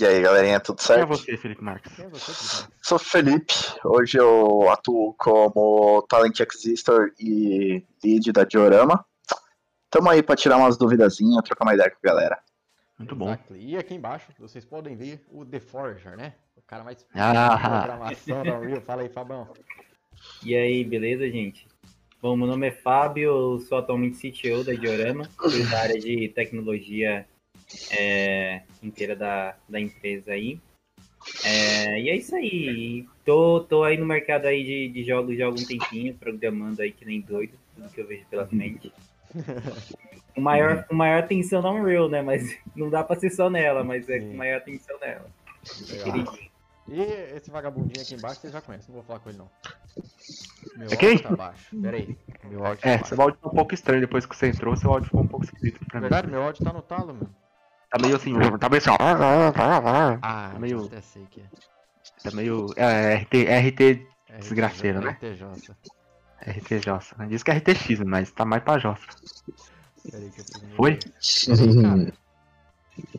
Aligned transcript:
E 0.00 0.04
aí, 0.04 0.22
galerinha, 0.22 0.58
tudo 0.60 0.78
Quem 0.78 0.84
é 0.84 0.98
certo? 0.98 1.08
você, 1.08 1.36
Felipe 1.36 1.62
Marques? 1.62 1.92
Quem 1.94 2.06
é 2.06 2.08
você, 2.08 2.32
Felipe? 2.32 2.74
Sou 2.82 2.98
Felipe, 2.98 3.54
hoje 3.84 4.18
eu 4.18 4.70
atuo 4.70 5.14
como 5.14 6.02
Talent 6.08 6.40
Existor 6.40 7.12
e 7.20 7.84
lead 8.02 8.32
da 8.32 8.44
Diorama. 8.44 9.04
Tamo 9.90 10.08
aí 10.08 10.22
pra 10.22 10.34
tirar 10.36 10.56
umas 10.56 10.76
duvidazinhas, 10.78 11.44
trocar 11.44 11.64
uma 11.66 11.74
ideia 11.74 11.90
com 11.90 11.98
a 12.02 12.10
galera. 12.10 12.38
Muito 12.98 13.14
bom. 13.14 13.26
Exactly. 13.26 13.64
E 13.72 13.76
aqui 13.76 13.94
embaixo, 13.94 14.26
vocês 14.38 14.64
podem 14.64 14.96
ver 14.96 15.22
o 15.30 15.44
The 15.44 15.60
Forger, 15.60 16.16
né? 16.16 16.34
O 16.56 16.62
cara 16.62 16.82
mais 16.82 17.06
Ah. 17.14 17.82
programação 17.86 18.42
da 18.42 18.58
Unreal. 18.58 18.80
Fala 18.80 19.02
aí, 19.02 19.08
Fabão. 19.10 19.48
E 20.42 20.54
aí, 20.56 20.82
beleza, 20.82 21.28
gente? 21.30 21.68
Bom, 22.22 22.36
meu 22.36 22.46
nome 22.46 22.68
é 22.68 22.70
Fábio, 22.72 23.24
eu 23.54 23.60
sou 23.60 23.76
atualmente 23.78 24.16
CTO 24.32 24.64
da 24.64 24.72
Diorama, 24.72 25.28
da 25.70 25.78
área 25.80 26.00
de 26.00 26.28
tecnologia 26.30 27.28
é, 27.90 28.62
inteira 28.82 29.14
da, 29.16 29.56
da 29.68 29.80
empresa 29.80 30.32
aí. 30.32 30.60
É, 31.44 32.00
e 32.00 32.10
é 32.10 32.16
isso 32.16 32.34
aí. 32.36 33.06
Tô, 33.24 33.60
tô 33.60 33.82
aí 33.82 33.96
no 33.96 34.04
mercado 34.04 34.46
aí 34.46 34.62
de, 34.62 34.88
de 34.88 35.04
jogos 35.04 35.36
já 35.38 35.44
há 35.44 35.46
algum 35.46 35.64
tempinho, 35.64 36.14
programando 36.14 36.82
aí 36.82 36.92
que 36.92 37.04
nem 37.04 37.20
doido, 37.20 37.54
tudo 37.74 37.88
que 37.90 38.00
eu 38.00 38.06
vejo 38.06 38.26
pela 38.26 38.46
frente. 38.46 38.92
Com 40.34 40.40
maior, 40.40 40.84
com 40.84 40.94
maior 40.94 41.20
atenção 41.20 41.62
na 41.62 41.70
Unreal, 41.70 42.08
né? 42.08 42.20
Mas 42.20 42.56
não 42.76 42.90
dá 42.90 43.02
pra 43.02 43.16
ser 43.16 43.30
só 43.30 43.48
nela, 43.48 43.82
mas 43.82 44.08
é 44.08 44.18
com 44.20 44.34
maior 44.34 44.58
atenção 44.58 44.98
nela. 45.00 45.26
E 46.86 47.00
esse 47.34 47.50
vagabundinho 47.50 48.02
aqui 48.04 48.14
embaixo 48.14 48.40
vocês 48.42 48.52
já 48.52 48.60
conhecem, 48.60 48.88
não 48.88 48.96
vou 48.96 49.04
falar 49.04 49.20
com 49.20 49.30
ele 49.30 49.38
não. 49.38 49.50
Meu 50.76 50.88
É 50.90 50.96
quem? 50.96 51.16
tá 51.18 51.34
baixo. 51.34 51.74
Pera 51.80 51.96
aí. 51.96 52.14
Meu 52.44 52.62
áudio 52.66 52.82
tá 52.82 52.88
É, 52.90 52.98
baixo. 52.98 53.08
seu 53.14 53.22
áudio 53.22 53.38
tá 53.40 53.48
um 53.48 53.54
pouco 53.54 53.72
estranho 53.72 54.00
depois 54.02 54.26
que 54.26 54.36
você 54.36 54.48
entrou, 54.48 54.76
seu 54.76 54.90
áudio 54.90 55.06
ficou 55.06 55.22
um 55.22 55.26
pouco 55.28 55.46
esquisito 55.46 55.80
pra 55.86 55.98
mim. 55.98 56.02
Verdade, 56.02 56.30
meu 56.30 56.42
áudio 56.42 56.62
tá 56.62 56.72
no 56.74 56.82
talo, 56.82 57.14
mano. 57.14 57.34
Tá 57.94 58.02
meio 58.02 58.16
assim, 58.16 58.32
tá 58.58 58.68
meio 58.68 58.78
assim, 58.82 58.90
ó. 58.90 59.52
Tá 59.52 60.18
Ah, 60.20 60.56
meio- 60.58 60.86
até 60.86 61.00
sei 61.00 61.24
que 61.30 61.40
é. 61.42 61.44
Tá 62.24 62.32
meio. 62.32 62.72
É, 62.76 63.14
RT, 63.14 63.46
RT, 63.46 64.06
Desgraceiro, 64.40 65.00
né? 65.00 65.10
RTJ. 65.12 65.76
RT 66.40 66.78
Jossa. 66.84 67.14
Diz 67.28 67.44
que 67.44 67.52
é 67.52 67.54
RTX, 67.54 68.00
mas 68.00 68.32
tá 68.32 68.44
mais 68.44 68.64
pra 68.64 68.78
Jossa. 68.78 69.06
Pera 70.10 70.24
aí 70.24 70.30
que 70.32 70.40
eu 70.40 70.44
Foi? 70.74 70.98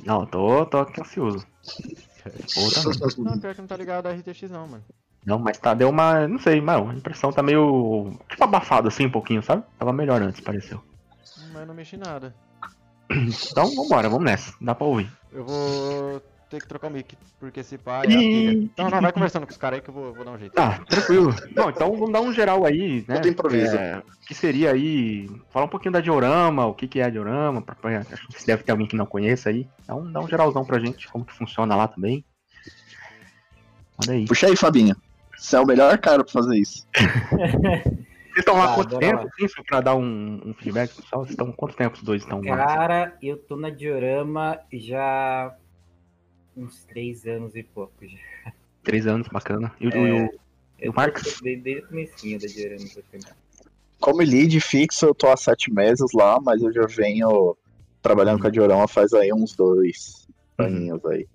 Não, 0.06 0.26
tô, 0.26 0.66
tô 0.66 0.80
aqui 0.80 1.00
ansioso. 1.00 1.48
Ou. 2.58 3.24
Não, 3.24 3.40
pior 3.40 3.56
que 3.56 3.62
não 3.62 3.68
tá 3.68 3.78
ligado 3.78 4.08
a 4.08 4.12
RTX 4.12 4.52
não, 4.52 4.68
mano. 4.68 4.84
Não, 5.26 5.40
mas 5.40 5.58
tá, 5.58 5.74
deu 5.74 5.88
uma. 5.88 6.28
Não 6.28 6.38
sei, 6.38 6.60
mano, 6.60 6.90
a 6.90 6.94
impressão 6.94 7.32
tá 7.32 7.42
meio. 7.42 8.12
Tipo 8.28 8.44
abafado 8.44 8.90
assim 8.90 9.06
um 9.06 9.12
pouquinho, 9.12 9.42
sabe? 9.42 9.64
Tava 9.80 9.94
melhor 9.94 10.22
antes, 10.22 10.42
pareceu. 10.42 10.84
Mas 11.54 11.62
eu 11.62 11.66
não 11.66 11.74
mexi 11.74 11.96
nada. 11.96 12.36
Então 13.52 13.76
vambora, 13.76 14.10
vamos 14.10 14.26
nessa. 14.26 14.54
Dá 14.60 14.74
pra 14.76 14.88
ouvir. 14.88 15.10
Eu 15.32 15.46
vou 15.46 16.22
ter 16.50 16.62
que 16.62 16.68
trocar 16.68 16.88
o 16.88 16.92
mic, 16.92 17.16
porque 17.40 17.60
esse 17.60 17.78
pai 17.78 18.06
é 18.08 18.10
Ih. 18.12 18.70
pilha. 18.78 18.90
Não, 18.90 19.02
vai 19.02 19.12
conversando 19.12 19.46
com 19.46 19.52
os 19.52 19.58
caras 19.58 19.78
aí 19.80 19.84
que 19.84 19.90
eu 19.90 19.94
vou, 19.94 20.14
vou 20.14 20.24
dar 20.24 20.32
um 20.32 20.38
jeito. 20.38 20.54
Tá, 20.54 20.80
tranquilo. 20.88 21.36
Bom, 21.56 21.70
então 21.70 21.92
vamos 21.92 22.12
dar 22.12 22.22
um 22.22 22.32
geral 22.34 22.66
aí, 22.66 23.04
né? 23.08 23.16
Tudo 23.16 23.28
improviso. 23.30 23.76
É, 23.76 23.98
o 24.00 24.28
que 24.28 24.34
seria 24.34 24.72
aí. 24.72 25.28
Falar 25.50 25.66
um 25.66 25.70
pouquinho 25.70 25.92
da 25.94 26.02
diorama, 26.02 26.66
o 26.66 26.74
que, 26.74 26.88
que 26.88 27.00
é 27.00 27.06
a 27.06 27.10
diorama. 27.10 27.62
Pra, 27.62 27.76
pra- 27.76 28.00
acho 28.00 28.28
que 28.28 28.46
deve 28.46 28.64
ter 28.64 28.72
alguém 28.72 28.88
que 28.88 28.96
não 28.96 29.06
conheça 29.06 29.50
aí. 29.50 29.68
Dá 29.88 29.96
um, 29.96 30.12
dá 30.12 30.20
um 30.20 30.28
geralzão 30.28 30.64
pra 30.64 30.80
gente, 30.80 31.08
como 31.10 31.26
que 31.26 31.34
funciona 31.34 31.76
lá 31.76 31.88
também. 31.88 32.24
Manda 34.00 34.14
aí. 34.14 34.26
Puxa 34.26 34.48
aí, 34.48 34.56
Fabinho. 34.56 34.96
Você 35.38 35.56
é 35.56 35.60
o 35.60 35.66
melhor 35.66 35.98
cara 35.98 36.24
pra 36.24 36.32
fazer 36.32 36.58
isso. 36.58 36.88
Vocês 38.36 38.44
estão 38.44 38.56
lá 38.58 38.66
há 38.66 38.68
Tá, 38.68 38.76
quanto 38.76 39.00
tempo, 39.00 39.24
lá. 39.24 39.30
assim, 39.46 39.64
pra 39.66 39.80
dar 39.82 39.96
um, 39.96 40.42
um 40.46 40.54
feedback 40.54 40.94
pessoal? 40.94 41.22
Vocês 41.22 41.32
estão 41.32 41.52
quanto 41.54 41.74
tempo 41.78 41.96
os 41.96 42.04
dois 42.04 42.22
estão 42.22 42.42
lá? 42.42 42.58
Cara, 42.66 43.18
eu 43.22 43.38
tô 43.38 43.56
na 43.56 43.70
Diorama 43.70 44.60
já 44.74 45.56
uns 46.56 46.84
três 46.84 47.26
anos 47.26 47.56
e 47.56 47.64
pouco 47.64 47.94
já. 48.06 48.18
Três 48.84 49.08
anos, 49.08 49.28
bacana. 49.30 49.74
E 49.80 49.88
o, 49.88 49.94
É. 49.94 49.98
e 49.98 50.12
o- 50.26 50.40
Eu 50.80 50.92
o 50.92 50.96
Marcos? 50.96 51.40
Desde, 51.42 51.78
o 51.80 51.88
comecinho 51.88 52.38
da 52.40 52.48
Diorama. 52.48 52.86
Como 54.02 54.18
lead 54.22 54.60
fixo, 54.60 55.06
eu 55.06 55.16
tô 55.16 55.30
há 55.30 55.38
sete 55.38 55.72
meses 55.74 56.12
lá, 56.14 56.38
mas 56.42 56.62
eu 56.62 56.74
já 56.74 56.86
venho 56.86 57.56
trabalhando 58.02 58.42
com 58.42 58.48
a 58.48 58.52
Diorama 58.52 58.86
faz 58.88 59.14
aí 59.14 59.32
uns 59.34 59.56
dois 59.56 60.28
aninhos 60.58 61.04
aí. 61.06 61.26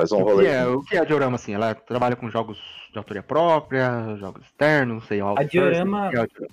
Faz 0.00 0.12
um 0.12 0.22
o, 0.22 0.26
que 0.26 0.32
rolê. 0.32 0.46
é, 0.48 0.66
o 0.66 0.82
que 0.82 0.96
é 0.96 1.00
a 1.00 1.04
diorama, 1.04 1.36
assim? 1.36 1.54
Ela 1.54 1.74
trabalha 1.74 2.16
com 2.16 2.28
jogos 2.30 2.58
de 2.92 2.98
autoria 2.98 3.22
própria, 3.22 4.16
jogos 4.16 4.44
externos, 4.46 4.94
não 4.94 5.00
sei, 5.02 5.20
outsourcing, 5.20 5.50
diorama- 5.50 6.08
o 6.08 6.10
que 6.10 6.16
é 6.16 6.20
a 6.20 6.26
diorama? 6.26 6.50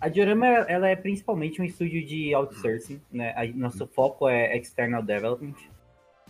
A 0.00 0.08
Diorama, 0.08 0.46
ela 0.46 0.88
é 0.88 0.96
principalmente 0.96 1.60
um 1.60 1.64
estúdio 1.64 2.04
de 2.04 2.34
outsourcing, 2.34 3.00
né? 3.10 3.32
A- 3.36 3.46
nosso 3.46 3.86
foco 3.86 4.28
é 4.28 4.56
external 4.56 5.02
development. 5.02 5.54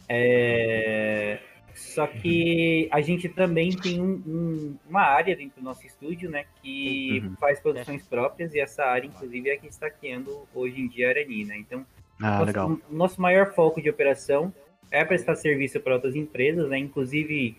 É, 0.09 1.39
Só 1.75 2.07
que 2.07 2.87
a 2.93 3.01
gente 3.01 3.31
também 3.31 3.71
tem 3.71 3.99
um- 3.99 4.23
um- 4.27 4.79
uma 4.91 5.01
área 5.01 5.35
dentro 5.35 5.59
do 5.63 5.65
nosso 5.65 5.87
estúdio, 5.87 6.29
né? 6.29 6.45
Que 6.63 7.23
Uhum. 7.25 7.35
faz 7.41 7.61
produções 7.61 8.07
próprias 8.07 8.55
e 8.55 8.61
essa 8.61 8.85
área, 8.85 9.07
inclusive, 9.07 9.49
é 9.49 9.55
a 9.55 9.57
que 9.59 9.69
está 9.69 9.89
criando 9.89 10.47
hoje 10.55 10.79
em 10.79 10.87
dia 10.87 11.07
a 11.09 11.11
Arani, 11.13 11.47
né? 11.47 11.57
Então, 11.57 11.87
Ah, 12.21 12.45
nosso, 12.45 12.83
nosso 12.91 13.23
maior 13.23 13.55
foco 13.55 13.81
de 13.81 13.89
operação 13.89 14.53
é 14.93 15.05
prestar 15.05 15.35
serviço 15.35 15.81
para 15.81 15.95
outras 15.95 16.15
empresas, 16.15 16.69
né? 16.69 16.79
Inclusive, 16.79 17.57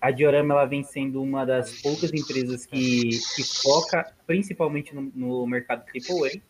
a 0.00 0.10
Diorama 0.10 0.54
ela 0.54 0.66
vem 0.66 0.84
sendo 0.84 1.22
uma 1.22 1.44
das 1.44 1.80
poucas 1.80 2.12
empresas 2.12 2.66
que, 2.66 3.08
que 3.34 3.42
foca 3.62 4.12
principalmente 4.26 4.94
no, 4.94 5.10
no 5.14 5.46
mercado 5.46 5.82
AAA. 5.82 6.40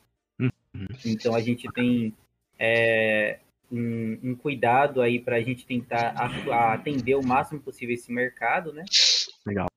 Uhum. 0.41 0.87
Então, 1.05 1.35
a 1.35 1.41
gente 1.41 1.73
tem 1.73 2.13
é, 2.59 3.39
um, 3.71 4.19
um 4.23 4.35
cuidado 4.35 5.01
aí 5.01 5.21
para 5.21 5.37
a 5.37 5.41
gente 5.41 5.65
tentar 5.65 6.11
atender 6.73 7.15
o 7.15 7.25
máximo 7.25 7.61
possível 7.61 7.95
esse 7.95 8.13
mercado, 8.13 8.73
né? 8.73 8.85
Legal. 9.47 9.69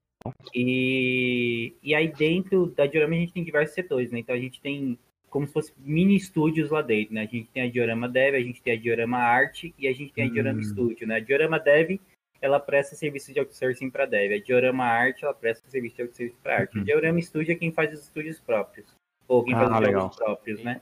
E, 0.53 1.73
e 1.81 1.95
aí 1.95 2.07
dentro 2.07 2.67
da 2.67 2.85
Diorama 2.85 3.15
a 3.15 3.19
gente 3.19 3.33
tem 3.33 3.43
diversos 3.43 3.75
setores, 3.75 4.11
né? 4.11 4.19
Então 4.19 4.35
a 4.35 4.39
gente 4.39 4.59
tem 4.59 4.97
como 5.29 5.47
se 5.47 5.53
fosse 5.53 5.73
mini 5.77 6.15
estúdios 6.15 6.69
lá 6.71 6.81
dentro, 6.81 7.13
né? 7.13 7.21
A 7.21 7.25
gente 7.25 7.49
tem 7.49 7.63
a 7.63 7.69
Diorama 7.69 8.07
Dev, 8.09 8.35
a 8.35 8.41
gente 8.41 8.61
tem 8.61 8.73
a 8.73 8.79
Diorama 8.79 9.17
Arte 9.17 9.73
e 9.77 9.87
a 9.87 9.93
gente 9.93 10.11
tem 10.13 10.25
a 10.25 10.29
Diorama 10.29 10.59
Hum. 10.59 10.63
Studio, 10.63 11.07
né? 11.07 11.15
A 11.15 11.19
Diorama 11.19 11.59
Dev, 11.59 11.99
ela 12.41 12.59
presta 12.59 12.95
serviço 12.95 13.33
de 13.33 13.39
outsourcing 13.39 13.89
para 13.89 14.05
Dev. 14.05 14.33
A 14.33 14.43
Diorama 14.43 14.85
Arte, 14.85 15.23
ela 15.25 15.33
presta 15.33 15.69
serviço 15.69 15.95
de 15.97 16.01
outsourcing 16.03 16.35
para 16.41 16.57
Arte. 16.57 16.75
Uhum. 16.75 16.81
A 16.81 16.85
Diorama 16.85 17.21
Studio 17.21 17.51
é 17.51 17.55
quem 17.55 17.71
faz 17.71 17.93
os 17.93 18.03
estúdios 18.03 18.39
próprios. 18.39 18.87
Ou 19.27 19.43
quem 19.43 19.53
Ah, 19.53 19.59
faz 19.59 19.71
os 19.71 19.79
legal. 19.79 20.01
jogos 20.01 20.15
próprios, 20.17 20.63
né? 20.63 20.81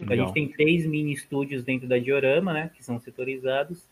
Então, 0.00 0.12
a 0.12 0.16
gente 0.16 0.32
tem 0.32 0.48
três 0.48 0.84
mini 0.86 1.12
estúdios 1.12 1.62
dentro 1.64 1.86
da 1.88 1.98
Diorama, 1.98 2.52
né? 2.52 2.70
Que 2.74 2.84
são 2.84 2.98
setorizados. 2.98 3.88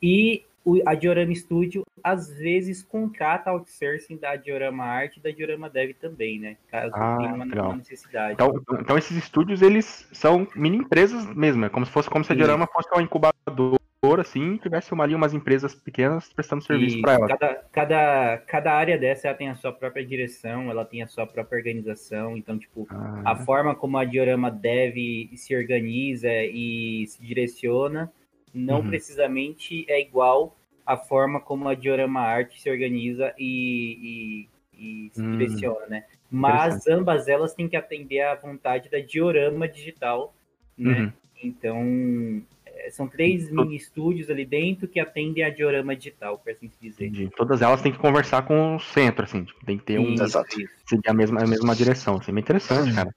E 0.00 0.44
a 0.86 0.94
Diorama 0.94 1.34
Studio, 1.34 1.82
às 2.02 2.30
vezes, 2.36 2.82
contrata 2.82 3.50
outsourcing 3.50 4.16
da 4.16 4.34
Diorama 4.36 4.84
Arte 4.84 5.18
e 5.18 5.22
da 5.22 5.30
Diorama 5.30 5.68
Dev 5.68 5.92
também, 6.00 6.38
né? 6.40 6.56
Caso 6.68 6.92
Ah, 6.94 7.16
tenha 7.18 7.34
uma, 7.34 7.76
necessidade. 7.76 8.34
Então, 8.34 8.54
então 8.80 8.96
esses 8.98 9.16
estúdios, 9.16 9.62
eles 9.62 10.08
são 10.12 10.46
mini 10.56 10.78
empresas 10.78 11.26
mesmo, 11.34 11.64
é 11.64 11.68
como 11.68 11.84
se 11.84 11.92
fosse 11.92 12.08
como 12.08 12.24
se 12.24 12.32
a 12.32 12.34
Isso. 12.34 12.42
diorama 12.44 12.66
fosse 12.66 12.88
uma 12.92 13.02
incubadora, 13.02 13.78
assim, 14.20 14.56
tivesse 14.58 14.92
uma, 14.92 15.04
ali 15.04 15.14
umas 15.14 15.32
empresas 15.32 15.74
pequenas 15.74 16.30
prestando 16.32 16.62
serviço 16.62 17.00
para 17.00 17.14
elas. 17.14 17.28
cada, 17.30 17.54
cada, 17.72 18.38
cada 18.46 18.72
área 18.74 18.98
dessa 18.98 19.28
ela 19.28 19.36
tem 19.36 19.48
a 19.48 19.54
sua 19.54 19.72
própria 19.72 20.04
direção, 20.04 20.70
ela 20.70 20.84
tem 20.84 21.02
a 21.02 21.06
sua 21.06 21.26
própria 21.26 21.56
organização. 21.56 22.36
Então, 22.36 22.58
tipo, 22.58 22.86
Ah, 22.90 23.22
a 23.32 23.36
forma 23.36 23.74
como 23.74 23.96
a 23.98 24.04
diorama 24.04 24.50
deve 24.50 25.30
se 25.36 25.56
organiza 25.56 26.28
e 26.30 27.06
se 27.06 27.22
direciona 27.22 28.12
não 28.54 28.80
Uhum. 28.80 28.88
precisamente 28.88 29.84
é 29.88 30.00
igual 30.00 30.56
à 30.86 30.96
forma 30.96 31.40
como 31.40 31.68
a 31.68 31.74
diorama 31.74 32.20
arte 32.20 32.60
se 32.60 32.70
organiza 32.70 33.34
e, 33.38 34.48
e- 34.78 35.06
e 35.06 35.10
se 35.12 35.20
Hum. 35.22 35.30
direciona, 35.32 35.86
né? 35.86 36.04
Mas 36.30 36.86
ambas 36.86 37.28
elas 37.28 37.54
têm 37.54 37.68
que 37.68 37.76
atender 37.76 38.20
à 38.20 38.34
vontade 38.34 38.88
da 38.90 38.98
diorama 38.98 39.68
digital, 39.68 40.34
né? 40.76 40.90
Uhum. 41.00 41.12
Então, 41.42 42.42
é, 42.66 42.90
são 42.90 43.06
três 43.06 43.50
mini 43.50 43.76
estúdios 43.76 44.30
ali 44.30 44.44
dentro 44.44 44.88
que 44.88 44.98
atendem 44.98 45.44
a 45.44 45.50
diorama 45.50 45.94
digital, 45.94 46.38
por 46.38 46.50
assim 46.50 46.70
dizer. 46.80 47.06
entendi. 47.06 47.30
Todas 47.36 47.62
elas 47.62 47.82
têm 47.82 47.92
que 47.92 47.98
conversar 47.98 48.42
com 48.42 48.76
o 48.76 48.80
centro, 48.80 49.24
assim, 49.24 49.44
tipo, 49.44 49.64
tem 49.64 49.78
que 49.78 49.84
ter 49.84 49.98
um, 49.98 50.14
Exato. 50.14 50.48
seguir 50.86 51.08
a 51.08 51.14
mesma, 51.14 51.42
a 51.42 51.46
mesma 51.46 51.74
direção. 51.74 52.18
Isso 52.18 52.30
é 52.30 52.32
bem 52.34 52.42
interessante, 52.42 52.94
cara. 52.94 53.14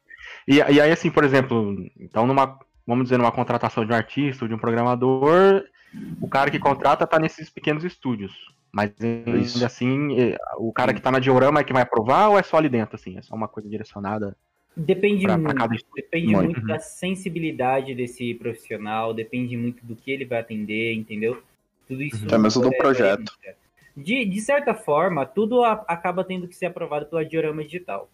E, 0.48 0.56
e 0.56 0.62
aí, 0.62 0.92
assim, 0.92 1.12
por 1.12 1.24
exemplo, 1.24 1.75
então 2.00 2.25
numa, 2.25 2.57
vamos 2.88 3.04
dizer, 3.04 3.18
numa 3.18 3.31
contratação 3.31 3.86
de 3.86 3.92
um 3.92 3.95
artista 3.95 4.45
ou 4.45 4.48
de 4.50 4.56
um 4.56 4.57
programador, 4.57 5.63
o 6.22 6.28
cara 6.28 6.50
que 6.50 6.57
contrata 6.57 7.06
tá 7.06 7.19
nesses 7.19 7.50
pequenos 7.50 7.84
estúdios. 7.84 8.56
Mas 8.72 8.92
ainda 9.01 9.38
Isso. 9.38 9.66
assim, 9.66 10.19
eh, 10.19 10.38
o 10.57 10.72
cara 10.72 10.94
que 10.94 11.01
tá 11.01 11.12
na 11.12 11.19
diorama 11.19 11.60
é 11.60 11.63
que 11.63 11.74
vai 11.74 11.81
aprovar 11.81 12.30
ou 12.30 12.39
é 12.39 12.44
só 12.44 12.57
ali 12.57 12.69
dentro, 12.69 12.95
assim? 12.95 13.18
É 13.18 13.22
só 13.22 13.36
uma 13.36 13.48
coisa 13.48 13.68
direcionada? 13.68 14.36
Depende 14.75 15.24
Pra- 15.24 15.34
pra 15.34 15.42
muito, 15.44 15.56
cada 15.57 15.75
estúdio. 15.75 15.95
depende 16.04 16.28
Muito. 16.34 16.51
muito 16.51 16.68
da 16.68 16.78
sensibilidade 16.80 17.95
desse 17.95 18.34
profissional, 18.36 19.13
depende 19.13 19.57
muito 19.57 19.84
do 19.86 19.95
que 19.95 20.12
ele 20.12 20.25
vai 20.25 20.39
atender, 20.39 20.94
entendeu? 20.94 21.42
Tudo 21.88 22.04
isso. 22.04 22.24
Até 22.25 22.38
mesmo 22.38 22.62
do 22.62 22.74
é- 22.74 22.78
projeto. 22.78 23.31
é- 23.45 23.56
De, 23.95 24.24
de 24.25 24.39
certa 24.42 24.75
forma, 24.75 25.25
tudo 25.25 25.63
a- 25.63 25.84
acaba 25.88 26.24
tendo 26.24 26.48
que 26.48 26.56
ser 26.56 26.68
aprovado 26.68 27.07
pela 27.07 27.25
Diorama 27.25 27.63
Digital? 27.63 28.07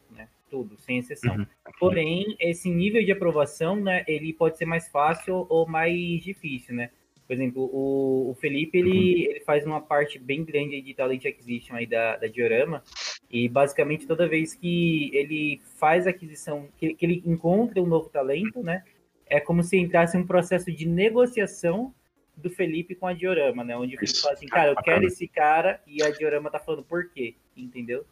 Tudo, 0.54 0.78
sem 0.78 1.00
exceção. 1.00 1.36
Uhum. 1.36 1.46
Porém, 1.80 2.36
esse 2.40 2.70
nível 2.70 3.04
de 3.04 3.12
aprovação, 3.12 3.76
né, 3.76 4.04
ele 4.08 4.32
pode 4.32 4.56
ser 4.56 4.66
mais 4.66 4.88
fácil 4.88 5.48
ou 5.50 5.68
mais 5.68 6.24
difícil, 6.24 6.76
né? 6.76 6.92
Por 7.26 7.34
exemplo, 7.34 7.64
o, 7.74 8.30
o 8.30 8.36
Felipe, 8.36 8.78
ele, 8.78 9.26
ele 9.32 9.40
faz 9.40 9.66
uma 9.66 9.82
parte 9.82 10.20
bem 10.20 10.46
grande 10.46 10.80
de 10.80 10.94
Talent 10.94 11.26
Acquisition 11.26 11.76
aí 11.76 11.88
da, 11.88 12.18
da 12.18 12.28
Diorama, 12.28 12.84
e 13.32 13.50
basicamente 13.50 14.06
toda 14.06 14.28
vez 14.28 14.54
que 14.54 15.10
ele 15.12 15.60
faz 15.80 16.06
aquisição, 16.06 16.70
que, 16.78 16.94
que 16.94 17.04
ele 17.04 17.24
encontra 17.26 17.82
um 17.82 17.88
novo 17.88 18.10
talento, 18.10 18.62
né, 18.62 18.84
é 19.26 19.40
como 19.40 19.64
se 19.64 19.76
entrasse 19.76 20.16
um 20.16 20.28
processo 20.28 20.72
de 20.72 20.88
negociação 20.88 21.92
do 22.38 22.52
Felipe 22.52 22.94
com 22.94 23.08
a 23.08 23.14
Diorama, 23.14 23.64
né, 23.64 23.76
onde 23.76 23.96
o 23.96 23.98
Felipe 23.98 24.14
Isso. 24.14 24.22
fala 24.22 24.36
assim, 24.36 24.46
cara, 24.46 24.70
eu 24.70 24.76
quero 24.76 25.04
esse 25.04 25.28
cara, 25.28 25.82
e 25.88 26.04
a 26.04 26.12
Diorama 26.12 26.52
tá 26.52 26.60
falando 26.60 26.84
por 26.84 27.10
quê, 27.10 27.34
entendeu? 27.58 28.06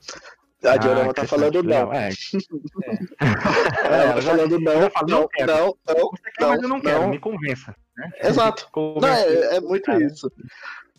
A 0.63 0.77
Diorama 0.77 1.11
Ah, 1.11 1.13
tá 1.13 1.25
falando 1.25 1.63
não. 1.63 1.89
legal. 1.89 1.93
É, 1.93 2.09
Ela 3.83 4.13
tá 4.13 4.21
falando 4.21 4.59
não, 4.59 4.73
não, 4.73 4.89
não, 5.07 5.77
não, 5.87 6.11
você 6.11 6.31
quer, 6.35 6.47
mas 6.47 6.61
eu 6.61 6.69
não 6.69 6.75
não, 6.77 6.81
quero, 6.81 7.01
não. 7.01 7.09
me 7.09 7.19
convença. 7.19 7.75
Né? 7.97 8.11
Exato. 8.23 8.69
Não, 9.01 9.07
é, 9.07 9.55
é 9.57 9.61
muito 9.61 9.85
cara. 9.85 10.03
isso. 10.03 10.31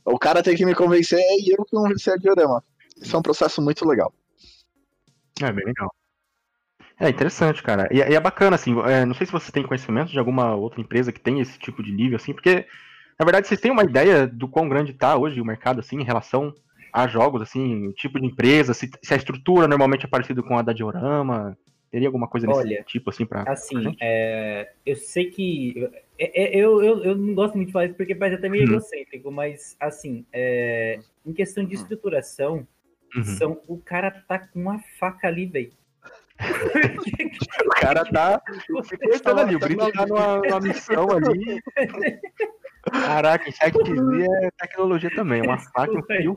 O 0.05 0.19
cara 0.19 0.43
tem 0.43 0.57
que 0.57 0.67
me 0.67 0.75
convencer 0.75 1.21
e 1.21 1.53
eu 1.53 1.65
que 1.65 1.71
convencer 1.71 2.15
a 2.15 2.17
Diorama. 2.17 2.63
Isso 3.01 3.15
é 3.15 3.19
um 3.19 3.23
processo 3.23 3.63
muito 3.63 3.87
legal. 3.87 4.13
É 5.41 5.53
bem 5.53 5.65
legal. 5.65 5.95
É 6.99 7.09
interessante, 7.09 7.63
cara. 7.63 7.89
E, 7.91 7.99
e 7.99 8.15
é 8.15 8.21
bacana, 8.21 8.57
assim, 8.57 8.79
é, 8.83 9.05
não 9.05 9.15
sei 9.15 9.27
se 9.27 9.33
você 9.33 9.51
tem 9.51 9.67
conhecimento 9.67 10.11
de 10.11 10.19
alguma 10.19 10.55
outra 10.55 10.81
empresa 10.81 11.13
que 11.13 11.21
tem 11.21 11.41
esse 11.41 11.59
tipo 11.59 11.83
de 11.83 11.93
nível, 11.93 12.17
assim, 12.17 12.33
porque, 12.33 12.67
na 13.19 13.25
verdade, 13.25 13.49
vocês 13.49 13.61
têm 13.61 13.73
uma 13.73 13.85
ideia 13.85 14.27
do 14.27 14.47
quão 14.47 14.69
grande 14.69 14.93
tá 14.93 15.17
hoje 15.17 15.41
o 15.41 15.45
mercado, 15.45 15.81
assim, 15.81 15.97
em 16.01 16.05
relação 16.05 16.55
a 16.93 17.07
jogos, 17.09 17.41
assim, 17.43 17.87
o 17.89 17.93
tipo 17.93 18.21
de 18.21 18.27
empresa, 18.27 18.75
se, 18.75 18.91
se 19.03 19.15
a 19.15 19.17
estrutura 19.17 19.67
normalmente 19.67 20.05
é 20.05 20.09
parecida 20.09 20.43
com 20.43 20.59
a 20.59 20.63
da 20.63 20.73
Diorama, 20.73 21.57
teria 21.91 22.09
alguma 22.09 22.29
coisa 22.29 22.47
desse 22.47 22.59
Olha, 22.61 22.85
tipo, 22.85 23.11
assim, 23.11 23.25
pra... 23.25 23.43
Assim, 23.47 23.81
gente? 23.83 23.99
é, 24.01 24.73
eu 24.85 24.97
sei 24.97 25.31
que. 25.31 25.89
é- 26.19 26.43
é- 26.45 26.57
Eu, 26.57 26.83
eu, 26.83 27.03
eu 27.05 27.17
não 27.17 27.35
gosto 27.35 27.55
muito 27.55 27.69
de 27.69 27.73
falar 27.73 27.87
isso 27.87 27.95
porque 27.97 28.15
parece 28.15 28.37
até 28.37 28.49
meio 28.49 28.65
Uhum. 28.67 28.73
egocêntrico, 28.73 29.31
mas, 29.31 29.77
assim, 29.81 30.25
é, 30.33 30.99
em 31.25 31.33
questão 31.33 31.65
de 31.65 31.75
estruturação, 31.75 32.67
Uhum. 33.15 33.25
são, 33.25 33.61
o 33.69 33.77
cara 33.79 34.11
tá 34.11 34.39
com 34.39 34.59
uma 34.61 34.79
faca 34.99 35.29
ali, 35.29 35.47
velho. 35.47 35.73
O 37.67 37.69
cara 37.81 38.05
tá 38.07 38.41
sequestrando 38.85 39.41
ali, 39.41 39.55
o 39.57 39.59
Brito 39.59 39.93
tá 39.93 40.07
numa, 40.07 40.39
numa 40.39 40.61
missão 40.61 41.07
ali. 41.11 41.61
Caraca, 42.91 43.49
em 43.49 43.53
7Z 43.53 44.27
é 44.45 44.51
tecnologia 44.59 45.11
também, 45.15 45.41
é 45.41 45.45
uma 45.45 45.59
faca 45.59 45.93
e 45.93 46.29
um 46.29 46.37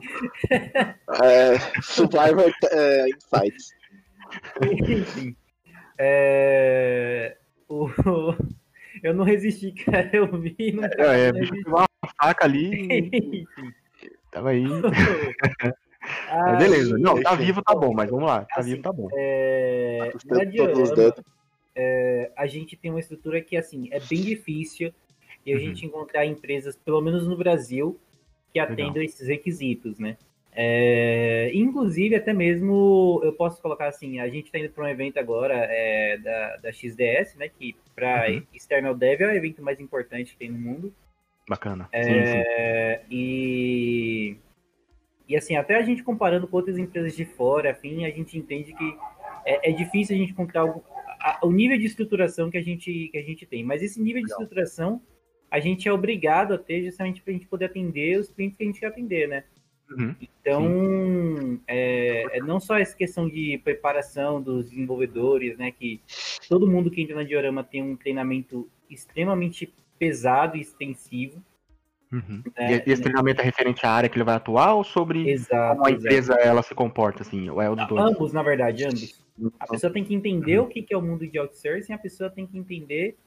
É, 1.22 1.58
Survivor 1.82 2.52
é, 2.70 3.06
Insights. 3.08 3.74
Enfim. 4.88 5.36
É, 5.98 7.36
o- 7.68 7.88
eu 9.02 9.12
não 9.14 9.24
resisti, 9.24 9.72
cara. 9.72 10.08
Eu 10.12 10.26
vi 10.38 10.72
não, 10.72 10.84
É, 10.84 11.28
é, 11.28 11.32
não 11.32 11.40
bicho 11.40 11.54
uma 11.66 11.86
faca 12.20 12.44
ali, 12.44 13.42
tava 14.30 14.50
aí. 14.50 14.64
Ah, 16.28 16.44
Mas 16.46 16.58
beleza. 16.58 16.96
Não, 16.98 17.20
tá 17.20 17.34
vivo, 17.34 17.60
tá 17.62 17.74
bom, 17.74 17.92
mas 17.92 18.08
vamos 18.08 18.26
lá. 18.26 18.44
Tá 18.44 18.60
Assim, 18.60 18.70
vivo, 18.70 18.82
tá 18.82 18.92
bom. 18.92 19.08
É, 19.12 20.12
Diorama, 20.50 20.94
dedos. 20.94 21.24
é, 21.74 22.30
a 22.36 22.46
gente 22.46 22.76
tem 22.76 22.90
uma 22.92 23.00
estrutura 23.00 23.40
que 23.40 23.56
assim 23.56 23.88
é 23.90 23.98
bem 23.98 24.20
difícil 24.20 24.92
e 25.46 25.52
a 25.52 25.56
Uhum. 25.56 25.62
gente 25.62 25.86
encontrar 25.86 26.26
empresas, 26.26 26.76
pelo 26.76 27.00
menos 27.00 27.26
no 27.26 27.36
Brasil, 27.36 27.98
que 28.52 28.58
atendam 28.58 29.00
esses 29.02 29.28
requisitos, 29.28 29.98
né? 29.98 30.18
É, 30.58 31.50
inclusive, 31.54 32.14
até 32.16 32.32
mesmo, 32.32 33.20
eu 33.22 33.32
posso 33.34 33.60
colocar 33.62 33.88
assim, 33.88 34.18
a 34.20 34.28
gente 34.28 34.46
está 34.46 34.58
indo 34.58 34.70
para 34.70 34.84
um 34.84 34.88
evento 34.88 35.18
agora 35.18 35.54
é, 35.54 36.16
da, 36.18 36.56
da 36.56 36.72
XDS, 36.72 37.36
né? 37.36 37.48
Que 37.48 37.76
para 37.94 38.28
Uhum. 38.30 38.42
External 38.52 38.94
Dev 38.94 39.20
é 39.20 39.26
o 39.26 39.34
evento 39.34 39.62
mais 39.62 39.78
importante 39.80 40.32
que 40.32 40.38
tem 40.38 40.50
no 40.50 40.58
mundo. 40.58 40.92
Bacana. 41.48 41.88
Sim, 41.94 42.26
sim. 42.26 42.38
É, 42.42 43.02
e, 43.10 44.36
e 45.28 45.36
assim, 45.36 45.56
até 45.56 45.76
a 45.76 45.82
gente 45.82 46.02
comparando 46.02 46.48
com 46.48 46.56
outras 46.56 46.78
empresas 46.78 47.14
de 47.14 47.24
fora, 47.24 47.70
afim, 47.70 48.04
a 48.04 48.10
gente 48.10 48.36
entende 48.38 48.72
que 48.72 48.96
é, 49.44 49.70
é 49.70 49.72
difícil 49.72 50.16
a 50.16 50.18
gente 50.18 50.32
encontrar 50.32 50.62
algo, 50.62 50.82
a- 51.20 51.38
o 51.44 51.52
nível 51.52 51.78
de 51.78 51.84
estruturação 51.86 52.50
que 52.50 52.56
a 52.58 52.62
gente, 52.62 53.08
que 53.12 53.18
a 53.18 53.22
gente 53.22 53.44
tem. 53.46 53.62
Mas 53.62 53.82
esse 53.82 54.00
nível 54.00 54.22
de 54.22 54.28
Legal. 54.28 54.40
estruturação 54.42 55.02
a 55.50 55.60
gente 55.60 55.88
é 55.88 55.92
obrigado 55.92 56.54
a 56.54 56.58
ter 56.58 56.84
justamente 56.84 57.22
para 57.22 57.30
a 57.30 57.34
gente 57.34 57.46
poder 57.46 57.66
atender 57.66 58.18
os 58.18 58.28
clientes 58.28 58.56
que 58.56 58.64
a 58.64 58.66
gente 58.66 58.80
quer 58.80 58.86
atender, 58.86 59.28
né? 59.28 59.44
Uhum. 59.90 60.14
Então, 60.20 61.60
é, 61.66 62.38
é 62.38 62.40
não 62.40 62.58
só 62.58 62.76
essa 62.76 62.96
questão 62.96 63.28
de 63.28 63.60
preparação 63.62 64.42
dos 64.42 64.70
desenvolvedores, 64.70 65.56
né? 65.56 65.70
Que 65.70 66.00
todo 66.48 66.66
mundo 66.66 66.90
que 66.90 67.00
entra 67.00 67.14
na 67.14 67.22
Diorama 67.22 67.62
tem 67.62 67.82
um 67.82 67.96
treinamento 67.96 68.68
extremamente 68.90 69.72
pesado 69.98 70.56
e 70.56 70.60
extensivo. 70.60 71.42
Uhum. 72.12 72.42
É, 72.56 72.76
e, 72.76 72.92
esse 72.92 73.02
treinamento 73.02 73.40
é 73.40 73.44
referente 73.44 73.84
à 73.84 73.90
área 73.90 74.08
que 74.08 74.16
ele 74.16 74.24
vai 74.24 74.36
atuar 74.36 74.74
ou 74.74 74.84
sobre 74.84 75.28
Exato. 75.30 75.76
como 75.76 75.86
a 75.86 75.90
exato. 75.90 76.06
empresa 76.06 76.34
ela 76.34 76.62
se 76.62 76.74
comporta, 76.74 77.22
assim? 77.22 77.48
Ou 77.48 77.60
é 77.60 77.70
o 77.70 77.76
dos 77.76 77.86
dois? 77.86 78.04
Ambos, 78.04 78.32
na 78.32 78.42
verdade, 78.42 78.84
ambos. 78.84 79.24
A 79.60 79.66
pessoa 79.66 79.92
tem 79.92 80.02
que 80.02 80.14
entender 80.14 80.58
o 80.58 80.66
que 80.66 80.82
que 80.82 80.94
é 80.94 80.96
o 80.96 81.02
mundo 81.02 81.26
de 81.26 81.38
outsourcing, 81.38 81.92
a 81.92 81.98
pessoa 81.98 82.30
tem 82.30 82.46
que 82.46 82.56
entender 82.56 83.18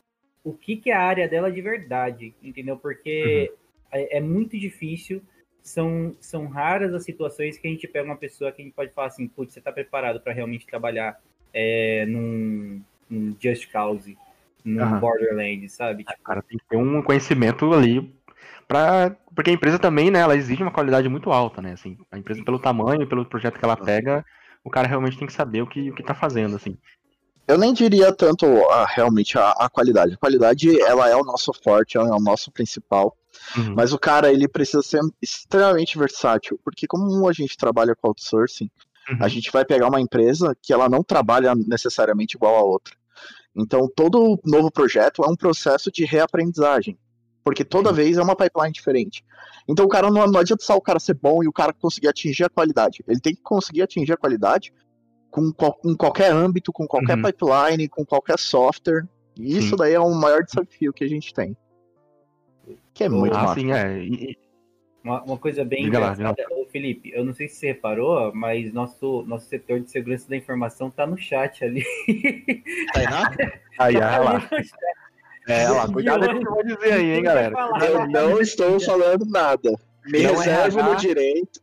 o 0.43 0.53
que, 0.53 0.77
que 0.77 0.91
é 0.91 0.93
a 0.93 1.01
área 1.01 1.27
dela 1.27 1.51
de 1.51 1.61
verdade, 1.61 2.33
entendeu? 2.41 2.77
Porque 2.77 3.51
é, 3.91 4.17
é 4.17 4.21
muito 4.21 4.57
difícil, 4.57 5.21
são, 5.61 6.15
são 6.19 6.47
raras 6.47 6.93
as 6.93 7.03
situações 7.03 7.57
que 7.57 7.67
a 7.67 7.71
gente 7.71 7.87
pega 7.87 8.05
uma 8.05 8.15
pessoa 8.15 8.51
que 8.51 8.61
a 8.61 8.65
gente 8.65 8.73
pode 8.73 8.91
falar 8.93 9.07
assim, 9.07 9.27
putz, 9.27 9.53
você 9.53 9.59
está 9.59 9.71
preparado 9.71 10.19
para 10.19 10.33
realmente 10.33 10.65
trabalhar 10.65 11.19
é, 11.53 12.05
num, 12.05 12.81
num 13.09 13.35
Just 13.39 13.69
Cause, 13.71 14.17
num 14.63 14.81
Aham. 14.81 14.99
Borderlands, 14.99 15.73
sabe? 15.73 16.03
Tipo, 16.03 16.23
cara 16.23 16.41
tem 16.41 16.57
que 16.57 16.65
ter 16.67 16.77
um 16.77 17.01
conhecimento 17.01 17.71
ali 17.73 18.13
para 18.67 19.15
porque 19.33 19.49
a 19.49 19.53
empresa 19.53 19.79
também, 19.79 20.11
né, 20.11 20.19
ela 20.19 20.35
exige 20.35 20.61
uma 20.61 20.71
qualidade 20.71 21.07
muito 21.07 21.31
alta, 21.31 21.61
né, 21.61 21.73
assim, 21.73 21.97
a 22.11 22.17
empresa 22.17 22.43
pelo 22.43 22.59
tamanho, 22.59 23.07
pelo 23.07 23.25
projeto 23.25 23.57
que 23.57 23.65
ela 23.65 23.77
pega, 23.77 24.25
o 24.63 24.69
cara 24.69 24.87
realmente 24.87 25.17
tem 25.17 25.27
que 25.27 25.33
saber 25.33 25.61
o 25.61 25.67
que 25.67 25.89
o 25.89 25.95
que 25.95 26.03
tá 26.03 26.13
fazendo, 26.13 26.55
assim. 26.55 26.77
Eu 27.49 27.57
nem 27.57 27.73
diria 27.73 28.13
tanto 28.13 28.45
ah, 28.69 28.85
realmente 28.87 29.37
a, 29.37 29.49
a 29.51 29.69
qualidade. 29.69 30.13
A 30.13 30.17
qualidade, 30.17 30.79
ela 30.81 31.09
é 31.09 31.15
o 31.15 31.23
nosso 31.23 31.51
forte, 31.51 31.97
ela 31.97 32.07
é 32.07 32.11
o 32.11 32.19
nosso 32.19 32.51
principal. 32.51 33.17
Uhum. 33.57 33.73
Mas 33.75 33.91
o 33.91 33.99
cara, 33.99 34.31
ele 34.31 34.47
precisa 34.47 34.83
ser 34.83 35.01
extremamente 35.21 35.97
versátil. 35.97 36.59
Porque 36.63 36.85
como 36.85 37.27
a 37.27 37.33
gente 37.33 37.57
trabalha 37.57 37.95
com 37.95 38.07
outsourcing, 38.07 38.69
Uhum. 39.09 39.17
a 39.21 39.27
gente 39.27 39.51
vai 39.51 39.65
pegar 39.65 39.87
uma 39.87 39.99
empresa 39.99 40.55
que 40.61 40.71
ela 40.71 40.87
não 40.87 41.03
trabalha 41.03 41.55
necessariamente 41.55 42.35
igual 42.35 42.55
a 42.55 42.63
outra. 42.63 42.95
Então, 43.55 43.89
todo 43.93 44.39
novo 44.45 44.71
projeto 44.71 45.23
é 45.23 45.27
um 45.27 45.35
processo 45.35 45.91
de 45.91 46.05
reaprendizagem. 46.05 46.97
Porque 47.43 47.65
toda 47.65 47.91
vez 47.91 48.17
é 48.17 48.21
uma 48.21 48.35
pipeline 48.35 48.71
diferente. 48.71 49.25
Então, 49.67 49.85
o 49.85 49.89
cara 49.89 50.11
não, 50.11 50.27
não 50.27 50.39
adianta 50.39 50.63
só 50.63 50.75
o 50.75 50.81
cara 50.81 50.99
ser 50.99 51.15
bom 51.15 51.43
e 51.43 51.47
o 51.47 51.53
cara 51.53 51.73
conseguir 51.73 52.07
atingir 52.07 52.43
a 52.43 52.49
qualidade. 52.49 53.03
Ele 53.07 53.19
tem 53.19 53.33
que 53.33 53.41
conseguir 53.41 53.81
atingir 53.81 54.13
a 54.13 54.17
qualidade 54.17 54.71
com, 55.39 55.51
qual- 55.53 55.79
em 55.85 55.95
qualquer 55.95 56.31
âmbito, 56.31 56.71
com 56.71 56.85
qualquer 56.87 57.17
Uhum. 57.17 57.23
pipeline, 57.23 57.87
com 57.87 58.05
qualquer 58.05 58.37
software. 58.37 59.05
E 59.37 59.57
isso 59.57 59.69
Sim. 59.69 59.75
daí 59.77 59.93
é 59.93 59.99
o 59.99 60.09
maior 60.13 60.43
desafio 60.43 60.91
que 60.93 61.03
a 61.03 61.07
gente 61.07 61.33
tem. 61.33 61.55
Que 62.93 63.05
é 63.05 63.09
muito 63.09 63.35
ah, 63.37 63.43
massa. 63.43 63.59
sim, 63.59 63.71
é. 63.71 63.97
E- 64.03 64.37
Uma, 65.01 65.23
uma 65.23 65.37
coisa 65.37 65.63
bem 65.63 65.85
Diga 65.85 65.97
lá, 65.99 66.13
Ô, 66.51 66.65
Felipe, 66.65 67.09
eu 67.15 67.23
não 67.23 67.33
sei 67.33 67.47
se 67.47 67.55
você 67.55 67.67
reparou, 67.67 68.33
mas 68.35 68.73
nosso, 68.73 69.23
nosso 69.25 69.45
setor 69.47 69.79
de 69.79 69.89
segurança 69.89 70.27
da 70.29 70.35
informação 70.35 70.91
tá 70.91 71.07
no 71.07 71.17
chat 71.17 71.63
ali. 71.63 71.83
Tainá? 72.93 73.31
aí, 73.79 73.93
Tá 73.97 74.19
olha 74.19 74.19
lá. 74.19 74.31
ali 74.35 74.43
no 74.43 74.49
chat. 74.63 74.73
É, 75.47 75.65
olha 75.69 75.73
lá, 75.77 75.91
cuidado 75.93 76.27
com 76.29 76.35
o 76.35 76.39
que 76.41 76.47
eu 76.47 76.51
vou 76.53 76.63
dizer 76.65 76.93
aí, 76.93 77.11
hein, 77.11 77.23
galera. 77.23 77.51
Falar. 77.55 77.85
Eu 77.85 78.07
não 78.09 78.41
estou 78.41 78.79
falando 78.81 79.25
nada. 79.25 79.71
Me 80.05 80.21
Não 80.23 80.29
é 80.31 80.35
reservo 80.35 80.79
RH. 80.79 80.89
no 80.93 80.95
direito. 80.99 81.61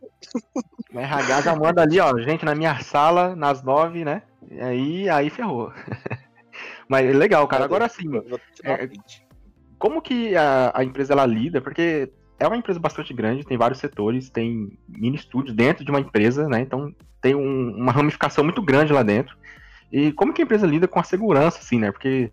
O 0.93 0.99
RH 0.99 1.43
já 1.43 1.57
manda 1.57 1.83
ali, 1.83 1.99
ó, 2.01 2.17
gente, 2.21 2.45
na 2.45 2.55
minha 2.55 2.79
sala, 2.81 3.35
nas 3.35 3.63
nove, 3.63 4.05
né? 4.05 4.23
E 4.51 4.61
aí, 4.61 5.09
aí 5.09 5.31
ferrou. 5.31 5.73
Mas 6.89 7.15
legal, 7.15 7.47
cara. 7.49 7.65
Agora 7.65 7.89
sim, 7.89 8.09
É, 8.65 8.89
como 9.79 10.01
que 10.01 10.37
a, 10.37 10.73
a 10.75 10.85
empresa 10.85 11.13
ela 11.13 11.27
lida? 11.27 11.61
Porque 11.61 12.11
é 12.39 12.47
uma 12.47 12.57
empresa 12.57 12.79
bastante 12.79 13.13
grande, 13.13 13.45
tem 13.45 13.59
vários 13.59 13.81
setores, 13.81 14.31
tem 14.31 14.79
mini 14.89 15.17
estúdios 15.17 15.55
dentro 15.55 15.85
de 15.85 15.91
uma 15.91 16.01
empresa, 16.01 16.49
né? 16.49 16.61
Então 16.61 16.95
tem 17.21 17.35
um- 17.35 17.75
uma 17.77 17.93
ramificação 17.93 18.45
muito 18.45 18.63
grande 18.63 18.93
lá 18.93 19.03
dentro. 19.03 19.37
E 19.91 20.13
como 20.13 20.33
que 20.33 20.41
a 20.43 20.45
empresa 20.45 20.67
lida 20.67 20.87
com 20.89 21.01
a 21.01 21.05
segurança, 21.05 21.59
assim, 21.59 21.79
né? 21.79 21.91
Porque. 21.91 22.31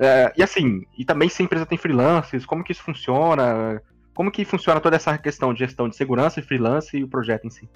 é, 0.00 0.32
e 0.36 0.42
assim, 0.42 0.82
e 0.96 1.04
também 1.04 1.28
se 1.28 1.42
a 1.42 1.44
empresa 1.44 1.66
tem 1.66 1.76
freelancers, 1.76 2.46
como 2.46 2.64
que 2.64 2.72
isso 2.72 2.82
funciona? 2.82 3.80
Como 4.16 4.30
que 4.32 4.44
funciona 4.46 4.80
toda 4.80 4.96
essa 4.96 5.16
questão 5.18 5.52
de 5.52 5.58
gestão 5.60 5.88
de 5.90 5.94
segurança 5.94 6.40
e 6.40 6.42
freelance 6.42 6.96
e 6.96 7.04
o 7.04 7.08
projeto 7.08 7.46
em 7.46 7.50
si? 7.50 7.68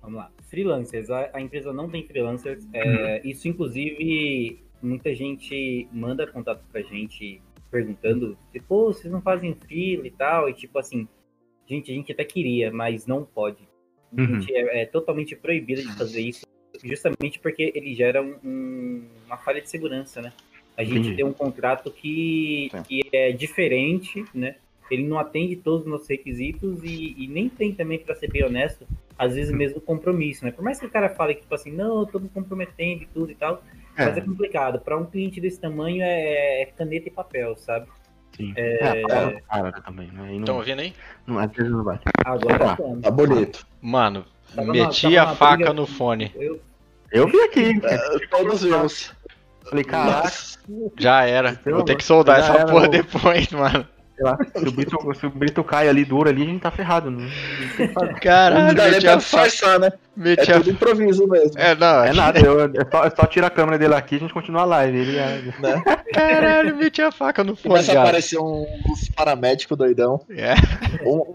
Vamos 0.00 0.18
lá. 0.18 0.30
Freelancers, 0.48 1.10
a, 1.10 1.30
a 1.34 1.40
empresa 1.40 1.72
não 1.72 1.90
tem 1.90 2.06
freelancers. 2.06 2.64
é, 2.72 3.20
isso, 3.26 3.48
inclusive, 3.48 4.62
muita 4.80 5.12
gente 5.16 5.88
manda 5.92 6.26
contato 6.28 6.62
pra 6.70 6.80
gente 6.80 7.42
perguntando, 7.72 8.38
tipo, 8.52 8.64
pô, 8.68 8.92
vocês 8.92 9.12
não 9.12 9.20
fazem 9.20 9.52
freela 9.56 10.06
e 10.06 10.10
tal, 10.12 10.48
e 10.48 10.54
tipo 10.54 10.78
assim, 10.78 11.08
gente, 11.68 11.90
a 11.90 11.94
gente 11.94 12.12
até 12.12 12.24
queria, 12.24 12.70
mas 12.70 13.04
não 13.06 13.24
pode. 13.24 13.68
A 14.16 14.20
Uhum. 14.22 14.40
gente 14.40 14.54
é, 14.54 14.82
é 14.82 14.86
totalmente 14.86 15.34
proibido 15.34 15.82
de 15.82 15.92
fazer 15.94 16.20
isso, 16.20 16.46
justamente 16.84 17.40
porque 17.40 17.72
ele 17.74 17.92
gera 17.94 18.22
um- 18.22 18.38
um- 18.44 19.08
uma 19.26 19.36
falha 19.38 19.60
de 19.60 19.68
segurança, 19.68 20.22
né? 20.22 20.32
A 20.76 20.84
gente 20.84 20.98
Entendi. 21.00 21.16
tem 21.16 21.24
um 21.24 21.32
contrato 21.32 21.90
que, 21.90 22.68
Sim. 22.70 22.82
que 22.84 23.02
é 23.12 23.32
diferente, 23.32 24.24
né? 24.32 24.56
Ele 24.90 25.06
não 25.06 25.18
atende 25.18 25.56
todos 25.56 25.82
os 25.82 25.86
nossos 25.86 26.08
requisitos 26.08 26.82
e, 26.84 27.14
e 27.18 27.26
nem 27.28 27.48
tem 27.48 27.72
também, 27.74 27.98
para 27.98 28.14
ser 28.14 28.30
bem 28.30 28.44
honesto, 28.44 28.86
às 29.18 29.34
vezes 29.34 29.50
mesmo 29.52 29.80
compromisso, 29.80 30.44
né? 30.44 30.50
Por 30.50 30.62
mais 30.62 30.78
que 30.78 30.86
o 30.86 30.90
cara 30.90 31.08
fale 31.08 31.34
que, 31.34 31.40
tipo 31.42 31.54
assim, 31.54 31.70
não, 31.72 32.00
eu 32.00 32.06
tô 32.06 32.18
me 32.18 32.28
comprometendo 32.28 33.02
e 33.02 33.06
tudo 33.06 33.30
e 33.32 33.34
tal, 33.34 33.62
É. 33.96 34.04
mas 34.06 34.16
é 34.16 34.20
complicado. 34.20 34.78
Para 34.80 34.96
um 34.96 35.06
cliente 35.06 35.40
desse 35.40 35.58
tamanho 35.60 36.02
é, 36.02 36.62
é 36.62 36.66
caneta 36.66 37.08
e 37.08 37.10
papel, 37.10 37.56
sabe? 37.56 37.86
Sim. 38.36 38.52
É, 38.54 39.00
É, 39.00 39.40
cara 39.48 39.62
né, 39.70 39.72
também, 39.84 40.08
né? 40.08 40.22
Não, 40.32 40.38
Estão 40.40 40.56
ouvindo 40.56 40.80
aí? 40.80 40.92
não, 41.26 41.38
às 41.38 41.50
vezes 41.50 41.72
não 41.72 41.82
vai. 41.82 41.98
Agora 42.24 42.54
Ah. 42.72 42.76
tá. 42.76 42.82
Tá 43.02 43.10
bonito. 43.10 43.66
Mano, 43.80 44.24
Tava 44.54 44.70
meti 44.72 45.16
a 45.16 45.34
faca 45.34 45.56
briga- 45.56 45.72
no 45.72 45.86
fone. 45.86 46.30
Eu, 46.36 46.60
Eu 47.10 47.26
vi 47.28 47.40
aqui, 47.40 47.80
É, 47.84 47.98
todos 48.28 48.62
vimos. 48.62 49.14
falei, 49.64 49.84
caraca, 49.84 50.30
Já 50.98 51.24
era. 51.24 51.54
Pelo 51.54 51.76
Vou 51.76 51.84
ter 51.84 51.96
que 51.96 52.04
soldar 52.04 52.40
já 52.40 52.48
essa 52.48 52.58
era, 52.58 52.66
porra 52.70 52.88
depois, 52.88 53.48
mano. 53.52 53.88
Sei 54.16 54.24
lá, 54.24 54.38
se 54.56 54.66
o 54.66 54.72
Brito, 54.72 55.14
se 55.14 55.26
o 55.26 55.30
Brito 55.30 55.62
cai 55.62 55.88
ali 55.88 56.04
duro 56.04 56.28
ali, 56.28 56.42
a 56.42 56.46
gente 56.46 56.60
tá 56.60 56.70
ferrado. 56.70 57.10
Não, 57.10 57.20
não 57.20 57.28
tem 57.76 57.86
o 57.86 57.88
que 57.88 57.94
fazer. 57.94 58.14
Caralho, 58.20 58.66
Não 58.68 58.74
dá 58.74 58.88
nem 58.88 59.00
pra 59.00 59.16
disfarçar, 59.16 59.78
né? 59.78 59.92
É 60.24 60.32
a... 60.52 60.54
tudo 60.58 60.70
improviso 60.70 61.26
mesmo. 61.28 61.52
É, 61.58 61.74
não, 61.74 62.04
É 62.04 62.12
nada, 62.12 62.38
eu, 62.40 62.60
é, 62.64 62.68
só, 62.90 63.04
é 63.04 63.10
só 63.10 63.26
tirar 63.26 63.48
a 63.48 63.50
câmera 63.50 63.78
dele 63.78 63.94
aqui 63.94 64.14
e 64.14 64.18
a 64.18 64.20
gente 64.22 64.32
continua 64.32 64.62
a 64.62 64.64
live. 64.64 64.96
Ele 64.98 65.16
é, 65.18 65.42
Né? 65.60 65.82
Caralho, 66.14 66.76
meti 66.76 67.02
a 67.02 67.12
faca 67.12 67.44
no 67.44 67.54
fone, 67.54 67.68
Começa 67.74 67.92
a 67.98 68.02
aparecer 68.02 68.38
um- 68.38 68.66
uns 68.88 69.08
paramédicos 69.10 69.76
doidão. 69.76 70.20
É. 70.30 70.54
Um- 71.06 71.34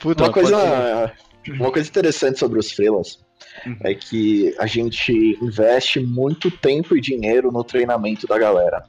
Puta, 0.00 0.24
uma, 0.24 0.32
coisa, 0.32 1.12
uma 1.48 1.70
coisa 1.70 1.88
interessante 1.88 2.38
sobre 2.38 2.58
os 2.58 2.72
freelas 2.72 3.20
Uhum. 3.66 3.76
é 3.84 3.94
que 3.94 4.54
a 4.58 4.66
gente 4.66 5.12
investe 5.42 6.00
muito 6.00 6.50
tempo 6.50 6.96
e 6.96 7.00
dinheiro 7.00 7.52
no 7.52 7.62
treinamento 7.62 8.26
da 8.26 8.38
galera. 8.38 8.82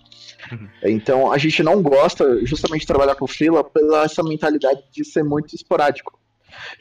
Então 0.83 1.31
a 1.31 1.37
gente 1.37 1.61
não 1.63 1.81
gosta 1.81 2.45
justamente 2.45 2.81
de 2.81 2.87
trabalhar 2.87 3.15
com 3.15 3.27
freela 3.27 3.63
pela 3.63 4.03
essa 4.03 4.23
mentalidade 4.23 4.83
de 4.91 5.05
ser 5.05 5.23
muito 5.23 5.55
esporádico. 5.55 6.19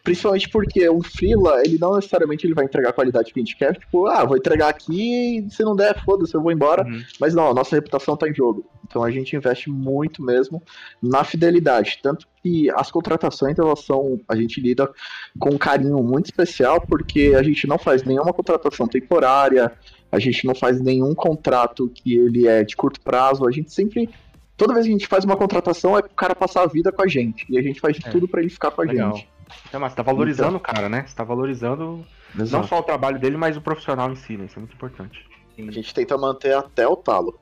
Principalmente 0.03 0.49
porque 0.49 0.89
um 0.89 1.03
freela, 1.03 1.63
ele 1.65 1.79
não 1.79 1.95
necessariamente 1.95 2.47
ele 2.47 2.55
vai 2.55 2.65
entregar 2.65 2.91
a 2.91 2.93
qualidade 2.93 3.33
que 3.33 3.41
a 3.41 3.43
gente 3.43 3.57
quer, 3.57 3.77
tipo, 3.79 4.07
ah, 4.07 4.25
vou 4.25 4.37
entregar 4.37 4.69
aqui 4.69 5.39
e 5.39 5.51
se 5.51 5.63
não 5.63 5.75
der, 5.75 6.03
foda-se, 6.05 6.35
eu 6.35 6.43
vou 6.43 6.53
embora. 6.53 6.85
Uhum. 6.85 7.03
Mas 7.21 7.35
não, 7.35 7.51
a 7.51 7.55
nossa 7.55 7.77
reputação 7.77 8.17
tá 8.17 8.29
em 8.29 8.35
jogo. 8.35 8.69
Então 8.87 9.03
a 9.03 9.11
gente 9.11 9.35
investe 9.35 9.71
muito 9.71 10.23
mesmo 10.23 10.63
na 11.03 11.25
fidelidade. 11.25 11.99
Tanto 12.03 12.27
que 12.43 12.71
as 12.71 12.91
contratações, 12.91 13.59
elas 13.59 13.81
são. 13.85 14.21
A 14.29 14.37
gente 14.37 14.61
lida 14.61 14.91
com 15.39 15.51
um 15.51 15.59
carinho 15.59 16.03
muito 16.03 16.27
especial, 16.27 16.81
porque 16.81 17.35
a 17.37 17.43
gente 17.43 17.67
não 17.67 17.79
faz 17.79 18.03
nenhuma 18.03 18.33
contratação 18.33 18.87
temporária, 18.87 19.73
a 20.13 20.19
gente 20.19 20.47
não 20.47 20.55
faz 20.55 20.81
nenhum 20.81 21.15
contrato 21.15 21.89
que 21.89 22.15
ele 22.17 22.47
é 22.47 22.63
de 22.63 22.77
curto 22.77 23.01
prazo. 23.01 23.47
A 23.49 23.51
gente 23.51 23.73
sempre. 23.73 24.09
Toda 24.57 24.75
vez 24.75 24.85
que 24.87 24.93
a 24.93 24.95
gente 24.97 25.07
faz 25.09 25.25
uma 25.25 25.37
contratação 25.37 25.99
é 25.99 26.03
pro 26.03 26.11
cara 26.15 26.35
passar 26.35 26.63
a 26.63 26.67
vida 26.67 26.93
com 26.93 27.03
a 27.03 27.09
gente. 27.09 27.47
E 27.49 27.59
a 27.59 27.63
gente 27.63 27.81
faz 27.81 27.97
de 27.97 28.07
É. 28.07 28.11
tudo 28.11 28.29
pra 28.29 28.41
ele 28.41 28.51
ficar 28.51 28.71
com 28.71 28.83
a 28.83 28.85
Legal. 28.85 29.17
gente. 29.17 29.29
É, 29.73 29.79
mas 29.79 29.93
você 29.93 29.97
tá 29.97 30.03
valorizando 30.03 30.57
o 30.57 30.61
cara, 30.61 30.89
né? 30.89 31.05
Você 31.07 31.17
tá 31.17 31.25
valorizando 31.25 32.07
não 32.35 32.45
Exato. 32.45 32.69
só 32.69 32.79
o 32.79 32.83
trabalho 32.83 33.19
dele, 33.19 33.37
mas 33.37 33.57
o 33.57 33.61
profissional 33.61 34.11
em 34.13 34.17
si, 34.17 34.37
né? 34.37 34.45
Isso 34.45 34.59
é 34.59 34.61
muito 34.61 34.75
importante. 34.75 35.27
sim. 35.57 35.69
A 35.69 35.73
gente 35.73 35.93
tenta 35.93 36.17
manter 36.17 36.55
até 36.55 36.87
o 36.87 36.95
talo. 36.97 37.39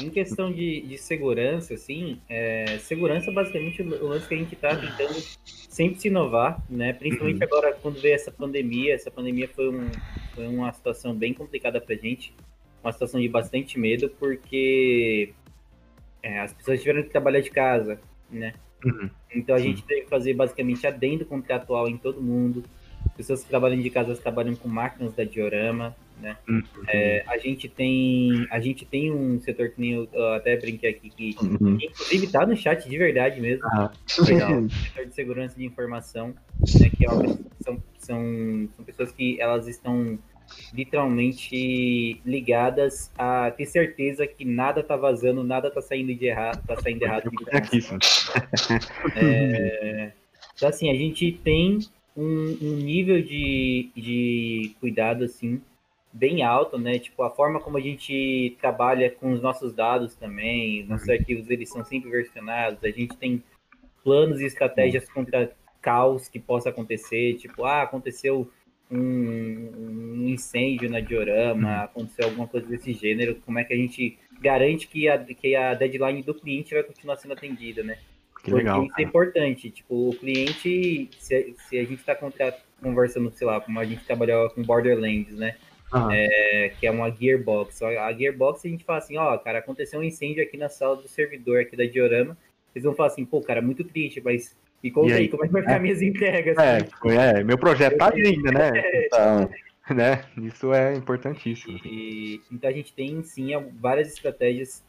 Em 0.00 0.08
questão 0.08 0.52
de, 0.52 0.82
de 0.82 0.96
segurança, 0.98 1.74
assim, 1.74 2.20
é, 2.28 2.78
segurança 2.78 3.30
basicamente 3.32 3.82
o 3.82 4.06
lance 4.06 4.26
que 4.28 4.34
a 4.34 4.38
gente 4.38 4.54
está 4.54 4.76
tentando 4.76 5.20
sempre 5.44 6.00
se 6.00 6.06
inovar, 6.06 6.62
né? 6.70 6.92
Principalmente 6.92 7.42
agora 7.42 7.72
quando 7.82 8.00
veio 8.00 8.14
essa 8.14 8.30
pandemia. 8.30 8.94
Essa 8.94 9.10
pandemia 9.10 9.48
foi, 9.48 9.68
um, 9.68 9.88
foi 10.40 10.48
uma 10.48 10.72
situação 10.72 11.14
bem 11.14 11.34
complicada 11.34 11.80
pra 11.80 11.94
gente, 11.94 12.32
uma 12.82 12.92
situação 12.92 13.20
de 13.20 13.28
bastante 13.28 13.78
medo, 13.78 14.08
porque 14.18 15.32
é, 16.22 16.40
as 16.40 16.52
pessoas 16.54 16.80
tiveram 16.80 17.02
que 17.02 17.10
trabalhar 17.10 17.40
de 17.40 17.50
casa, 17.50 18.00
né? 18.30 18.54
Uhum. 18.82 19.10
Então 19.34 19.54
a 19.54 19.58
Sim. 19.58 19.64
gente 19.66 19.82
teve 19.84 20.02
que 20.02 20.08
fazer 20.08 20.32
basicamente 20.32 20.86
adendo 20.86 21.26
contratual 21.26 21.88
em 21.88 21.98
todo 21.98 22.22
mundo. 22.22 22.64
Pessoas 23.16 23.42
que 23.42 23.48
trabalham 23.50 23.80
de 23.80 23.90
casa 23.90 24.14
trabalham 24.16 24.54
com 24.54 24.66
máquinas 24.68 25.12
da 25.14 25.24
diorama, 25.24 25.94
né? 26.20 26.36
Uhum. 26.48 26.62
É, 26.88 27.22
a 27.26 27.36
gente 27.36 27.68
tem 27.68 28.46
a 28.50 28.58
gente 28.60 28.86
tem 28.86 29.12
um 29.12 29.38
setor 29.40 29.68
que 29.70 29.80
nem 29.80 29.92
eu, 29.92 30.08
eu 30.12 30.32
até 30.32 30.56
brinquei 30.56 30.90
aqui 30.90 31.10
que 31.10 31.36
Uhum. 31.42 31.76
que, 31.76 31.86
inclusive 31.86 32.26
tá 32.28 32.46
no 32.46 32.56
chat 32.56 32.88
de 32.88 32.96
verdade 32.96 33.40
mesmo, 33.40 33.66
Ah, 33.66 33.90
legal. 34.26 34.66
setor 34.70 35.06
de 35.06 35.14
segurança 35.14 35.56
de 35.58 35.64
informação, 35.66 36.28
né, 36.80 36.90
que 36.96 37.04
é 37.06 37.10
uma- 37.10 37.38
são, 37.62 37.82
são, 37.98 38.68
são 38.74 38.84
pessoas 38.84 39.12
que 39.12 39.38
elas 39.40 39.66
estão 39.68 40.18
literalmente 40.72 42.20
ligadas 42.24 43.12
a 43.16 43.50
ter 43.50 43.66
certeza 43.66 44.26
que 44.26 44.44
nada 44.44 44.82
tá 44.82 44.96
vazando, 44.96 45.42
nada 45.44 45.70
tá 45.70 45.80
saindo 45.80 46.14
de 46.14 46.26
errado, 46.26 46.64
tá 46.66 46.76
saindo 46.80 47.02
errado. 47.02 47.30
É 47.48 47.56
é, 49.16 50.12
então, 50.54 50.68
assim, 50.68 50.90
a 50.90 50.94
gente 50.94 51.32
tem 51.32 51.78
um, 52.16 52.56
um 52.62 52.76
nível 52.76 53.22
de, 53.22 53.90
de 53.96 54.74
cuidado, 54.80 55.24
assim, 55.24 55.60
bem 56.12 56.42
alto, 56.42 56.78
né? 56.78 56.98
Tipo, 56.98 57.22
a 57.22 57.30
forma 57.30 57.60
como 57.60 57.78
a 57.78 57.80
gente 57.80 58.56
trabalha 58.60 59.10
com 59.10 59.32
os 59.32 59.40
nossos 59.40 59.72
dados 59.72 60.14
também, 60.14 60.84
nossos 60.84 61.08
arquivos, 61.08 61.48
eles 61.48 61.70
são 61.70 61.84
sempre 61.84 62.10
versionados, 62.10 62.82
a 62.84 62.90
gente 62.90 63.16
tem 63.16 63.42
planos 64.02 64.40
e 64.40 64.46
estratégias 64.46 65.08
contra 65.08 65.52
caos 65.80 66.28
que 66.28 66.38
possa 66.38 66.68
acontecer, 66.68 67.34
tipo, 67.34 67.64
ah, 67.64 67.82
aconteceu 67.82 68.50
um, 68.90 69.70
um 70.18 70.28
incêndio 70.28 70.90
na 70.90 71.00
diorama, 71.00 71.84
aconteceu 71.84 72.26
alguma 72.26 72.46
coisa 72.46 72.66
desse 72.66 72.92
gênero, 72.92 73.36
como 73.46 73.58
é 73.58 73.64
que 73.64 73.72
a 73.72 73.76
gente 73.76 74.18
garante 74.40 74.88
que 74.88 75.08
a, 75.08 75.18
que 75.18 75.54
a 75.54 75.74
deadline 75.74 76.22
do 76.22 76.34
cliente 76.34 76.74
vai 76.74 76.82
continuar 76.82 77.16
sendo 77.16 77.34
atendida, 77.34 77.82
né? 77.82 77.98
Que 78.42 78.50
Porque 78.50 78.54
legal. 78.54 78.84
isso 78.84 78.94
é 78.98 79.02
importante. 79.02 79.70
Tipo, 79.70 80.08
o 80.08 80.16
cliente, 80.16 81.10
se, 81.18 81.54
se 81.68 81.78
a 81.78 81.84
gente 81.84 82.00
está 82.00 82.16
conversando, 82.82 83.30
sei 83.32 83.46
lá, 83.46 83.60
como 83.60 83.78
a 83.78 83.84
gente 83.84 84.04
trabalhava 84.04 84.48
com 84.50 84.62
Borderlands, 84.62 85.36
né? 85.36 85.56
É, 86.12 86.72
que 86.78 86.86
é 86.86 86.90
uma 86.90 87.10
Gearbox. 87.10 87.82
A 87.82 88.12
Gearbox 88.12 88.64
a 88.64 88.68
gente 88.68 88.84
fala 88.84 88.98
assim, 88.98 89.18
ó, 89.18 89.36
cara, 89.38 89.58
aconteceu 89.58 90.00
um 90.00 90.04
incêndio 90.04 90.42
aqui 90.42 90.56
na 90.56 90.68
sala 90.68 90.96
do 90.96 91.08
servidor 91.08 91.60
aqui 91.60 91.76
da 91.76 91.84
Diorama. 91.84 92.36
Eles 92.74 92.84
vão 92.84 92.94
falar 92.94 93.08
assim, 93.08 93.24
pô, 93.24 93.40
cara, 93.40 93.60
muito 93.60 93.82
triste, 93.82 94.20
mas 94.20 94.56
e 94.82 94.90
como 94.90 95.10
é 95.10 95.26
que 95.26 95.36
vai 95.36 95.62
ficar 95.62 95.78
minhas 95.78 96.00
entregas? 96.00 96.56
É, 96.56 96.84
foi, 97.00 97.16
é, 97.16 97.44
meu 97.44 97.58
projeto 97.58 97.98
tá 97.98 98.10
ainda, 98.14 98.50
né? 98.50 98.70
Então, 99.06 99.50
né? 99.94 100.24
Isso 100.38 100.72
é 100.72 100.94
importantíssimo. 100.94 101.76
assim. 101.76 101.88
E, 101.88 102.40
então 102.50 102.70
a 102.70 102.72
gente 102.72 102.92
tem 102.92 103.22
sim 103.22 103.50
várias 103.78 104.08
estratégias 104.08 104.84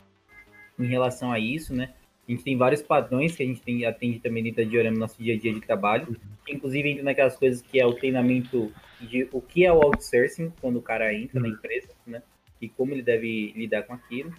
em 0.80 0.86
relação 0.86 1.32
a 1.32 1.40
isso, 1.40 1.74
né? 1.74 1.94
A 2.28 2.32
gente 2.32 2.44
tem 2.44 2.56
vários 2.56 2.82
padrões 2.82 3.36
que 3.36 3.44
a 3.44 3.46
gente 3.46 3.62
tem, 3.62 3.86
atende 3.86 4.20
também 4.20 4.44
dentro 4.44 4.64
da 4.64 4.70
Diorama 4.70 4.94
no 4.94 5.00
nosso 5.00 5.22
dia 5.22 5.34
a 5.34 5.38
dia 5.38 5.54
de 5.54 5.60
trabalho. 5.60 6.16
Que, 6.46 6.54
inclusive 6.54 6.90
entra 6.90 7.04
naquelas 7.04 7.36
coisas 7.36 7.62
que 7.62 7.80
é 7.80 7.86
o 7.86 7.94
treinamento 7.94 8.72
de 9.02 9.28
o 9.32 9.42
que 9.42 9.66
é 9.66 9.74
o 9.74 9.82
outsourcing 9.82 10.54
quando 10.62 10.78
o 10.78 10.82
cara 10.82 11.14
entra 11.14 11.40
na 11.40 11.50
empresa, 11.50 11.90
né? 12.06 12.22
E 12.62 12.70
como 12.70 12.94
ele 12.94 13.02
deve 13.02 13.52
lidar 13.56 13.84
com 13.84 13.94
aquilo. 13.94 14.34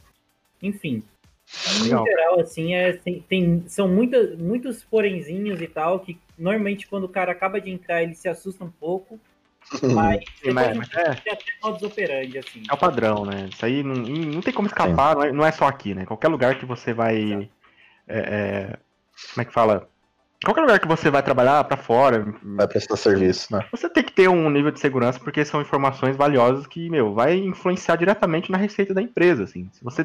Enfim, 0.63 1.03
Legal. 1.81 2.01
no 2.01 2.07
geral, 2.07 2.41
assim, 2.41 2.75
é, 2.75 2.93
tem, 2.93 3.21
tem- 3.23 3.65
são 3.69 3.87
muitas, 3.89 4.37
muitos 4.39 4.83
porenzinhos 4.85 5.61
e 5.61 5.67
tal, 5.67 6.01
que 6.01 6.19
normalmente 6.39 6.87
quando 6.87 7.05
o 7.05 7.09
cara 7.09 7.33
acaba 7.33 7.61
de 7.61 7.71
entrar, 7.71 8.03
ele 8.03 8.15
se 8.15 8.29
assusta 8.29 8.65
um 8.65 8.71
pouco, 8.71 9.21
mas 9.95 10.21
Sim, 10.43 10.53
mas- 10.53 10.77
mas 10.77 10.93
é, 10.95 11.11
até 11.11 11.39
modus 11.63 11.83
operandi, 11.83 12.39
assim. 12.39 12.67
é 12.69 12.75
o 12.75 12.79
padrão, 12.79 13.25
né? 13.25 13.49
Isso 13.53 13.65
aí 13.65 13.83
não, 13.83 13.95
não 13.95 14.41
tem 14.43 14.53
como 14.53 14.67
escapar, 14.67 15.15
não 15.15 15.23
é, 15.25 15.33
não 15.33 15.47
é 15.47 15.53
só 15.53 15.67
aqui, 15.67 15.95
né? 15.95 16.05
Qualquer 16.05 16.29
lugar 16.29 16.59
que 16.59 16.67
você 16.67 16.93
vai. 16.93 17.49
É, 18.09 18.19
é, 18.19 18.77
como 19.35 19.43
é 19.43 19.45
que 19.45 19.53
fala? 19.53 19.89
Qualquer 20.45 20.63
lugar 20.63 20.81
que 20.81 20.89
você 20.89 21.09
vai 21.09 21.23
trabalhar 21.23 21.63
pra 21.63 21.77
fora, 21.77 22.27
vai 22.43 22.67
prestar 22.67 22.97
serviço, 22.97 23.55
né? 23.55 23.65
você 23.71 23.89
tem 23.89 24.03
que 24.03 24.13
ter 24.13 24.29
um 24.29 24.51
nível 24.51 24.73
de 24.73 24.81
segurança, 24.81 25.21
porque 25.21 25.45
são 25.45 25.61
informações 25.63 26.17
valiosas 26.17 26.67
que, 26.67 26.91
meu, 26.91 27.15
vai 27.15 27.37
influenciar 27.37 27.95
diretamente 27.95 28.51
na 28.51 28.59
receita 28.59 28.93
da 28.93 29.01
empresa, 29.01 29.45
assim. 29.45 29.71
Se 29.73 29.85
você 29.85 30.05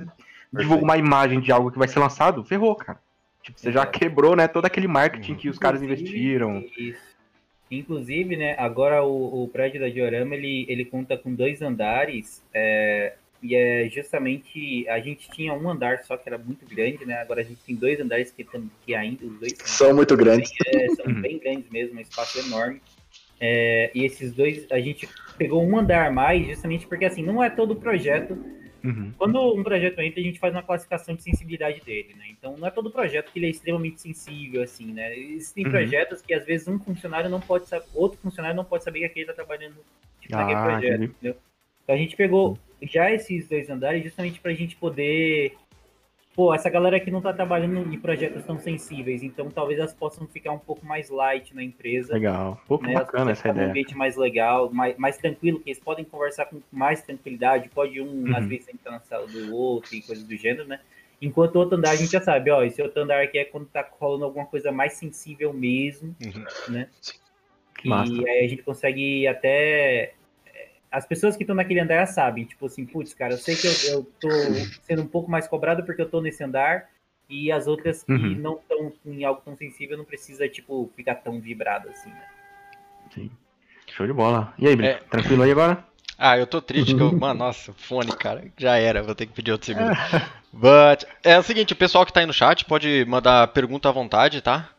divulga 0.53 0.83
uma 0.83 0.97
imagem 0.97 1.39
de 1.39 1.51
algo 1.51 1.71
que 1.71 1.77
vai 1.77 1.87
ser 1.87 1.99
lançado, 1.99 2.43
ferrou, 2.43 2.75
cara. 2.75 2.99
Tipo, 3.43 3.59
você 3.59 3.71
já 3.71 3.85
quebrou, 3.85 4.35
né, 4.35 4.47
todo 4.47 4.65
aquele 4.65 4.87
marketing 4.87 5.35
que 5.35 5.49
os 5.49 5.57
caras 5.57 5.81
Inclusive, 5.81 6.03
investiram. 6.09 6.65
Isso. 6.77 7.17
Inclusive, 7.69 8.35
né, 8.37 8.55
agora 8.57 9.03
o, 9.03 9.43
o 9.43 9.47
prédio 9.49 9.79
da 9.81 9.89
Diorama, 9.89 10.35
ele, 10.35 10.65
ele 10.69 10.85
conta 10.85 11.17
com 11.17 11.33
dois 11.33 11.61
andares, 11.61 12.41
é, 12.53 13.13
e 13.43 13.55
é 13.55 13.89
justamente, 13.89 14.87
a 14.87 14.99
gente 14.99 15.29
tinha 15.31 15.53
um 15.53 15.69
andar 15.69 15.99
só 16.05 16.15
que 16.15 16.27
era 16.29 16.37
muito 16.37 16.65
grande, 16.65 17.05
né, 17.05 17.15
agora 17.21 17.41
a 17.41 17.43
gente 17.43 17.59
tem 17.65 17.75
dois 17.75 17.99
andares 17.99 18.31
que, 18.31 18.43
tam- 18.43 18.69
que 18.85 18.95
ainda, 18.95 19.25
os 19.25 19.37
dois 19.39 19.53
São 19.63 19.93
muito 19.93 20.15
grandes. 20.15 20.51
é, 20.65 20.87
são 20.89 21.05
Uhum. 21.07 21.21
bem 21.21 21.37
grandes 21.39 21.69
mesmo, 21.69 21.97
um 21.97 22.01
espaço 22.01 22.39
enorme. 22.39 22.81
É, 23.39 23.91
e 23.93 24.03
esses 24.03 24.31
dois, 24.33 24.65
a 24.71 24.79
gente 24.79 25.07
pegou 25.37 25.61
um 25.63 25.77
andar 25.77 26.07
a 26.07 26.11
mais, 26.11 26.47
justamente 26.47 26.87
porque 26.87 27.05
assim, 27.05 27.21
não 27.21 27.43
é 27.43 27.49
todo 27.49 27.75
projeto 27.75 28.37
Uhum. 28.87 29.11
quando 29.17 29.53
um 29.53 29.63
projeto 29.63 29.99
entra, 29.99 30.21
a 30.21 30.23
gente 30.23 30.39
faz 30.39 30.53
uma 30.53 30.63
classificação 30.63 31.13
de 31.13 31.21
sensibilidade 31.21 31.81
dele, 31.81 32.13
né? 32.15 32.25
Então 32.29 32.55
não 32.55 32.67
é 32.67 32.71
todo 32.71 32.89
projeto 32.89 33.31
que 33.31 33.39
ele 33.39 33.47
é 33.47 33.49
extremamente 33.49 33.99
sensível, 33.99 34.63
assim, 34.63 34.93
né? 34.93 35.17
Existem 35.17 35.65
Uhum. 35.65 35.71
projetos 35.71 36.21
que 36.21 36.33
às 36.33 36.45
vezes 36.45 36.67
um 36.67 36.79
funcionário 36.79 37.29
não 37.29 37.41
pode 37.41 37.67
saber, 37.67 37.85
outro 37.93 38.17
funcionário 38.19 38.55
não 38.55 38.63
pode 38.63 38.83
saber 38.85 38.99
que 38.99 39.05
aquele 39.05 39.29
está 39.29 39.33
trabalhando 39.33 39.75
tipo, 40.21 40.35
naquele 40.35 40.57
Ah, 40.57 40.63
projeto, 40.63 40.93
entendi. 40.93 41.05
entendeu? 41.11 41.37
Então 41.83 41.95
a 41.95 41.97
gente 41.97 42.15
pegou 42.15 42.57
já 42.81 43.11
esses 43.11 43.47
dois 43.49 43.69
andares 43.69 44.03
justamente 44.03 44.39
para 44.39 44.51
a 44.51 44.55
gente 44.55 44.75
poder 44.77 45.53
pô, 46.37 46.53
essa 46.53 46.69
galera 46.69 46.97
aqui 46.97 47.09
não 47.09 47.19
tá 47.19 47.33
trabalhando 47.33 47.91
em 47.91 47.97
projetos 47.99 48.43
tão 48.45 48.59
sensíveis, 48.59 49.23
então 49.23 49.49
talvez 49.49 49.79
elas 49.79 49.91
possam 49.95 50.27
ficar 50.27 50.51
um 50.51 50.59
pouco 50.59 50.85
mais 50.85 51.09
light 51.09 51.53
na 51.55 51.63
empresa. 51.63 52.13
Legal. 52.13 52.61
Pô, 52.67 52.79
né? 52.79 52.93
Bacana 52.93 53.31
essa 53.31 53.49
ideia. 53.49 53.69
ambiente 53.69 53.97
mais 53.97 54.15
legal, 54.15 54.71
mais, 54.71 54.95
mais 54.97 55.17
tranquilo, 55.17 55.59
que 55.59 55.71
eles 55.71 55.79
podem 55.79 56.05
conversar 56.05 56.45
com 56.45 56.61
mais 56.71 57.01
tranquilidade, 57.01 57.67
pode 57.69 57.99
um, 57.99 58.27
Uhum. 58.27 58.35
às 58.37 58.45
vezes, 58.45 58.69
entrar 58.69 58.91
na 58.91 58.99
sala 58.99 59.25
do 59.25 59.51
outro 59.55 59.95
e 59.95 60.01
coisas 60.03 60.23
do 60.23 60.35
gênero, 60.37 60.67
né? 60.67 60.79
Enquanto 61.19 61.55
o 61.55 61.59
outro 61.59 61.75
andar 61.75 61.89
a 61.89 61.95
gente 61.95 62.11
já 62.11 62.21
sabe, 62.21 62.51
ó, 62.51 62.61
esse 62.61 62.79
outro 62.83 63.01
andar 63.01 63.19
aqui 63.23 63.39
é 63.39 63.43
quando 63.45 63.65
tá 63.65 63.83
rolando 63.99 64.23
alguma 64.25 64.45
coisa 64.45 64.71
mais 64.71 64.93
sensível 64.93 65.51
mesmo, 65.51 66.15
Uhum. 66.23 66.71
né? 66.71 66.87
Que 67.79 67.89
massa. 67.89 68.13
E 68.13 68.29
aí 68.29 68.45
a 68.45 68.47
gente 68.47 68.61
consegue 68.61 69.27
até. 69.27 70.13
As 70.91 71.05
pessoas 71.05 71.35
que 71.35 71.43
estão 71.43 71.55
naquele 71.55 71.79
andar 71.79 71.99
já 71.99 72.05
sabem, 72.05 72.45
tipo 72.45 72.65
assim, 72.65 72.85
putz, 72.85 73.13
cara, 73.13 73.33
eu 73.33 73.37
sei 73.37 73.55
que 73.55 73.67
eu, 73.67 73.73
eu 73.93 74.03
tô 74.19 74.29
sendo 74.83 75.01
um 75.01 75.07
pouco 75.07 75.29
mais 75.29 75.47
cobrado 75.47 75.83
porque 75.83 76.01
eu 76.01 76.09
tô 76.09 76.21
nesse 76.21 76.43
andar, 76.43 76.89
e 77.29 77.51
as 77.51 77.67
outras 77.67 78.03
que 78.03 78.11
Uhum. 78.11 78.35
não 78.35 78.55
estão 78.55 78.93
em 79.05 79.25
algo 79.25 79.41
tão 79.43 79.55
sensível 79.55 79.97
não 79.97 80.05
precisa, 80.05 80.47
tipo, 80.47 80.89
ficar 80.95 81.15
tão 81.15 81.41
vibrado 81.41 81.89
assim, 81.89 82.09
né? 82.09 82.23
Sim. 83.13 83.29
Show 83.87 84.07
de 84.07 84.13
bola. 84.13 84.53
E 84.57 84.67
aí, 84.67 84.75
Brito? 84.75 84.95
É. 84.95 85.09
Tranquilo 85.09 85.43
aí 85.43 85.51
agora? 85.51 85.83
Ah, 86.17 86.37
eu 86.37 86.47
tô 86.47 86.61
triste 86.61 86.95
que 86.95 87.01
eu. 87.01 87.11
Mano, 87.17 87.39
nossa, 87.39 87.73
fone, 87.73 88.11
cara. 88.15 88.45
Já 88.57 88.77
era, 88.77 89.03
vou 89.03 89.13
ter 89.13 89.25
que 89.27 89.33
pedir 89.33 89.51
outro 89.51 89.67
segundo. 89.67 89.91
But. 90.51 91.03
É 91.23 91.37
o 91.37 91.43
seguinte, 91.43 91.73
o 91.73 91.75
pessoal 91.75 92.05
que 92.05 92.11
tá 92.13 92.21
aí 92.21 92.25
no 92.25 92.33
chat 92.33 92.65
pode 92.65 93.05
mandar 93.07 93.47
pergunta 93.49 93.87
à 93.89 93.91
vontade, 93.91 94.41
tá? 94.41 94.69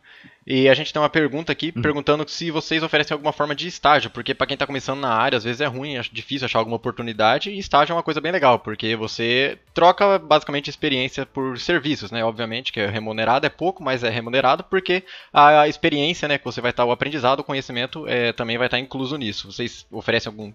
E 0.51 0.67
a 0.67 0.73
gente 0.73 0.91
tem 0.91 0.99
uma 0.99 1.09
pergunta 1.09 1.51
aqui 1.51 1.71
perguntando 1.71 2.27
se 2.27 2.49
vocês 2.49 2.81
oferecem 2.81 3.13
alguma 3.13 3.31
forma 3.31 3.53
de 3.53 3.67
estágio, 3.67 4.09
porque 4.09 4.33
pra 4.33 4.47
quem 4.47 4.57
tá 4.57 4.65
começando 4.65 4.99
na 4.99 5.13
área, 5.13 5.37
às 5.37 5.43
vezes 5.43 5.61
é 5.61 5.67
ruim, 5.67 5.95
é 5.95 6.01
difícil 6.11 6.45
achar 6.45 6.57
alguma 6.57 6.75
oportunidade, 6.75 7.51
e 7.51 7.59
estágio 7.59 7.93
é 7.93 7.95
uma 7.95 8.01
coisa 8.01 8.19
bem 8.19 8.31
legal, 8.31 8.57
porque 8.57 8.95
você 8.95 9.59
troca 9.75 10.17
basicamente 10.17 10.67
experiência 10.67 11.23
por 11.23 11.59
serviços, 11.59 12.09
né? 12.09 12.25
Obviamente 12.25 12.73
que 12.73 12.79
é 12.79 12.87
remunerado, 12.87 13.45
é 13.45 13.49
pouco, 13.49 13.83
mas 13.83 14.03
é 14.03 14.09
remunerado, 14.09 14.63
porque 14.63 15.03
a 15.31 15.67
experiência, 15.67 16.27
né, 16.27 16.39
que 16.39 16.45
você 16.45 16.59
vai 16.61 16.71
estar, 16.71 16.83
o 16.83 16.91
aprendizado, 16.91 17.41
o 17.41 17.43
conhecimento 17.43 18.07
é, 18.07 18.33
também 18.33 18.57
vai 18.57 18.65
estar 18.65 18.79
incluso 18.79 19.17
nisso. 19.17 19.51
Vocês 19.51 19.85
oferecem 19.91 20.31
algum 20.31 20.51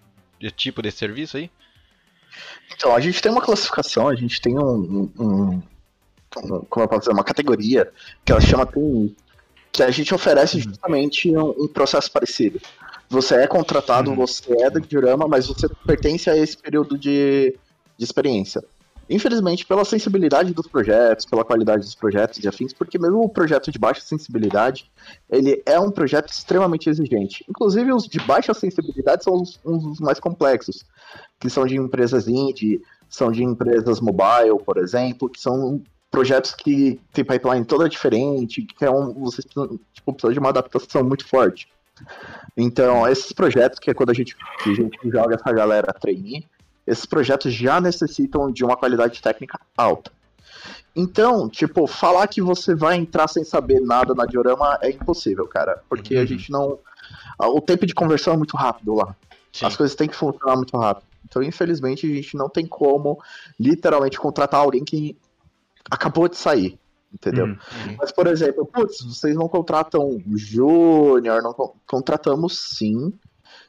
tipo 0.56 0.82
desse 0.82 0.98
serviço 0.98 1.36
aí? 1.36 1.48
Então, 2.74 2.92
a 2.96 2.98
gente 2.98 3.22
tem 3.22 3.30
uma 3.30 3.40
classificação, 3.40 4.08
a 4.08 4.16
gente 4.16 4.40
tem 4.40 4.58
um, 4.58 4.64
um- 4.64 5.12
um- 5.20 5.62
um- 6.42 6.64
como 6.68 6.82
eu 6.84 6.88
posso 6.88 7.00
dizer, 7.02 7.12
uma 7.12 7.22
categoria 7.22 7.92
que 8.24 8.32
ela 8.32 8.40
chama 8.40 8.66
TI, 8.66 9.14
que 9.74 9.82
a 9.82 9.90
gente 9.90 10.14
oferece 10.14 10.60
justamente 10.60 11.36
um, 11.36 11.64
um 11.64 11.66
processo 11.66 12.10
parecido. 12.10 12.60
Você 13.10 13.34
é 13.34 13.46
contratado, 13.48 14.10
Uhum. 14.10 14.16
você 14.16 14.52
é 14.62 14.70
da 14.70 14.78
Diorama, 14.78 15.26
mas 15.26 15.48
você 15.48 15.68
pertence 15.84 16.30
a 16.30 16.36
esse 16.36 16.56
período 16.56 16.96
de, 16.96 17.58
de 17.98 18.04
experiência. 18.04 18.62
Infelizmente, 19.10 19.66
pela 19.66 19.84
sensibilidade 19.84 20.54
dos 20.54 20.68
projetos, 20.68 21.26
pela 21.26 21.44
qualidade 21.44 21.82
dos 21.82 21.94
projetos 21.94 22.42
e 22.42 22.46
afins, 22.48 22.72
porque 22.72 22.98
mesmo 22.98 23.20
o 23.20 23.28
projeto 23.28 23.70
de 23.72 23.78
baixa 23.78 24.00
sensibilidade, 24.00 24.88
ele 25.28 25.60
é 25.66 25.78
um 25.78 25.90
projeto 25.90 26.30
extremamente 26.30 26.88
exigente. 26.88 27.44
Inclusive, 27.48 27.92
os 27.92 28.04
de 28.06 28.20
baixa 28.20 28.54
sensibilidade 28.54 29.24
são 29.24 29.34
os, 29.42 29.60
uns 29.64 29.82
dos 29.82 30.00
mais 30.00 30.20
complexos 30.20 30.84
que 31.40 31.50
são 31.50 31.66
de 31.66 31.76
empresas 31.76 32.28
indie, 32.28 32.80
são 33.08 33.30
de 33.30 33.42
empresas 33.42 34.00
mobile, 34.00 34.58
por 34.64 34.78
exemplo, 34.78 35.28
que 35.28 35.40
são 35.40 35.82
projetos 36.14 36.54
que 36.54 37.00
tem 37.12 37.24
pipeline 37.24 37.64
toda 37.64 37.88
diferente, 37.88 38.62
que 38.62 38.84
é 38.84 38.90
um, 38.90 39.12
você 39.14 39.42
tipo, 39.42 40.12
precisa 40.12 40.32
de 40.32 40.38
uma 40.38 40.50
adaptação 40.50 41.02
muito 41.02 41.26
forte. 41.26 41.68
Então, 42.56 43.06
esses 43.08 43.32
projetos, 43.32 43.78
que 43.78 43.90
é 43.90 43.94
quando 43.94 44.10
a 44.10 44.14
gente, 44.14 44.36
a 44.64 44.68
gente 44.72 44.96
joga 45.10 45.34
essa 45.34 45.52
galera 45.52 45.90
a 45.90 45.92
trainee, 45.92 46.46
esses 46.86 47.06
projetos 47.06 47.52
já 47.52 47.80
necessitam 47.80 48.50
de 48.52 48.64
uma 48.64 48.76
qualidade 48.76 49.20
técnica 49.20 49.58
alta. 49.76 50.12
Então, 50.94 51.48
tipo, 51.48 51.86
falar 51.86 52.28
que 52.28 52.40
você 52.40 52.74
vai 52.74 52.96
entrar 52.96 53.26
sem 53.26 53.42
saber 53.42 53.80
nada 53.80 54.14
na 54.14 54.24
diorama 54.24 54.78
é 54.80 54.90
impossível, 54.90 55.46
cara, 55.48 55.82
porque 55.88 56.16
a 56.16 56.20
Uhum. 56.20 56.26
gente 56.26 56.50
não. 56.52 56.78
O 57.40 57.60
tempo 57.60 57.84
de 57.84 57.94
conversão 57.94 58.34
é 58.34 58.36
muito 58.36 58.56
rápido 58.56 58.94
lá. 58.94 59.16
Sim. 59.52 59.66
As 59.66 59.76
coisas 59.76 59.96
têm 59.96 60.08
que 60.08 60.14
funcionar 60.14 60.56
muito 60.56 60.76
rápido. 60.76 61.06
Então, 61.24 61.42
infelizmente, 61.42 62.06
a 62.10 62.14
gente 62.14 62.36
não 62.36 62.48
tem 62.48 62.66
como 62.66 63.18
literalmente 63.58 64.18
contratar 64.18 64.60
alguém 64.60 64.84
que 64.84 65.16
acabou 65.90 66.28
de 66.28 66.36
sair. 66.36 66.78
Entendeu? 67.12 67.46
Uhum. 67.46 67.56
Mas, 67.96 68.10
por 68.10 68.26
exemplo, 68.26 68.66
putz, 68.66 69.00
vocês 69.04 69.36
não 69.36 69.48
contratam 69.48 70.20
júnior, 70.34 71.42
não 71.42 71.52
con- 71.52 71.74
contratamos 71.86 72.58
sim. 72.76 73.12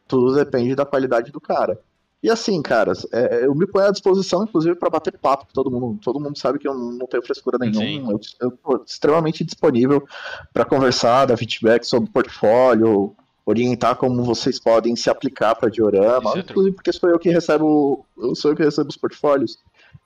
Tudo 0.08 0.34
depende 0.34 0.73
da 0.75 0.86
qualidade 0.86 1.32
do 1.32 1.39
cara. 1.39 1.80
E 2.23 2.30
assim, 2.30 2.60
caras, 2.60 3.06
é, 3.12 3.45
eu 3.45 3.54
me 3.54 3.67
ponho 3.67 3.86
à 3.86 3.91
disposição, 3.91 4.43
inclusive, 4.43 4.73
para 4.75 4.89
bater 4.89 5.15
papo 5.15 5.45
com 5.45 5.54
todo 5.54 5.69
mundo. 5.69 5.99
Todo 6.04 6.19
mundo 6.19 6.36
sabe 6.39 6.58
que 6.58 6.67
eu 6.67 6.73
não 6.73 7.06
tenho 7.06 7.21
frescura 7.21 7.60
nenhuma. 7.60 8.13
Eu, 8.13 8.19
eu 8.41 8.51
tô 8.51 8.84
extremamente 8.84 9.43
disponível 9.43 10.04
para 10.51 10.65
conversar, 10.65 11.25
dar 11.28 11.38
feedback 11.38 11.84
sobre 11.84 12.10
o 12.10 12.12
portfólio, 12.12 13.15
orientar 13.45 13.95
como 13.95 14.23
vocês 14.23 14.60
podem 14.60 14.95
se 14.95 15.08
aplicar 15.08 15.54
para 15.54 15.69
diorama. 15.69 16.34
É 16.36 16.39
inclusive, 16.39 16.75
porque 16.75 16.91
sou 16.91 17.12
eu 17.12 17.19
que 17.19 17.30
recebo, 17.30 18.04
sou 18.34 18.51
eu 18.51 18.58
que 18.58 18.63
recebo 18.63 18.89
os 18.89 18.97
portfólios, 18.97 19.60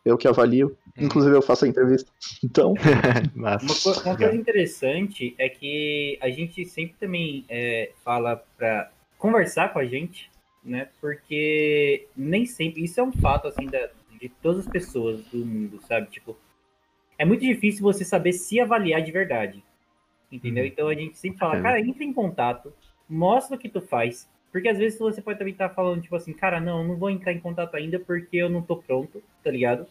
eu 0.03 0.17
que 0.17 0.27
avalio. 0.27 0.75
Uhum. 0.99 1.05
Inclusive, 1.05 1.35
eu 1.35 1.41
faço 1.41 1.65
a 1.65 1.67
entrevista. 1.67 2.11
Então. 2.43 2.73
Uma, 3.35 3.57
co- 3.57 4.01
uma 4.05 4.17
coisa 4.17 4.35
interessante 4.35 5.33
é 5.37 5.47
que 5.49 6.17
a 6.21 6.29
gente 6.29 6.65
sempre 6.65 6.95
também 6.99 7.45
é, 7.49 7.91
fala 8.03 8.43
para 8.57 8.91
conversar 9.17 9.71
com 9.73 9.79
a 9.79 9.85
gente, 9.85 10.29
né? 10.63 10.89
Porque 10.99 12.07
nem 12.15 12.45
sempre, 12.45 12.83
isso 12.83 12.99
é 12.99 13.03
um 13.03 13.11
fato 13.11 13.47
assim 13.47 13.65
da, 13.65 13.89
de 14.19 14.29
todas 14.41 14.65
as 14.65 14.71
pessoas 14.71 15.23
do 15.25 15.45
mundo, 15.45 15.79
sabe? 15.87 16.09
Tipo, 16.09 16.37
é 17.17 17.25
muito 17.25 17.41
difícil 17.41 17.81
você 17.81 18.03
saber 18.05 18.33
se 18.33 18.59
avaliar 18.59 19.01
de 19.01 19.11
verdade, 19.11 19.63
entendeu? 20.31 20.63
Uhum. 20.63 20.69
Então 20.69 20.87
a 20.87 20.93
gente 20.93 21.17
sempre 21.17 21.37
fala, 21.39 21.57
É. 21.57 21.61
cara, 21.61 21.79
entra 21.79 22.03
em 22.03 22.13
contato, 22.13 22.73
mostra 23.09 23.55
o 23.55 23.59
que 23.59 23.69
tu 23.69 23.81
faz, 23.81 24.29
porque 24.51 24.67
às 24.69 24.77
vezes 24.77 24.97
você 24.99 25.21
pode 25.21 25.37
também 25.37 25.53
estar 25.53 25.69
falando 25.69 26.01
tipo 26.01 26.15
assim, 26.15 26.33
cara, 26.33 26.59
não, 26.59 26.81
eu 26.81 26.87
não 26.87 26.97
vou 26.97 27.09
entrar 27.09 27.31
em 27.33 27.39
contato 27.39 27.75
ainda 27.75 27.99
porque 27.99 28.37
eu 28.37 28.49
não 28.49 28.61
tô 28.61 28.77
pronto, 28.77 29.21
tá 29.43 29.51
ligado? 29.51 29.85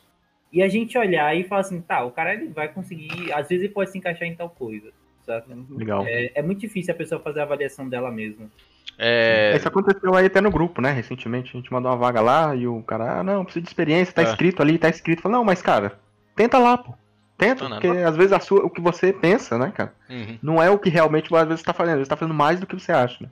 E 0.53 0.63
a 0.63 0.69
gente 0.69 0.97
olhar 0.97 1.37
e 1.37 1.45
falar 1.45 1.61
assim, 1.61 1.81
tá, 1.81 2.05
o 2.05 2.11
cara 2.11 2.35
ele 2.35 2.49
vai 2.49 2.69
conseguir, 2.69 3.33
às 3.33 3.49
vezes 3.49 3.65
ele 3.65 3.73
pode 3.73 3.91
se 3.91 3.99
encaixar 3.99 4.27
em 4.27 4.35
tal 4.35 4.49
coisa, 4.49 4.91
sabe? 5.27 5.47
Legal. 5.71 6.05
É, 6.07 6.33
é 6.35 6.43
muito 6.43 6.61
difícil 6.61 6.95
a 6.95 6.97
pessoa 6.97 7.21
fazer 7.21 7.41
a 7.41 7.43
avaliação 7.43 7.89
dela 7.89 8.11
mesma. 8.11 8.51
É, 8.99 9.55
Isso 9.57 9.69
aconteceu 9.69 10.15
aí 10.15 10.27
até 10.27 10.41
no 10.41 10.51
grupo, 10.51 10.81
né? 10.81 10.91
Recentemente 10.91 11.51
a 11.55 11.61
gente 11.61 11.73
mandou 11.73 11.91
uma 11.91 11.97
vaga 11.97 12.21
lá 12.21 12.55
e 12.57 12.67
o 12.67 12.83
cara, 12.83 13.21
ah, 13.21 13.23
não, 13.23 13.45
precisa 13.45 13.63
de 13.63 13.69
experiência, 13.69 14.13
tá 14.13 14.23
É. 14.23 14.25
escrito 14.25 14.61
ali, 14.61 14.79
tá 14.79 14.89
escrito. 14.89 15.23
Falei, 15.23 15.37
não, 15.37 15.45
mas 15.45 15.63
cara, 15.63 15.99
tenta 16.35 16.59
lá, 16.59 16.79
pô. 16.79 16.95
Tenta, 17.37 17.63
Não, 17.63 17.71
não, 17.71 17.81
porque 17.81 17.97
às 17.99 18.17
vezes 18.17 18.33
a 18.33 18.41
sua, 18.41 18.65
o 18.65 18.71
que 18.71 18.81
você 18.81 19.13
pensa, 19.13 19.57
né, 19.57 19.73
cara, 19.73 19.95
uhum. 20.11 20.39
não 20.43 20.61
é 20.61 20.69
o 20.69 20.77
que 20.77 20.91
realmente 20.91 21.33
às 21.33 21.47
vezes 21.47 21.61
você 21.61 21.67
tá 21.67 21.73
fazendo, 21.73 21.93
às 21.93 21.99
vezes 21.99 22.09
tá 22.09 22.17
fazendo 22.17 22.35
mais 22.35 22.59
do 22.59 22.67
que 22.67 22.75
você 22.75 22.91
acha, 22.91 23.23
né? 23.23 23.31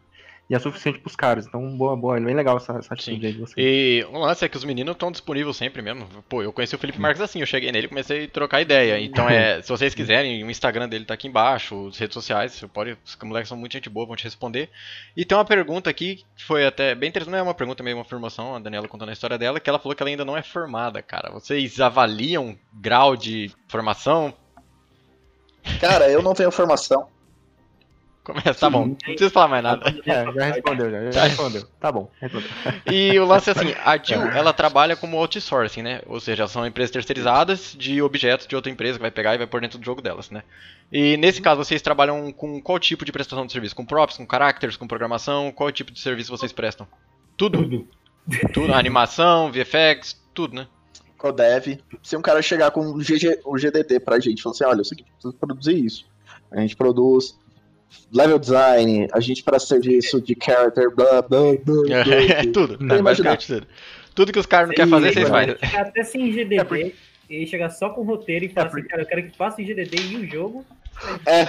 E 0.49 0.55
é 0.55 0.59
suficiente 0.61 1.01
pros 1.01 1.17
caras. 1.17 1.45
Então, 1.45 1.77
boa, 1.77 1.97
boa, 1.97 2.17
é 2.17 2.21
bem 2.21 2.35
legal 2.35 2.57
essa, 2.57 2.73
essa 2.75 2.95
atitude 2.95 3.27
aí 3.27 3.33
de 3.33 3.41
vocês. 3.41 3.55
E 3.57 4.07
o 4.13 4.19
lance 4.19 4.45
é 4.45 4.49
que 4.49 4.57
os 4.57 4.65
meninos 4.65 4.93
estão 4.93 5.11
disponíveis 5.11 5.57
sempre 5.57 5.83
mesmo. 5.83 6.07
Pô, 6.29 6.41
eu 6.41 6.53
conheci 6.53 6.75
o 6.77 6.79
Felipe 6.79 7.01
Marques 7.01 7.21
assim, 7.21 7.41
eu 7.41 7.47
cheguei 7.47 7.73
nele 7.73 7.87
e 7.87 7.89
comecei 7.89 8.25
a 8.25 8.29
trocar 8.29 8.61
ideia. 8.61 9.01
Então, 9.01 9.29
é, 9.29 9.61
se 9.61 9.69
vocês 9.69 9.93
quiserem, 9.93 10.45
o 10.45 10.51
Instagram 10.51 10.89
dele 10.89 11.05
tá 11.05 11.15
aqui 11.15 11.27
embaixo, 11.27 11.89
as 11.89 11.99
redes 11.99 12.15
sociais, 12.15 12.53
você 12.53 12.69
pode, 12.69 12.97
os 13.05 13.19
moleques 13.25 13.49
são 13.49 13.59
muito 13.59 13.73
gente 13.73 13.91
boa, 13.91 14.07
vão 14.07 14.15
te 14.15 14.23
responder. 14.23 14.71
E 15.17 15.25
tem 15.25 15.37
uma 15.37 15.45
pergunta 15.45 15.91
aqui, 15.91 16.25
que 16.37 16.45
foi 16.45 16.65
até 16.65 16.95
bem 16.95 17.09
interessante, 17.09 17.33
não 17.33 17.41
é 17.41 17.43
uma 17.43 17.55
pergunta, 17.55 17.83
meio 17.83 17.97
uma 17.97 18.03
afirmação, 18.03 18.55
a 18.55 18.61
Daniela 18.61 18.87
contando 18.87 19.09
a 19.09 19.13
história 19.13 19.37
dela, 19.37 19.59
que 19.59 19.69
ela 19.69 19.81
falou 19.81 19.97
que 19.97 20.03
ela 20.03 20.11
ainda 20.11 20.25
não 20.25 20.37
é 20.37 20.43
formada, 20.43 21.03
cara. 21.03 21.33
Vocês 21.33 21.81
avaliam 21.81 22.57
grau 22.73 23.17
de 23.17 23.51
formação? 23.67 24.33
cara, 25.81 26.09
eu 26.09 26.23
não 26.23 26.35
tenho 26.35 26.53
formação. 26.53 27.09
Começa, 28.27 28.55
tá 28.55 28.69
bom, 28.69 28.87
não 28.87 28.95
precisa 28.97 29.31
falar 29.31 29.47
mais 29.47 29.63
nada. 29.63 29.89
É, 30.05 30.33
já 30.33 30.47
respondeu, 30.47 30.91
já, 30.91 31.11
já 31.13 31.25
respondeu. 31.29 31.63
Tá 31.79 31.93
bom, 31.93 32.11
respondeu. 32.21 32.49
E 32.91 33.17
o 33.21 33.25
lance 33.25 33.49
é 33.49 33.53
assim, 33.53 33.73
a 33.85 33.97
Jill, 33.97 34.21
ela 34.33 34.53
trabalha 34.53 34.97
como 34.97 35.17
outsourcing, 35.17 35.83
né? 35.83 36.01
Ou 36.07 36.19
seja, 36.19 36.49
são 36.49 36.67
empresas 36.67 36.91
terceirizadas 36.91 37.77
de 37.79 38.03
objetos 38.03 38.49
de 38.49 38.57
outra 38.57 38.69
empresa 38.69 38.95
que 38.95 39.03
vai 39.03 39.13
pegar 39.13 39.37
e 39.37 39.39
vai 39.39 39.47
pôr 39.47 39.61
dentro 39.61 39.79
do 39.79 39.85
jogo 39.85 40.03
delas, 40.03 40.29
né? 40.29 40.43
E 40.91 41.17
nesse 41.17 41.41
caso, 41.41 41.63
vocês 41.63 41.81
trabalham 41.81 42.33
com 42.33 42.61
qual 42.61 42.81
tipo 42.81 43.05
de 43.05 43.13
prestação 43.13 43.47
de 43.47 43.53
serviço? 43.53 43.77
Com 43.77 43.87
props, 43.87 44.17
com 44.17 44.27
characters, 44.29 44.77
com 44.77 44.89
programação? 44.89 45.53
Qual 45.53 45.71
tipo 45.71 45.93
de 45.93 46.01
serviço 46.01 46.37
vocês 46.37 46.51
prestam? 46.51 46.85
Tudo? 47.37 47.87
Tudo. 48.53 48.75
Animação, 48.75 49.53
VFX, 49.53 50.21
tudo, 50.35 50.57
né? 50.57 50.67
Codev. 51.17 51.79
Se 52.03 52.17
um 52.17 52.23
cara 52.23 52.43
chegar 52.43 52.73
com 52.73 52.81
o, 52.87 52.99
GG, 52.99 53.39
o 53.45 53.57
GDD 53.57 54.01
pra 54.01 54.19
gente, 54.19 54.43
falar 54.43 54.53
assim, 54.53 54.65
olha, 54.65 54.81
é 54.81 54.85
seguinte, 54.85 55.13
precisa 55.13 55.33
produzir 55.33 55.85
isso. 55.85 56.05
A 56.51 56.61
gente 56.61 56.75
produz 56.75 57.39
level 58.13 58.39
design, 58.39 59.09
a 59.13 59.21
gente 59.21 59.43
para 59.43 59.59
serviço 59.59 60.21
de 60.21 60.37
character, 60.43 60.95
blá, 60.95 61.23
blá, 61.23 61.41
blá, 61.65 61.85
blá, 61.85 61.97
É, 61.97 62.43
blá. 62.43 62.53
tudo. 62.53 62.77
Não, 62.81 63.03
basicamente 63.03 63.47
tudo. 63.47 63.67
Tudo 64.15 64.33
que 64.33 64.39
os 64.39 64.47
caras 64.47 64.69
não 64.69 64.75
querem 64.75 64.91
fazer, 64.91 65.13
vocês 65.13 65.29
fazem. 65.29 65.57
Chegar 65.59 65.83
até 65.83 66.03
sem 66.05 66.33
GDD 66.33 66.59
É 66.59 66.65
porque- 66.65 66.95
e 67.29 67.47
chegar 67.47 67.69
só 67.71 67.91
com 67.91 68.01
o 68.03 68.05
roteiro 68.05 68.45
e 68.45 68.49
falar 68.49 68.69
assim, 68.69 68.83
cara, 68.85 69.03
eu 69.03 69.07
quero 69.07 69.23
que 69.25 69.37
faça 69.37 69.61
em 69.61 69.67
GDD 69.67 69.97
e 70.13 70.17
o 70.17 70.27
jogo. 70.31 70.65
É, 71.27 71.43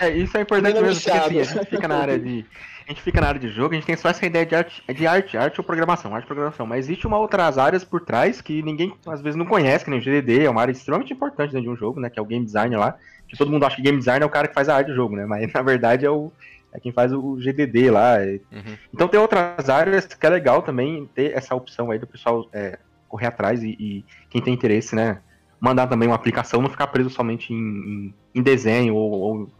É, 0.00 0.10
isso 0.16 0.36
é 0.36 0.40
importante 0.42 0.80
mesmo, 0.80 1.00
porque 1.02 1.10
assim, 1.18 1.38
a 1.40 1.42
gente 1.44 1.66
fica 1.70 1.88
na 1.88 1.96
área 1.98 2.18
de. 2.18 2.44
A 2.86 2.90
gente 2.90 3.00
fica 3.02 3.18
na 3.20 3.28
área 3.28 3.40
de 3.40 3.48
jogo, 3.48 3.72
a 3.72 3.76
gente 3.76 3.86
tem 3.86 3.96
só 3.96 4.10
essa 4.10 4.24
ideia 4.26 4.44
de 4.44 4.54
arte, 4.54 4.82
de 4.94 5.06
arte, 5.06 5.36
arte 5.38 5.58
ou 5.58 5.64
programação, 5.64 6.14
arte 6.14 6.26
programação. 6.26 6.66
Mas 6.66 6.84
existe 6.84 7.06
uma 7.06 7.18
outras 7.18 7.56
áreas 7.56 7.82
por 7.82 8.00
trás 8.02 8.42
que 8.42 8.62
ninguém 8.62 8.92
às 9.06 9.22
vezes 9.22 9.36
não 9.36 9.46
conhece, 9.46 9.84
que 9.84 9.90
nem 9.90 9.98
o 9.98 10.02
GDD, 10.02 10.44
é 10.44 10.50
uma 10.50 10.60
área 10.60 10.72
extremamente 10.72 11.12
importante 11.12 11.52
dentro 11.52 11.62
de 11.62 11.70
um 11.70 11.76
jogo, 11.76 11.98
né? 11.98 12.10
Que 12.10 12.18
é 12.18 12.22
o 12.22 12.26
game 12.26 12.44
design 12.44 12.76
lá. 12.76 12.94
Que 13.28 13.36
todo 13.36 13.50
mundo 13.50 13.64
acha 13.64 13.76
que 13.76 13.82
game 13.82 13.98
design 13.98 14.22
é 14.22 14.26
o 14.26 14.30
cara 14.30 14.48
que 14.48 14.54
faz 14.54 14.68
a 14.68 14.76
arte 14.76 14.88
do 14.88 14.94
jogo, 14.94 15.16
né? 15.16 15.26
Mas 15.26 15.50
na 15.52 15.62
verdade 15.62 16.04
é 16.06 16.10
o. 16.10 16.32
É 16.72 16.80
quem 16.80 16.90
faz 16.92 17.12
o 17.12 17.36
GDD 17.36 17.88
lá. 17.90 18.16
Uhum. 18.50 18.76
Então 18.92 19.06
tem 19.06 19.20
outras 19.20 19.68
áreas 19.68 20.06
que 20.06 20.26
é 20.26 20.28
legal 20.28 20.60
também 20.60 21.08
ter 21.14 21.32
essa 21.36 21.54
opção 21.54 21.90
aí 21.92 22.00
do 22.00 22.06
pessoal 22.06 22.48
é, 22.52 22.78
correr 23.08 23.26
atrás 23.26 23.62
e, 23.62 23.76
e 23.78 24.04
quem 24.28 24.42
tem 24.42 24.52
interesse, 24.52 24.96
né? 24.96 25.20
Mandar 25.60 25.86
também 25.86 26.08
uma 26.08 26.16
aplicação, 26.16 26.60
não 26.60 26.68
ficar 26.68 26.88
preso 26.88 27.10
somente 27.10 27.52
em, 27.52 27.56
em- 27.56 28.14
em 28.34 28.42
desenho 28.42 28.96
ou, 28.96 29.12
ou, 29.12 29.52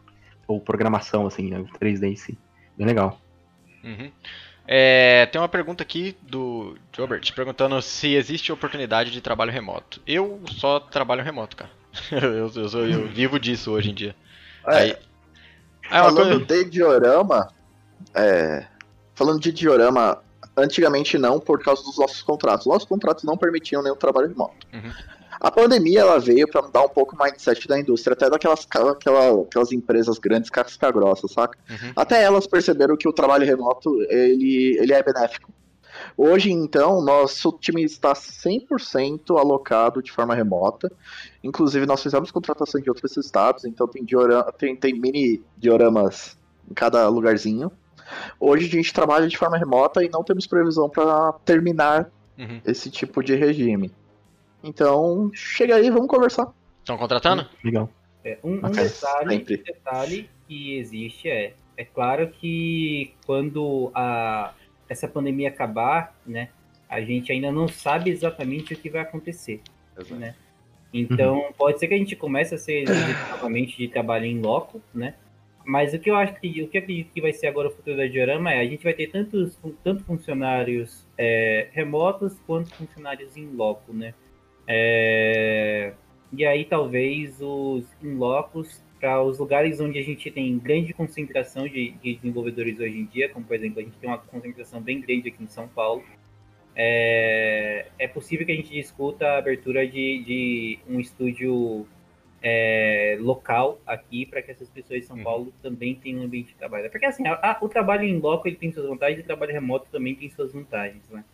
ou 0.48 0.60
programação, 0.60 1.24
assim, 1.24 1.50
né? 1.50 1.64
3D 1.80 2.02
em 2.04 2.16
si. 2.16 2.36
Bem 2.76 2.84
legal. 2.86 3.20
Uhum. 3.84 4.10
É, 4.66 5.26
tem 5.26 5.40
uma 5.40 5.48
pergunta 5.48 5.82
aqui 5.84 6.16
do 6.22 6.76
Robert 6.98 7.20
perguntando 7.34 7.80
se 7.80 8.14
existe 8.14 8.50
oportunidade 8.50 9.10
de 9.12 9.20
trabalho 9.20 9.52
remoto. 9.52 10.02
Eu 10.06 10.40
só 10.48 10.80
trabalho 10.80 11.22
remoto, 11.22 11.54
cara. 11.56 11.70
Eu, 12.10 12.48
eu, 12.54 12.68
sou- 12.68 12.86
eu 12.86 13.06
vivo 13.08 13.38
disso 13.38 13.70
hoje 13.70 13.90
em 13.90 13.94
dia. 13.94 14.14
Aí, 14.64 14.90
é, 14.90 14.98
é 15.90 16.00
uma 16.00 16.10
falando 16.10 16.46
coisa. 16.46 16.64
de 16.64 16.70
diorama, 16.70 17.48
é, 18.14 18.66
falando 19.14 19.40
de 19.40 19.52
diorama, 19.52 20.22
antigamente 20.56 21.18
não, 21.18 21.38
por 21.40 21.62
causa 21.62 21.82
dos 21.82 21.98
nossos 21.98 22.22
contratos. 22.22 22.66
Nossos 22.66 22.88
contratos 22.88 23.24
não 23.24 23.36
permitiam 23.36 23.82
nenhum 23.82 23.96
trabalho 23.96 24.28
remoto. 24.28 24.66
Uhum. 24.72 24.92
A 25.40 25.50
pandemia 25.50 26.00
ela 26.00 26.18
veio 26.18 26.48
para 26.48 26.62
mudar 26.62 26.82
um 26.84 26.88
pouco 26.88 27.14
o 27.14 27.22
mindset 27.22 27.68
da 27.68 27.78
indústria, 27.78 28.14
até 28.14 28.30
daquelas 28.30 28.66
aquela, 28.70 29.42
aquelas 29.42 29.72
empresas 29.72 30.18
grandes 30.18 30.48
casca 30.48 30.90
grossa, 30.90 31.28
saca? 31.28 31.58
Uhum. 31.68 31.92
Até 31.96 32.22
elas 32.22 32.46
perceberam 32.46 32.96
que 32.96 33.06
o 33.08 33.12
trabalho 33.12 33.44
remoto 33.44 33.90
ele, 34.08 34.78
ele 34.80 34.92
é 34.92 35.02
benéfico. 35.02 35.52
Hoje, 36.16 36.52
então, 36.52 37.02
nosso 37.02 37.52
time 37.60 37.82
está 37.82 38.12
100% 38.12 39.36
alocado 39.38 40.02
de 40.02 40.12
forma 40.12 40.34
remota. 40.34 40.90
Inclusive, 41.42 41.86
nós 41.86 42.02
fizemos 42.02 42.30
contratação 42.30 42.80
de 42.80 42.88
outros 42.88 43.16
estados, 43.16 43.64
então 43.64 43.88
tem, 43.88 44.04
diorama, 44.04 44.52
tem, 44.52 44.76
tem 44.76 44.94
mini 44.94 45.42
dioramas 45.56 46.38
em 46.70 46.74
cada 46.74 47.08
lugarzinho. 47.08 47.70
Hoje 48.38 48.66
a 48.66 48.70
gente 48.70 48.92
trabalha 48.92 49.26
de 49.26 49.36
forma 49.36 49.58
remota 49.58 50.04
e 50.04 50.08
não 50.08 50.22
temos 50.22 50.46
previsão 50.46 50.88
para 50.88 51.32
terminar 51.44 52.10
Uhum. 52.38 52.60
esse 52.64 52.90
tipo 52.90 53.22
de 53.22 53.34
regime. 53.34 53.92
Então, 54.62 55.30
chega 55.32 55.76
aí, 55.76 55.90
vamos 55.90 56.08
conversar. 56.08 56.52
Estão 56.80 56.96
contratando? 56.96 57.46
Legal. 57.62 57.88
É, 58.24 58.38
um, 58.42 58.54
um 58.54 58.70
detalhe, 58.70 59.36
um 59.36 59.44
detalhe 59.44 60.30
que 60.48 60.76
existe 60.78 61.28
é, 61.28 61.54
é 61.76 61.84
claro 61.84 62.28
que 62.28 63.12
quando 63.26 63.90
a, 63.94 64.52
essa 64.88 65.08
pandemia 65.08 65.48
acabar, 65.48 66.14
né, 66.26 66.48
a 66.88 67.00
gente 67.00 67.32
ainda 67.32 67.50
não 67.50 67.66
sabe 67.66 68.10
exatamente 68.10 68.74
o 68.74 68.76
que 68.76 68.90
vai 68.90 69.02
acontecer, 69.02 69.60
né? 70.10 70.34
Então, 70.92 71.52
pode 71.58 71.80
ser 71.80 71.88
que 71.88 71.94
a 71.94 71.98
gente 71.98 72.14
comece 72.14 72.54
a 72.54 72.58
ser 72.58 72.84
novamente 73.30 73.76
de 73.76 73.88
trabalho 73.88 74.26
em 74.26 74.40
loco, 74.40 74.80
né? 74.94 75.14
Mas 75.66 75.92
o 75.92 75.98
que 75.98 76.08
eu 76.08 76.14
acho 76.14 76.34
que 76.34 76.62
o 76.62 76.68
que 76.68 76.76
eu 76.76 76.82
acredito 76.82 77.12
que 77.12 77.20
vai 77.20 77.32
ser 77.32 77.48
agora 77.48 77.68
o 77.68 77.70
futuro 77.70 77.96
da 77.96 78.06
Diorama 78.06 78.52
é 78.52 78.60
a 78.60 78.64
gente 78.64 78.84
vai 78.84 78.92
ter 78.92 79.08
tantos 79.08 79.58
tanto 79.82 80.04
funcionários 80.04 81.06
é, 81.16 81.68
remotos 81.72 82.38
quanto 82.46 82.72
funcionários 82.74 83.36
em 83.36 83.46
loco, 83.46 83.92
né? 83.92 84.14
É, 84.68 85.94
e 86.32 86.44
aí 86.44 86.64
talvez 86.64 87.40
os 87.40 87.84
in 88.02 88.14
locos 88.16 88.83
para 89.04 89.22
os 89.22 89.38
lugares 89.38 89.80
onde 89.80 89.98
a 89.98 90.02
gente 90.02 90.30
tem 90.30 90.58
grande 90.58 90.94
concentração 90.94 91.68
de, 91.68 91.90
de 92.02 92.14
desenvolvedores 92.16 92.80
hoje 92.80 92.98
em 93.00 93.04
dia, 93.04 93.28
como 93.28 93.44
por 93.44 93.54
exemplo 93.54 93.80
a 93.80 93.82
gente 93.82 93.98
tem 93.98 94.08
uma 94.08 94.18
concentração 94.18 94.80
bem 94.80 94.98
grande 95.00 95.28
aqui 95.28 95.42
em 95.42 95.46
São 95.48 95.68
Paulo, 95.68 96.02
é, 96.74 97.90
é 97.98 98.08
possível 98.08 98.46
que 98.46 98.52
a 98.52 98.56
gente 98.56 98.70
discuta 98.72 99.26
a 99.26 99.38
abertura 99.38 99.86
de, 99.86 100.24
de 100.24 100.78
um 100.88 101.00
estúdio 101.00 101.86
é, 102.42 103.16
local 103.20 103.80
aqui 103.86 104.26
para 104.26 104.42
que 104.42 104.50
essas 104.52 104.70
pessoas 104.70 105.00
de 105.00 105.06
São 105.06 105.18
Uhum. 105.18 105.22
Paulo 105.24 105.54
também 105.62 105.94
tenham 105.96 106.22
um 106.22 106.24
ambiente 106.24 106.48
de 106.48 106.56
trabalho. 106.56 106.90
Porque 106.90 107.06
assim, 107.06 107.26
a- 107.26 107.34
a- 107.42 107.58
o 107.62 107.68
trabalho 107.68 108.04
em 108.04 108.18
loco 108.18 108.48
ele 108.48 108.56
tem 108.56 108.72
suas 108.72 108.86
vantagens 108.88 109.18
e 109.20 109.22
o 109.22 109.26
trabalho 109.26 109.52
remoto 109.52 109.88
também 109.90 110.16
tem 110.16 110.30
suas 110.30 110.52
vantagens, 110.52 111.08
né? 111.10 111.24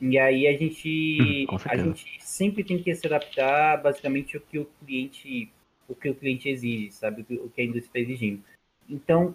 E 0.00 0.18
aí 0.18 0.46
a 0.46 0.56
gente, 0.56 1.46
Hum, 1.48 1.56
a 1.66 1.76
gente 1.76 2.18
sempre 2.20 2.64
tem 2.64 2.82
que 2.82 2.94
se 2.94 3.06
adaptar 3.06 3.82
basicamente 3.82 4.36
o 4.36 4.40
que 4.40 4.58
o 4.58 4.66
cliente, 4.84 5.50
o 5.88 5.94
que 5.94 6.08
o 6.10 6.14
cliente 6.14 6.48
exige, 6.48 6.90
sabe? 6.92 7.22
O 7.30 7.48
que, 7.50 7.60
a 7.60 7.64
indústria 7.64 7.86
está 7.86 7.98
exigindo. 8.00 8.42
Então, 8.88 9.34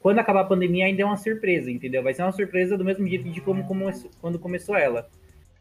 quando 0.00 0.18
acabar 0.18 0.40
a 0.40 0.44
pandemia 0.44 0.86
ainda 0.86 1.02
é 1.02 1.04
uma 1.04 1.16
surpresa, 1.16 1.70
entendeu? 1.70 2.02
Vai 2.02 2.14
ser 2.14 2.22
uma 2.22 2.32
surpresa 2.32 2.76
do 2.76 2.84
mesmo 2.84 3.06
jeito 3.06 3.28
de 3.30 3.40
como, 3.40 3.66
como 3.66 3.84
quando 4.20 4.38
começou 4.38 4.76
ela. 4.76 5.08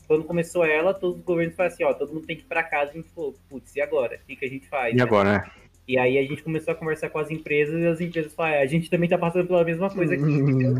Quando 0.06 0.26
começou 0.26 0.66
ela, 0.66 0.94
todos 0.94 1.20
os 1.20 1.24
governos 1.24 1.56
falaram 1.56 1.74
assim, 1.74 1.84
ó, 1.86 1.94
todo 1.94 2.14
mundo 2.14 2.26
tem 2.28 2.36
que 2.36 2.44
ir 2.44 2.48
para 2.48 2.62
casa. 2.64 2.92
A 2.92 2.94
gente 2.96 3.10
falou, 3.10 3.34
putz, 3.50 3.76
e 3.76 3.82
agora? 3.82 4.20
O 4.22 4.28
que, 4.28 4.36
que 4.36 4.46
a 4.46 4.50
gente 4.50 4.68
faz? 4.68 4.94
E 4.94 4.98
né? 4.98 5.04
agora, 5.04 5.32
né? 5.40 5.52
E 5.88 5.98
aí 5.98 6.18
a 6.18 6.24
gente 6.24 6.44
começou 6.44 6.74
a 6.74 6.76
conversar 6.76 7.10
com 7.10 7.20
as 7.20 7.30
empresas 7.30 7.82
e 7.82 7.88
as 7.88 8.00
empresas 8.02 8.34
falaram, 8.34 8.56
"É, 8.58 8.62
a 8.62 8.66
gente 8.66 8.90
também 8.90 9.10
tá 9.10 9.18
passando 9.18 9.48
pela 9.48 9.64
mesma 9.64 9.90
coisa 9.90 10.14
aqui. 10.14 10.24
entendeu? 10.24 10.78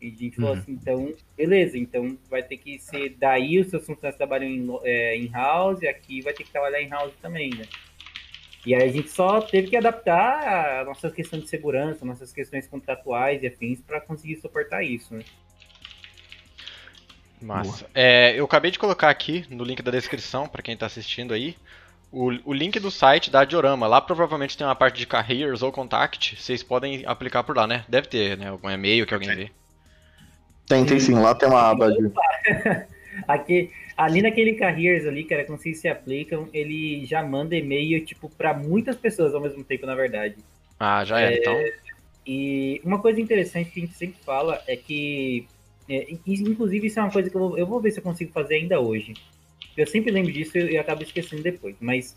E 0.00 0.08
a 0.08 0.10
gente 0.10 0.36
falou 0.36 0.52
Uhum. 0.52 0.58
assim, 0.58 0.72
então, 0.72 1.14
beleza, 1.36 1.78
então 1.78 2.18
vai 2.28 2.42
ter 2.42 2.56
que 2.56 2.76
ser 2.78 3.10
daí 3.18 3.60
os 3.60 3.68
seus 3.68 3.86
funcionários 3.86 4.16
trabalham 4.16 4.48
em, 4.48 4.68
é, 4.82 5.16
em 5.16 5.28
house 5.28 5.80
e 5.80 5.86
aqui 5.86 6.20
vai 6.20 6.32
ter 6.32 6.42
que 6.42 6.50
trabalhar 6.50 6.82
em 6.82 6.88
house 6.88 7.14
também, 7.22 7.50
né? 7.50 7.64
E 8.64 8.74
aí 8.74 8.88
a 8.88 8.92
gente 8.92 9.10
só 9.10 9.40
teve 9.40 9.68
que 9.68 9.76
adaptar 9.76 10.80
a 10.80 10.84
nossa 10.84 11.10
questão 11.10 11.38
de 11.38 11.48
segurança, 11.48 12.04
nossas 12.04 12.32
questões 12.32 12.66
contratuais 12.66 13.42
e 13.42 13.46
afins 13.48 13.80
para 13.80 14.00
conseguir 14.00 14.36
suportar 14.36 14.82
isso, 14.82 15.14
né? 15.14 15.24
Massa. 17.40 17.86
É, 17.92 18.38
eu 18.38 18.44
acabei 18.44 18.70
de 18.70 18.78
colocar 18.78 19.10
aqui 19.10 19.44
no 19.50 19.64
link 19.64 19.82
da 19.82 19.90
descrição, 19.90 20.46
para 20.46 20.62
quem 20.62 20.76
tá 20.76 20.86
assistindo 20.86 21.34
aí, 21.34 21.56
o, 22.12 22.30
o 22.44 22.52
link 22.52 22.78
do 22.78 22.90
site 22.90 23.30
da 23.30 23.44
Diorama. 23.44 23.86
Lá 23.86 24.00
provavelmente 24.00 24.56
tem 24.56 24.66
uma 24.66 24.76
parte 24.76 24.98
de 24.98 25.06
careers 25.06 25.62
ou 25.62 25.72
contact. 25.72 26.40
Vocês 26.40 26.62
podem 26.62 27.04
aplicar 27.06 27.42
por 27.42 27.56
lá, 27.56 27.66
né? 27.66 27.84
Deve 27.88 28.06
ter, 28.06 28.36
né? 28.38 28.48
Algum 28.48 28.70
e-mail 28.70 29.06
que 29.06 29.14
alguém 29.14 29.34
vê. 29.34 29.50
Tem, 30.68 30.84
tem 30.84 31.00
sim, 31.00 31.14
lá 31.14 31.34
tem 31.34 31.48
uma 31.48 31.70
aba 31.70 31.90
de. 31.90 32.12
Aqui, 33.26 33.70
ali 34.04 34.22
naquele 34.22 34.54
Careers 34.54 35.06
ali, 35.06 35.24
cara, 35.24 35.44
como 35.44 35.58
vocês 35.58 35.78
se 35.78 35.88
aplicam, 35.88 36.48
ele 36.52 37.04
já 37.06 37.22
manda 37.22 37.56
e-mail, 37.56 38.04
tipo, 38.04 38.28
para 38.28 38.52
muitas 38.54 38.96
pessoas 38.96 39.34
ao 39.34 39.40
mesmo 39.40 39.62
tempo, 39.64 39.86
na 39.86 39.94
verdade. 39.94 40.36
Ah, 40.78 41.04
já 41.04 41.20
é. 41.20 41.36
Então, 41.38 41.56
E 42.26 42.80
uma 42.84 43.00
coisa 43.00 43.20
interessante 43.20 43.70
que 43.70 43.80
a 43.80 43.84
gente 43.84 43.94
sempre 43.96 44.18
fala 44.24 44.62
é 44.68 44.76
que, 44.76 45.46
é, 45.88 46.12
in- 46.12 46.20
inclusive, 46.26 46.86
isso 46.86 47.00
é 47.00 47.02
uma 47.02 47.10
coisa 47.10 47.28
que 47.28 47.36
eu 47.36 47.40
vou, 47.40 47.58
eu 47.58 47.66
vou 47.66 47.80
ver 47.80 47.90
se 47.90 47.98
eu 47.98 48.02
consigo 48.02 48.30
fazer 48.32 48.54
ainda 48.56 48.80
hoje. 48.80 49.14
Eu 49.76 49.86
sempre 49.86 50.12
lembro 50.12 50.30
disso 50.32 50.56
e 50.58 50.76
acabo 50.78 51.02
esquecendo 51.02 51.42
depois. 51.42 51.74
Mas, 51.80 52.16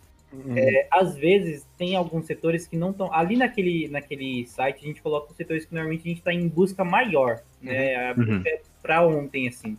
é, 0.55 0.87
às 0.91 1.15
vezes, 1.15 1.65
tem 1.77 1.95
alguns 1.95 2.25
setores 2.25 2.67
que 2.67 2.75
não 2.77 2.91
estão. 2.91 3.11
Ali 3.13 3.35
naquele, 3.37 3.87
naquele 3.87 4.45
site, 4.45 4.83
a 4.83 4.87
gente 4.87 5.01
coloca 5.01 5.31
os 5.31 5.37
setores 5.37 5.65
que 5.65 5.73
normalmente 5.73 6.01
a 6.01 6.09
gente 6.09 6.17
está 6.17 6.33
em 6.33 6.47
busca 6.47 6.83
maior. 6.83 7.41
Né? 7.61 8.13
Uhum. 8.13 8.41
é 8.45 8.61
para 8.81 9.07
ontem, 9.07 9.47
assim. 9.47 9.77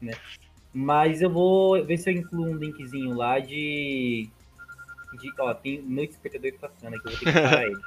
Né? 0.00 0.12
Mas 0.74 1.22
eu 1.22 1.30
vou 1.30 1.84
ver 1.84 1.96
se 1.96 2.10
eu 2.10 2.14
incluo 2.14 2.46
um 2.46 2.56
linkzinho 2.56 3.14
lá 3.14 3.38
de. 3.38 4.28
de 5.20 5.32
ó, 5.38 5.54
tem 5.54 5.80
meu 5.80 6.04
despertador 6.04 6.52
tocando 6.60 6.96
aqui, 6.96 7.06
eu 7.06 7.10
vou 7.12 7.20
ter 7.20 7.26
que 7.26 7.32
parar 7.32 7.62
ele. 7.70 7.80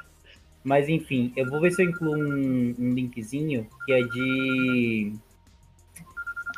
Mas 0.64 0.88
enfim, 0.88 1.34
eu 1.36 1.46
vou 1.50 1.60
ver 1.60 1.72
se 1.72 1.84
eu 1.84 1.90
incluo 1.90 2.16
um, 2.16 2.76
um 2.80 2.94
linkzinho 2.94 3.68
que 3.86 3.92
é 3.92 4.02
de 4.02 5.14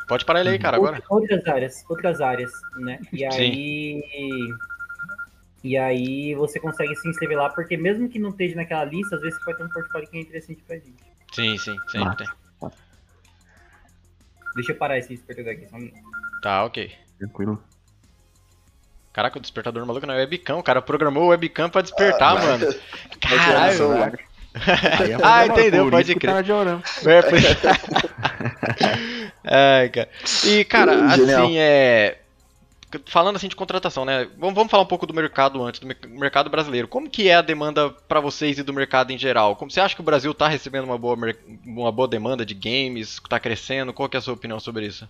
pode 0.08 0.26
parar 0.26 0.40
ele 0.42 0.50
aí, 0.50 0.60
cara, 0.60 0.78
agora. 0.78 1.04
outras 1.10 1.46
áreas, 1.48 1.86
outras 1.88 2.22
áreas, 2.22 2.52
né? 2.76 3.00
E 3.14 3.24
aí 3.26 4.02
e 5.64 5.78
aí 5.78 6.34
você 6.36 6.60
consegue 6.60 6.96
se 6.96 7.10
inscrever 7.10 7.38
lá, 7.38 7.50
porque 7.50 7.76
mesmo 7.76 8.08
que 8.08 8.18
não 8.18 8.30
esteja 8.30 8.56
naquela 8.56 8.86
lista, 8.86 9.16
às 9.16 9.22
vezes 9.22 9.38
você 9.38 9.46
pode 9.46 9.58
ter 9.58 9.64
um 9.66 9.70
portfólio 9.70 10.08
que 10.08 10.18
é 10.18 10.22
interessante 10.22 10.64
pra 10.64 10.76
gente. 10.78 11.04
Sim, 11.34 11.58
sim, 11.58 11.78
sempre 11.90 12.18
tem. 12.18 12.28
Deixa 14.60 14.74
eu 14.74 14.76
parar 14.76 14.98
esse 14.98 15.10
despertador 15.10 15.54
aqui, 15.54 15.68
só 15.70 15.78
um 15.78 15.80
minuto. 15.80 15.98
Tá, 16.42 16.66
ok. 16.66 16.92
Tranquilo. 17.18 17.64
Caraca, 19.14 19.38
o 19.38 19.42
despertador 19.42 19.86
maluco 19.86 20.06
não 20.06 20.14
é 20.14 20.18
webcam. 20.18 20.58
O 20.60 20.64
cara 20.64 20.82
programou 20.82 21.26
o 21.26 21.28
webcam 21.30 21.70
pra 21.70 21.82
despertar, 21.82 22.36
Ah, 22.38 22.42
mano. 22.42 22.66
no 22.68 23.20
Caralho. 23.20 24.20
Aí 25.00 25.12
é 25.12 25.18
Ah, 25.24 25.46
entendeu, 25.46 25.86
por 25.86 25.92
pode 25.92 26.14
que 26.14 26.20
crer. 26.20 26.34
Tá 26.36 26.42
Diorama. 26.42 26.82
É, 27.06 27.22
foi- 27.22 27.40
Ai, 29.46 29.90
cara. 29.90 30.10
E, 30.46 30.64
cara, 30.66 30.92
Hum, 30.94 31.10
Genial. 31.16 31.44
assim, 31.44 31.58
é. 31.58 32.18
Falando 33.06 33.36
assim 33.36 33.48
de 33.48 33.56
contratação, 33.56 34.04
né? 34.04 34.28
Vamos, 34.38 34.56
vamos 34.56 34.72
falar 34.72 34.84
um 34.84 34.88
pouco 34.88 35.06
do 35.06 35.14
mercado 35.14 35.64
antes, 35.64 35.80
do 35.80 35.86
mer- 35.88 35.98
mercado 36.08 36.50
brasileiro. 36.50 36.88
Como 36.88 37.10
que 37.10 37.28
é 37.28 37.36
a 37.36 37.42
demanda 37.42 37.90
pra 37.90 38.20
vocês 38.20 38.58
e 38.58 38.64
do 38.64 38.74
mercado 38.74 39.12
em 39.12 39.18
geral? 39.18 39.56
Como 39.56 39.70
você 39.70 39.80
acha 39.80 39.94
que 39.94 40.02
o 40.02 40.04
Brasil 40.04 40.34
tá 40.34 40.48
recebendo 40.48 40.86
uma 40.86 40.98
boa, 40.98 41.16
uma 41.66 41.92
boa 41.92 42.08
demanda 42.08 42.46
de 42.46 42.56
games? 42.56 43.20
Tá 43.30 43.40
crescendo? 43.40 43.94
Qual 43.94 44.10
que 44.10 44.18
é 44.18 44.20
a 44.20 44.22
sua 44.22 44.34
opinião 44.34 44.60
sobre 44.60 44.88
isso? 44.88 45.08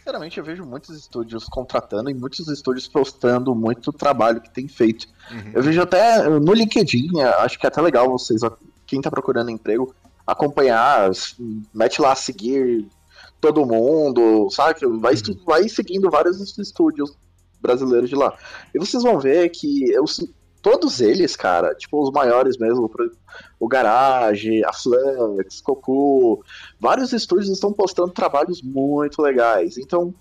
sinceramente, 0.00 0.38
eu 0.38 0.44
vejo 0.44 0.64
muitos 0.64 0.96
estúdios 0.96 1.44
contratando 1.44 2.10
e 2.10 2.14
muitos 2.14 2.48
estúdios 2.48 2.88
postando 2.88 3.54
muito 3.54 3.92
trabalho 3.92 4.40
que 4.40 4.50
tem 4.50 4.66
feito. 4.66 5.06
Uhum. 5.30 5.52
Eu 5.54 5.62
vejo 5.62 5.80
até 5.80 6.26
no 6.28 6.52
LinkedIn, 6.52 7.20
é, 7.20 7.24
acho 7.42 7.58
que 7.58 7.66
é 7.66 7.68
até 7.68 7.80
legal 7.82 8.08
vocês, 8.08 8.40
quem 8.86 9.00
tá 9.00 9.10
procurando 9.10 9.50
emprego, 9.50 9.94
acompanhar, 10.26 11.10
mete 11.72 12.00
lá 12.00 12.12
a 12.12 12.16
seguir 12.16 12.86
todo 13.40 13.66
mundo, 13.66 14.48
sabe? 14.50 14.80
Vai, 15.00 15.14
estu- 15.14 15.38
vai 15.44 15.68
seguindo 15.68 16.10
vários 16.10 16.56
estúdios 16.58 17.16
brasileiros 17.60 18.08
de 18.08 18.16
lá. 18.16 18.34
E 18.74 18.78
vocês 18.78 19.02
vão 19.02 19.18
ver 19.18 19.48
que 19.50 19.86
todos 20.62 21.00
eles, 21.00 21.36
cara, 21.36 21.74
tipo 21.74 22.02
os 22.02 22.10
maiores 22.10 22.58
mesmo, 22.58 22.90
o 23.58 23.68
Garage, 23.68 24.62
a 24.64 24.72
Flux, 24.72 25.60
Cocu, 25.60 26.42
vários 26.78 27.12
estúdios 27.12 27.48
estão 27.48 27.72
postando 27.72 28.12
trabalhos 28.12 28.62
muito 28.62 29.22
legais. 29.22 29.78
Então, 29.78 30.14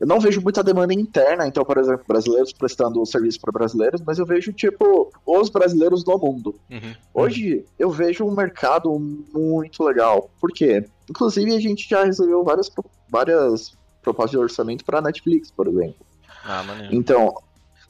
eu 0.00 0.06
não 0.06 0.18
vejo 0.18 0.40
muita 0.40 0.64
demanda 0.64 0.92
interna, 0.92 1.46
então, 1.46 1.64
por 1.64 1.78
exemplo, 1.78 2.04
brasileiros 2.06 2.52
prestando 2.52 3.04
serviço 3.06 3.40
para 3.40 3.52
brasileiros, 3.52 4.00
mas 4.04 4.18
eu 4.18 4.26
vejo, 4.26 4.52
tipo, 4.52 5.12
os 5.24 5.48
brasileiros 5.48 6.04
no 6.04 6.18
mundo. 6.18 6.56
Uhum. 6.68 6.94
Hoje 7.14 7.64
eu 7.78 7.88
vejo 7.90 8.24
um 8.24 8.34
mercado 8.34 8.90
muito 9.32 9.84
legal. 9.84 10.28
Por 10.40 10.50
quê? 10.50 10.84
Inclusive 11.12 11.54
a 11.54 11.60
gente 11.60 11.86
já 11.86 12.04
recebeu 12.04 12.42
várias, 12.42 12.72
várias 13.06 13.76
propostas 14.00 14.30
de 14.30 14.38
orçamento 14.38 14.82
para 14.82 15.02
Netflix, 15.02 15.50
por 15.50 15.68
exemplo. 15.68 16.06
Ah, 16.42 16.62
maneiro. 16.62 16.94
Então, 16.94 17.34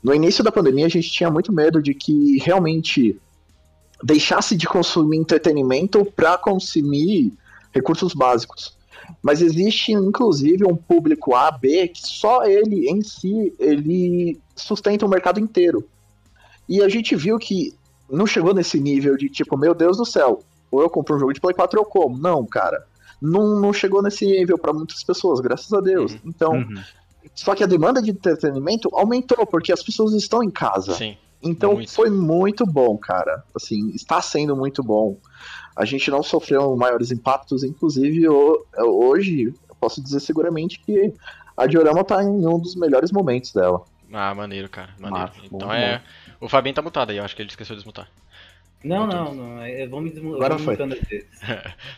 no 0.03 0.13
início 0.13 0.43
da 0.43 0.51
pandemia 0.51 0.87
a 0.87 0.89
gente 0.89 1.09
tinha 1.09 1.31
muito 1.31 1.53
medo 1.53 1.81
de 1.81 1.95
que 1.95 2.39
realmente 2.41 3.17
deixasse 4.03 4.57
de 4.57 4.67
consumir 4.67 5.19
entretenimento 5.19 6.05
para 6.05 6.37
consumir 6.37 7.33
recursos 7.73 8.13
básicos. 8.13 8.77
Mas 9.23 9.41
existe 9.41 9.93
inclusive 9.93 10.67
um 10.67 10.75
público 10.75 11.37
A, 11.37 11.53
B 11.53 11.87
que 11.87 12.05
só 12.05 12.45
ele 12.45 12.89
em 12.91 13.03
si 13.03 13.55
ele 13.57 14.41
sustenta 14.57 15.07
o 15.07 15.09
mercado 15.09 15.39
inteiro. 15.39 15.89
E 16.69 16.83
a 16.83 16.89
gente 16.89 17.15
viu 17.15 17.39
que 17.39 17.73
não 18.11 18.27
chegou 18.27 18.53
nesse 18.53 18.81
nível 18.81 19.17
de 19.17 19.29
tipo, 19.29 19.57
meu 19.57 19.77
Deus 19.77 19.97
do 19.97 20.05
céu, 20.05 20.43
ou 20.73 20.83
eu 20.83 20.91
compro 20.91 21.15
um 21.15 21.21
jogo 21.21 21.33
de 21.33 21.41
Play 21.41 21.55
4 21.55 21.79
ou 21.79 21.87
eu 21.87 21.89
como. 21.89 22.19
Não, 22.19 22.45
cara. 22.45 22.85
Não, 23.23 23.61
não 23.61 23.73
chegou 23.73 24.03
nesse 24.03 24.27
nível 24.27 24.59
para 24.59 24.73
muitas 24.73 25.03
pessoas, 25.05 25.41
graças 25.41 25.73
a 25.73 25.81
Deus. 25.81 26.13
Uhum. 26.15 26.21
Então, 26.25 26.53
Uhum. 26.55 26.83
só 27.35 27.55
que 27.55 27.63
a 27.63 27.67
demanda 27.67 28.03
de 28.03 28.11
entretenimento 28.11 28.89
aumentou, 28.93 29.47
porque 29.47 29.73
as 29.73 29.83
pessoas 29.83 30.13
estão 30.15 30.43
em 30.43 30.51
casa. 30.51 30.93
Sim. 30.95 31.17
Então 31.45 31.75
muito. 31.75 31.91
foi 31.93 32.09
muito 32.11 32.65
bom, 32.67 32.97
cara. 32.97 33.43
Assim, 33.55 33.91
está 33.91 34.21
sendo 34.23 34.57
muito 34.57 34.83
bom. 34.83 35.17
A 35.75 35.85
gente 35.85 36.11
não 36.11 36.23
sofreu 36.23 36.77
maiores 36.77 37.11
impactos, 37.11 37.65
inclusive 37.65 38.29
ho- 38.29 38.65
hoje, 38.79 39.53
eu 39.69 39.75
posso 39.81 40.01
dizer 40.03 40.21
seguramente 40.21 40.79
que 40.81 41.13
a 41.57 41.67
Diorama 41.67 42.05
tá 42.05 42.23
em 42.23 42.47
um 42.47 42.59
dos 42.61 42.77
melhores 42.77 43.11
momentos 43.11 43.53
dela. 43.53 43.83
Ah, 44.13 44.35
maneiro, 44.35 44.69
cara. 44.69 44.91
Maneiro. 45.01 45.33
Então 45.45 45.69
bom, 45.69 45.73
é. 45.73 46.01
O 46.41 46.49
Fabinho 46.49 46.75
tá 46.75 46.83
mutado 46.83 47.11
aí, 47.11 47.17
eu 47.17 47.25
acho 47.25 47.35
que 47.35 47.43
ele 47.43 47.49
esqueceu 47.51 47.75
de 47.75 47.81
desmutar. 47.81 48.09
Não, 48.85 49.07
não, 49.07 49.35
não. 49.35 49.63
é, 49.63 49.87
Vamos 49.87 50.13
me 50.13 50.35
Agora 50.35 50.57
vamos 50.57 50.65
foi. 50.65 50.77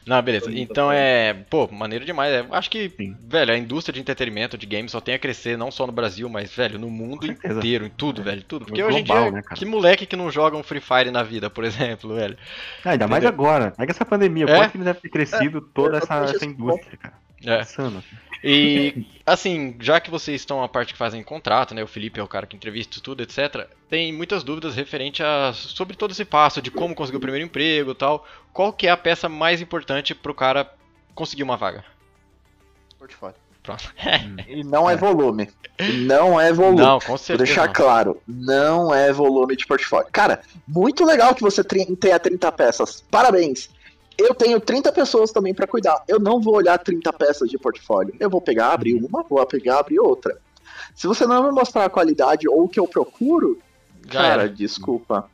Não, 0.07 0.21
beleza. 0.23 0.51
Então 0.53 0.93
é. 0.93 1.33
Pô, 1.49 1.69
maneiro 1.73 2.05
demais. 2.05 2.33
É, 2.33 2.47
acho 2.51 2.71
que, 2.71 2.91
Sim. 2.91 3.17
velho, 3.27 3.53
a 3.53 3.57
indústria 3.57 3.93
de 3.93 4.01
entretenimento, 4.01 4.59
de 4.59 4.67
games, 4.67 4.93
só 4.93 5.01
tem 5.01 5.15
a 5.15 5.19
crescer, 5.19 5.57
não 5.57 5.71
só 5.71 5.87
no 5.87 5.93
Brasil, 5.93 6.29
mas, 6.29 6.55
velho, 6.55 6.79
no 6.79 6.91
mundo 6.91 7.27
inteiro, 7.27 7.87
em 7.87 7.91
tudo, 7.91 8.23
velho. 8.23 8.43
Tudo. 8.43 8.67
Porque 8.67 8.83
Global, 8.83 8.95
hoje 8.95 9.01
em 9.01 9.05
dia, 9.05 9.31
né, 9.31 9.43
cara? 9.43 9.57
que 9.57 9.65
moleque 9.65 10.07
que 10.07 10.17
não 10.17 10.31
joga 10.31 10.57
um 10.57 10.63
Free 10.63 10.81
Fire 10.81 11.11
na 11.11 11.23
vida, 11.23 11.49
por 11.49 11.65
exemplo, 11.65 12.15
velho. 12.15 12.37
Ah, 12.85 12.91
ainda 12.91 13.09
mais 13.09 13.25
Entendeu? 13.25 13.45
agora. 13.45 13.71
Pega 13.71 13.93
essa 13.93 14.05
pandemia. 14.05 14.45
É? 14.45 14.57
quanto 14.57 14.73
que 14.73 14.79
deve 14.79 15.01
ter 15.01 15.09
crescido 15.09 15.61
toda 15.61 15.99
essa, 15.99 16.25
essa 16.25 16.45
indústria, 16.45 16.99
cara. 16.99 17.15
É. 17.47 17.61
Insano. 17.63 18.03
E, 18.47 19.07
assim, 19.25 19.75
já 19.81 19.99
que 19.99 20.11
vocês 20.11 20.41
estão 20.41 20.63
a 20.63 20.69
parte 20.69 20.93
que 20.93 20.99
fazem 20.99 21.23
contrato, 21.23 21.75
né? 21.75 21.83
O 21.83 21.89
Felipe 21.89 22.21
é 22.21 22.23
o 22.23 22.29
cara 22.29 22.47
que 22.47 22.55
entrevista 22.55 23.01
tudo, 23.01 23.23
etc. 23.23 23.67
Tem 23.89 24.13
muitas 24.13 24.45
dúvidas 24.45 24.75
referente 24.77 25.23
a 25.23 25.53
sobre 25.55 25.97
todo 25.97 26.11
esse 26.11 26.25
passo, 26.25 26.61
de 26.61 26.71
como 26.71 26.95
conseguir 26.95 27.17
o 27.17 27.21
primeiro 27.21 27.47
emprego 27.47 27.93
e 27.93 27.95
tal. 27.95 28.27
Qual 28.53 28.73
que 28.73 28.87
é 28.87 28.91
a 28.91 28.97
peça 28.97 29.29
mais 29.29 29.63
importante 29.63 30.15
pro 30.15 30.35
cara 30.35 30.71
conseguir 31.15 31.43
uma 31.43 31.57
vaga? 31.57 31.85
Portfólio. 32.99 33.37
Pronto. 33.63 33.95
E 34.47 34.63
não 34.63 34.89
é 34.89 34.95
volume. 34.95 35.49
Não 36.07 36.39
é 36.39 36.53
volume. 36.53 36.83
Não, 36.83 36.99
com 37.01 37.07
Vou 37.07 37.19
certeza. 37.19 37.45
deixar 37.45 37.67
não. 37.67 37.73
claro, 37.73 38.23
não 38.29 38.95
é 38.95 39.11
volume 39.11 39.57
de 39.57 39.67
portfólio. 39.67 40.09
Cara, 40.13 40.43
muito 40.69 41.05
legal 41.05 41.35
que 41.35 41.41
você 41.43 41.65
tenha 41.65 42.21
30 42.21 42.53
peças. 42.53 43.03
Parabéns. 43.11 43.71
Eu 44.17 44.35
tenho 44.35 44.61
30 44.61 44.93
pessoas 44.93 45.33
também 45.33 45.53
pra 45.55 45.67
cuidar. 45.67 46.03
Eu 46.07 46.19
não 46.21 46.41
vou 46.41 46.55
olhar 46.57 46.79
30 46.79 47.13
peças 47.13 47.49
de 47.51 47.59
portfólio. 47.59 48.15
Eu 48.21 48.31
vou 48.31 48.41
pegar, 48.41 48.73
abrir 48.73 48.95
uma, 48.95 49.23
vou 49.23 49.45
pegar, 49.47 49.79
abrir 49.81 49.99
outra. 49.99 50.39
Se 50.95 51.07
você 51.07 51.27
não 51.27 51.43
me 51.45 51.51
mostrar 51.51 51.85
a 51.85 51.91
qualidade 51.91 52.49
ou 52.49 52.65
o 52.65 52.69
que 52.69 52.79
eu 52.79 52.87
procuro, 52.87 53.59
Já 54.07 54.13
cara, 54.23 54.43
era. 54.43 54.49
desculpa. 54.49 55.29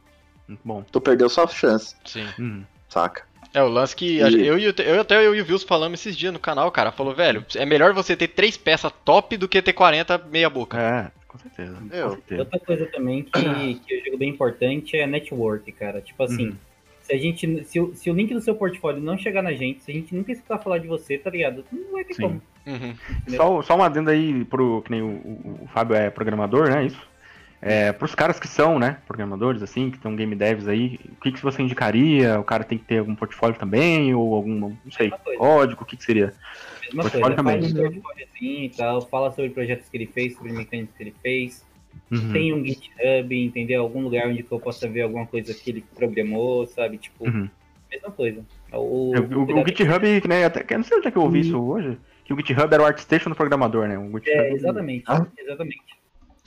Muito 0.49 0.61
bom. 0.65 0.83
Tu 0.91 1.01
perdeu 1.01 1.29
sua 1.29 1.47
chance, 1.47 1.95
Sim. 2.05 2.27
Uhum. 2.39 2.65
saca? 2.89 3.23
É, 3.53 3.63
o 3.63 3.69
lance 3.69 3.95
que 3.97 4.19
E- 4.19 4.47
eu, 4.47 4.59
e 4.59 4.73
Te- 4.73 4.83
eu 4.83 5.01
até 5.01 5.25
eu 5.27 5.35
e 5.35 5.41
o 5.41 5.45
Vils 5.45 5.63
falamos 5.65 6.01
esses 6.01 6.17
dias 6.17 6.33
no 6.33 6.39
canal, 6.39 6.71
cara. 6.71 6.91
Falou, 6.93 7.15
velho, 7.15 7.45
é 7.57 7.67
melhor 7.67 7.93
você 7.93 8.17
ter 8.17 8.29
três 8.29 8.57
peças 8.57 8.93
top 9.05 9.37
do 9.37 9.49
que 9.49 9.61
ter 9.61 9.73
40 9.73 10.17
meia 10.19 10.49
boca. 10.49 10.79
É, 10.81 11.11
com 11.29 11.37
certeza. 11.39 11.77
Eu- 11.93 12.09
Com 12.11 12.15
certeza. 12.15 12.41
Outra 12.43 12.61
coisa 12.61 12.87
também 12.87 13.25
que, 13.25 13.75
que 13.87 13.95
eu 13.95 14.03
digo 14.05 14.17
bem 14.19 14.31
importante 14.31 14.97
é 14.97 15.07
network, 15.07 15.71
cara. 15.73 16.01
Tipo 16.01 16.23
assim, 16.23 16.49
Uhum. 16.51 16.57
Se 17.11 17.15
a 17.17 17.19
gente. 17.19 17.65
Se, 17.65 17.81
o- 17.81 17.95
se 17.95 18.09
o 18.11 18.15
link 18.15 18.33
do 18.33 18.41
seu 18.41 18.55
portfólio 18.55 19.03
não 19.03 19.19
chegar 19.19 19.43
na 19.43 19.53
gente, 19.53 19.83
se 19.83 19.91
a 19.91 19.95
gente 19.95 20.15
nunca 20.15 20.31
escutar 20.33 20.59
falar 20.59 20.79
de 20.79 20.87
você, 20.87 21.19
tá 21.19 21.29
ligado? 21.31 21.65
Não 21.73 21.93
vai 21.93 22.05
ter 22.05 22.15
Sim. 22.15 22.23
como. 22.23 22.43
Uhum. 22.67 22.95
Só, 23.29 23.63
só 23.63 23.77
um 23.77 23.83
adendo 23.83 24.11
aí 24.11 24.45
pro. 24.45 24.83
Que 24.83 24.91
nem 24.93 25.03
o, 25.03 25.07
o- 25.09 25.59
o 25.63 25.69
Fábio 25.73 25.97
é 25.97 26.09
programador, 26.11 26.69
né? 26.71 26.87
Isso. 26.87 27.11
É, 27.63 27.93
pros 27.93 28.15
caras 28.15 28.41
que 28.41 28.49
são, 28.49 28.79
né, 28.79 28.97
programadores, 29.07 29.63
assim, 29.63 29.91
que 29.91 29.99
estão 29.99 30.17
game 30.17 30.35
devs 30.35 30.67
aí, 30.67 30.99
o 31.13 31.21
que, 31.21 31.31
que 31.31 31.43
você 31.43 31.61
indicaria? 31.61 32.41
O 32.41 32.45
cara 32.45 32.65
tem 32.65 32.79
que 32.79 32.85
ter 32.87 33.01
algum 33.01 33.15
portfólio 33.15 33.55
também, 33.59 34.15
ou 34.15 34.35
algum, 34.35 34.55
não 34.59 34.77
sei, 34.91 35.13
código, 35.37 35.83
o 35.83 35.85
que, 35.85 35.95
que 35.95 36.03
seria? 36.03 36.33
Mesma 36.85 37.03
Portfólio 37.03 37.21
coisa, 37.21 37.37
também. 37.37 37.61
faz 37.61 37.75
um 37.75 37.77
portfóliozinho 38.01 38.65
e 38.65 38.71
tal, 38.71 39.03
fala 39.03 39.31
sobre 39.33 39.51
projetos 39.51 39.87
que 39.91 39.97
ele 39.99 40.07
fez, 40.07 40.35
sobre 40.37 40.53
mecânicas 40.53 40.97
que 40.97 41.03
ele 41.03 41.15
fez. 41.23 41.63
Uhum. 42.11 42.33
Tem 42.33 42.53
um 42.53 42.65
GitHub, 42.65 43.45
entendeu? 43.45 43.83
Algum 43.83 44.03
lugar 44.03 44.27
onde 44.29 44.45
eu 44.49 44.61
possa 44.61 44.89
ver 44.89 45.03
alguma 45.03 45.27
coisa 45.27 45.55
que 45.55 45.71
ele 45.71 45.85
programou, 45.95 46.67
sabe? 46.67 46.99
Tipo, 46.99 47.27
Uhum. 47.27 47.49
mesma 47.91 48.11
coisa. 48.11 48.45
O, 48.73 49.13
É, 49.15 49.21
O, 49.21 49.41
o- 49.41 49.61
o 49.63 49.67
GitHub, 49.67 50.21
que, 50.21 50.29
né, 50.29 50.45
até, 50.45 50.63
que 50.65 50.75
eu 50.75 50.79
não 50.79 50.85
sei 50.85 50.99
onde 50.99 51.09
é 51.09 51.11
que 51.11 51.19
eu 51.19 51.23
ouvi 51.23 51.41
isso 51.41 51.61
hoje, 51.61 51.99
que 52.25 52.33
o 52.33 52.37
GitHub 52.37 52.73
era 52.73 52.83
o 52.83 52.87
ArtStation 52.87 53.31
do 53.31 53.37
programador, 53.37 53.87
né? 53.89 53.99
O 53.99 54.07
GitHub, 54.19 54.29
É, 54.31 54.53
exatamente, 54.53 55.05
Ah. 55.09 55.27
exatamente. 55.39 56.01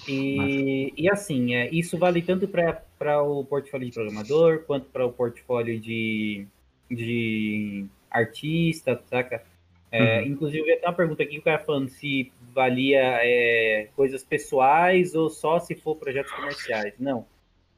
E, 0.07 0.93
e 0.97 1.09
assim, 1.09 1.55
é, 1.55 1.69
isso 1.73 1.97
vale 1.97 2.21
tanto 2.21 2.47
para 2.47 3.21
o 3.23 3.45
portfólio 3.45 3.87
de 3.87 3.93
programador, 3.93 4.63
quanto 4.65 4.87
para 4.89 5.05
o 5.05 5.13
portfólio 5.13 5.79
de, 5.79 6.45
de 6.91 7.85
artista, 8.11 9.01
saca? 9.09 9.43
É, 9.91 10.21
Uhum. 10.21 10.27
Inclusive, 10.27 10.63
tem 10.65 10.87
uma 10.89 10.93
pergunta 10.93 11.23
aqui 11.23 11.33
que 11.33 11.39
o 11.39 11.43
cara 11.43 11.59
falando 11.59 11.87
se 11.87 12.31
valia 12.53 13.19
é, 13.21 13.89
coisas 13.95 14.23
pessoais 14.23 15.15
ou 15.15 15.29
só 15.29 15.59
se 15.59 15.75
for 15.75 15.95
projetos 15.95 16.31
comerciais. 16.31 16.93
Não. 16.99 17.25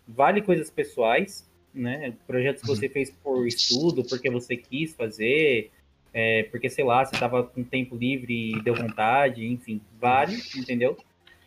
Vale 0.08 0.42
coisas 0.42 0.70
pessoais, 0.70 1.50
né? 1.74 2.14
Projetos 2.28 2.62
que 2.62 2.68
você 2.68 2.90
fez 2.90 3.10
por 3.10 3.48
estudo, 3.48 4.04
porque 4.04 4.30
você 4.30 4.56
quis 4.56 4.94
fazer, 4.94 5.72
é, 6.14 6.44
porque, 6.44 6.70
sei 6.70 6.86
lá, 6.86 7.04
você 7.04 7.16
estava 7.16 7.44
com 7.44 7.64
tempo 7.64 7.96
livre 7.96 8.52
e 8.52 8.62
deu 8.62 8.76
vontade, 8.76 9.46
enfim, 9.46 9.82
vale, 10.00 10.38
entendeu? 10.56 10.98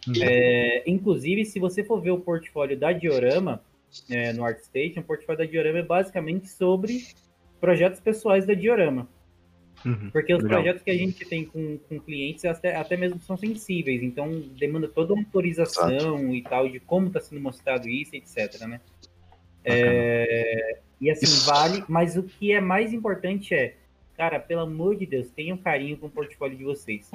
Uhum. 0.07 0.15
É, 0.23 0.83
inclusive, 0.87 1.45
se 1.45 1.59
você 1.59 1.85
for 1.85 2.01
ver 2.01 2.11
o 2.11 2.21
portfólio 2.21 2.79
da 2.79 2.93
Diorama 2.93 3.63
é, 4.11 4.33
no 4.33 4.45
ArtStation, 4.45 5.01
o 5.01 5.05
portfólio 5.05 5.39
da 5.39 5.51
Diorama 5.51 5.79
é 5.79 5.83
basicamente 5.83 6.49
sobre 6.49 7.07
projetos 7.61 8.01
pessoais 8.01 8.47
da 8.47 8.55
Diorama. 8.55 9.09
Uhum. 9.85 10.11
Porque 10.11 10.35
os 10.35 10.43
Legal. 10.43 10.59
projetos 10.59 10.83
que 10.83 10.91
a 10.91 10.97
gente 10.97 11.25
tem 11.25 11.45
com, 11.45 11.79
com 11.89 12.01
clientes 12.01 12.45
até, 12.45 12.77
até 12.77 12.97
mesmo 12.97 13.21
são 13.21 13.37
sensíveis, 13.37 14.03
então 14.03 14.41
demanda 14.59 14.89
toda 14.89 15.15
uma 15.15 15.23
autorização 15.23 16.35
e 16.35 16.43
tal 16.43 16.69
de 16.69 16.81
como 16.81 17.07
está 17.09 17.21
sendo 17.21 17.41
mostrado 17.41 17.89
isso, 17.89 18.15
etc. 18.15 18.61
Né? 18.67 18.81
É, 19.65 20.79
e 21.01 21.11
assim, 21.11 21.25
Isso. 21.25 21.47
vale, 21.47 21.85
mas 21.89 22.17
o 22.17 22.23
que 22.23 22.53
é 22.53 22.61
mais 22.61 22.93
importante 22.93 23.55
é, 23.55 23.77
cara, 24.17 24.41
pelo 24.41 24.63
amor 24.63 24.97
de 24.97 25.07
Deus, 25.07 25.29
tenham 25.31 25.57
carinho 25.57 25.97
com 25.97 26.07
o 26.07 26.11
portfólio 26.11 26.57
de 26.57 26.65
vocês. 26.65 27.11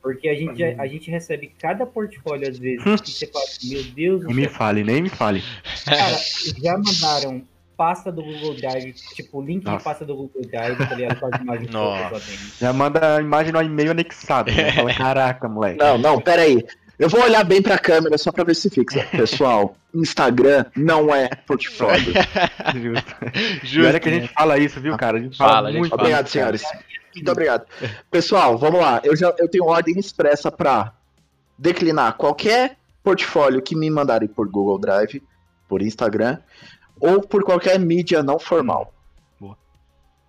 Porque 0.00 0.28
a 0.28 0.34
gente, 0.34 0.62
a 0.62 0.86
gente 0.86 1.10
recebe 1.10 1.52
cada 1.58 1.84
portfólio, 1.84 2.48
às 2.48 2.58
vezes, 2.58 2.82
que 3.00 3.10
você 3.10 3.26
fala, 3.26 3.44
meu 3.64 3.82
Deus 3.82 4.20
do 4.22 4.28
Nem 4.28 4.36
me 4.36 4.42
céu, 4.44 4.52
fale, 4.52 4.84
nem 4.84 5.02
me 5.02 5.08
fale. 5.08 5.42
cara, 5.84 6.16
já 6.62 6.78
mandaram 6.78 7.42
pasta 7.78 8.10
do 8.10 8.24
Google 8.24 8.56
Drive, 8.56 8.92
tipo, 9.14 9.40
link 9.40 9.60
de 9.60 9.66
Nossa. 9.66 9.84
pasta 9.84 10.04
do 10.04 10.16
Google 10.16 10.42
Drive, 10.50 10.76
tá 10.76 10.94
ligado? 10.96 11.20
Com 11.20 11.26
as 11.32 11.38
imagens 11.40 11.70
Nossa. 11.70 12.08
todas 12.08 12.26
dentro. 12.26 12.44
Já 12.58 12.72
manda 12.72 13.16
a 13.16 13.20
imagem 13.20 13.52
no 13.52 13.62
e-mail 13.62 13.92
anexado. 13.92 14.50
Né? 14.52 14.72
Fala, 14.72 14.92
caraca, 14.98 15.48
moleque. 15.48 15.78
Não, 15.78 15.96
não, 15.96 16.20
pera 16.20 16.42
aí. 16.42 16.66
Eu 16.98 17.08
vou 17.08 17.22
olhar 17.22 17.44
bem 17.44 17.62
pra 17.62 17.78
câmera 17.78 18.18
só 18.18 18.32
pra 18.32 18.42
ver 18.42 18.56
se 18.56 18.68
fixa. 18.68 19.06
Pessoal, 19.16 19.76
Instagram 19.94 20.64
não 20.76 21.14
é 21.14 21.28
portfólio. 21.46 22.12
Justo. 22.74 23.14
E 23.62 23.66
Justo. 23.66 23.88
olha 23.88 24.00
que 24.00 24.08
a 24.08 24.12
gente 24.12 24.28
fala 24.34 24.58
isso, 24.58 24.80
viu, 24.80 24.96
cara? 24.96 25.16
A 25.16 25.20
gente 25.20 25.38
fala, 25.38 25.52
Fala, 25.52 25.68
a 25.68 25.70
gente 25.70 25.78
muito. 25.78 25.90
fala. 25.90 26.02
Obrigado, 26.02 26.26
senhores. 26.26 26.62
E 27.14 27.18
Muito 27.18 27.30
obrigado. 27.30 27.64
Pessoal, 28.10 28.58
vamos 28.58 28.80
lá. 28.80 29.00
Eu 29.04 29.14
já 29.14 29.32
eu 29.38 29.48
tenho 29.48 29.64
ordem 29.66 29.96
expressa 29.96 30.50
para 30.50 30.92
declinar 31.56 32.14
qualquer 32.14 32.76
portfólio 33.04 33.62
que 33.62 33.76
me 33.76 33.88
mandarem 33.88 34.28
por 34.28 34.48
Google 34.48 34.78
Drive, 34.80 35.22
por 35.68 35.80
Instagram 35.80 36.38
ou 37.00 37.20
por 37.20 37.42
qualquer 37.44 37.78
mídia 37.78 38.22
não 38.22 38.38
formal. 38.38 38.92
Boa. 39.40 39.56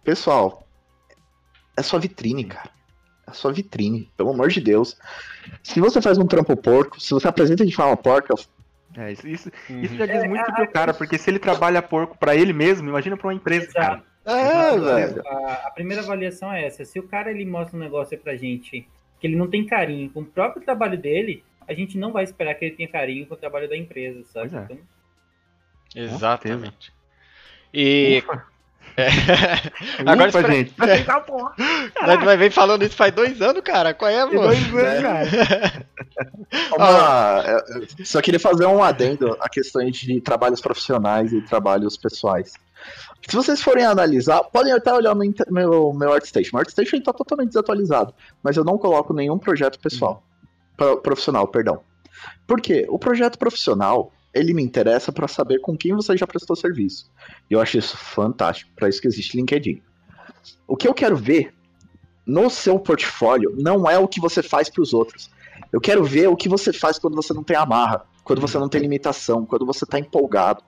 Pessoal, 0.04 0.66
é 1.78 1.82
sua 1.82 2.00
vitrine, 2.00 2.46
cara. 2.46 2.70
É 3.28 3.32
sua 3.32 3.52
vitrine, 3.54 4.10
pelo 4.18 4.32
amor 4.32 4.50
de 4.50 4.60
Deus. 4.60 4.98
Se 5.64 5.80
você 5.80 6.02
faz 6.02 6.18
um 6.18 6.26
trampo 6.26 6.56
porco, 6.58 7.00
se 7.00 7.14
você 7.14 7.28
apresenta 7.28 7.66
de 7.66 7.76
forma 7.76 7.96
porca, 7.96 8.34
É, 8.98 9.12
isso, 9.12 9.28
isso, 9.28 9.52
isso 9.70 9.96
já 9.96 10.06
diz 10.06 10.24
muito 10.28 10.52
pro 10.54 10.72
cara, 10.72 10.94
porque 10.94 11.18
se 11.18 11.30
ele 11.30 11.40
trabalha 11.40 11.82
porco 11.82 12.18
pra 12.18 12.36
ele 12.36 12.54
mesmo, 12.54 12.90
imagina 12.90 13.16
pra 13.16 13.28
uma 13.28 13.34
empresa, 13.34 13.72
cara. 13.72 14.04
é, 14.26 14.78
velho. 14.78 15.22
A, 15.28 15.68
a 15.68 15.72
primeira 15.72 16.02
avaliação 16.02 16.52
é 16.52 16.66
essa. 16.66 16.84
Se 16.84 17.00
o 17.00 17.04
cara 17.04 17.30
ele 17.32 17.46
mostra 17.46 17.78
um 17.78 17.80
negócio 17.80 18.18
pra 18.18 18.36
gente 18.36 18.88
que 19.20 19.28
ele 19.28 19.36
não 19.36 19.48
tem 19.50 19.66
carinho 19.66 20.10
com 20.10 20.22
o 20.22 20.26
próprio 20.26 20.64
trabalho 20.64 20.98
dele, 20.98 21.44
a 21.68 21.74
gente 21.74 21.98
não 21.98 22.12
vai 22.12 22.24
esperar 22.24 22.56
que 22.56 22.66
ele 22.66 22.76
tenha 22.76 22.90
carinho 22.90 23.28
com 23.28 23.36
o 23.36 23.38
trabalho 23.38 23.70
da 23.70 23.78
empresa, 23.78 24.24
sabe? 24.26 24.50
Pois 24.50 24.62
é. 24.62 24.66
Então, 24.66 24.78
Exatamente. 25.96 26.92
E. 27.74 28.24
Ufa. 28.26 28.50
É. 28.98 29.08
Agora 30.06 30.28
Ufa, 30.28 30.44
gente. 30.52 30.74
Nós 32.06 32.24
vai 32.26 32.36
vem 32.36 32.50
falando 32.50 32.84
isso 32.84 32.98
faz 32.98 33.14
dois 33.14 33.42
anos, 33.42 33.62
cara. 33.64 33.94
Qual 33.94 34.12
é, 34.12 34.26
mano? 34.26 34.42
Dois 34.42 34.74
anos, 34.76 35.02
cara. 35.02 35.86
Uma- 36.76 37.44
só 38.04 38.22
queria 38.22 38.40
fazer 38.40 38.66
um 38.66 38.84
adendo 38.84 39.38
a 39.40 39.48
questões 39.48 39.96
de 39.96 40.20
trabalhos 40.20 40.60
profissionais 40.60 41.32
e 41.32 41.40
trabalhos 41.42 41.96
pessoais. 41.96 42.54
Se 43.28 43.36
vocês 43.36 43.62
forem 43.62 43.86
analisar, 43.86 44.44
podem 44.46 44.74
até 44.74 44.92
olhar 44.94 45.16
no 45.16 45.24
inter- 45.24 45.48
meu, 45.52 45.94
meu 45.94 46.12
ArtStation. 46.14 46.50
Meu 46.54 46.60
ArtStation 46.62 46.98
está 46.98 47.14
totalmente 47.14 47.50
desatualizado, 47.50 48.14
mas 48.44 48.58
eu 48.58 48.64
não 48.66 48.78
coloco 48.78 49.14
nenhum 49.14 49.38
projeto 49.38 49.80
pessoal, 49.80 50.24
pro- 50.76 50.98
profissional, 51.02 51.48
perdão. 51.48 51.82
Por 52.48 52.60
quê? 52.60 52.86
O 52.90 52.98
projeto 53.00 53.38
profissional, 53.38 54.12
ele 54.34 54.54
me 54.54 54.64
interessa 54.64 55.12
para 55.12 55.28
saber 55.28 55.60
com 55.60 55.78
quem 55.78 55.94
você 55.94 56.16
já 56.16 56.28
prestou 56.28 56.56
serviço. 56.56 57.12
E 57.50 57.54
eu 57.54 57.62
acho 57.62 57.78
isso 57.78 57.98
fantástico, 57.98 58.72
para 58.76 58.90
isso 58.90 59.02
que 59.02 59.08
existe 59.08 59.38
LinkedIn. 59.38 59.82
O 60.68 60.78
que 60.78 60.88
eu 60.88 60.94
quero 60.94 61.16
ver 61.16 61.54
no 62.26 62.50
seu 62.50 62.80
portfólio 62.80 63.56
não 63.58 63.90
é 63.90 63.98
o 63.98 64.08
que 64.08 64.22
você 64.22 64.44
faz 64.44 64.70
para 64.70 64.84
os 64.84 64.94
outros. 64.94 65.30
Eu 65.72 65.82
quero 65.82 66.04
ver 66.04 66.28
o 66.28 66.36
que 66.36 66.48
você 66.48 66.72
faz 66.72 67.00
quando 67.00 67.16
você 67.16 67.34
não 67.34 67.44
tem 67.44 67.58
amarra, 67.58 68.06
quando 68.24 68.40
você 68.40 68.58
não 68.58 68.70
tem 68.70 68.82
limitação, 68.82 69.46
quando 69.46 69.66
você 69.66 69.86
tá 69.86 70.00
empolgado, 70.00 70.64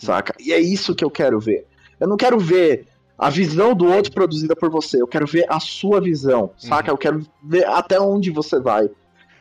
saca? 0.00 0.34
E 0.40 0.52
é 0.52 0.58
isso 0.58 0.94
que 0.94 1.04
eu 1.04 1.10
quero 1.10 1.38
ver. 1.38 1.66
Eu 2.00 2.08
não 2.08 2.16
quero 2.16 2.38
ver 2.38 2.88
a 3.16 3.30
visão 3.30 3.74
do 3.74 3.86
outro 3.86 4.12
produzida 4.12 4.56
por 4.56 4.70
você, 4.70 5.00
eu 5.00 5.06
quero 5.06 5.26
ver 5.26 5.46
a 5.48 5.60
sua 5.60 6.00
visão, 6.00 6.50
saca? 6.56 6.90
Eu 6.90 6.98
quero 6.98 7.24
ver 7.42 7.66
até 7.66 8.00
onde 8.00 8.30
você 8.30 8.58
vai. 8.58 8.90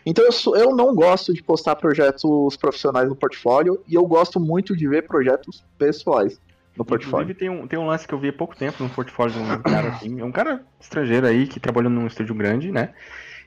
Então 0.06 0.24
eu, 0.26 0.32
sou- 0.32 0.56
eu 0.58 0.76
não 0.76 0.94
gosto 0.94 1.34
de 1.34 1.42
postar 1.42 1.76
projetos 1.76 2.58
profissionais 2.58 3.08
no 3.08 3.16
portfólio 3.16 3.82
e 3.88 3.96
eu 3.96 4.06
gosto 4.06 4.40
muito 4.40 4.76
de 4.76 4.88
ver 4.88 5.08
projetos 5.08 5.64
pessoais 5.78 6.40
no 6.78 6.84
portfólio. 6.84 7.32
Inclusive, 7.32 7.40
tem 7.40 7.50
um, 7.50 7.68
tem 7.68 7.80
um 7.80 7.88
lance 7.88 8.08
que 8.08 8.14
eu 8.14 8.20
vi 8.20 8.30
há 8.30 8.34
pouco 8.34 8.56
tempo 8.56 8.84
no 8.84 8.90
portfólio 8.90 9.34
de 9.34 9.40
um 9.40 9.62
cara 9.62 9.90
assim, 9.90 10.20
é 10.20 10.26
um 10.26 10.32
cara 10.32 10.66
estrangeiro 10.80 11.28
aí 11.28 11.48
que 11.48 11.60
trabalhou 11.60 11.90
num 11.90 12.08
estúdio 12.08 12.36
grande, 12.36 12.72
né? 12.72 12.94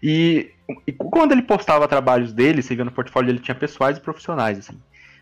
E, 0.03 0.51
e 0.87 0.93
quando 0.93 1.33
ele 1.33 1.43
postava 1.43 1.89
trabalhos 1.89 2.33
dele, 2.33 2.63
você 2.63 2.75
via 2.75 2.85
no 2.85 2.93
portfólio 2.93 3.31
ele 3.31 3.39
tinha 3.39 3.55
pessoais 3.55 3.99
e 3.99 4.01
profissionais, 4.01 4.59
assim. 4.59 4.79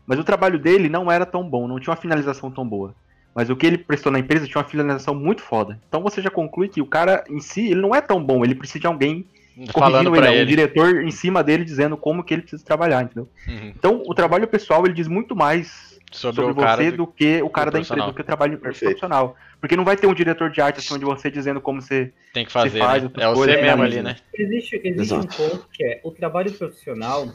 Mas 0.06 0.18
o 0.18 0.24
trabalho 0.24 0.58
dele 0.58 0.88
não 0.88 1.10
era 1.10 1.24
tão 1.24 1.48
bom, 1.48 1.66
não 1.66 1.80
tinha 1.80 1.90
uma 1.92 2.00
finalização 2.00 2.50
tão 2.50 2.66
boa. 2.68 2.94
Mas 3.34 3.50
o 3.50 3.56
que 3.56 3.66
ele 3.66 3.78
prestou 3.78 4.12
na 4.12 4.18
empresa 4.18 4.46
tinha 4.46 4.60
uma 4.62 4.68
finalização 4.68 5.14
muito 5.14 5.42
foda. 5.42 5.80
Então 5.88 6.02
você 6.02 6.20
já 6.20 6.30
conclui 6.30 6.68
que 6.68 6.80
o 6.80 6.86
cara 6.86 7.24
em 7.28 7.40
si, 7.40 7.66
ele 7.70 7.80
não 7.80 7.94
é 7.94 8.00
tão 8.00 8.22
bom, 8.22 8.44
ele 8.44 8.54
precisa 8.54 8.80
de 8.80 8.86
alguém 8.86 9.26
Falando 9.72 10.10
pra 10.10 10.26
ele, 10.28 10.36
um 10.38 10.40
ele. 10.40 10.46
diretor 10.46 11.04
em 11.04 11.10
cima 11.10 11.42
dele 11.42 11.64
dizendo 11.64 11.96
como 11.96 12.24
que 12.24 12.34
ele 12.34 12.42
precisa 12.42 12.64
trabalhar, 12.64 13.02
entendeu? 13.04 13.28
Uhum. 13.46 13.72
Então 13.76 14.02
o 14.06 14.14
trabalho 14.14 14.46
pessoal, 14.48 14.84
ele 14.84 14.94
diz 14.94 15.06
muito 15.06 15.36
mais 15.36 15.94
Sobre, 16.10 16.42
sobre, 16.42 16.54
você 16.54 16.90
do- 16.90 16.98
do 16.98 17.06
que 17.06 17.42
o 17.42 17.50
cara 17.50 17.70
da 17.70 17.78
empresa, 17.80 18.06
do 18.06 18.14
que 18.14 18.20
o 18.20 18.24
trabalho 18.24 18.58
Perfeito. 18.58 18.84
profissional. 18.84 19.36
Porque 19.60 19.76
não 19.76 19.84
vai 19.84 19.96
ter 19.96 20.06
um 20.06 20.14
diretor 20.14 20.50
de 20.50 20.60
arte 20.60 20.78
acima 20.78 20.98
de 20.98 21.04
você 21.04 21.30
dizendo 21.30 21.60
como 21.60 21.80
você. 21.80 22.12
Tem 22.32 22.44
que 22.44 22.52
fazer, 22.52 22.78
faz 22.78 23.02
né? 23.02 23.10
É 23.16 23.32
você 23.32 23.56
mesmo 23.56 23.78
né? 23.78 23.84
ali, 23.84 24.02
né? 24.02 24.16
existe 24.34 24.80
existe 24.84 25.14
um 25.14 25.26
ponto 25.26 25.66
que 25.72 25.84
é 25.84 26.00
o 26.04 26.10
trabalho 26.10 26.52
profissional, 26.52 27.28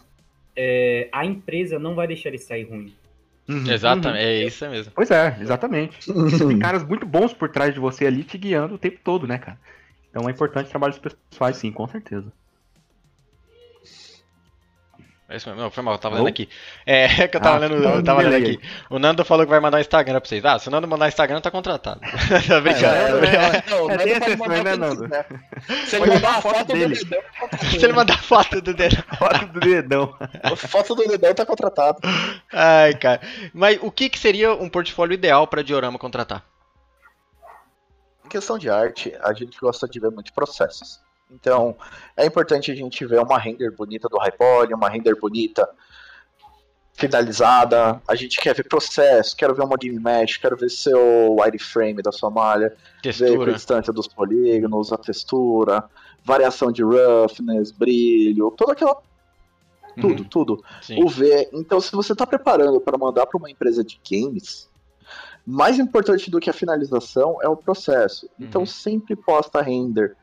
é, 0.55 1.07
a 1.11 1.25
empresa 1.25 1.79
não 1.79 1.95
vai 1.95 2.07
deixar 2.07 2.29
ele 2.29 2.37
sair 2.37 2.63
ruim. 2.63 2.93
Uhum, 3.47 3.71
Exatamente, 3.71 4.23
uhum. 4.23 4.29
é 4.29 4.43
isso 4.43 4.69
mesmo. 4.69 4.91
Pois 4.93 5.09
é, 5.09 5.37
exatamente. 5.41 5.97
Tem 6.37 6.59
caras 6.59 6.83
muito 6.83 7.05
bons 7.05 7.33
por 7.33 7.49
trás 7.49 7.73
de 7.73 7.79
você 7.79 8.05
ali 8.05 8.23
te 8.23 8.37
guiando 8.37 8.75
o 8.75 8.77
tempo 8.77 8.99
todo, 9.03 9.25
né, 9.25 9.39
cara? 9.39 9.57
Então 10.09 10.27
é 10.27 10.31
importante 10.31 10.69
trabalhos 10.69 10.99
pessoais, 10.99 11.57
sim, 11.57 11.71
com 11.71 11.87
certeza. 11.87 12.31
É 15.31 15.35
isso 15.37 15.47
mesmo. 15.47 15.61
Não, 15.61 15.69
foi 15.69 15.83
mal, 15.83 15.93
eu 15.93 15.99
tava 15.99 16.15
lendo 16.15 16.27
aqui. 16.27 16.49
É, 16.87 17.27
que 17.27 17.37
eu 17.37 17.39
tava 17.41 17.57
Ah, 17.57 17.59
lendo, 17.59 17.75
eu 17.75 18.03
tava 18.03 18.23
lendo 18.23 18.35
aqui. 18.47 18.59
O 18.89 18.97
Nando 18.97 19.23
falou 19.23 19.45
que 19.45 19.51
vai 19.51 19.59
mandar 19.59 19.77
um 19.77 19.81
Instagram 19.81 20.19
pra 20.19 20.27
vocês. 20.27 20.43
Ah, 20.43 20.57
se 20.57 20.67
o 20.67 20.71
Nando 20.71 20.87
mandar 20.87 21.07
Instagram, 21.07 21.39
tá 21.39 21.51
contratado. 21.51 21.99
tá 22.47 22.59
brincando. 22.59 23.25
É, 23.25 23.93
É, 23.93 23.97
tem 23.97 24.13
exceções, 24.13 24.63
né, 24.63 24.75
Nando? 24.75 25.07
Se 25.85 25.97
ele 25.97 26.07
mandar 26.15 26.37
a 26.37 26.41
foto 26.41 26.65
dele. 26.73 26.95
do 26.95 27.05
dedão, 27.05 27.21
Se 27.69 27.85
ele 27.85 27.93
mandar 27.93 28.23
foto 28.23 28.59
do 28.61 28.73
dedo. 28.73 29.03
Foto 29.19 29.45
do 29.45 29.59
dedão. 29.59 30.15
a 30.41 30.55
foto 30.55 30.95
do 30.95 31.07
dedão 31.07 31.33
tá 31.35 31.45
contratado. 31.45 31.99
Ai, 32.51 32.95
cara. 32.95 33.21
Mas 33.53 33.77
o 33.83 33.91
que, 33.91 34.09
que 34.09 34.17
seria 34.17 34.51
um 34.55 34.67
portfólio 34.67 35.13
ideal 35.13 35.45
pra 35.45 35.61
diorama 35.61 35.99
contratar? 35.99 36.43
Em 38.29 38.37
questão 38.37 38.59
de 38.59 38.69
arte, 38.69 39.11
a 39.23 39.33
gente 39.33 39.59
gosta 39.59 39.87
de 39.87 39.99
ver 39.99 40.11
muitos 40.11 40.31
processos. 40.31 40.99
Então, 41.31 41.75
é 42.15 42.27
importante 42.27 42.71
a 42.71 42.75
gente 42.75 43.03
ver 43.03 43.19
uma 43.19 43.39
render 43.39 43.71
bonita 43.71 44.07
do 44.07 44.19
Hypoly, 44.19 44.71
uma 44.71 44.87
render 44.87 45.15
bonita 45.19 45.67
finalizada. 46.93 47.99
A 48.07 48.13
gente 48.13 48.39
quer 48.39 48.53
ver 48.53 48.67
processo, 48.67 49.35
quero 49.35 49.55
ver 49.55 49.63
uma 49.63 49.75
game 49.77 49.99
mesh, 49.99 50.37
quero 50.37 50.55
ver 50.55 50.69
seu 50.69 51.37
wireframe 51.39 52.03
da 52.03 52.11
sua 52.11 52.29
malha, 52.29 52.69
ver 52.69 52.75
a 52.75 53.01
Textura. 53.01 53.53
distância 53.53 53.91
dos 53.91 54.07
polígonos, 54.07 54.93
a 54.93 54.97
textura, 54.97 55.83
variação 56.23 56.71
de 56.71 56.83
roughness, 56.83 57.71
brilho, 57.71 58.51
toda 58.51 58.73
aquela 58.73 59.01
tudo, 59.99 60.23
tudo. 60.23 60.63
Sim. 60.83 61.03
O 61.03 61.09
V. 61.09 61.49
Então, 61.51 61.81
se 61.81 61.91
você 61.93 62.13
está 62.13 62.27
preparando 62.27 62.79
para 62.79 62.95
mandar 62.95 63.25
para 63.25 63.39
uma 63.39 63.49
empresa 63.49 63.83
de 63.83 63.99
games, 64.07 64.69
mais 65.49 65.79
importante 65.79 66.29
do 66.29 66.39
que 66.39 66.49
a 66.49 66.53
finalização 66.53 67.37
é 67.41 67.47
o 67.49 67.55
processo. 67.55 68.29
Então, 68.39 68.61
Uhum. 68.61 68.65
sempre 68.65 69.15
posta 69.15 69.61
render, 69.61 70.15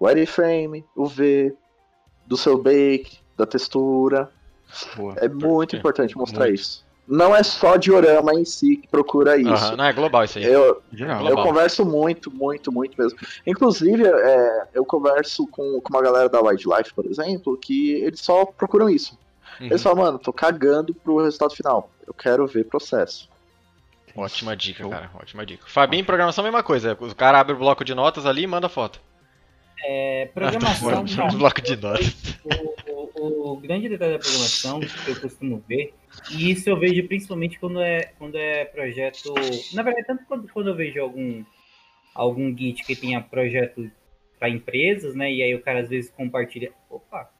wireframe, 0.00 0.84
o 0.96 1.06
V, 1.06 1.54
do 2.26 2.36
seu 2.36 2.56
bake, 2.56 3.18
da 3.36 3.46
textura. 3.46 4.30
Boa. 4.96 5.14
É 5.16 5.28
muito 5.28 5.76
importante 5.76 6.16
mostrar 6.16 6.44
muito. 6.46 6.54
isso. 6.54 6.84
Não 7.08 7.34
é 7.34 7.42
só 7.42 7.76
diorama 7.76 8.32
em 8.34 8.44
si 8.44 8.76
que 8.76 8.86
procura 8.86 9.36
isso. 9.36 9.50
Aham, 9.50 9.76
Não, 9.76 9.84
é 9.84 9.92
global 9.92 10.22
isso 10.22 10.38
aí. 10.38 10.44
Eu, 10.44 10.80
Geral. 10.92 11.26
eu 11.28 11.36
converso 11.36 11.84
muito, 11.84 12.30
muito, 12.30 12.70
muito 12.70 12.96
mesmo. 13.02 13.18
Inclusive, 13.44 14.06
é, 14.06 14.68
eu 14.72 14.84
converso 14.84 15.44
com, 15.48 15.80
com 15.80 15.92
uma 15.92 16.02
galera 16.02 16.28
da 16.28 16.40
Wildlife, 16.40 16.94
por 16.94 17.04
exemplo, 17.06 17.56
que 17.56 17.94
eles 17.94 18.20
só 18.20 18.44
procuram 18.46 18.88
isso. 18.88 19.18
Uhum. 19.60 19.66
Eles 19.66 19.82
falam, 19.82 20.04
mano, 20.04 20.18
tô 20.20 20.32
cagando 20.32 20.94
pro 20.94 21.20
resultado 21.20 21.52
final. 21.52 21.90
Eu 22.06 22.14
quero 22.14 22.46
ver 22.46 22.64
processo. 22.66 23.28
Ótima 24.16 24.56
dica, 24.56 24.82
Show. 24.82 24.90
cara. 24.90 25.10
Ótima 25.14 25.44
dica. 25.46 25.64
Fabinho, 25.66 26.00
em 26.02 26.04
programação, 26.04 26.42
mesma 26.44 26.62
coisa. 26.62 26.96
O 27.00 27.14
cara 27.14 27.38
abre 27.40 27.54
o 27.54 27.58
bloco 27.58 27.84
de 27.84 27.94
notas 27.94 28.26
ali 28.26 28.42
e 28.42 28.46
manda 28.46 28.68
foto. 28.68 29.00
É, 29.82 30.26
programação, 30.34 30.88
Ah, 31.06 31.16
cara, 31.16 31.30
tá 31.30 31.36
bloco 31.36 31.62
de 31.62 31.76
notas. 31.76 32.36
o, 32.44 33.20
o- 33.20 33.52
o 33.52 33.56
grande 33.56 33.88
detalhe 33.88 34.12
da 34.14 34.18
programação 34.18 34.80
que 34.80 35.10
eu 35.10 35.20
costumo 35.20 35.62
ver, 35.68 35.92
e 36.30 36.50
isso 36.50 36.68
eu 36.68 36.78
vejo 36.78 37.06
principalmente 37.06 37.58
quando 37.58 37.80
é, 37.80 38.12
quando 38.18 38.36
é 38.36 38.64
projeto. 38.66 39.34
Na 39.74 39.82
verdade, 39.82 40.06
tanto 40.06 40.24
quando, 40.26 40.48
quando 40.52 40.68
eu 40.68 40.74
vejo 40.76 41.00
algum, 41.00 41.44
algum 42.14 42.56
Git 42.56 42.82
que 42.84 42.94
tenha 42.96 43.20
projeto 43.20 43.90
para 44.38 44.48
empresas, 44.48 45.14
né? 45.14 45.30
E 45.32 45.42
aí 45.42 45.54
o 45.54 45.60
cara 45.62 45.80
às 45.80 45.88
vezes 45.88 46.10
compartilha. 46.10 46.72
Opa! 46.88 47.30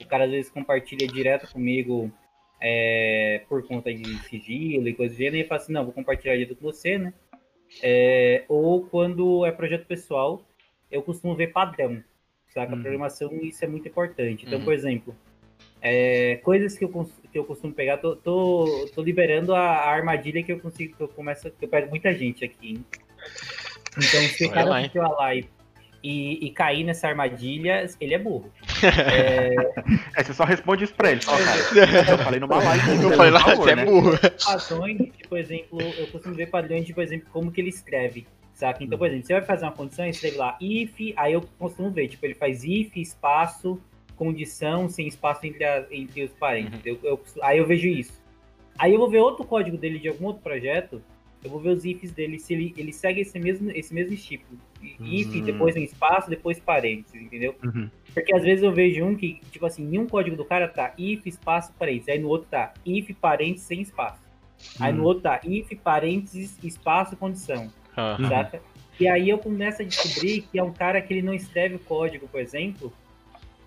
O 0.00 0.06
cara 0.06 0.24
às 0.24 0.30
vezes 0.30 0.50
compartilha 0.50 1.06
direto 1.08 1.50
comigo 1.52 2.12
é, 2.60 3.42
por 3.48 3.66
conta 3.66 3.92
de 3.92 4.18
sigilo 4.24 4.88
e 4.88 4.94
coisa 4.94 5.14
do 5.14 5.18
gênero, 5.18 5.36
e 5.36 5.48
fala 5.48 5.60
assim, 5.60 5.72
não, 5.72 5.84
vou 5.84 5.92
compartilhar 5.92 6.36
direto 6.36 6.56
com 6.56 6.62
você, 6.62 6.98
né? 6.98 7.12
É, 7.82 8.44
ou 8.48 8.86
quando 8.86 9.44
é 9.44 9.52
projeto 9.52 9.86
pessoal, 9.86 10.42
eu 10.90 11.02
costumo 11.02 11.34
ver 11.34 11.48
padrão. 11.52 12.02
Saca? 12.48 12.74
Uhum. 12.74 12.80
Programação, 12.80 13.30
isso 13.42 13.64
é 13.64 13.68
muito 13.68 13.88
importante. 13.88 14.46
Então, 14.46 14.58
Uhum. 14.58 14.64
por 14.64 14.72
exemplo, 14.72 15.14
é, 15.82 16.36
coisas 16.36 16.78
que 16.78 16.84
eu, 16.84 17.10
que 17.30 17.38
eu 17.38 17.44
costumo 17.44 17.72
pegar, 17.72 17.98
tô, 17.98 18.16
tô, 18.16 18.88
tô 18.94 19.02
liberando 19.02 19.54
a, 19.54 19.60
a 19.60 19.90
armadilha 19.90 20.42
que 20.42 20.52
eu 20.52 20.58
consigo, 20.58 20.96
que 20.96 21.02
eu 21.02 21.08
começo, 21.08 21.50
que 21.50 21.64
eu 21.64 21.68
pego 21.68 21.90
muita 21.90 22.12
gente 22.14 22.44
aqui, 22.44 22.70
hein? 22.70 22.84
Então, 23.98 24.20
se 24.22 24.46
o 24.46 24.50
cara 24.50 24.78
assistiu 24.78 25.02
a 25.02 25.08
live 25.08 25.48
e, 26.02 26.46
e 26.46 26.50
cair 26.50 26.84
nessa 26.84 27.08
armadilha, 27.08 27.86
ele 28.00 28.14
é 28.14 28.18
burro. 28.18 28.52
É, 28.82 29.54
É, 30.16 30.22
você 30.24 30.32
só 30.34 30.44
responde 30.44 30.84
isso 30.84 30.94
pra 30.94 31.12
ele. 31.12 31.22
Só, 31.22 31.32
cara. 31.36 32.10
Eu 32.10 32.18
falei 32.18 32.40
numa 32.40 32.56
live. 32.58 33.02
Eu 33.02 33.08
por 33.10 33.16
falei 33.16 33.30
lá, 33.32 33.40
favor, 33.40 33.56
você 33.64 33.70
é 33.70 33.76
né? 33.76 33.84
burro. 33.84 34.18
padrões, 34.44 34.96
de, 34.98 35.28
por 35.28 35.38
exemplo, 35.38 35.80
eu 35.80 36.06
costumo 36.08 36.34
ver 36.34 36.46
padrões 36.50 36.84
de, 36.84 36.92
por 36.94 37.02
exemplo, 37.02 37.28
como 37.32 37.50
que 37.50 37.60
ele 37.60 37.68
escreve. 37.70 38.26
Saca? 38.54 38.82
Então, 38.82 38.98
por 38.98 39.06
exemplo, 39.06 39.26
você 39.26 39.32
vai 39.34 39.42
fazer 39.42 39.64
uma 39.66 39.72
condição 39.72 40.06
e 40.06 40.10
escreve 40.10 40.36
lá 40.38 40.56
if, 40.60 40.94
aí 41.16 41.34
eu 41.34 41.42
costumo 41.58 41.90
ver, 41.90 42.08
tipo, 42.08 42.24
ele 42.24 42.34
faz 42.34 42.64
if, 42.64 42.96
espaço, 42.96 43.78
condição, 44.16 44.88
sem 44.88 45.06
espaço 45.06 45.46
entre, 45.46 45.62
a- 45.64 45.84
entre 45.90 46.24
os 46.24 46.32
parênteses. 46.32 46.80
Eu- 46.86 46.98
eu 47.02 47.18
costu- 47.18 47.42
aí 47.44 47.58
eu 47.58 47.66
vejo 47.66 47.86
isso. 47.86 48.14
Aí 48.78 48.92
eu 48.94 48.98
vou 48.98 49.10
ver 49.10 49.18
outro 49.18 49.44
código 49.44 49.76
dele 49.76 49.98
de 49.98 50.08
algum 50.08 50.26
outro 50.26 50.42
projeto, 50.42 51.02
eu 51.46 51.50
vou 51.50 51.60
ver 51.60 51.70
os 51.70 51.84
ifs 51.84 52.10
dele, 52.12 52.38
se 52.38 52.52
ele, 52.52 52.74
ele 52.76 52.92
segue 52.92 53.20
esse 53.20 53.38
mesmo, 53.38 53.70
esse 53.70 53.94
mesmo 53.94 54.16
tipo. 54.16 54.44
If, 55.00 55.28
Hum. 55.34 55.44
depois 55.44 55.76
um 55.76 55.80
espaço, 55.80 56.28
depois 56.28 56.58
parênteses, 56.60 57.20
entendeu? 57.20 57.54
Uhum. 57.64 57.88
Porque 58.12 58.34
às 58.34 58.42
vezes 58.42 58.62
eu 58.64 58.72
vejo 58.72 59.04
um 59.04 59.14
que, 59.14 59.40
tipo 59.50 59.64
assim, 59.64 59.84
em 59.84 59.98
um 59.98 60.06
código 60.06 60.36
do 60.36 60.44
cara 60.44 60.68
tá 60.68 60.92
if, 60.98 61.24
espaço, 61.26 61.72
parênteses. 61.78 62.08
Aí 62.08 62.18
no 62.18 62.28
outro 62.28 62.48
tá 62.50 62.74
if, 62.84 63.10
parênteses, 63.20 63.66
sem 63.66 63.80
espaço. 63.80 64.20
Aí 64.80 64.92
Hum. 64.92 64.96
no 64.96 65.04
outro 65.04 65.22
tá 65.22 65.40
if, 65.44 65.72
parênteses, 65.82 66.58
espaço, 66.62 67.16
condição. 67.16 67.70
Uhum. 67.96 68.28
Saca? 68.28 68.60
E 68.98 69.06
aí 69.06 69.28
eu 69.28 69.38
começo 69.38 69.82
a 69.82 69.84
descobrir 69.84 70.42
que 70.42 70.58
é 70.58 70.62
um 70.62 70.72
cara 70.72 71.00
que 71.00 71.12
ele 71.14 71.22
não 71.22 71.34
escreve 71.34 71.76
o 71.76 71.78
código, 71.78 72.26
por 72.28 72.40
exemplo. 72.40 72.92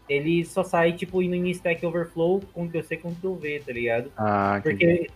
Ele 0.08 0.44
só 0.44 0.64
sai, 0.64 0.94
tipo, 0.94 1.22
indo 1.22 1.36
em 1.36 1.50
Stack 1.52 1.86
Overflow, 1.86 2.40
Ctrl 2.40 2.82
C, 2.82 2.98
Ctrl 2.98 3.34
V, 3.36 3.62
tá 3.64 3.72
ligado? 3.72 4.12
Ah. 4.18 4.60
Porque 4.64 5.08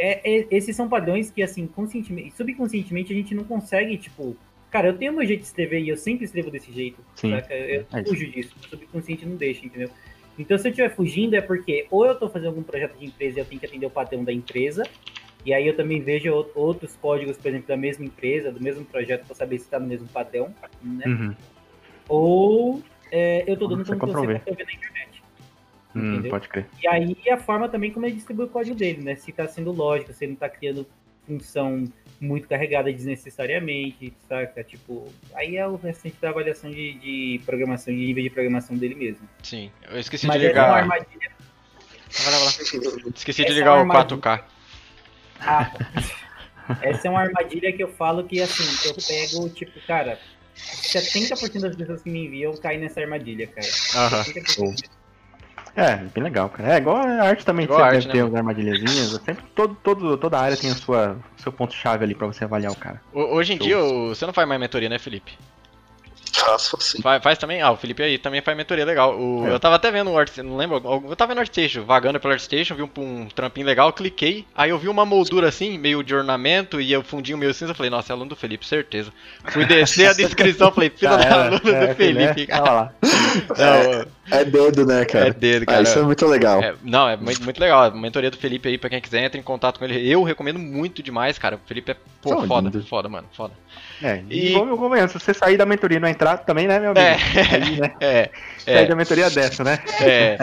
é, 0.00 0.20
é- 0.40 0.46
esses 0.50 0.74
são 0.74 0.88
padrões 0.88 1.30
que, 1.30 1.42
assim, 1.42 1.66
conscientemente, 1.66 2.32
subconscientemente 2.36 3.12
a 3.12 3.16
gente 3.16 3.34
não 3.34 3.44
consegue, 3.44 3.96
tipo. 3.96 4.36
Cara, 4.70 4.86
eu 4.88 4.96
tenho 4.96 5.12
meu 5.12 5.26
jeito 5.26 5.40
de 5.40 5.46
escrever 5.46 5.80
e 5.80 5.88
eu 5.88 5.96
sempre 5.96 6.24
escrevo 6.24 6.48
desse 6.50 6.70
jeito. 6.72 6.98
Sim. 7.16 7.32
Saca? 7.32 7.52
Eu 7.54 7.84
É 7.92 8.00
isso. 8.00 8.08
fujo 8.10 8.30
disso. 8.30 8.54
O 8.64 8.68
subconsciente 8.68 9.26
não 9.26 9.36
deixa, 9.36 9.66
entendeu? 9.66 9.90
Então, 10.38 10.56
se 10.56 10.68
eu 10.68 10.70
estiver 10.70 10.94
fugindo, 10.94 11.34
é 11.34 11.40
porque 11.40 11.86
ou 11.90 12.06
eu 12.06 12.14
tô 12.14 12.28
fazendo 12.30 12.48
algum 12.50 12.62
projeto 12.62 12.96
de 12.96 13.04
empresa 13.06 13.38
e 13.38 13.40
eu 13.42 13.44
tenho 13.44 13.60
que 13.60 13.66
atender 13.66 13.86
o 13.86 13.90
padrão 13.90 14.22
da 14.24 14.32
empresa. 14.32 14.84
E 15.44 15.52
aí 15.52 15.66
eu 15.66 15.74
também 15.76 16.00
vejo 16.00 16.32
ou- 16.32 16.50
outros 16.54 16.94
códigos, 16.96 17.36
por 17.36 17.48
exemplo, 17.48 17.66
da 17.66 17.76
mesma 17.76 18.04
empresa, 18.04 18.52
do 18.52 18.62
mesmo 18.62 18.84
projeto, 18.84 19.26
para 19.26 19.34
saber 19.34 19.58
se 19.58 19.64
está 19.64 19.78
no 19.80 19.86
mesmo 19.88 20.06
padrão, 20.08 20.54
né? 20.82 21.04
Uhum. 21.06 21.34
Ou 22.08 22.82
é, 23.10 23.44
eu 23.46 23.56
tô 23.56 23.66
dando 23.66 23.84
Você 23.84 23.94
Ctrl 23.96 24.06
C, 24.06 24.12
Ctrl 24.12 24.26
V. 24.26 24.38
Ctrl 24.38 24.54
V 24.54 24.64
na 24.64 24.72
internet. 24.72 25.09
Hum, 25.94 26.22
pode 26.28 26.48
crer. 26.48 26.66
E 26.82 26.86
aí 26.88 27.16
a 27.30 27.36
forma 27.36 27.68
também 27.68 27.90
como 27.90 28.06
ele 28.06 28.14
distribui 28.14 28.44
o 28.46 28.48
código 28.48 28.76
dele, 28.76 29.02
né? 29.02 29.16
Se 29.16 29.32
tá 29.32 29.46
sendo 29.48 29.72
lógico, 29.72 30.12
se 30.12 30.24
ele 30.24 30.32
não 30.32 30.38
tá 30.38 30.48
criando 30.48 30.86
função 31.26 31.84
muito 32.20 32.48
carregada 32.48 32.92
desnecessariamente, 32.92 34.12
saca? 34.28 34.62
Tipo, 34.62 35.12
aí 35.34 35.56
é 35.56 35.66
o 35.66 35.76
restante 35.76 36.16
da 36.20 36.28
avaliação 36.30 36.70
de, 36.70 36.92
de 36.94 37.40
programação, 37.44 37.92
de 37.94 38.00
nível 38.00 38.22
de 38.22 38.30
programação 38.30 38.76
dele 38.76 38.94
mesmo. 38.94 39.28
sim. 39.42 39.70
Eu 39.90 39.98
esqueci 39.98 40.26
Mas 40.26 40.38
de 40.40 40.46
é 40.46 40.48
ligar. 40.48 40.70
armadilha. 40.70 41.30
Vai 42.12 42.32
lá, 42.32 42.38
vai 42.38 42.44
lá. 42.44 42.50
Esqueci 43.16 43.42
de 43.44 43.48
Essa 43.48 43.52
é 43.52 43.54
ligar 43.54 43.72
uma 43.72 43.94
o 43.94 43.96
armadilha. 43.96 44.20
4K. 44.20 44.44
Ah, 45.40 45.72
essa 46.82 47.08
é 47.08 47.10
uma 47.10 47.20
armadilha 47.20 47.72
que 47.72 47.82
eu 47.82 47.88
falo 47.88 48.24
que, 48.24 48.40
assim, 48.40 48.64
eu 48.88 48.94
pego, 48.94 49.48
tipo, 49.50 49.80
cara, 49.86 50.18
70% 50.56 51.60
das 51.60 51.76
pessoas 51.76 52.02
que 52.02 52.10
me 52.10 52.26
enviam 52.26 52.54
caem 52.56 52.78
nessa 52.80 53.00
armadilha, 53.00 53.46
cara. 53.46 53.66
Aham. 53.94 54.24
70%. 54.24 54.99
É, 55.76 55.96
bem 55.96 56.22
legal, 56.24 56.48
cara. 56.48 56.74
É 56.74 56.76
igual 56.78 56.96
a 56.96 57.22
arte 57.22 57.44
também, 57.44 57.64
Igual 57.64 57.78
você 57.78 57.82
a 57.84 57.86
arte, 57.86 58.06
deve 58.06 58.08
né, 58.08 58.12
ter 58.14 58.22
umas 58.22 58.34
armadilhazinhas. 58.34 59.20
Sempre, 59.24 59.44
todo, 59.54 59.76
todo, 59.82 60.16
toda 60.16 60.38
área 60.38 60.56
tem 60.56 60.70
a 60.70 60.74
sua, 60.74 61.16
seu 61.36 61.52
ponto-chave 61.52 62.04
ali 62.04 62.14
pra 62.14 62.26
você 62.26 62.44
avaliar 62.44 62.72
o 62.72 62.76
cara. 62.76 63.00
Ho- 63.12 63.34
Hoje 63.36 63.54
em 63.54 63.58
dia, 63.58 63.78
o- 63.78 64.08
você 64.14 64.26
não 64.26 64.32
faz 64.32 64.46
mais 64.48 64.60
mentoria, 64.60 64.88
né, 64.88 64.98
Felipe? 64.98 65.32
Faço 66.32 66.76
assim. 66.76 67.02
Faz, 67.02 67.20
faz 67.22 67.38
também? 67.38 67.60
Ah, 67.60 67.72
o 67.72 67.76
Felipe 67.76 68.02
aí 68.02 68.16
também 68.16 68.40
faz 68.40 68.56
mentoria 68.56 68.84
legal. 68.84 69.18
O- 69.18 69.46
É. 69.46 69.50
Eu 69.52 69.58
tava 69.60 69.74
até 69.76 69.90
vendo 69.90 70.10
o 70.10 70.18
Art, 70.18 70.36
não 70.38 70.56
lembro, 70.56 70.76
eu 71.08 71.16
tava 71.16 71.30
vendo 71.30 71.38
o 71.38 71.40
ArtStation, 71.40 71.84
vagando 71.84 72.20
pelo 72.20 72.32
ArtStation, 72.32 72.74
vi 72.76 72.82
um, 72.82 72.90
um 72.96 73.26
trampinho 73.28 73.66
legal, 73.66 73.92
cliquei, 73.92 74.46
aí 74.54 74.70
eu 74.70 74.78
vi 74.78 74.88
uma 74.88 75.04
moldura 75.04 75.48
assim, 75.48 75.76
meio 75.76 76.04
de 76.04 76.14
ornamento, 76.14 76.80
e 76.80 76.96
o 76.96 77.02
fundinho 77.02 77.36
meio 77.36 77.52
cinza, 77.52 77.72
eu 77.72 77.74
falei, 77.74 77.90
nossa, 77.90 78.12
é 78.12 78.14
aluno 78.14 78.30
do 78.30 78.36
Felipe, 78.36 78.64
certeza. 78.64 79.12
Fui 79.46 79.64
descer 79.66 80.08
a 80.08 80.12
descrição, 80.12 80.70
falei, 80.70 80.90
filho 80.90 81.10
da 81.18 81.20
era, 81.20 81.34
aluno 81.46 81.58
do 81.60 81.74
é, 81.74 81.94
Felipe, 81.94 82.40
né? 82.42 82.46
cara. 82.46 82.62
Olha 82.62 82.72
lá. 82.72 82.92
Não, 84.04 84.06
É 84.30 84.44
dedo, 84.44 84.86
né, 84.86 85.02
é 85.02 85.04
cara? 85.04 85.32
dedo, 85.32 85.62
Ah, 85.64 85.66
cara. 85.66 85.82
isso 85.82 85.98
é 85.98 86.02
muito 86.02 86.26
legal. 86.26 86.62
É, 86.62 86.74
não, 86.82 87.08
é 87.08 87.16
muito, 87.16 87.42
muito 87.42 87.60
legal. 87.60 87.84
A 87.84 87.90
mentoria 87.90 88.30
do 88.30 88.36
Felipe 88.36 88.68
aí, 88.68 88.78
pra 88.78 88.88
quem 88.90 89.00
quiser, 89.00 89.24
entra 89.24 89.38
em 89.38 89.42
contato 89.42 89.78
com 89.78 89.84
ele. 89.84 90.08
Eu 90.08 90.22
recomendo 90.22 90.58
muito 90.58 91.02
demais, 91.02 91.38
cara. 91.38 91.56
O 91.56 91.60
Felipe 91.66 91.92
é, 91.92 91.96
pô, 92.22 92.28
São 92.30 92.46
foda, 92.46 92.68
lindos. 92.68 92.88
foda, 92.88 93.08
mano, 93.08 93.26
foda. 93.36 93.52
É, 94.02 94.22
E- 94.30 94.50
e 94.50 94.54
como 94.54 94.70
eu 94.70 94.76
convenço, 94.78 95.18
se 95.18 95.24
você 95.24 95.34
sair 95.34 95.56
da 95.58 95.66
mentoria 95.66 95.98
e 95.98 96.00
não 96.00 96.08
entrar 96.08 96.38
também, 96.38 96.66
né, 96.66 96.78
meu 96.78 96.92
amigo? 96.92 97.06
É. 97.06 97.16
Aí, 97.54 97.80
né? 97.80 97.90
É, 98.00 98.30
Sair 98.58 98.74
é, 98.84 98.86
da 98.86 98.96
mentoria 98.96 99.28
dessa, 99.30 99.62
né? 99.64 99.78
é. 100.00 100.36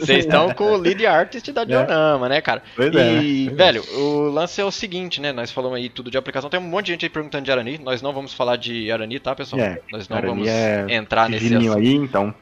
Vocês 0.00 0.20
estão 0.24 0.52
com 0.54 0.72
o 0.72 0.76
lead 0.76 1.04
artist 1.06 1.50
da 1.52 1.64
Diorama, 1.64 2.28
né, 2.28 2.40
cara? 2.40 2.62
Pois 2.74 2.94
é. 2.94 3.14
E, 3.22 3.48
velho, 3.50 3.82
o 3.94 4.28
lance 4.30 4.60
é 4.60 4.64
o 4.64 4.70
seguinte, 4.70 5.20
né? 5.20 5.32
Nós 5.32 5.50
falamos 5.50 5.76
aí 5.76 5.88
tudo 5.88 6.10
de 6.10 6.16
aplicação. 6.18 6.48
Tem 6.50 6.58
um 6.60 6.62
monte 6.62 6.86
de 6.86 6.92
gente 6.92 7.04
aí 7.06 7.10
perguntando 7.10 7.44
de 7.44 7.50
Arani. 7.52 7.78
Nós 7.78 8.00
não 8.02 8.12
vamos 8.12 8.32
falar 8.32 8.56
de 8.56 8.90
Arani, 8.90 9.18
tá, 9.20 9.34
pessoal? 9.34 9.60
É, 9.60 9.80
Nós 9.90 10.08
não 10.08 10.16
Arani 10.16 10.32
vamos 10.34 10.48
é 10.48 10.86
entrar 10.90 11.28
nesse 11.28 11.54
assunto, 11.54 11.78
aí, 11.78 11.94
então. 11.94 12.34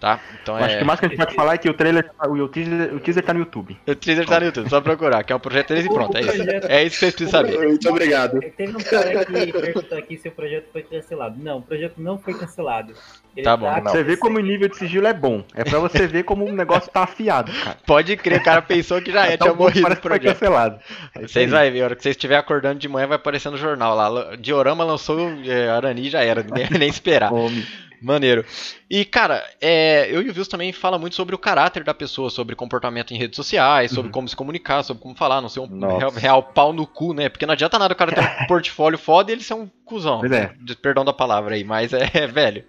Tá? 0.00 0.20
Então 0.42 0.58
Eu 0.58 0.64
Acho 0.64 0.74
é. 0.74 0.78
que 0.78 0.84
o 0.84 0.86
mais 0.86 1.00
que 1.00 1.06
a 1.06 1.08
gente 1.08 1.18
pode 1.18 1.34
falar 1.34 1.54
é 1.54 1.58
que 1.58 1.68
o 1.68 1.74
trailer, 1.74 2.10
o 2.20 2.48
teaser, 2.48 2.94
o 2.94 3.00
teaser 3.00 3.22
tá 3.22 3.32
no 3.32 3.40
YouTube. 3.40 3.76
O 3.86 3.94
teaser 3.94 4.26
tá 4.26 4.40
no 4.40 4.46
YouTube, 4.46 4.68
só 4.68 4.80
procurar, 4.80 5.22
que 5.24 5.32
é 5.32 5.36
o 5.36 5.40
projeto 5.40 5.68
3 5.68 5.86
e 5.86 5.88
pronto, 5.88 6.16
é 6.16 6.20
isso. 6.20 6.42
É 6.68 6.84
isso 6.84 6.94
que 6.94 7.00
vocês 7.00 7.14
precisam 7.14 7.30
saber. 7.30 7.58
Muito 7.58 7.88
obrigado. 7.88 8.40
Teve 8.56 8.76
um 8.76 8.80
cara 8.80 9.24
que 9.24 9.52
perguntou 9.52 9.98
aqui 9.98 10.16
se 10.16 10.28
o 10.28 10.32
projeto 10.32 10.66
foi 10.72 10.82
cancelado. 10.82 11.36
Não, 11.42 11.58
o 11.58 11.62
projeto 11.62 11.94
não 11.98 12.18
foi 12.18 12.34
cancelado. 12.34 12.94
Ele 13.36 13.44
Tá 13.44 13.56
bom, 13.56 13.70
não. 13.70 13.82
Você 13.90 14.02
vê 14.02 14.16
como 14.16 14.38
o 14.38 14.40
nível 14.42 14.68
de 14.68 14.76
sigilo 14.76 15.06
é 15.06 15.12
bom. 15.12 15.42
É 15.54 15.64
pra 15.64 15.78
você 15.78 16.06
ver 16.06 16.22
como 16.22 16.44
o 16.44 16.52
negócio 16.52 16.90
tá 16.90 17.02
afiado, 17.02 17.52
cara. 17.52 17.76
Pode 17.86 18.16
crer, 18.16 18.40
o 18.40 18.44
cara 18.44 18.62
pensou 18.62 19.00
que 19.02 19.10
já 19.10 19.26
é, 19.26 19.36
tinha 19.36 19.52
morrido 19.52 19.92
o 19.92 19.96
projeto. 19.96 20.34
cancelado. 20.34 20.78
É 21.14 21.22
Vocês 21.26 21.50
vão 21.50 21.60
ver, 21.60 21.80
a 21.80 21.84
hora 21.84 21.96
que 21.96 22.02
vocês 22.02 22.14
estiverem 22.14 22.40
acordando 22.40 22.78
de 22.78 22.88
manhã 22.88 23.06
vai 23.06 23.16
aparecer 23.16 23.50
no 23.50 23.56
jornal 23.56 23.94
lá. 23.96 24.36
Diorama 24.36 24.84
lançou 24.84 25.18
é, 25.44 25.68
Arani 25.68 26.08
já 26.08 26.22
era, 26.22 26.44
ia 26.56 26.70
nem 26.78 26.88
esperar. 26.88 27.32
Homem. 27.32 27.64
Maneiro. 28.02 28.44
E, 28.90 29.04
cara, 29.04 29.42
é, 29.60 30.08
eu 30.10 30.22
e 30.22 30.28
o 30.30 30.32
Vils 30.32 30.48
também 30.48 30.72
fala 30.72 30.98
muito 30.98 31.16
sobre 31.16 31.34
o 31.34 31.38
caráter 31.38 31.82
da 31.84 31.94
pessoa, 31.94 32.28
sobre 32.30 32.54
comportamento 32.54 33.12
em 33.12 33.18
redes 33.18 33.36
sociais, 33.36 33.90
sobre 33.90 34.08
Uhum. 34.08 34.12
como 34.12 34.28
se 34.28 34.36
comunicar, 34.36 34.82
sobre 34.82 35.02
como 35.02 35.14
falar, 35.16 35.40
não 35.40 35.48
ser 35.48 35.60
um 35.60 35.96
real, 35.98 36.10
real 36.10 36.42
pau 36.42 36.72
no 36.72 36.86
cu, 36.86 37.12
né? 37.14 37.28
Porque 37.28 37.46
não 37.46 37.52
adianta 37.54 37.78
nada 37.78 37.92
o 37.94 37.96
cara 37.96 38.12
ter 38.12 38.20
um 38.20 38.46
portfólio 38.46 38.98
foda 38.98 39.30
e 39.30 39.34
ele 39.34 39.42
ser 39.42 39.54
um 39.54 39.68
cuzão. 39.84 40.20
Pois 40.20 40.32
é. 40.32 40.52
Perdão 40.82 41.04
da 41.04 41.12
palavra 41.12 41.54
aí, 41.54 41.64
mas 41.64 41.92
é, 41.92 42.26
velho. 42.26 42.64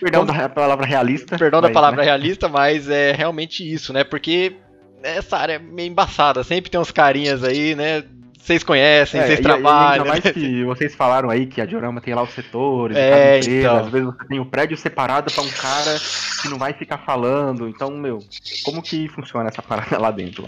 Perdão 0.00 0.26
Como- 0.26 0.36
da 0.38 0.48
palavra 0.48 0.86
realista. 0.86 1.38
Perdão 1.38 1.60
da 1.60 1.70
palavra 1.70 1.98
né? 2.00 2.04
realista, 2.04 2.48
mas 2.48 2.88
é 2.88 3.12
realmente 3.12 3.62
isso, 3.70 3.92
né? 3.92 4.04
Porque 4.04 4.56
essa 5.02 5.36
área 5.38 5.54
é 5.54 5.58
meio 5.58 5.88
embaçada, 5.88 6.42
sempre 6.44 6.70
tem 6.70 6.78
uns 6.80 6.90
carinhas 6.90 7.42
aí, 7.42 7.74
né? 7.74 8.04
Vocês 8.42 8.64
conhecem, 8.64 9.20
É, 9.20 9.26
vocês 9.26 9.38
e- 9.38 9.42
e 9.42 9.44
trabalham. 9.44 10.02
Ainda 10.04 10.04
mais 10.06 10.24
né? 10.24 10.32
que 10.32 10.64
vocês 10.64 10.94
falaram 10.94 11.30
aí 11.30 11.46
que 11.46 11.60
a 11.60 11.66
Diorama 11.66 12.00
tem 12.00 12.14
lá 12.14 12.22
os 12.22 12.30
setores, 12.30 12.96
É, 12.96 13.10
cada 13.10 13.38
empresa, 13.38 13.50
então. 13.58 13.76
às 13.76 13.88
vezes 13.92 14.06
você 14.08 14.26
tem 14.28 14.40
um 14.40 14.44
prédio 14.44 14.76
separado 14.76 15.32
pra 15.32 15.42
um 15.42 15.50
cara 15.50 16.00
que 16.42 16.48
não 16.48 16.58
vai 16.58 16.72
ficar 16.72 16.98
falando. 16.98 17.68
Então, 17.68 17.90
meu, 17.90 18.18
como 18.64 18.82
que 18.82 19.08
funciona 19.08 19.48
essa 19.48 19.62
parada 19.62 19.98
lá 19.98 20.10
dentro? 20.10 20.46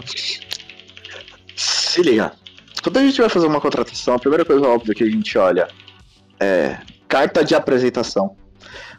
Se 1.55 2.01
liga. 2.01 2.33
Quando 2.81 2.97
a 2.97 3.01
gente 3.01 3.21
vai 3.21 3.29
fazer 3.29 3.47
uma 3.47 3.61
contratação, 3.61 4.15
a 4.15 4.19
primeira 4.19 4.43
coisa 4.43 4.67
óbvia 4.67 4.93
que 4.93 5.03
a 5.03 5.09
gente 5.09 5.37
olha 5.37 5.67
é 6.39 6.77
carta 7.07 7.43
de 7.45 7.55
apresentação. 7.55 8.35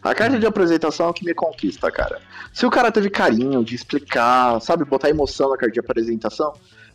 A 0.03 0.15
carta 0.15 0.39
de 0.39 0.47
apresentação 0.47 1.07
é 1.07 1.11
o 1.11 1.13
que 1.13 1.25
me 1.25 1.35
conquista, 1.35 1.91
cara. 1.91 2.21
Se 2.53 2.65
o 2.65 2.71
cara 2.71 2.93
teve 2.93 3.11
carinho 3.11 3.65
de 3.65 3.75
explicar, 3.75 4.61
sabe, 4.61 4.85
botar 4.85 5.09
emoção 5.11 5.51
na 5.51 5.57
carta 5.57 5.73
de 5.73 5.81
apresentação, 5.81 6.53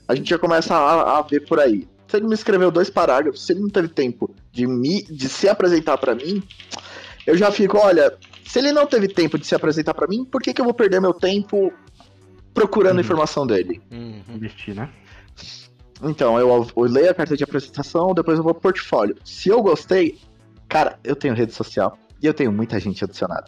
a 0.10 0.16
gente 0.16 0.28
já 0.28 0.40
começa 0.40 0.76
a, 0.76 1.20
a 1.20 1.22
ver 1.22 1.42
por 1.46 1.60
aí. 1.60 1.88
Se 2.08 2.18
ele 2.18 2.28
me 2.28 2.34
escreveu 2.34 2.72
dois 2.72 2.90
parágrafos, 2.90 3.46
se 3.46 3.54
ele 3.54 3.60
não 3.60 3.70
teve 3.70 3.88
tempo 3.90 4.34
de, 4.52 4.66
me, 4.66 5.04
de 5.04 5.30
se 5.30 5.48
apresentar 5.48 6.00
pra 6.00 6.16
mim, 6.16 6.42
eu 7.28 7.38
já 7.38 7.52
fico, 7.52 7.78
olha, 7.78 8.18
se 8.44 8.58
ele 8.58 8.72
não 8.72 8.88
teve 8.88 9.08
tempo 9.08 9.38
de 9.38 9.46
se 9.46 9.54
apresentar 9.54 9.94
pra 9.94 10.08
mim, 10.08 10.26
por 10.26 10.42
que, 10.42 10.52
que 10.52 10.60
eu 10.60 10.66
vou 10.66 10.74
perder 10.74 11.00
meu 11.00 11.14
tempo 11.14 11.72
procurando 12.56 12.94
Uhum. 12.94 12.98
a 12.98 13.02
informação 13.02 13.46
dele? 13.46 13.80
Uhum. 13.92 14.24
Investir, 14.30 14.74
né? 14.74 14.90
Então, 16.02 16.40
eu, 16.40 16.68
eu 16.76 16.84
leio 16.86 17.12
a 17.12 17.14
carta 17.14 17.38
de 17.38 17.44
apresentação, 17.44 18.12
depois 18.16 18.40
eu 18.40 18.44
vou 18.44 18.54
pro 18.56 18.64
portfólio. 18.64 19.16
Se 19.24 19.50
eu 19.50 19.62
gostei, 19.62 20.18
cara, 20.68 20.98
eu 21.04 21.16
tenho 21.16 21.36
rede 21.36 21.54
social 21.54 21.96
e 22.20 22.26
eu 22.26 22.34
tenho 22.34 22.52
muita 22.52 22.80
gente 22.80 23.04
adicionada. 23.04 23.46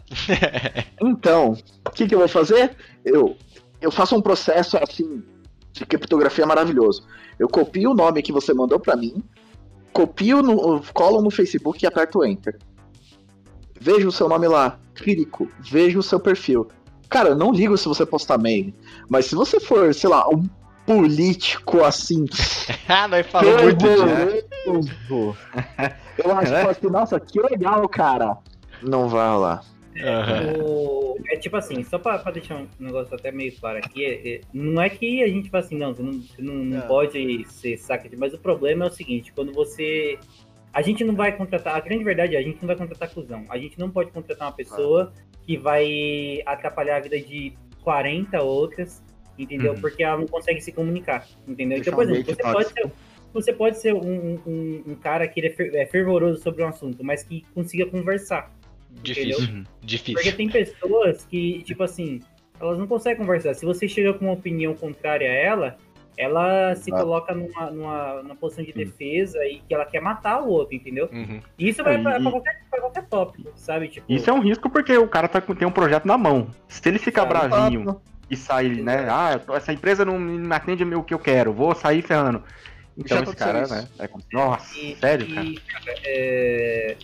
então, 1.02 1.56
o 1.84 1.90
que, 1.90 2.06
que 2.06 2.14
eu 2.14 2.20
vou 2.20 2.28
fazer? 2.28 2.76
Eu, 3.04 3.36
eu 3.80 3.90
faço 3.90 4.14
um 4.14 4.22
processo 4.22 4.76
assim 4.76 5.24
de 5.72 5.86
criptografia 5.86 6.46
maravilhoso. 6.46 7.06
Eu 7.38 7.48
copio 7.48 7.90
o 7.90 7.94
nome 7.94 8.22
que 8.22 8.32
você 8.32 8.52
mandou 8.52 8.78
pra 8.78 8.96
mim, 8.96 9.22
copio, 9.92 10.42
no, 10.42 10.82
colo 10.92 11.22
no 11.22 11.30
Facebook 11.30 11.84
e 11.84 11.86
aperto 11.86 12.24
Enter. 12.24 12.58
Vejo 13.80 14.08
o 14.08 14.12
seu 14.12 14.28
nome 14.28 14.46
lá, 14.46 14.78
clico, 14.94 15.48
vejo 15.60 15.98
o 15.98 16.02
seu 16.02 16.20
perfil. 16.20 16.68
Cara, 17.08 17.30
eu 17.30 17.36
não 17.36 17.52
ligo 17.52 17.76
se 17.76 17.88
você 17.88 18.06
postar 18.06 18.38
mail, 18.38 18.72
mas 19.08 19.26
se 19.26 19.34
você 19.34 19.58
for, 19.58 19.92
sei 19.92 20.08
lá, 20.08 20.28
um 20.28 20.48
político 20.86 21.82
assim, 21.82 22.26
ah, 22.88 23.08
nós 23.08 23.26
falamos 23.26 23.62
muito 23.62 23.76
disso. 23.76 24.06
fervoroso, 24.64 25.36
eu 26.24 26.36
acho 26.36 26.50
que 26.50 26.68
assim, 26.70 26.86
nossa, 26.88 27.20
que 27.20 27.40
legal, 27.40 27.88
cara. 27.88 28.38
Não 28.82 29.08
vai 29.08 29.28
rolar. 29.28 29.71
Aham. 30.00 30.52
O- 30.64 31.16
é 31.28 31.36
tipo 31.36 31.56
assim, 31.56 31.82
só 31.84 31.98
pra, 31.98 32.18
pra 32.18 32.32
deixar 32.32 32.56
um 32.56 32.66
negócio 32.78 33.14
até 33.14 33.30
meio 33.30 33.52
claro 33.58 33.78
aqui, 33.78 34.04
é- 34.04 34.34
é- 34.36 34.40
não 34.52 34.80
é 34.82 34.88
que 34.88 35.22
a 35.22 35.28
gente 35.28 35.50
fala 35.50 35.64
assim, 35.64 35.76
não, 35.76 35.94
você 35.94 36.02
não, 36.02 36.12
você 36.12 36.42
não, 36.42 36.54
não 36.54 36.78
É. 36.78 36.80
pode 36.86 37.44
ser 37.48 37.76
saca 37.76 38.08
de. 38.08 38.16
Mas 38.16 38.32
o 38.34 38.38
problema 38.38 38.84
é 38.84 38.88
o 38.88 38.92
seguinte, 38.92 39.32
quando 39.32 39.52
você 39.52 40.18
a 40.72 40.80
gente 40.80 41.04
não 41.04 41.14
vai 41.14 41.36
contratar, 41.36 41.76
a 41.76 41.80
grande 41.80 42.02
verdade 42.02 42.34
é, 42.34 42.38
a 42.38 42.42
gente 42.42 42.58
não 42.62 42.66
vai 42.66 42.76
contratar 42.76 43.10
cuzão. 43.10 43.44
A 43.50 43.58
gente 43.58 43.78
não 43.78 43.90
pode 43.90 44.10
contratar 44.10 44.48
uma 44.48 44.54
pessoa 44.54 45.12
que 45.46 45.56
vai 45.58 46.40
atrapalhar 46.46 46.96
a 46.96 47.00
vida 47.00 47.20
de 47.20 47.52
40 47.82 48.40
outras, 48.42 49.02
entendeu? 49.38 49.74
Uhum. 49.74 49.80
Porque 49.82 50.02
ela 50.02 50.16
não 50.18 50.26
consegue 50.26 50.62
se 50.62 50.72
comunicar, 50.72 51.26
entendeu? 51.46 51.76
Deixa 51.76 51.90
então, 51.90 51.94
por 51.94 52.10
exemplo, 52.10 52.34
você 52.34 52.42
pode 52.42 52.68
ser, 52.70 52.92
você 53.34 53.52
pode 53.52 53.78
ser 53.80 53.94
um, 53.94 54.40
um, 54.46 54.82
um 54.86 54.94
cara 54.94 55.28
que 55.28 55.40
ele 55.40 55.48
é 55.48 55.82
é 55.82 55.86
fervoroso 55.86 56.40
sobre 56.42 56.62
um 56.62 56.68
assunto, 56.68 57.04
mas 57.04 57.22
que 57.22 57.44
consiga 57.54 57.84
conversar. 57.84 58.50
Difícil. 59.02 59.48
Uhum. 59.48 59.64
Porque 59.64 59.86
Difícil. 59.86 60.36
tem 60.36 60.48
pessoas 60.48 61.24
que, 61.24 61.62
tipo 61.64 61.82
assim, 61.82 62.20
elas 62.60 62.78
não 62.78 62.86
conseguem 62.86 63.18
conversar. 63.18 63.54
Se 63.54 63.64
você 63.64 63.88
chega 63.88 64.12
com 64.14 64.26
uma 64.26 64.34
opinião 64.34 64.74
contrária 64.74 65.28
a 65.30 65.34
ela, 65.34 65.76
ela 66.16 66.74
se 66.74 66.90
Exato. 66.90 67.02
coloca 67.04 67.34
numa, 67.34 67.70
numa, 67.70 68.22
numa 68.22 68.36
posição 68.36 68.64
de 68.64 68.72
defesa 68.72 69.38
e 69.46 69.60
que 69.66 69.74
ela 69.74 69.84
quer 69.86 70.00
matar 70.00 70.42
o 70.42 70.48
outro, 70.48 70.74
entendeu? 70.76 71.08
Uhum. 71.12 71.40
E 71.58 71.68
isso 71.68 71.82
vai 71.82 71.94
É, 71.96 71.98
pra, 72.02 72.18
e- 72.18 72.22
pra 72.22 72.30
qualquer, 72.30 72.60
pra 72.70 72.80
qualquer 72.80 73.06
tópico, 73.08 73.50
sabe? 73.56 73.88
Tipo, 73.88 74.12
Isso 74.12 74.28
é 74.28 74.32
um 74.32 74.40
risco 74.40 74.68
porque 74.70 74.96
o 74.96 75.08
cara 75.08 75.26
tá, 75.26 75.40
com- 75.40 75.54
tem 75.54 75.66
um 75.66 75.72
projeto 75.72 76.04
na 76.06 76.18
mão. 76.18 76.48
Se 76.68 76.86
ele 76.88 76.98
ficar 76.98 77.22
Exato. 77.26 77.48
bravinho 77.48 78.00
e 78.30 78.36
sair, 78.36 78.82
né? 78.82 79.08
Ah, 79.10 79.40
essa 79.54 79.72
empresa 79.72 80.04
não 80.04 80.18
me 80.18 80.54
atende 80.54 80.84
o 80.84 81.02
que 81.02 81.14
eu 81.14 81.18
quero, 81.18 81.52
vou 81.52 81.74
sair 81.74 82.02
ferrando. 82.02 82.42
Então 82.96 83.22
esse 83.22 83.34
cara, 83.34 83.62
isso. 83.62 83.74
né? 83.74 83.88
é 83.98 84.06
como- 84.06 84.22
Nossa, 84.32 84.78
E- 84.78 84.94
sério, 84.96 85.26
e, 85.26 85.34
cara? 85.34 85.84
cara, 85.86 85.98
é, 86.04 86.96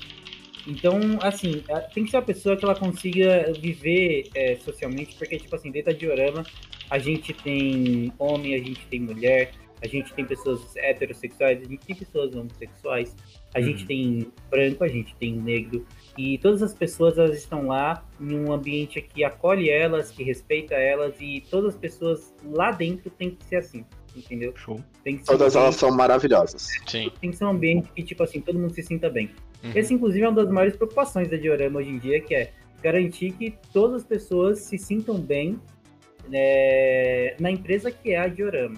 Então, 0.69 1.19
assim, 1.23 1.63
a- 1.71 1.81
tem 1.81 2.05
que 2.05 2.11
ser 2.11 2.19
uma 2.19 2.23
pessoa 2.23 2.57
que 2.57 2.65
ela 2.65 2.75
consiga 2.75 3.51
viver 3.59 4.29
é, 4.35 4.57
socialmente, 4.57 5.15
porque, 5.17 5.39
tipo 5.39 5.55
assim, 5.57 5.71
dentro 5.71 5.93
da 5.93 5.99
diorama, 5.99 6.45
a 6.91 6.99
gente 6.99 7.33
tem 7.33 8.13
homem, 8.19 8.55
a 8.55 8.59
gente 8.59 8.87
tem 8.87 9.01
mulher, 9.01 9.53
a 9.83 9.87
gente 9.87 10.13
tem 10.13 10.25
pessoas 10.27 10.75
heterossexuais, 10.77 11.61
a 11.61 11.65
gente 11.65 11.79
tem 11.87 11.97
pessoas 11.97 12.35
homossexuais, 12.35 13.17
a 13.55 13.61
Uhum. 13.61 13.65
gente 13.65 13.87
tem 13.87 14.27
branco, 14.51 14.85
a 14.85 14.89
gente 14.89 15.15
tem 15.17 15.33
negro, 15.33 15.87
e 16.19 16.37
todas 16.39 16.63
as 16.63 16.75
pessoas, 16.75 17.17
elas 17.17 17.39
estão 17.39 17.69
lá 17.69 18.05
em 18.21 18.35
um 18.35 18.53
ambiente 18.53 19.01
que 19.01 19.23
acolhe 19.25 19.71
elas, 19.71 20.11
que 20.11 20.23
respeita 20.25 20.75
elas, 20.75 21.15
e 21.21 21.43
todas 21.49 21.75
as 21.75 21.81
pessoas 21.81 22.35
lá 22.45 22.73
dentro 22.73 23.09
tem 23.11 23.31
que 23.31 23.45
ser 23.45 23.57
assim, 23.57 23.85
entendeu? 24.19 24.53
Show. 24.57 24.81
Tem 25.05 25.17
que 25.17 25.25
ser 25.25 25.33
Todas 25.33 25.55
um 25.57 25.61
elas 25.61 25.77
são 25.77 25.91
maravilhosas. 25.91 26.69
Sim. 26.87 27.11
tem 27.21 27.31
que 27.31 27.37
ser 27.37 27.45
um 27.45 27.51
ambiente 27.51 27.91
que, 27.95 28.03
tipo 28.03 28.23
assim, 28.23 28.41
todo 28.41 28.59
mundo 28.59 28.73
se 28.75 28.83
sinta 28.83 29.09
bem. 29.11 29.31
Uhum. 29.65 29.73
Esse, 29.75 29.93
inclusive, 29.95 30.25
é 30.25 30.29
uma 30.29 30.43
das 30.45 30.53
maiores 30.53 30.77
preocupações 30.77 31.29
da 31.29 31.37
Diorama 31.37 31.81
hoje 31.81 31.91
em 31.91 31.99
dia, 31.99 32.21
que 32.21 32.35
é 32.35 32.53
garantir 32.83 33.33
que 33.33 33.55
todas 33.73 34.03
as 34.03 34.05
pessoas 34.07 34.61
se 34.61 34.79
sintam 34.79 35.19
bem 35.19 35.59
né, 36.29 37.35
na 37.41 37.51
empresa 37.51 37.91
que 37.91 38.13
é 38.13 38.19
a 38.19 38.29
Diorama. 38.29 38.77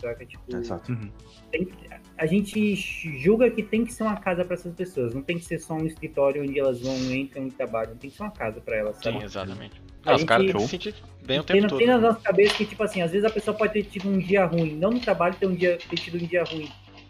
Saca? 0.00 0.24
Tipo, 0.24 0.56
Exato. 0.56 0.90
Uhum. 0.92 1.10
tem 1.50 1.64
que- 1.66 1.74
a 2.16 2.26
gente 2.26 2.74
julga 3.18 3.50
que 3.50 3.62
tem 3.62 3.84
que 3.84 3.92
ser 3.92 4.02
uma 4.04 4.16
casa 4.16 4.44
para 4.44 4.54
essas 4.54 4.72
pessoas, 4.74 5.14
não 5.14 5.22
tem 5.22 5.38
que 5.38 5.44
ser 5.44 5.58
só 5.58 5.74
um 5.74 5.86
escritório 5.86 6.42
onde 6.42 6.58
elas 6.58 6.80
vão, 6.80 6.94
entram 7.12 7.46
e 7.46 7.50
trabalham, 7.50 7.96
tem 7.96 8.10
que 8.10 8.16
ser 8.16 8.22
uma 8.22 8.30
casa 8.32 8.60
para 8.60 8.76
elas, 8.76 8.96
sabe? 9.02 9.18
Sim, 9.18 9.24
exatamente. 9.24 9.82
A 10.04 10.10
Não, 10.10 10.16
os 10.16 10.24
caras 10.24 10.62
se 10.62 10.68
sentir 10.68 10.94
bem 11.24 11.38
o 11.40 11.44
tem, 11.44 11.56
tempo 11.56 11.62
na- 11.62 11.68
todo. 11.68 11.78
tem 11.78 11.86
na 11.86 11.98
nossa 11.98 12.20
cabeça 12.20 12.54
que, 12.56 12.64
tipo 12.66 12.82
assim, 12.82 13.02
às 13.02 13.12
vezes 13.12 13.24
a 13.24 13.30
pessoa 13.30 13.56
pode 13.56 13.72
ter 13.72 13.84
tido 13.84 14.08
um 14.08 14.18
dia 14.18 14.44
ruim, 14.44 14.74
não 14.76 14.90
no 14.90 15.00
trabalho 15.00 15.34
ter, 15.36 15.46
um 15.46 15.54
dia, 15.54 15.78
ter 15.78 15.96
tido 15.96 16.16
um 16.22 16.26
dia 16.26 16.42
ruim, 16.44 16.68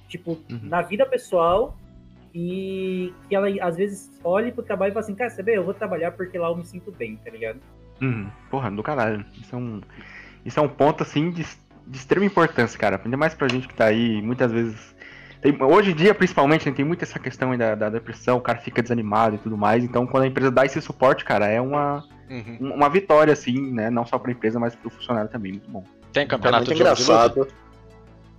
tipo, 0.09 0.33
Uhum. 0.51 0.61
na 0.65 0.83
vida 0.83 1.07
pessoal, 1.07 1.77
e 2.35 3.13
que 3.29 3.35
ela 3.35 3.49
às 3.61 3.77
vezes 3.77 4.11
olhe 4.25 4.53
pro 4.53 4.63
trabalho 4.63 4.91
e 4.91 4.95
fala 4.95 5.05
assim, 5.05 5.15
cara, 5.15 5.31
você 5.31 5.43
vê, 5.43 5.57
eu 5.57 5.65
vou 5.65 5.75
trabalhar 5.75 6.13
porque 6.13 6.39
lá 6.39 6.49
eu 6.49 6.57
me 6.57 6.65
sinto 6.65 6.91
bem, 6.91 7.17
tá 7.17 7.31
ligado? 7.31 7.59
Uhum. 8.01 8.29
Porra, 8.51 8.71
do 8.71 8.83
caralho. 8.83 9.25
Isso 9.41 9.55
é 9.55 9.59
um, 9.59 9.81
isso 10.45 10.59
é 10.59 10.63
um 10.63 10.69
ponto, 10.69 11.03
assim, 11.03 11.31
de, 11.31 11.45
de 11.87 11.97
extrema 11.99 12.25
importância, 12.27 12.79
cara. 12.79 13.01
Ainda 13.05 13.17
mais 13.17 13.35
pra 13.35 13.49
gente 13.49 13.69
que 13.69 13.75
tá 13.75 13.87
aí, 13.87 14.21
muitas 14.23 14.51
vezes. 14.51 14.95
tem- 15.43 15.61
hoje 15.63 15.91
em 15.91 15.95
dia, 15.95 16.15
principalmente, 16.15 16.69
né, 16.69 16.75
tem 16.75 16.85
muito 16.85 17.03
essa 17.03 17.19
questão 17.19 17.51
aí 17.53 17.59
da, 17.59 17.75
da 17.75 17.91
depressão, 17.91 18.39
o 18.39 18.41
cara 18.41 18.59
fica 18.61 18.81
desanimado 18.83 19.35
e 19.37 19.39
tudo 19.39 19.57
mais. 19.59 19.83
Então, 19.85 20.07
quando 20.07 20.23
a 20.25 20.27
empresa 20.27 20.51
dá 20.51 20.65
esse 20.65 20.81
suporte, 20.81 21.25
cara, 21.25 21.47
é 21.49 21.61
uma, 21.61 22.05
Uhum. 22.31 22.75
uma 22.75 22.89
vitória, 22.89 23.33
assim, 23.33 23.73
né? 23.73 23.91
Não 23.91 24.07
só 24.07 24.19
pra 24.19 24.33
empresa, 24.33 24.59
mas 24.59 24.75
pro 24.75 24.91
funcionário 24.91 25.31
também. 25.31 25.53
Muito 25.53 25.71
bom. 25.71 25.85
Tem 26.13 26.23
É 26.25 26.27
campeonato 26.27 26.65
muito 26.67 26.77
de 26.77 26.83
jogo 26.85 26.95
de 26.95 27.03
luta? 27.03 27.13
engraçado. 27.13 27.49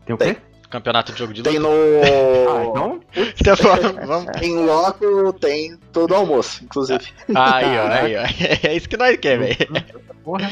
Tem 0.05 0.15
o 0.15 0.17
quê? 0.17 0.37
Campeonato 0.69 1.11
de 1.13 1.19
jogo 1.19 1.33
de 1.33 1.41
luta? 1.41 1.49
Tem 1.51 1.59
no. 1.59 1.69
Ah, 2.49 2.65
então. 2.65 2.99
Então, 3.39 3.55
vamos- 3.55 4.07
vamos. 4.07 4.41
Em 4.41 4.65
loco 4.65 5.33
tem 5.33 5.77
todo 5.91 6.13
almoço, 6.15 6.63
inclusive. 6.63 7.05
Aí, 7.35 7.77
ó, 7.77 7.87
aí, 7.87 8.15
ó. 8.17 8.21
É 8.67 8.75
isso 8.75 8.89
que 8.89 8.97
nós 8.97 9.15
queremos, 9.17 9.55
velho. 9.55 9.83
Porra. 10.23 10.51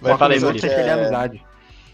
Vai, 0.00 0.12
Uma 0.12 0.18
fala 0.18 0.34
aí, 0.34 0.40
é 0.42 0.66
É- 0.66 0.92
amizade. 0.92 1.44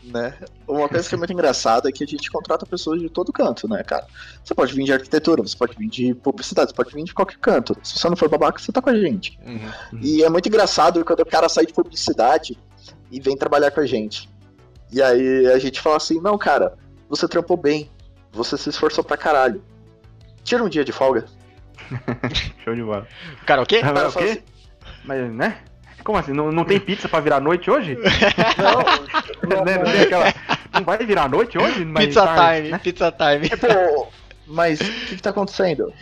Né? 0.09 0.34
Uma 0.66 0.88
coisa 0.88 1.09
que 1.09 1.14
é 1.14 1.18
muito 1.18 1.32
engraçada 1.32 1.88
é 1.88 1.92
que 1.92 2.04
a 2.04 2.06
gente 2.06 2.30
contrata 2.30 2.66
pessoas 2.66 3.00
de 3.00 3.09
todo 3.09 3.32
canto, 3.32 3.68
né, 3.68 3.82
cara? 3.82 4.06
Você 4.42 4.54
pode 4.54 4.74
vir 4.74 4.84
de 4.84 4.92
arquitetura, 4.92 5.42
você 5.42 5.56
pode 5.56 5.76
vir 5.76 5.88
de 5.88 6.14
publicidade, 6.14 6.70
você 6.70 6.76
pode 6.76 6.94
vir 6.94 7.04
de 7.04 7.14
qualquer 7.14 7.38
canto. 7.38 7.76
Se 7.82 7.98
você 7.98 8.09
não 8.09 8.16
for 8.16 8.28
babaca, 8.28 8.59
você 8.59 8.72
tá 8.72 8.82
com 8.82 8.90
a 8.90 8.96
gente. 8.96 9.38
Uhum. 9.44 10.00
E 10.00 10.22
é 10.22 10.28
muito 10.28 10.48
engraçado 10.48 11.04
quando 11.04 11.20
o 11.20 11.26
cara 11.26 11.48
sai 11.48 11.66
de 11.66 11.72
publicidade 11.72 12.59
e 13.11 13.20
vem 13.20 13.36
trabalhar 13.36 13.70
com 13.70 13.80
a 13.80 13.86
gente. 13.86 14.28
E 14.90 15.02
aí 15.02 15.46
a 15.46 15.59
gente 15.59 15.80
fala 15.80 15.96
assim, 15.96 16.20
não, 16.20 16.38
cara, 16.38 16.74
você 17.09 17.28
trampou 17.28 17.56
bem, 17.56 17.90
você 18.32 18.56
se 18.56 18.68
esforçou 18.70 19.04
pra 19.04 19.16
caralho. 19.16 19.62
Tira 20.42 20.64
um 20.64 20.68
dia 20.68 20.84
de 20.84 20.92
folga. 20.92 21.26
Show 22.64 22.74
de 22.74 22.82
bola. 22.82 23.06
Cara, 23.46 23.62
o 23.62 23.66
quê? 23.66 23.78
O 23.78 23.80
cara 23.80 24.09
o 24.09 24.12
quê? 24.12 24.24
assim, 24.24 24.42
Mas, 25.04 25.32
né? 25.32 25.62
Como 26.05 26.18
assim? 26.18 26.32
Não, 26.32 26.51
não 26.53 26.64
tem 26.64 26.78
pizza 26.80 27.09
pra 27.09 27.20
virar 27.20 27.40
noite 27.40 27.70
hoje? 27.70 27.96
não, 29.49 29.64
Né? 29.64 29.78
Não 29.78 29.84
tem 29.84 30.01
aquela. 30.03 30.24
Não 30.74 30.82
vai 30.84 30.99
virar 30.99 31.28
noite 31.28 31.59
hoje? 31.59 31.84
Mas 31.84 32.07
Pizza 32.07 32.22
tá, 32.24 32.55
time, 32.57 32.68
né? 32.70 32.78
pizza 32.78 33.12
time. 33.12 33.49
Pô, 33.51 34.07
mas 34.46 34.80
o 34.80 34.84
que, 34.84 35.16
que 35.16 35.22
tá 35.22 35.30
acontecendo? 35.30 35.92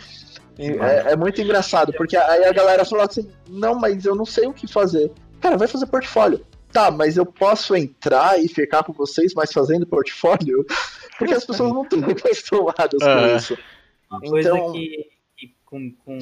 É, 0.59 1.11
é 1.11 1.15
muito 1.15 1.39
engraçado, 1.41 1.93
porque 1.93 2.17
aí 2.17 2.45
a 2.45 2.51
galera 2.53 2.83
fala 2.83 3.05
assim, 3.05 3.29
não, 3.47 3.75
mas 3.75 4.05
eu 4.05 4.15
não 4.15 4.25
sei 4.25 4.47
o 4.47 4.53
que 4.53 4.65
fazer. 4.67 5.11
Cara, 5.39 5.55
vai 5.57 5.67
fazer 5.67 5.85
portfólio. 5.85 6.43
Tá, 6.71 6.89
mas 6.91 7.15
eu 7.15 7.25
posso 7.25 7.75
entrar 7.75 8.39
e 8.43 8.47
ficar 8.47 8.83
com 8.83 8.91
vocês, 8.91 9.33
mas 9.35 9.53
fazendo 9.53 9.85
portfólio? 9.85 10.65
Porque 11.17 11.33
as 11.33 11.45
pessoas 11.45 11.71
não 11.71 11.83
estão 11.83 11.99
acostumadas 12.09 12.99
com 13.03 13.07
Ah. 13.09 13.35
isso. 13.35 13.57
Uma 14.09 14.19
coisa 14.21 14.49
Então- 14.49 14.71
que, 14.73 15.09
que 15.37 15.55
com, 15.65 15.91
com- 16.03 16.17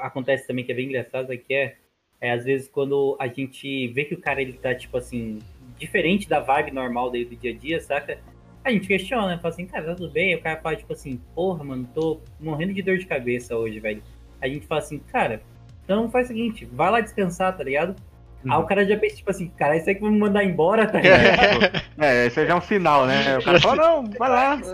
acontece 0.00 0.46
também 0.46 0.64
que 0.64 0.72
é 0.72 0.74
bem 0.74 0.86
engraçada 0.86 1.36
que 1.36 1.52
é, 1.52 1.76
é 2.22 2.30
às 2.30 2.44
vezes 2.44 2.68
quando 2.68 3.16
a 3.18 3.26
gente 3.26 3.88
vê 3.88 4.04
que 4.04 4.14
o 4.14 4.20
cara 4.20 4.40
ele 4.40 4.52
tá 4.52 4.72
tipo 4.72 4.96
assim, 4.96 5.40
diferente 5.76 6.28
da 6.28 6.38
vibe 6.38 6.70
normal 6.70 7.10
dele 7.10 7.24
do 7.24 7.36
dia 7.36 7.50
a 7.50 7.54
dia, 7.54 7.80
saca? 7.80 8.18
A 8.64 8.70
gente 8.70 8.86
questiona, 8.86 9.26
né? 9.26 9.38
Fala 9.42 9.52
assim, 9.52 9.66
cara, 9.66 9.86
tá 9.86 9.94
tudo 9.96 10.12
bem? 10.12 10.32
Aí 10.32 10.38
o 10.38 10.42
cara 10.42 10.60
fala 10.60 10.76
tipo 10.76 10.92
assim, 10.92 11.20
porra, 11.34 11.64
mano, 11.64 11.86
tô 11.92 12.20
morrendo 12.38 12.72
de 12.72 12.80
dor 12.80 12.96
de 12.96 13.06
cabeça 13.06 13.56
hoje, 13.56 13.80
velho. 13.80 14.00
A 14.40 14.46
gente 14.46 14.68
fala 14.68 14.80
assim, 14.80 15.00
cara, 15.00 15.42
então 15.84 16.08
faz 16.08 16.26
o 16.26 16.28
seguinte, 16.28 16.64
vai 16.72 16.92
lá 16.92 17.00
descansar, 17.00 17.56
tá 17.56 17.64
ligado? 17.64 17.96
Aí 18.48 18.58
o 18.58 18.66
cara 18.66 18.84
já 18.84 18.96
pensa, 18.96 19.16
tipo 19.16 19.30
assim, 19.30 19.48
cara, 19.48 19.76
isso 19.76 19.88
aí 19.88 19.94
que 19.96 20.00
vai 20.00 20.10
me 20.10 20.18
mandar 20.18 20.44
embora, 20.44 20.86
tá 20.86 21.00
ligado? 21.00 21.82
É, 21.98 22.26
esse 22.26 22.40
aí 22.40 22.46
já 22.46 22.54
é 22.54 22.56
um 22.56 22.60
sinal, 22.60 23.06
né? 23.06 23.38
O 23.38 23.44
cara 23.44 23.60
fala, 23.60 23.76
não, 23.76 24.04
vai 24.18 24.28
lá. 24.28 24.60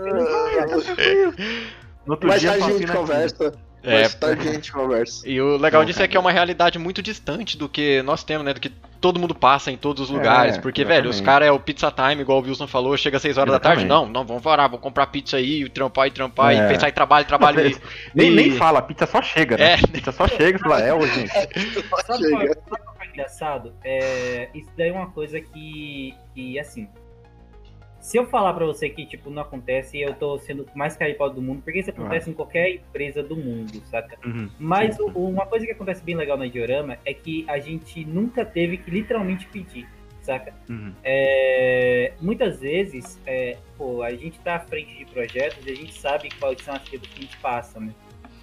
No 2.05 2.13
outro 2.13 2.27
Mais 2.27 2.41
dia 2.41 2.51
tarde 2.51 2.63
só 2.63 2.69
a 2.71 3.25
gente 3.25 3.47
aqui. 3.47 3.57
É, 3.83 3.93
Mais 4.01 4.13
tarde 4.15 4.47
a 4.47 4.51
gente 4.51 4.71
conversa. 4.71 5.27
E 5.27 5.39
o 5.39 5.55
legal 5.57 5.85
disso 5.85 6.01
é 6.03 6.07
que 6.07 6.17
é 6.17 6.19
uma 6.19 6.31
realidade 6.31 6.77
muito 6.77 7.01
distante 7.01 7.57
do 7.57 7.69
que 7.69 8.01
nós 8.01 8.23
temos, 8.23 8.45
né? 8.45 8.53
Do 8.53 8.59
que 8.59 8.69
todo 8.99 9.19
mundo 9.19 9.33
passa 9.33 9.71
em 9.71 9.77
todos 9.77 10.03
os 10.03 10.09
lugares. 10.09 10.57
É, 10.57 10.59
porque, 10.59 10.83
velho, 10.83 11.09
os 11.09 11.15
exatamente. 11.17 11.25
caras 11.25 11.47
é 11.47 11.51
o 11.51 11.59
pizza 11.59 11.89
time, 11.91 12.21
igual 12.21 12.39
o 12.39 12.41
Wilson 12.43 12.67
falou, 12.67 12.97
chega 12.97 13.15
às 13.15 13.21
6 13.21 13.37
horas 13.37 13.53
da 13.53 13.59
tarde. 13.59 13.85
Exatamente. 13.85 14.07
Não, 14.07 14.11
não, 14.11 14.25
vamos 14.27 14.43
varar, 14.43 14.67
vamos 14.67 14.83
comprar 14.83 15.07
pizza 15.07 15.37
aí, 15.37 15.63
e 15.63 15.69
trampar 15.69 16.07
e 16.07 16.11
trampar, 16.11 16.53
É. 16.53 16.65
e 16.65 16.67
pensar 16.67 16.89
em 16.89 16.93
trabalho, 16.93 17.25
trabalho. 17.25 17.65
e... 17.65 17.77
Nem, 18.13 18.31
E- 18.31 18.35
nem 18.35 18.51
fala, 18.51 18.81
pizza 18.81 19.05
só 19.05 19.21
chega, 19.21 19.55
né? 19.57 19.73
É. 19.75 19.77
Pizza 19.77 20.11
só 20.11 20.27
chega 20.27 20.57
e 20.57 20.61
fala, 20.61 20.81
é, 20.81 20.93
ô, 20.93 21.05
gente. 21.07 21.29
Sabe 22.05 22.29
sabe 22.29 22.63
qual 22.65 22.97
é 23.01 23.07
engraçado? 23.07 23.73
É, 23.83 24.49
isso 24.53 24.69
daí 24.77 24.89
é 24.89 24.93
uma 24.93 25.09
coisa 25.11 25.39
que, 25.39 26.13
que, 26.35 26.59
assim, 26.59 26.87
se 27.99 28.17
eu 28.17 28.25
falar 28.25 28.53
pra 28.53 28.65
você 28.65 28.89
que, 28.89 29.05
tipo, 29.05 29.29
não 29.29 29.41
acontece, 29.41 29.99
eu 29.99 30.13
tô 30.13 30.37
sendo 30.39 30.65
mais 30.73 30.95
caripado 30.95 31.33
do 31.35 31.41
mundo, 31.41 31.61
porque 31.63 31.79
isso 31.79 31.89
acontece 31.89 32.29
em 32.29 32.33
qualquer 32.33 32.75
empresa 32.75 33.21
do 33.21 33.35
mundo, 33.35 33.81
saca? 33.85 34.17
Uhum. 34.25 34.49
Mas 34.57 34.97
o- 34.99 35.07
uma 35.07 35.45
coisa 35.45 35.65
que 35.65 35.71
acontece 35.71 36.03
bem 36.03 36.15
legal 36.15 36.37
na 36.37 36.47
Diorama 36.47 36.97
é 37.05 37.13
que 37.13 37.45
a 37.47 37.59
gente 37.59 38.05
nunca 38.05 38.45
teve 38.45 38.77
que 38.77 38.89
literalmente 38.89 39.45
pedir, 39.47 39.87
saca? 40.21 40.53
Uhum. 40.69 40.93
É, 41.03 42.13
muitas 42.21 42.59
vezes, 42.61 43.19
é, 43.25 43.57
pô, 43.77 44.01
a 44.01 44.11
gente 44.11 44.39
tá 44.39 44.55
à 44.55 44.59
frente 44.59 44.95
de 44.97 45.05
projetos 45.05 45.65
e 45.65 45.71
a 45.71 45.75
gente 45.75 45.93
sabe 45.93 46.29
quais 46.39 46.61
são 46.61 46.73
as 46.75 46.87
coisas 46.87 47.07
que 47.07 47.19
a 47.19 47.21
gente 47.23 47.37
passa, 47.37 47.79
né? 47.79 47.93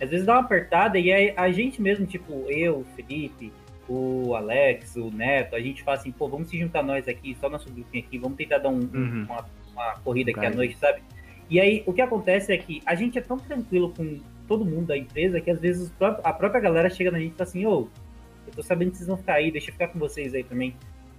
Às 0.01 0.11
vezes 0.11 0.27
dá 0.27 0.35
uma 0.35 0.41
apertada 0.43 0.99
e 0.99 1.11
a 1.35 1.51
gente 1.51 1.81
mesmo, 1.81 2.05
tipo, 2.05 2.45
eu, 2.51 2.85
Felipe, 2.95 3.51
o 3.89 4.35
Alex, 4.35 4.97
o 4.97 5.11
Neto, 5.11 5.55
a 5.57 5.61
gente 5.61 5.83
fala 5.83 5.97
assim, 5.99 6.11
pô, 6.13 6.29
vamos 6.29 6.49
se 6.49 6.59
juntar 6.59 6.83
nós 6.83 7.07
aqui, 7.09 7.37
só 7.41 7.49
nosso 7.49 7.71
grupinho 7.71 8.05
aqui, 8.05 8.19
vamos 8.19 8.37
tentar 8.37 8.59
dar 8.59 8.69
um- 8.69 8.79
um- 8.81 8.91
Uhum. 8.99 9.27
uma, 9.29 9.45
uma 9.73 9.95
corrida 10.01 10.31
aqui 10.33 10.45
à 10.47 10.51
noite, 10.51 10.77
sabe? 10.77 11.03
E 11.49 11.61
aí, 11.61 11.83
o 11.87 11.93
que 11.93 12.01
acontece 12.01 12.53
é 12.53 12.59
que 12.59 12.83
a 12.85 12.95
gente 12.95 13.17
é 13.19 13.21
tão 13.21 13.39
tranquilo 13.39 13.93
com 13.97 14.19
todo 14.49 14.65
mundo 14.65 14.87
da 14.87 14.97
empresa 14.99 15.41
que 15.41 15.51
às 15.51 15.61
vezes 15.61 15.93
a 16.25 16.33
própria 16.33 16.61
galera 16.61 16.91
chega 16.91 17.11
na 17.11 17.19
gente 17.21 17.33
e 17.33 17.37
fala 17.37 17.49
assim, 17.49 17.67
ô, 17.67 17.89
eu 18.47 18.53
tô 18.55 18.63
sabendo 18.63 18.91
que 18.91 18.97
vocês 18.97 19.07
vão 19.09 19.17
ficar 19.17 19.35
aí, 19.35 19.51
deixa 19.51 19.69
eu 19.71 19.73
ficar 19.73 19.89
com 19.89 19.99
vocês 19.99 20.35
aí 20.35 20.43
também. 20.43 20.75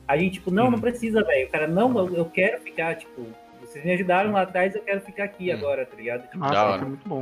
A 0.08 0.18
gente, 0.18 0.34
tipo, 0.36 0.52
não, 0.52 0.66
não 0.66 0.74
Uhum. 0.76 0.82
precisa, 0.82 1.24
velho. 1.24 1.48
O 1.48 1.52
cara, 1.52 1.68
não, 1.68 1.98
eu, 1.98 2.16
eu 2.16 2.26
quero 2.26 2.62
ficar, 2.62 2.96
tipo, 2.96 3.26
vocês 3.62 3.84
me 3.84 3.92
ajudaram 3.94 4.32
lá 4.32 4.42
atrás, 4.44 4.74
eu 4.76 4.82
quero 4.82 5.02
ficar 5.02 5.26
aqui 5.26 5.50
Uhum. 5.50 5.58
agora, 5.58 5.86
tá 5.86 5.96
ligado? 5.96 6.30
Tipo, 6.30 6.44
hora. 6.46 6.82
é 6.82 6.86
muito 6.86 7.08
bom. 7.08 7.22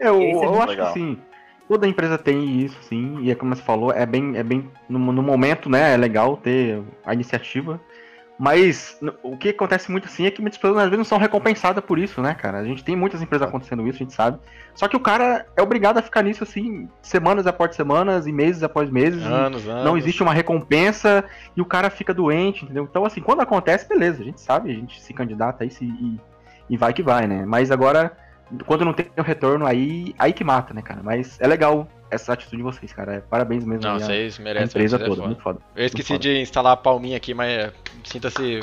Eu, 0.00 0.20
é 0.20 0.32
eu 0.32 0.40
muito 0.40 0.58
acho 0.58 0.66
legal. 0.70 0.92
que 0.92 0.98
sim. 1.00 1.18
Toda 1.68 1.88
empresa 1.88 2.18
tem 2.18 2.60
isso, 2.60 2.76
sim. 2.82 3.18
E 3.22 3.30
é 3.30 3.34
como 3.34 3.54
você 3.54 3.62
falou, 3.62 3.90
é 3.92 4.04
bem, 4.04 4.36
é 4.36 4.42
bem 4.42 4.70
no, 4.88 4.98
no 4.98 5.22
momento, 5.22 5.70
né? 5.70 5.94
É 5.94 5.96
legal 5.96 6.36
ter 6.36 6.82
a 7.04 7.14
iniciativa. 7.14 7.80
Mas 8.36 8.98
o 9.22 9.36
que 9.36 9.50
acontece 9.50 9.90
muito 9.90 10.06
assim 10.06 10.26
é 10.26 10.30
que 10.30 10.40
muitas 10.40 10.58
pessoas 10.58 10.78
às 10.78 10.84
vezes 10.84 10.98
não 10.98 11.04
são 11.04 11.18
recompensadas 11.18 11.84
por 11.84 12.00
isso, 12.00 12.20
né, 12.20 12.34
cara? 12.34 12.58
A 12.58 12.64
gente 12.64 12.82
tem 12.82 12.96
muitas 12.96 13.22
empresas 13.22 13.46
acontecendo 13.46 13.86
isso, 13.86 13.96
a 13.96 14.04
gente 14.04 14.12
sabe. 14.12 14.38
Só 14.74 14.88
que 14.88 14.96
o 14.96 15.00
cara 15.00 15.46
é 15.56 15.62
obrigado 15.62 15.98
a 15.98 16.02
ficar 16.02 16.22
nisso 16.22 16.42
assim, 16.42 16.88
semanas 17.00 17.46
após 17.46 17.76
semanas 17.76 18.26
e 18.26 18.32
meses 18.32 18.64
após 18.64 18.90
meses. 18.90 19.22
Anos, 19.22 19.68
anos. 19.68 19.84
não 19.84 19.96
existe 19.96 20.20
uma 20.20 20.34
recompensa 20.34 21.24
e 21.56 21.60
o 21.60 21.64
cara 21.64 21.88
fica 21.90 22.12
doente, 22.12 22.64
entendeu? 22.64 22.88
Então, 22.90 23.04
assim, 23.04 23.20
quando 23.20 23.40
acontece, 23.40 23.88
beleza, 23.88 24.20
a 24.20 24.24
gente 24.24 24.40
sabe, 24.40 24.70
a 24.70 24.74
gente 24.74 25.00
se 25.00 25.14
candidata 25.14 25.62
aí 25.62 25.70
se, 25.70 25.84
e, 25.84 26.20
e 26.68 26.76
vai 26.76 26.92
que 26.92 27.04
vai, 27.04 27.28
né? 27.28 27.44
Mas 27.46 27.70
agora, 27.70 28.16
quando 28.66 28.84
não 28.84 28.92
tem 28.92 29.06
o 29.16 29.22
retorno, 29.22 29.66
aí, 29.66 30.14
aí 30.18 30.32
que 30.32 30.44
mata, 30.44 30.72
né, 30.74 30.82
cara? 30.82 31.00
Mas 31.02 31.38
é 31.40 31.46
legal 31.46 31.88
essa 32.10 32.32
atitude 32.32 32.58
de 32.58 32.62
vocês, 32.62 32.92
cara. 32.92 33.14
É, 33.14 33.20
parabéns 33.20 33.64
mesmo 33.64 33.82
Não, 33.82 33.96
a- 33.96 33.98
vocês 33.98 34.38
a, 34.38 34.42
merecem. 34.42 34.66
empresa 34.66 34.96
vocês 34.98 35.02
é 35.02 35.04
toda, 35.04 35.16
foda. 35.16 35.26
muito 35.28 35.42
foda. 35.42 35.58
Eu 35.74 35.86
esqueci 35.86 36.12
Muito 36.12 36.22
de 36.22 36.40
instalar 36.40 36.72
a 36.72 36.76
palminha 36.76 37.16
aqui, 37.16 37.34
mas 37.34 37.50
é, 37.50 37.72
sinta-se 38.04 38.42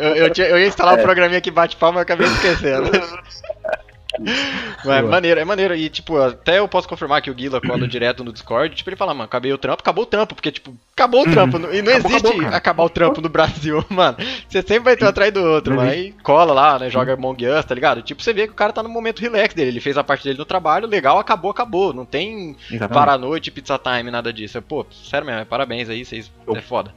eu, 0.00 0.16
eu, 0.16 0.32
eu 0.36 0.58
ia 0.58 0.66
instalar 0.66 0.98
o 0.98 1.02
programinha 1.02 1.40
que 1.40 1.50
bate 1.50 1.76
palma, 1.76 1.98
eu 1.98 2.02
acabei 2.02 2.26
esquecendo. 2.26 2.90
Mas 4.18 4.98
é 4.98 5.02
maneiro, 5.02 5.40
é 5.40 5.44
maneiro. 5.44 5.74
E, 5.74 5.88
tipo, 5.88 6.16
até 6.16 6.58
eu 6.58 6.68
posso 6.68 6.88
confirmar 6.88 7.22
que 7.22 7.30
o 7.30 7.34
Guila 7.34 7.60
cola 7.60 7.86
direto 7.88 8.22
no 8.24 8.32
Discord. 8.32 8.74
Tipo, 8.74 8.90
ele 8.90 8.96
fala, 8.96 9.12
mano, 9.14 9.24
acabei 9.24 9.52
o 9.52 9.58
trampo, 9.58 9.80
acabou 9.80 10.04
o 10.04 10.06
trampo. 10.06 10.34
Porque, 10.34 10.52
tipo, 10.52 10.74
acabou 10.92 11.22
o 11.22 11.30
trampo. 11.30 11.56
E 11.56 11.60
não 11.82 11.92
Uhum. 11.94 11.98
Acabou, 11.98 12.10
existe 12.10 12.26
acabou, 12.26 12.54
acabar 12.56 12.84
o 12.84 12.88
trampo 12.88 13.20
no 13.20 13.28
Brasil, 13.28 13.84
mano. 13.90 14.16
Você 14.48 14.62
sempre 14.62 14.80
vai 14.80 14.96
ter 14.96 15.04
um 15.04 15.08
atrás 15.08 15.32
do 15.32 15.42
outro, 15.42 15.74
mano. 15.74 15.90
Aí 15.90 16.12
cola 16.22 16.52
lá, 16.52 16.78
né? 16.78 16.90
Joga 16.90 17.14
Among 17.14 17.46
Us, 17.46 17.64
tá 17.64 17.74
ligado? 17.74 18.02
Tipo, 18.02 18.22
você 18.22 18.32
vê 18.32 18.46
que 18.46 18.52
o 18.52 18.56
cara 18.56 18.72
tá 18.72 18.82
no 18.82 18.88
momento 18.88 19.20
relax 19.20 19.54
dele. 19.54 19.70
Ele 19.70 19.80
fez 19.80 19.96
a 19.96 20.04
parte 20.04 20.24
dele 20.24 20.38
no 20.38 20.44
trabalho, 20.44 20.86
legal, 20.86 21.18
acabou, 21.18 21.50
acabou. 21.50 21.92
Não 21.92 22.04
tem 22.04 22.56
Exatamente. 22.70 22.92
para 22.92 23.12
a 23.12 23.18
noite, 23.18 23.50
pizza 23.50 23.78
time, 23.78 24.10
nada 24.10 24.32
disso. 24.32 24.60
Pô, 24.62 24.86
sério 24.90 25.26
mesmo, 25.26 25.46
parabéns 25.46 25.88
aí, 25.88 26.04
vocês 26.04 26.30
é 26.54 26.60
foda. 26.60 26.94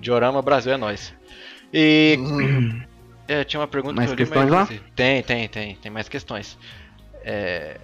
Diorama 0.00 0.42
Brasil 0.42 0.72
é 0.72 0.76
nóis. 0.76 1.12
E. 1.72 2.18
É, 3.26 3.44
tinha 3.44 3.60
uma 3.60 3.68
pergunta 3.68 3.94
Mais 3.94 4.08
que 4.08 4.14
eu 4.14 4.16
li, 4.16 4.24
questões 4.24 4.50
mas 4.50 4.70
lá? 4.70 4.80
Tem, 4.94 5.22
tem, 5.22 5.48
tem, 5.48 5.76
tem 5.76 5.90
mais 5.90 6.08
questões. 6.08 6.58
É. 7.22 7.78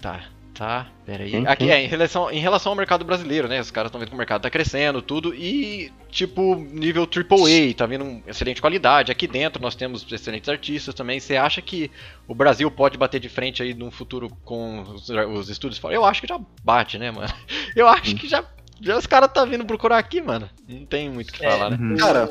Tá, 0.00 0.24
tá, 0.52 0.88
peraí. 1.06 1.30
Tem, 1.30 1.46
Aqui 1.46 1.70
é, 1.70 1.80
em 1.84 1.86
relação, 1.86 2.30
em 2.30 2.40
relação 2.40 2.72
ao 2.72 2.76
mercado 2.76 3.04
brasileiro, 3.04 3.46
né? 3.46 3.60
Os 3.60 3.70
caras 3.70 3.88
estão 3.88 4.00
vendo 4.00 4.08
que 4.08 4.14
o 4.14 4.18
mercado 4.18 4.42
tá 4.42 4.50
crescendo, 4.50 5.00
tudo, 5.00 5.32
e 5.32 5.92
tipo, 6.10 6.56
nível 6.56 7.04
AAA, 7.04 7.74
tá 7.76 7.86
vindo 7.86 8.04
um 8.04 8.22
excelente 8.26 8.60
qualidade. 8.60 9.12
Aqui 9.12 9.28
dentro 9.28 9.62
nós 9.62 9.76
temos 9.76 10.04
excelentes 10.10 10.48
artistas 10.48 10.94
também. 10.94 11.20
Você 11.20 11.36
acha 11.36 11.62
que 11.62 11.88
o 12.26 12.34
Brasil 12.34 12.68
pode 12.70 12.98
bater 12.98 13.20
de 13.20 13.28
frente 13.28 13.62
aí 13.62 13.72
num 13.74 13.92
futuro 13.92 14.28
com 14.44 14.82
os, 14.82 15.08
os 15.08 15.48
estúdios 15.48 15.78
fora? 15.78 15.94
Eu 15.94 16.04
acho 16.04 16.20
que 16.20 16.26
já 16.26 16.40
bate, 16.64 16.98
né, 16.98 17.12
mano? 17.12 17.32
Eu 17.76 17.86
acho 17.86 18.16
que 18.16 18.26
já. 18.26 18.44
Já 18.80 18.98
os 18.98 19.06
caras 19.06 19.30
tá 19.32 19.44
vindo 19.44 19.64
procurar 19.64 19.98
aqui, 19.98 20.20
mano. 20.20 20.50
Não 20.68 20.84
tem 20.84 21.08
muito 21.08 21.30
o 21.30 21.32
que 21.32 21.46
É. 21.46 21.50
falar, 21.50 21.70
né? 21.70 21.76
Uhum. 21.80 21.96
Cara. 21.96 22.28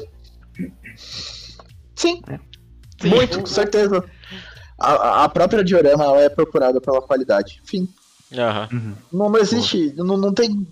Sim. 2.01 2.21
Sim. 3.01 3.09
Muito, 3.09 3.39
com 3.39 3.45
certeza. 3.45 4.03
A- 4.79 4.93
A, 4.93 5.23
a 5.25 5.29
própria 5.29 5.63
diorama 5.63 6.03
ela 6.03 6.21
é 6.21 6.29
procurada 6.29 6.81
pela 6.81 7.01
qualidade. 7.01 7.61
Fim. 7.65 7.87
Uhum. 8.31 8.95
Não, 9.11 9.29
não 9.29 9.39
existe. 9.39 9.93
Não, 9.95 10.17
não 10.17 10.33
tem. 10.33 10.65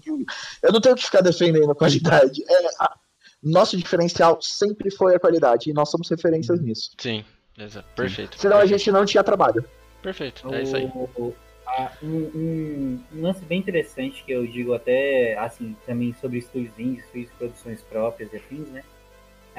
Eu 0.63 0.71
não 0.71 0.79
tenho 0.81 0.95
que 0.95 1.03
ficar 1.03 1.21
defendendo 1.21 1.69
a 1.71 1.75
qualidade. 1.75 2.41
É, 2.49 2.67
a- 2.79 2.95
nosso 3.43 3.77
diferencial 3.77 4.41
sempre 4.41 4.89
foi 4.91 5.15
a 5.15 5.19
qualidade. 5.19 5.69
E 5.69 5.73
nós 5.73 5.89
somos 5.89 6.09
referências 6.09 6.59
nisso. 6.61 6.91
Sim, 6.97 7.23
exato. 7.57 7.87
Perfeito. 7.95 8.39
Senão 8.39 8.57
a 8.57 8.59
perfeito. 8.61 8.79
gente 8.79 8.91
não 8.91 9.05
tinha 9.05 9.23
trabalho. 9.23 9.63
Perfeito, 10.01 10.51
é 10.53 10.63
isso 10.63 10.75
aí. 10.75 10.85
O- 10.85 11.33
a- 11.67 11.91
um, 12.01 12.07
um- 12.33 12.99
lance 13.21 13.43
bem 13.45 13.59
interessante 13.59 14.23
que 14.23 14.31
eu 14.31 14.47
digo 14.47 14.73
até 14.73 15.37
assim 15.37 15.75
também 15.85 16.15
sobre 16.19 16.39
estúdios 16.39 16.73
indies, 16.79 17.03
estúdios 17.05 17.29
produções 17.37 17.81
próprias 17.81 18.31
e 18.33 18.37
afins, 18.37 18.69
né? 18.69 18.83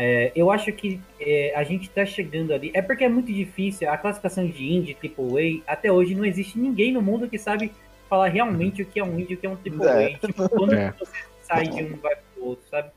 É, 0.03 0.33
eu 0.35 0.51
acho 0.51 0.73
que 0.73 0.99
é, 1.21 1.53
a 1.55 1.63
gente 1.63 1.91
tá 1.91 2.07
chegando 2.07 2.55
ali. 2.55 2.71
É 2.73 2.81
porque 2.81 3.05
é 3.05 3.09
muito 3.09 3.31
difícil. 3.31 3.91
A 3.91 3.99
classificação 3.99 4.47
de 4.47 4.65
indie, 4.67 4.97
AAA, 4.99 5.63
até 5.67 5.93
hoje 5.93 6.15
não 6.15 6.25
existe 6.25 6.59
ninguém 6.59 6.91
no 6.91 7.03
mundo 7.03 7.29
que 7.29 7.37
sabe 7.37 7.71
falar 8.09 8.29
realmente 8.29 8.81
o 8.81 8.87
que 8.87 8.99
é 8.99 9.05
um 9.05 9.21
indie 9.21 9.33
e 9.33 9.35
o 9.35 9.37
que 9.37 9.47
é 9.47 9.51
um 9.51 9.59
AAA. 9.59 10.03
É. 10.03 10.09
Tipo, 10.15 10.49
quando 10.49 10.73
É. 10.73 10.95
você 10.99 11.13
sai 11.43 11.69
de 11.69 11.83
um 11.83 11.97
vai 11.99 12.17
pro 12.17 12.47
outro, 12.47 12.67
sabe? 12.71 12.89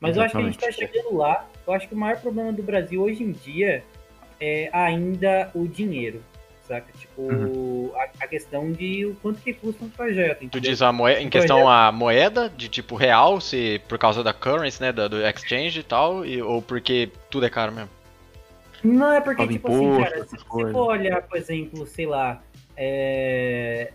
Mas 0.00 0.16
eu 0.16 0.22
acho 0.24 0.34
que 0.36 0.42
a 0.42 0.44
gente 0.44 0.58
tá 0.58 0.72
chegando 0.72 1.16
lá. 1.16 1.48
Eu 1.64 1.72
acho 1.74 1.86
que 1.86 1.94
o 1.94 1.96
maior 1.96 2.20
problema 2.20 2.52
do 2.52 2.62
Brasil 2.62 3.00
hoje 3.00 3.22
em 3.22 3.30
dia 3.30 3.84
é 4.40 4.68
ainda 4.72 5.48
o 5.54 5.68
dinheiro, 5.68 6.24
saca? 6.72 6.90
Tipo, 6.98 7.92
a, 7.94 8.24
a 8.24 8.26
questão 8.26 8.72
de 8.72 9.04
o 9.06 9.14
quanto 9.16 9.40
que 9.42 9.52
custa 9.52 9.84
um 9.84 9.90
projeto. 9.90 10.38
Tu 10.38 10.44
entendeu? 10.46 10.70
diz 10.70 10.80
a 10.80 10.90
moeda, 10.90 11.20
em 11.20 11.26
Um 11.26 11.30
questão 11.30 11.68
a 11.68 11.92
moeda 11.92 12.48
de 12.48 12.68
tipo 12.68 12.94
real, 12.96 13.40
se 13.40 13.80
por 13.88 13.98
causa 13.98 14.22
da 14.24 14.32
currency, 14.32 14.80
né, 14.80 14.92
da- 14.92 15.06
do 15.08 15.20
exchange 15.24 15.80
e 15.80 15.82
tal, 15.82 16.24
e- 16.24 16.40
ou 16.40 16.62
porque 16.62 17.10
tudo 17.30 17.44
é 17.44 17.50
caro 17.50 17.72
mesmo? 17.72 17.90
Não, 18.82 19.12
é 19.12 19.20
porque, 19.20 19.42
Paga 19.42 19.52
tipo 19.52 19.68
imposto, 19.68 20.00
assim, 20.02 20.02
cara, 20.02 20.26
se 20.26 20.36
você 20.36 20.72
for 20.72 20.90
olhar, 20.90 21.22
por 21.22 21.36
exemplo, 21.38 21.86
sei 21.86 22.06
lá, 22.06 22.42
é, 22.76 23.92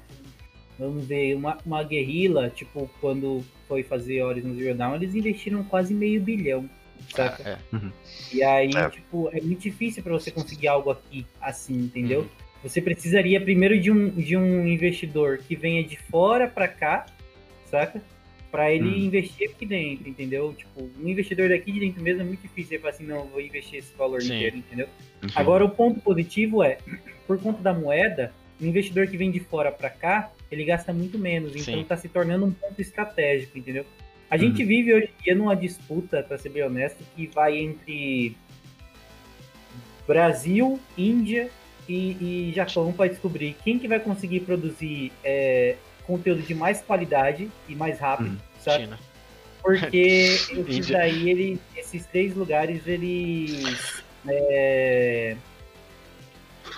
vamos 0.79 1.05
ver, 1.05 1.35
uma, 1.35 1.57
uma 1.65 1.83
guerrilla, 1.83 2.49
tipo, 2.49 2.89
quando 3.01 3.43
foi 3.67 3.83
fazer 3.83 4.23
Horizon 4.23 4.55
Zero 4.55 4.75
Dawn, 4.77 4.95
eles 4.95 5.13
investiram 5.13 5.63
quase 5.63 5.93
meio 5.93 6.21
bilhão, 6.21 6.69
saca? 7.13 7.43
É, 7.43 7.57
E 8.31 8.41
aí, 8.43 8.71
É. 8.75 8.89
tipo, 8.89 9.29
é 9.33 9.41
muito 9.41 9.59
difícil 9.61 10.01
pra 10.03 10.13
você 10.13 10.31
conseguir 10.31 10.67
algo 10.69 10.89
aqui 10.89 11.25
assim, 11.41 11.73
entendeu? 11.73 12.21
Uhum. 12.21 12.46
Você 12.63 12.81
precisaria 12.81 13.39
primeiro 13.39 13.79
de 13.79 13.91
um, 13.91 14.09
de 14.09 14.35
um 14.35 14.67
investidor 14.67 15.37
que 15.39 15.55
venha 15.55 15.83
de 15.83 15.95
fora 15.97 16.47
pra 16.47 16.67
cá, 16.67 17.05
saca? 17.69 18.01
Pra 18.51 18.71
ele 18.71 18.87
Uhum. 18.87 18.97
investir 18.97 19.49
aqui 19.49 19.65
dentro, 19.65 20.09
entendeu? 20.09 20.53
Tipo, 20.57 20.89
um 20.99 21.07
investidor 21.07 21.49
daqui 21.49 21.71
de 21.71 21.79
dentro 21.81 22.01
mesmo 22.01 22.21
é 22.21 22.25
muito 22.25 22.41
difícil. 22.41 22.73
Ele 22.73 22.81
falar 22.81 22.93
assim, 22.93 23.05
não, 23.05 23.17
eu 23.19 23.25
vou 23.27 23.41
investir 23.41 23.79
esse 23.79 23.93
valor 23.95 24.21
Sim. 24.21 24.35
inteiro, 24.35 24.57
entendeu? 24.57 24.87
Uhum. 25.23 25.29
Agora, 25.35 25.65
o 25.65 25.69
ponto 25.69 25.99
positivo 26.01 26.63
é, 26.63 26.77
por 27.27 27.39
conta 27.39 27.61
da 27.61 27.73
moeda, 27.73 28.33
o 28.59 28.65
investidor 28.65 29.07
que 29.07 29.17
vem 29.17 29.29
de 29.29 29.39
fora 29.39 29.71
pra 29.71 29.89
cá, 29.89 30.31
ele 30.51 30.63
gasta 30.65 30.91
muito 30.93 31.19
menos. 31.19 31.51
Então, 31.55 31.73
Sim. 31.75 31.83
tá 31.83 31.95
se 31.95 32.07
tornando 32.09 32.45
um 32.45 32.51
ponto 32.51 32.81
estratégico, 32.81 33.57
entendeu? 33.57 33.85
A 34.29 34.35
gente 34.37 34.61
Uhum. 34.61 34.67
vive 34.67 34.93
hoje 34.93 35.09
em 35.19 35.23
dia 35.23 35.35
numa 35.35 35.55
disputa, 35.55 36.23
pra 36.23 36.37
ser 36.37 36.49
bem 36.49 36.63
honesto, 36.63 37.03
que 37.15 37.27
vai 37.27 37.57
entre 37.57 38.35
Brasil, 40.07 40.79
Índia 40.97 41.49
e, 41.87 42.49
e 42.49 42.53
Japão 42.53 42.91
para 42.91 43.09
descobrir 43.09 43.55
quem 43.63 43.79
que 43.79 43.87
vai 43.87 43.99
conseguir 43.99 44.41
produzir 44.41 45.11
é, 45.23 45.75
conteúdo 46.05 46.41
de 46.41 46.53
mais 46.53 46.81
qualidade 46.81 47.49
e 47.67 47.75
mais 47.75 47.99
rápido, 47.99 48.29
Uhum. 48.31 48.37
sabe? 48.59 48.83
China. 48.83 48.99
Porque 49.61 49.97
esses 50.67 50.87
daí, 50.87 51.29
eles, 51.29 51.59
esses 51.75 52.05
três 52.05 52.35
lugares, 52.35 52.85
eles 52.85 54.03
é, 54.27 55.35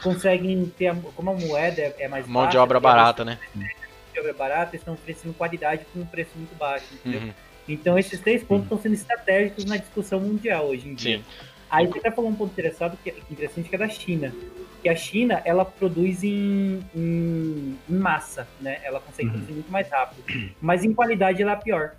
conseguem 0.02 0.72
ter, 0.78 0.88
a, 0.88 0.96
como 0.96 1.32
a 1.32 1.34
moeda 1.34 1.94
é, 1.98 2.08
mais 2.08 2.26
Mão 2.28 2.44
de 2.44 2.48
baixa, 2.48 2.62
obra 2.62 2.80
porque 2.80 2.88
a 2.88 2.96
barata, 2.96 3.26
né? 3.26 3.40
mão 3.56 3.68
de 4.14 4.20
obra 4.20 4.34
barata, 4.34 4.72
eles 4.72 4.82
estão 4.82 4.94
oferecendo 4.94 5.34
qualidade 5.34 5.86
com 5.94 6.00
um 6.00 6.06
preço 6.06 6.32
muito 6.36 6.56
baixo? 6.58 6.86
Uhum. 7.06 7.32
Então 7.68 8.00
esses 8.00 8.20
três 8.20 8.44
pontos 8.44 8.64
estão 8.64 8.82
sendo 8.82 8.96
estratégicos 8.96 9.66
na 9.66 9.78
discussão 9.78 10.20
mundial 10.20 10.68
hoje 10.68 10.88
em 10.88 10.96
dia. 10.96 11.18
Sim. 11.20 11.24
Aí 11.70 11.86
você 11.88 12.00
até 12.00 12.12
falou 12.12 12.32
um 12.32 12.36
ponto 12.36 12.52
interessado, 12.52 12.98
que 13.04 13.10
é 13.10 13.16
interessante 13.30 13.70
que 13.70 13.76
é 13.76 13.80
da 13.80 13.90
China. 13.90 14.34
Que 14.82 14.90
a 14.90 14.96
China, 14.96 15.42
ela 15.46 15.66
produz 15.66 16.24
em, 16.24 16.80
em- 16.96 17.78
em 17.90 17.96
massa, 17.96 18.48
né? 18.62 18.80
Ela 18.84 19.00
consegue 19.00 19.28
Uhum. 19.28 19.34
produzir 19.34 19.54
muito 19.54 19.72
mais 19.72 19.90
rápido. 19.90 20.24
Mas 20.62 20.84
em 20.84 20.94
qualidade 20.94 21.42
ela 21.42 21.52
é 21.52 21.56
pior. 21.58 21.92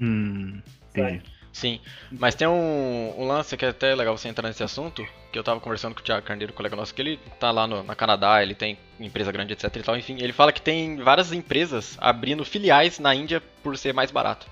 Hum, 0.00 0.60
entendi. 0.90 1.22
Sim, 1.52 1.80
mas 2.10 2.34
tem 2.34 2.48
um, 2.48 3.14
um 3.16 3.28
lance 3.28 3.56
que 3.56 3.64
é 3.64 3.68
até 3.68 3.94
legal 3.94 4.18
você 4.18 4.26
entrar 4.28 4.48
nesse 4.48 4.64
assunto, 4.64 5.06
que 5.32 5.38
eu 5.38 5.44
tava 5.44 5.60
conversando 5.60 5.94
com 5.94 6.00
o 6.00 6.02
Thiago 6.04 6.26
Carneiro, 6.26 6.52
colega 6.52 6.74
nosso, 6.74 6.92
que 6.92 7.00
ele 7.00 7.16
tá 7.38 7.52
lá 7.52 7.64
no, 7.64 7.80
na 7.84 7.94
Canadá, 7.94 8.42
ele 8.42 8.56
tem 8.56 8.76
empresa 8.98 9.30
grande, 9.30 9.52
etc 9.52 9.74
e 9.76 9.82
tal, 9.82 9.96
enfim, 9.96 10.16
ele 10.20 10.32
fala 10.32 10.52
que 10.52 10.60
tem 10.60 10.96
várias 10.96 11.32
empresas 11.32 11.96
abrindo 12.00 12.44
filiais 12.44 12.98
na 12.98 13.14
Índia 13.14 13.40
por 13.62 13.78
ser 13.78 13.94
mais 13.94 14.10
barato. 14.10 14.48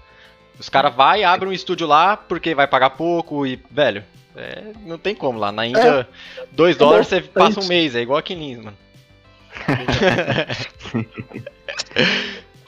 Os 0.59 0.69
caras 0.69 0.95
vai 0.95 1.21
e 1.21 1.25
abrem 1.25 1.51
um 1.51 1.53
estúdio 1.53 1.87
lá 1.87 2.17
porque 2.17 2.55
vai 2.55 2.67
pagar 2.67 2.91
pouco 2.91 3.47
e, 3.47 3.59
velho, 3.71 4.05
é, 4.37 4.63
não 4.87 4.99
tem 4.99 5.15
como 5.15 5.39
lá. 5.39 5.51
Na 5.53 5.67
Índia, 5.67 6.09
2 6.53 6.77
dólares 6.77 7.09
você 7.09 7.21
passa 7.21 7.61
um 7.61 7.67
mês, 7.67 7.95
é 7.97 8.01
igual 8.03 8.19
aqui 8.19 8.35
em 8.35 8.39
Lins, 8.39 8.65
mano. 8.65 8.77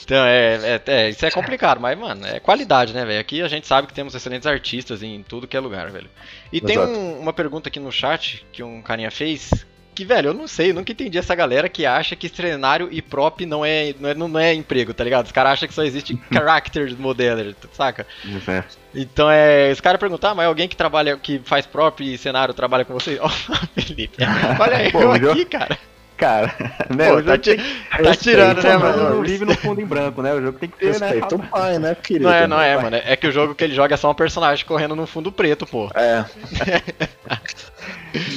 Então, 0.05 0.22
é, 0.26 0.57
é, 0.57 0.82
é, 0.87 1.09
isso 1.09 1.24
é 1.24 1.30
complicado, 1.30 1.80
mas, 1.80 1.99
mano, 1.99 2.26
é 2.26 2.39
qualidade, 2.39 2.93
né, 2.93 3.07
velho? 3.07 3.18
Aqui 3.18 3.41
a 3.41 3.49
gente 3.49 3.66
sabe 3.66 3.87
que 3.87 3.95
temos 3.95 4.14
excelentes 4.14 4.47
artistas 4.47 5.03
em 5.03 5.22
tudo 5.22 5.49
que 5.49 5.57
é 5.57 5.61
lugar, 5.61 5.91
velho. 5.91 6.11
E 6.53 6.61
tem 6.61 6.76
Exato. 6.76 6.93
um- 6.93 7.20
uma 7.20 7.32
pergunta 7.32 7.70
aqui 7.70 7.80
no 7.80 7.91
chat 7.91 8.45
que 8.53 8.62
um 8.62 8.82
carinha 8.82 9.11
fez, 9.11 9.64
que, 9.95 10.05
velho, 10.05 10.30
eu 10.30 10.34
não 10.34 10.49
sei, 10.49 10.70
eu 10.70 10.74
nunca 10.74 10.92
entendi 10.92 11.16
essa 11.16 11.34
galera 11.34 11.68
que 11.68 11.86
acha 11.86 12.16
que 12.16 12.28
cenário 12.28 12.88
e 12.90 13.01
prop 13.01 13.47
não 13.47 13.64
é, 13.64 13.95
não 13.99 14.09
é, 14.09 14.14
não 14.14 14.38
é 14.38 14.53
emprego, 14.53 14.92
tá 14.92 15.05
ligado? 15.05 15.26
Os 15.26 15.32
caras 15.32 15.53
acham 15.53 15.68
que 15.68 15.74
só 15.74 15.84
existe 15.84 16.18
character 16.32 16.95
modeler, 16.99 17.55
saca? 17.72 18.07
É. 18.49 18.64
Então, 18.95 19.30
é, 19.30 19.70
os 19.72 19.80
caras 19.80 20.01
perguntam, 20.01 20.30
ah, 20.30 20.34
mas 20.34 20.47
alguém 20.47 20.68
que 20.68 20.76
trabalha, 20.76 21.16
que 21.16 21.40
faz 21.45 21.66
prop 21.66 22.01
e 22.01 22.18
cenário 22.18 22.55
trabalha 22.55 22.84
com 22.84 22.92
você? 22.92 23.18
Ó, 23.20 23.28
Felipe, 23.74 24.18
olha 24.59 24.84
eu 24.86 24.92
Pô, 24.92 25.03
eu- 25.16 25.32
aqui, 25.32 25.45
cara. 25.45 25.78
Cara, 26.16 26.55
né? 26.95 27.09
Pô, 27.11 27.16
o 27.16 27.22
tá, 27.24 27.36
tá 27.36 28.14
tirando, 28.14 28.62
né, 28.62 28.76
o 28.76 28.80
mano? 28.80 29.14
não 29.16 29.22
vive 29.22 29.45
no 29.45 29.55
fundo 29.57 29.80
em 29.80 29.84
branco, 29.84 30.22
né? 30.22 30.32
O 30.32 30.40
jogo 30.40 30.59
tem 30.61 30.68
que 30.68 30.78
ter, 30.78 31.01
né? 31.01 31.09
Respeita 31.09 31.34
o 31.34 31.38
pai, 31.40 31.76
né, 31.80 31.97
querido? 31.97 32.26
Não 32.26 32.32
é, 32.32 32.47
não 32.47 32.61
é, 32.61 32.76
mano. 32.80 32.97
É 33.05 33.16
que 33.16 33.26
o 33.26 33.32
jogo 33.32 33.53
que 33.53 33.64
ele 33.64 33.74
joga 33.74 33.95
é 33.95 33.97
só 33.97 34.12
um 34.12 34.14
personagem 34.14 34.64
correndo 34.64 34.95
no 34.95 35.09
fundo 35.09 35.32
preto, 35.32 35.66
pô. 35.66 35.90
É, 35.92 36.24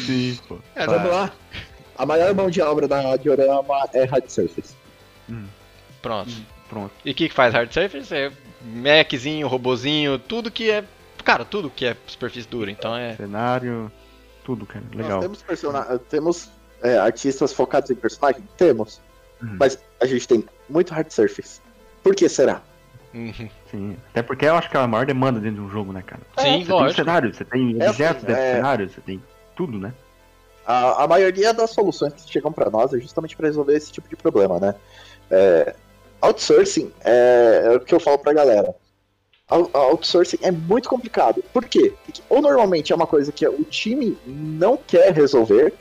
Sim, 0.06 0.40
pô. 0.48 0.58
É, 0.76 0.86
vamos 0.86 1.12
lá. 1.12 1.32
A 1.98 2.06
maior 2.06 2.34
mão 2.36 2.50
de 2.50 2.62
obra 2.62 2.88
da 2.88 3.16
diorama 3.18 3.88
é 3.94 4.04
Hard 4.06 4.28
Surface. 4.30 4.76
Pronto. 6.02 6.32
Pronto. 6.70 6.92
E 7.04 7.12
o 7.12 7.16
que, 7.16 7.30
que 7.30 7.34
faz 7.34 7.54
hard 7.54 7.72
surface? 7.72 8.14
É 8.14 8.32
mechzinho, 8.62 9.48
robozinho, 9.48 10.20
tudo 10.20 10.52
que 10.52 10.70
é. 10.70 10.84
Cara, 11.24 11.44
tudo 11.46 11.70
que 11.70 11.86
é 11.86 11.96
superfície 12.06 12.48
dura. 12.48 12.70
Então 12.70 12.96
é. 12.96 13.16
Cenário, 13.16 13.92
tudo, 14.44 14.66
cara. 14.66 14.84
Legal. 14.94 15.12
Nós 15.12 15.22
temos, 15.22 15.42
persona... 15.42 16.00
temos 16.10 16.50
é, 16.82 16.98
artistas 16.98 17.54
focados 17.54 17.90
em 17.90 17.96
personagem? 17.96 18.44
Temos. 18.58 19.02
Uhum. 19.42 19.56
Mas 19.60 19.80
a 20.02 20.06
gente 20.06 20.28
tem 20.28 20.44
muito 20.70 20.94
Hard 20.94 21.10
Surface. 21.10 21.62
Por 22.04 22.16
que 22.16 22.28
será? 22.30 22.62
Uhum. 23.14 23.50
Sim. 23.72 23.98
Até 24.10 24.22
porque 24.22 24.46
eu 24.46 24.56
acho 24.56 24.70
que 24.70 24.76
é 24.78 24.80
a 24.80 24.88
maior 24.88 25.06
demanda 25.06 25.40
dentro 25.40 25.62
de 25.62 25.68
um 25.68 25.70
jogo, 25.70 25.92
né, 25.94 26.04
cara? 26.06 26.22
Sim, 26.38 26.60
Você 26.60 26.66
tem 26.66 26.76
lógico. 26.76 26.96
cenário, 26.96 27.34
você 27.34 27.46
tem 27.46 27.78
É 27.82 27.90
objetos 27.90 28.18
assim, 28.24 28.28
dentro 28.28 28.42
é- 28.42 28.52
do 28.52 28.56
cenário, 28.56 28.90
você 28.90 29.02
tem 29.02 29.24
tudo, 29.58 29.78
né? 29.80 29.94
A, 30.66 31.04
a 31.04 31.08
maioria 31.08 31.54
das 31.54 31.72
soluções 31.72 32.14
que 32.14 32.32
chegam 32.32 32.52
para 32.52 32.70
nós 32.70 32.94
é 32.94 33.00
justamente 33.00 33.36
para 33.36 33.48
resolver 33.48 33.76
esse 33.76 33.92
tipo 33.92 34.08
de 34.08 34.16
problema, 34.16 34.60
né? 34.60 34.76
É, 35.32 35.76
outsourcing 36.22 36.92
é, 37.04 37.64
é 37.66 37.72
o 37.76 37.80
que 37.80 37.94
eu 37.96 38.00
falo 38.00 38.20
pra 38.20 38.34
galera. 38.34 38.76
Out- 39.50 39.72
Outsourcing 39.74 40.38
é 40.42 40.52
muito 40.52 40.88
complicado. 40.90 41.44
Por 41.54 41.66
quê? 41.66 41.94
Porque, 42.06 42.22
ou 42.30 42.42
normalmente 42.42 42.92
é 42.92 42.96
uma 42.96 43.08
coisa 43.08 43.32
que 43.32 43.48
o 43.48 43.64
time 43.64 44.18
não 44.26 44.76
quer 44.78 45.14
resolver 45.14 45.74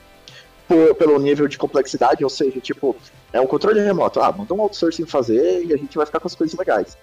por- 0.68 0.95
pelo 0.95 1.18
nível 1.18 1.49
de 1.49 1.59
complexidade, 1.59 2.22
ou 2.24 2.31
seja, 2.31 2.61
tipo, 2.61 2.95
é 3.33 3.41
um 3.41 3.47
controle 3.47 3.81
remoto. 3.81 4.20
Ah, 4.20 4.31
manda 4.33 4.55
um 4.55 4.61
outsourcing 4.62 5.05
fazer 5.07 5.64
e 5.64 5.72
a 5.74 5.77
gente 5.77 5.97
vai 5.97 6.07
ficar 6.07 6.20
com 6.20 6.29
as 6.29 6.35
coisas 6.37 6.57
legais. 6.57 6.97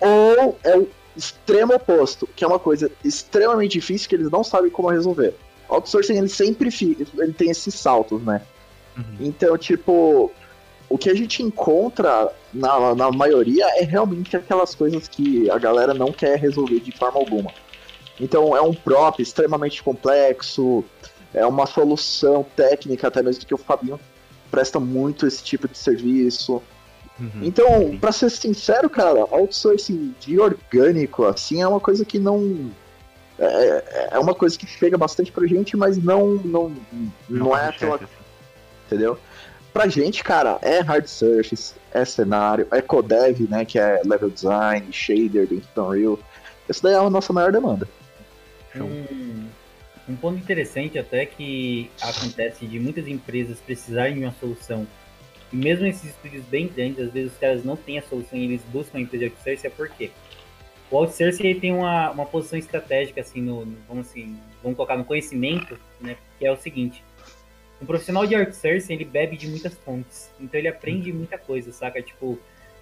Ou 0.00 0.58
é 0.64 0.76
o 0.76 0.88
extremo 1.16 1.72
oposto, 1.74 2.28
que 2.34 2.42
é 2.44 2.46
uma 2.48 2.58
coisa 2.58 2.90
extremamente 3.04 3.72
difícil 3.72 4.08
que 4.08 4.16
eles 4.16 4.30
não 4.30 4.42
sabem 4.42 4.70
como 4.70 4.88
resolver. 4.88 5.34
Outsourcing 5.68 6.16
ele 6.16 6.28
sempre 6.28 6.70
fi- 6.70 6.96
ele 7.18 7.32
tem 7.32 7.50
esses 7.50 7.74
saltos, 7.74 8.22
né? 8.22 8.40
Uhum. 8.96 9.04
Então, 9.20 9.56
tipo, 9.58 10.30
o 10.88 10.96
que 10.98 11.10
a 11.10 11.14
gente 11.14 11.42
encontra 11.42 12.32
na, 12.52 12.94
na 12.94 13.10
maioria 13.12 13.66
é 13.78 13.84
realmente 13.84 14.36
aquelas 14.36 14.74
coisas 14.74 15.06
que 15.06 15.50
a 15.50 15.58
galera 15.58 15.92
não 15.92 16.10
quer 16.12 16.38
resolver 16.38 16.80
de 16.80 16.92
forma 16.92 17.18
alguma. 17.18 17.52
Então, 18.20 18.56
é 18.56 18.60
um 18.60 18.74
prop 18.74 19.20
extremamente 19.20 19.82
complexo, 19.82 20.84
é 21.32 21.44
uma 21.46 21.66
solução 21.66 22.44
técnica, 22.56 23.08
até 23.08 23.22
mesmo 23.22 23.44
que 23.44 23.54
o 23.54 23.58
Fabinho 23.58 24.00
presta 24.50 24.80
muito 24.80 25.26
esse 25.26 25.44
tipo 25.44 25.68
de 25.68 25.76
serviço. 25.76 26.62
Uhum. 27.20 27.42
Então, 27.42 27.98
pra 27.98 28.10
ser 28.10 28.30
sincero, 28.30 28.88
cara, 28.88 29.26
outsourcing 29.30 30.14
de 30.20 30.40
orgânico, 30.40 31.24
assim, 31.24 31.60
é 31.60 31.68
uma 31.68 31.80
coisa 31.80 32.04
que 32.04 32.18
não. 32.18 32.70
É, 33.38 34.08
é 34.12 34.18
uma 34.18 34.34
coisa 34.34 34.58
que 34.58 34.66
chega 34.66 34.98
bastante 34.98 35.30
pra 35.30 35.46
gente, 35.46 35.76
mas 35.76 35.96
não, 35.96 36.34
não, 36.44 36.72
não, 37.28 37.56
é 37.56 37.60
faz 37.60 37.76
aquela 37.76 37.94
assim. 37.96 38.06
entendeu? 38.86 39.18
Pra 39.72 39.86
gente, 39.86 40.24
cara, 40.24 40.58
é 40.60 40.80
hard 40.80 41.06
surface, 41.06 41.74
é 41.92 42.04
cenário, 42.04 42.66
é 42.72 42.80
codev, 42.80 43.40
né, 43.48 43.64
que 43.64 43.78
é 43.78 44.00
level 44.04 44.30
design, 44.30 44.92
shader 44.92 45.46
dentro 45.46 45.68
do 45.74 45.84
Unreal. 45.84 46.18
Isso 46.68 46.82
daí 46.82 46.94
é 46.94 46.96
a 46.96 47.08
nossa 47.08 47.32
maior 47.32 47.52
demanda. 47.52 47.88
Um, 48.74 49.46
um 50.08 50.16
ponto 50.16 50.38
interessante 50.38 50.98
até 50.98 51.26
que 51.26 51.90
acontece 52.00 52.66
de 52.66 52.80
muitas 52.80 53.06
empresas 53.06 53.58
precisarem 53.60 54.14
de 54.14 54.20
uma 54.20 54.34
solução. 54.40 54.86
E 55.52 55.56
mesmo 55.56 55.86
esses 55.86 56.10
estúdios 56.10 56.44
bem 56.46 56.68
grandes, 56.68 57.06
às 57.06 57.12
vezes 57.12 57.32
os 57.32 57.38
caras 57.38 57.64
não 57.64 57.76
têm 57.76 57.98
a 57.98 58.02
solução 58.02 58.38
e 58.38 58.44
eles 58.44 58.62
buscam 58.72 58.98
a 58.98 59.00
empresa 59.00 59.26
de 59.26 59.30
outsourcing, 59.30 59.66
é 59.66 59.70
por 59.70 59.88
quê? 59.88 60.10
O 60.90 60.96
outsourcing 60.98 61.46
ele 61.46 61.60
tem 61.60 61.72
uma, 61.72 62.10
uma 62.10 62.24
posição 62.26 62.58
estratégica, 62.58 63.20
assim, 63.20 63.40
no, 63.42 63.64
no- 63.64 63.76
vamos 63.86 64.08
assim, 64.08 64.38
vamos 64.62 64.76
colocar 64.76 64.96
no 64.96 65.04
conhecimento, 65.04 65.78
né, 66.00 66.16
que 66.38 66.46
é 66.46 66.52
o 66.52 66.56
seguinte. 66.56 67.04
Um 67.80 67.86
profissional 67.86 68.26
de 68.26 68.34
outsourcing, 68.34 68.94
ele 68.94 69.04
bebe 69.04 69.36
de 69.36 69.46
muitas 69.48 69.74
fontes, 69.74 70.30
então 70.40 70.58
ele 70.58 70.66
aprende 70.68 71.12
muita 71.12 71.36
coisa, 71.38 71.72
saca? 71.72 72.00
Tipo, 72.02 72.38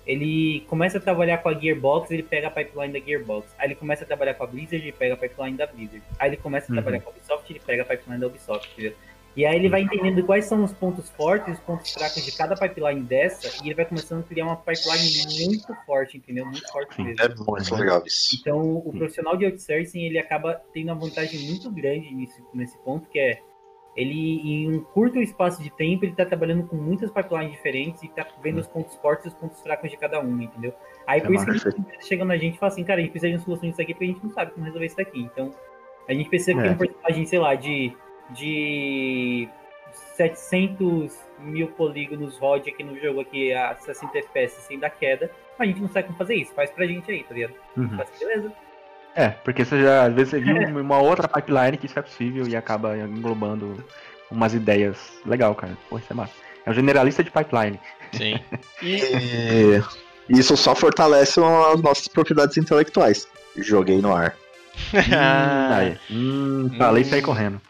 ele 0.07 0.61
começa 0.69 0.99
a 0.99 1.01
trabalhar 1.01 1.39
com 1.39 1.49
a 1.49 1.55
Gearbox, 1.55 2.11
ele 2.13 2.23
pega 2.23 2.47
a 2.47 2.51
pipeline 2.51 2.93
da 2.99 3.05
Gearbox. 3.05 3.53
Aí 3.59 3.67
ele 3.67 3.75
começa 3.75 4.05
a 4.05 4.07
trabalhar 4.07 4.35
com 4.35 4.45
a 4.45 4.47
Blizzard, 4.47 4.77
ele 4.77 4.93
pega 4.93 5.15
a 5.15 5.17
pipeline 5.17 5.57
da 5.57 5.67
Blizzard. 5.67 6.03
Aí 6.19 6.31
ele 6.31 6.37
começa 6.37 6.67
a 6.67 6.69
Uhum. 6.71 6.75
trabalhar 6.81 7.01
com 7.01 7.11
a 7.11 7.13
Ubisoft, 7.13 7.51
ele 7.53 7.61
pega 7.61 7.83
a 7.83 7.85
pipeline 7.85 8.21
da 8.21 8.27
Ubisoft, 8.29 8.71
entendeu? 8.73 8.95
E 9.37 9.45
aí 9.45 9.57
ele 9.57 9.69
vai 9.69 9.83
entendendo 9.83 10.25
quais 10.25 10.47
são 10.47 10.65
os 10.65 10.73
pontos 10.73 11.11
fortes 11.11 11.49
e 11.49 11.51
os 11.53 11.61
pontos 11.61 11.93
fracos 11.93 12.25
de 12.25 12.33
cada 12.35 12.55
pipeline 12.57 13.03
dessa, 13.03 13.63
e 13.63 13.69
ele 13.69 13.75
vai 13.75 13.85
começando 13.85 14.21
a 14.21 14.23
criar 14.23 14.47
uma 14.47 14.57
pipeline 14.57 15.47
muito 15.47 15.75
forte, 15.85 16.17
entendeu? 16.17 16.47
Muito 16.47 16.67
forte 16.73 17.03
mesmo. 17.03 17.23
É 17.23 17.29
muito 17.29 17.75
legal 17.75 18.03
isso. 18.07 18.39
Então, 18.41 18.77
o 18.79 18.91
profissional 18.93 19.37
de 19.37 19.45
outsourcing, 19.45 20.01
ele 20.01 20.19
acaba 20.19 20.55
tendo 20.73 20.87
uma 20.87 20.95
vantagem 20.95 21.39
muito 21.51 21.71
grande 21.71 22.15
nesse, 22.15 22.43
nesse 22.55 22.79
ponto, 22.79 23.07
que 23.11 23.19
é 23.19 23.39
ele, 23.95 24.41
em 24.43 24.73
um 24.75 24.81
curto 24.81 25.19
espaço 25.21 25.63
de 25.63 25.71
tempo, 25.71 26.05
ele 26.05 26.15
tá 26.15 26.25
trabalhando 26.25 26.67
com 26.67 26.77
muitas 26.77 27.11
pipelines 27.11 27.53
diferentes 27.53 28.03
e 28.03 28.09
tá 28.09 28.27
vendo 28.43 28.59
os 28.59 28.67
pontos 28.67 28.95
fortes 28.97 29.27
e 29.27 29.29
os 29.29 29.35
pontos 29.35 29.61
fracos 29.63 29.91
de 29.91 29.97
cada 29.97 30.21
um, 30.21 30.41
entendeu? 30.41 30.75
Aí, 31.07 31.21
por 31.21 31.33
É 31.33 31.37
isso 31.37 31.45
que 31.47 31.51
a 31.51 31.71
gente 31.71 32.07
chega 32.07 32.25
na 32.25 32.37
gente 32.37 32.57
e 32.57 32.59
fala 32.59 32.73
assim, 32.73 32.85
cara, 32.85 33.01
a 33.01 33.03
gente 33.03 33.11
precisa 33.11 33.31
de 33.31 33.39
uma 33.39 33.45
solução 33.45 33.69
disso 33.69 33.81
aqui 33.83 33.93
porque 33.93 34.05
a 34.05 34.09
gente 34.09 34.23
não 34.23 34.31
sabe 34.31 34.53
como 34.53 34.65
resolver 34.65 34.87
isso 34.87 34.97
daqui. 34.97 35.21
Então, 35.21 35.51
a 36.09 36.13
gente 36.13 36.29
precisa 36.29 36.59
É. 36.59 36.63
ter 36.63 36.71
um 36.71 36.77
personagem, 36.77 37.27
sei 37.27 37.39
lá, 37.39 37.55
de, 37.55 37.97
de 38.31 39.49
700 40.17 41.13
mil 41.39 41.69
polígonos 41.69 42.39
rode 42.39 42.71
aqui 42.71 42.83
no 42.83 42.99
jogo 42.99 43.21
aqui 43.21 43.53
a 43.53 43.75
60 43.75 44.19
FPS 44.19 44.61
sem 44.63 44.79
dar 44.79 44.91
queda. 44.91 45.31
A 45.59 45.65
gente 45.65 45.81
não 45.81 45.89
sabe 45.89 46.07
como 46.07 46.19
fazer 46.19 46.35
isso. 46.35 46.53
Faz 46.55 46.71
pra 46.71 46.87
gente 46.87 47.11
aí, 47.11 47.23
tá 47.25 47.35
ligado? 47.35 47.55
Uhum. 47.77 47.97
Faz, 47.97 48.11
beleza. 48.19 48.53
É, 49.15 49.31
porque 49.31 49.65
você 49.65 49.83
já, 49.83 50.05
às 50.05 50.15
vezes 50.15 50.31
você 50.31 50.41
viu 50.41 50.57
uma 50.79 50.99
outra 50.99 51.27
pipeline 51.27 51.79
que 51.79 51.87
isso 51.87 51.99
é 51.99 52.03
possível 52.03 52.47
e 52.47 52.55
acaba 52.55 52.97
englobando 52.99 53.83
umas 54.31 54.53
ideias. 54.53 54.99
Legal, 55.25 55.55
cara. 55.55 55.77
Pô, 55.89 55.99
isso 55.99 56.13
é 56.13 56.15
massa. 56.15 56.35
É 56.67 56.71
o 56.71 56.75
generalista 56.75 57.25
de 57.25 57.31
pipeline. 57.31 57.81
Sim. 58.13 58.39
E 58.83 59.81
isso 60.29 60.57
só 60.57 60.75
fortalece 60.75 61.41
as 61.41 61.81
nossas 61.81 62.09
propriedades 62.09 62.57
intelectuais. 62.59 63.27
Joguei 63.57 64.03
no 64.03 64.15
ar. 64.15 64.37
Hum, 64.93 65.73
aí. 65.73 65.99
Hum, 66.11 66.71
falei 66.77 67.03
e 67.03 67.07
saí 67.07 67.23
correndo. 67.23 67.61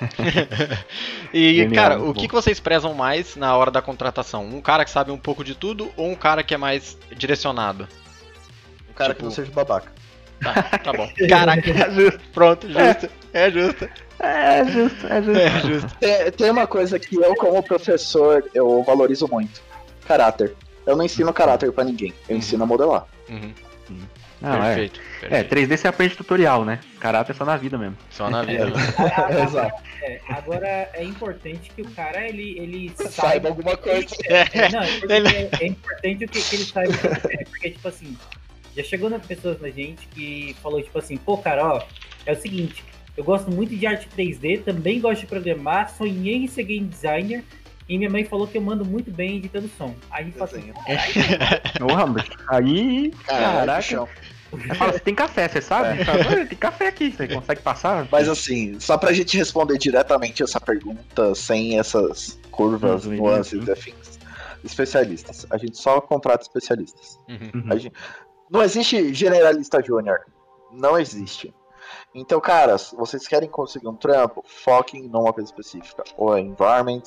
e, 1.32 1.54
Genial, 1.56 1.74
cara, 1.84 2.00
o 2.02 2.12
que, 2.14 2.22
bom. 2.22 2.28
que 2.28 2.34
vocês 2.34 2.58
prezam 2.60 2.94
mais 2.94 3.36
na 3.36 3.56
hora 3.56 3.70
da 3.70 3.82
contratação? 3.82 4.44
Um 4.44 4.60
cara 4.60 4.84
que 4.84 4.90
sabe 4.90 5.10
um 5.10 5.18
pouco 5.18 5.44
de 5.44 5.54
tudo 5.54 5.90
ou 5.96 6.08
um 6.10 6.14
cara 6.14 6.42
que 6.42 6.54
é 6.54 6.56
mais 6.56 6.96
direcionado? 7.16 7.86
Um 8.90 8.92
cara 8.94 9.10
Tipo- 9.10 9.18
que 9.18 9.24
não 9.24 9.30
seja 9.30 9.50
babaca. 9.52 9.92
Tá, 10.42 10.62
tá 10.78 10.92
bom. 10.92 11.08
Caraca, 11.28 11.70
é 11.70 11.90
justo. 11.90 12.20
Pronto, 12.32 12.66
justo. 12.66 13.08
É, 13.32 13.50
justo. 13.50 13.88
É 14.18 14.64
justo, 14.64 15.06
é 15.06 15.22
justo. 15.22 15.38
É 15.38 15.60
justo. 15.60 15.96
Tem, 15.98 16.32
tem 16.32 16.50
uma 16.50 16.66
coisa 16.66 16.98
que 16.98 17.16
eu, 17.16 17.34
como 17.36 17.62
professor, 17.62 18.44
eu 18.54 18.82
valorizo 18.82 19.28
muito. 19.30 19.62
Caráter. 20.06 20.54
Eu 20.86 20.96
não 20.96 21.04
ensino 21.04 21.32
caráter 21.32 21.70
pra 21.72 21.84
ninguém. 21.84 22.12
Eu 22.28 22.32
Uhum. 22.34 22.38
ensino 22.38 22.64
a 22.64 22.66
modelar. 22.66 23.06
Uhum, 23.28 23.52
Não, 24.40 24.54
é. 24.54 24.74
perfeito. 24.74 25.00
É, 25.22 25.28
perfeito. 25.44 25.54
3D 25.54 25.76
você 25.76 25.88
aprende 25.88 26.16
tutorial, 26.16 26.64
né? 26.64 26.80
Caráter 26.98 27.32
é 27.32 27.34
só 27.34 27.44
na 27.44 27.56
vida 27.56 27.76
mesmo. 27.76 27.96
Só 28.10 28.30
na 28.30 28.42
vida. 28.42 28.66
né? 28.70 28.72
Exato. 29.44 29.82
É, 30.02 30.20
agora 30.28 30.90
é 30.94 31.04
importante 31.04 31.70
que 31.74 31.82
o 31.82 31.90
cara 31.90 32.26
ele, 32.26 32.58
ele 32.58 32.92
Saiba 32.96 33.10
saiba. 33.10 33.48
alguma 33.48 33.76
coisa. 33.76 34.08
É, 34.28 34.68
não, 34.70 34.82
é 34.82 35.66
importante, 35.66 36.22
é, 36.22 36.26
é 36.26 36.28
que, 36.28 36.42
que 36.42 36.56
ele 36.56 36.64
saiba. 36.64 36.92
Porque, 37.50 37.70
tipo 37.70 37.88
assim, 37.88 38.16
já 38.76 38.82
chegou 38.82 39.10
nas 39.10 39.24
pessoas 39.24 39.60
na 39.60 39.68
gente 39.68 40.06
que 40.08 40.56
falou, 40.62 40.82
tipo 40.82 40.98
assim, 40.98 41.16
pô, 41.16 41.36
cara, 41.38 41.74
ó, 41.74 41.82
é 42.24 42.32
o 42.32 42.36
seguinte, 42.36 42.84
eu 43.16 43.24
gosto 43.24 43.50
muito 43.50 43.76
de 43.76 43.86
arte 43.86 44.08
3D, 44.16 44.62
também 44.62 45.00
gosto 45.00 45.20
de 45.22 45.26
programar, 45.26 45.90
sonhei 45.90 46.36
em 46.36 46.46
ser 46.46 46.64
game 46.64 46.86
designer. 46.86 47.44
E 47.90 47.98
minha 47.98 48.08
mãe 48.08 48.24
falou 48.24 48.46
que 48.46 48.56
eu 48.56 48.62
mando 48.62 48.84
muito 48.84 49.10
bem 49.10 49.38
editando 49.38 49.68
som. 49.76 49.92
Aí 50.12 50.30
fala 50.30 50.44
assim, 50.44 50.60
Desenho. 50.86 51.90
Ô, 51.90 51.92
Ramos, 51.92 52.22
aí. 52.48 53.10
Caraca, 53.26 53.82
Caraca. 53.82 54.08
fala, 54.76 54.92
você 54.92 55.00
tem 55.00 55.14
café, 55.14 55.48
você 55.48 55.60
sabe? 55.60 56.04
Fala, 56.04 56.18
"Olha, 56.28 56.46
tem 56.46 56.56
café 56.56 56.86
aqui, 56.86 57.10
você 57.10 57.26
consegue 57.26 57.60
passar? 57.62 58.06
Mas 58.10 58.28
assim, 58.28 58.78
só 58.78 58.96
pra 58.96 59.12
gente 59.12 59.36
responder 59.36 59.76
diretamente 59.76 60.40
essa 60.42 60.60
pergunta, 60.60 61.34
sem 61.34 61.80
essas 61.80 62.38
curvas, 62.52 63.06
Uhum, 63.06 63.16
nuances 63.16 63.60
uhum. 63.60 63.64
e 63.66 63.72
afins. 63.72 64.20
Especialistas. 64.62 65.46
A 65.50 65.56
gente 65.58 65.76
só 65.76 66.00
contrata 66.00 66.42
especialistas. 66.42 67.18
Uhum. 67.28 67.50
Uhum. 67.62 67.72
A 67.72 67.76
gente- 67.76 67.94
Não 68.48 68.62
existe 68.62 69.12
generalista 69.14 69.82
júnior. 69.82 70.20
Não 70.72 70.96
existe. 70.98 71.52
Então, 72.14 72.40
cara, 72.40 72.76
se 72.78 72.94
vocês 72.94 73.26
querem 73.26 73.48
conseguir 73.48 73.88
um 73.88 73.94
trampo, 73.96 74.44
foquem 74.46 75.08
numa 75.08 75.32
coisa 75.32 75.48
específica. 75.50 76.04
Ou 76.16 76.36
é 76.36 76.40
environment, 76.40 77.02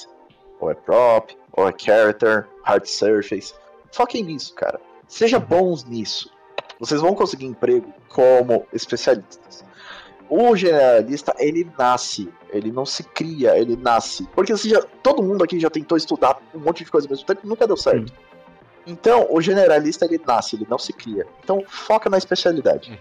ou 0.63 0.71
é 0.71 0.73
prop, 0.73 1.35
ou 1.51 1.67
é 1.67 1.73
character, 1.77 2.47
hard 2.63 2.85
surface. 2.85 3.53
Foquem 3.91 4.23
nisso, 4.23 4.53
cara. 4.55 4.79
Sejam 5.07 5.39
bons 5.39 5.83
nisso. 5.83 6.31
Vocês 6.79 7.01
vão 7.01 7.13
conseguir 7.13 7.45
emprego 7.45 7.93
como 8.09 8.65
especialistas. 8.73 9.63
o 10.29 10.55
generalista, 10.55 11.35
ele 11.37 11.69
nasce, 11.77 12.31
ele 12.49 12.71
não 12.71 12.85
se 12.85 13.03
cria, 13.03 13.57
ele 13.57 13.75
nasce. 13.75 14.27
Porque 14.33 14.53
assim, 14.53 14.69
já, 14.69 14.81
todo 15.03 15.21
mundo 15.21 15.43
aqui 15.43 15.59
já 15.59 15.69
tentou 15.69 15.97
estudar 15.97 16.41
um 16.53 16.59
monte 16.59 16.83
de 16.83 16.89
coisa 16.89 17.07
ao 17.07 17.11
mesmo 17.11 17.25
tempo 17.25 17.41
e 17.43 17.47
nunca 17.47 17.67
deu 17.67 17.77
certo. 17.77 18.11
Então, 18.85 19.27
o 19.29 19.39
generalista, 19.39 20.05
ele 20.05 20.19
nasce, 20.25 20.55
ele 20.55 20.67
não 20.69 20.77
se 20.77 20.91
cria. 20.91 21.25
Então, 21.43 21.63
foca 21.67 22.09
na 22.09 22.17
especialidade. 22.17 22.91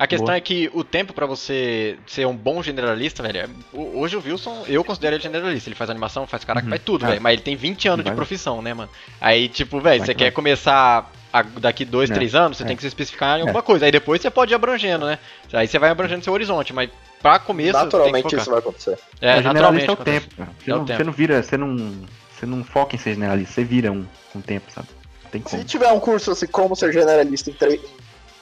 A 0.00 0.06
questão 0.06 0.28
Boa. 0.28 0.36
é 0.38 0.40
que 0.40 0.70
o 0.72 0.82
tempo 0.82 1.12
pra 1.12 1.26
você 1.26 1.98
ser 2.06 2.26
um 2.26 2.34
bom 2.34 2.62
generalista, 2.62 3.22
velho, 3.22 3.38
é- 3.40 3.48
hoje 3.78 4.16
o 4.16 4.22
Wilson, 4.24 4.64
eu 4.66 4.82
considero 4.82 5.16
ele 5.16 5.22
generalista. 5.22 5.68
Ele 5.68 5.76
faz 5.76 5.90
animação, 5.90 6.26
faz 6.26 6.42
caraca, 6.42 6.64
Uhum. 6.64 6.70
faz 6.70 6.82
tudo, 6.82 7.04
É. 7.04 7.08
velho. 7.10 7.20
Mas 7.20 7.34
ele 7.34 7.42
tem 7.42 7.54
20 7.54 7.86
anos 7.86 8.02
de 8.02 8.08
Vai. 8.10 8.16
profissão, 8.16 8.62
né, 8.62 8.72
mano? 8.72 8.88
Aí, 9.20 9.46
tipo, 9.50 9.78
velho, 9.78 9.98
Vai 9.98 10.06
você 10.06 10.14
que 10.14 10.24
quer 10.24 10.30
começar 10.30 11.12
a- 11.30 11.42
daqui 11.42 11.84
dois, 11.84 12.10
É. 12.10 12.14
três 12.14 12.34
anos, 12.34 12.56
você 12.56 12.62
É. 12.62 12.66
tem 12.66 12.76
que 12.76 12.80
se 12.82 12.88
especificar 12.88 13.38
em 13.38 13.42
alguma 13.42 13.62
coisa. 13.62 13.84
Aí 13.84 13.92
depois 13.92 14.22
você 14.22 14.30
pode 14.30 14.52
ir 14.52 14.54
abrangendo, 14.54 15.04
né? 15.04 15.18
Aí 15.52 15.68
você 15.68 15.78
vai 15.78 15.90
abrangendo 15.90 16.24
seu 16.24 16.32
horizonte, 16.32 16.72
mas 16.72 16.88
pra 17.20 17.38
começo 17.38 17.74
Naturalmente 17.74 18.22
você 18.22 18.28
tem 18.30 18.30
que 18.38 18.42
isso 18.42 18.50
vai 18.50 18.58
acontecer. 18.58 18.98
É, 19.20 19.36
o 19.36 19.40
naturalmente. 19.42 19.86
é 19.86 19.92
o 19.92 19.96
tempo, 19.96 20.34
cara. 20.34 20.50
Você, 20.64 20.70
É 20.70 20.74
o 20.74 20.78
não, 20.78 20.84
tempo. 20.86 20.96
você 20.96 21.04
não 21.04 21.12
vira, 21.12 21.42
você 21.42 21.56
não, 21.58 21.76
você 22.34 22.46
não 22.46 22.64
foca 22.64 22.96
em 22.96 22.98
ser 22.98 23.12
generalista, 23.12 23.52
você 23.52 23.64
vira 23.64 23.92
um 23.92 24.06
com 24.32 24.38
o 24.38 24.42
tempo, 24.42 24.64
sabe? 24.72 24.88
Tem 25.30 25.42
Se 25.42 25.50
como. 25.50 25.64
tiver 25.64 25.92
um 25.92 26.00
curso 26.00 26.30
assim, 26.30 26.46
como 26.46 26.74
ser 26.74 26.90
generalista 26.90 27.50
em 27.50 27.52
três, 27.52 27.80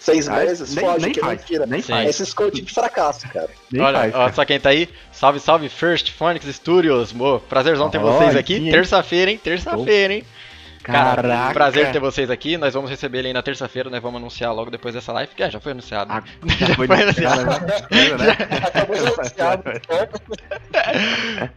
seis 0.01 0.29
Aí, 0.29 0.47
meses, 0.47 0.75
nem- 0.75 0.85
foge 0.85 1.05
nem 1.05 1.13
que 1.13 1.21
faz, 1.21 1.39
mentira. 1.41 1.67
nem 1.67 1.83
faz. 1.83 2.09
Esses 2.09 2.33
coaching 2.35 2.65
de 2.65 2.73
fracasso, 2.73 3.29
cara. 3.29 3.49
Nem 3.71 3.83
Olha, 3.83 3.99
faz, 3.99 4.13
cara. 4.13 4.33
só 4.33 4.45
quem 4.45 4.61
tá 4.61 4.71
aí. 4.71 4.89
Salve, 5.13 5.41
salve, 5.41 5.69
First 5.69 6.13
Phonics 6.13 6.49
Studios. 6.55 7.13
Mo, 7.13 7.41
prazerzão 7.41 7.91
ter 7.91 7.99
Olha, 7.99 8.13
vocês 8.19 8.37
aqui. 8.37 8.71
Terça-feira, 8.71 9.31
hein? 9.31 9.41
Terça-feira, 9.43 10.15
hein? 10.15 10.25
Cara, 10.93 11.23
Caraca. 11.23 11.55
prazer 11.55 11.93
ter 11.93 11.99
vocês 11.99 12.31
aqui. 12.31 12.57
Nós 12.57 12.73
vamos 12.73 12.91
receber 12.91 13.19
ele 13.19 13.29
aí 13.29 13.35
na 13.35 13.43
terça-feira, 13.43 13.91
nós 13.91 14.03
vamos 14.03 14.19
anunciar 14.21 14.55
logo 14.55 14.71
depois 14.71 14.95
dessa 14.95 15.13
live. 15.13 15.35
Que 15.35 15.43
é, 15.43 15.51
já 15.51 15.61
foi 15.61 15.73
anunciado. 15.73 16.11
Ah, 16.13 16.23
Já 16.47 16.67
já 16.67 16.75
foi 16.75 16.87
anunciado, 16.87 17.45
né? 17.45 17.57
Anunciar, 19.19 19.61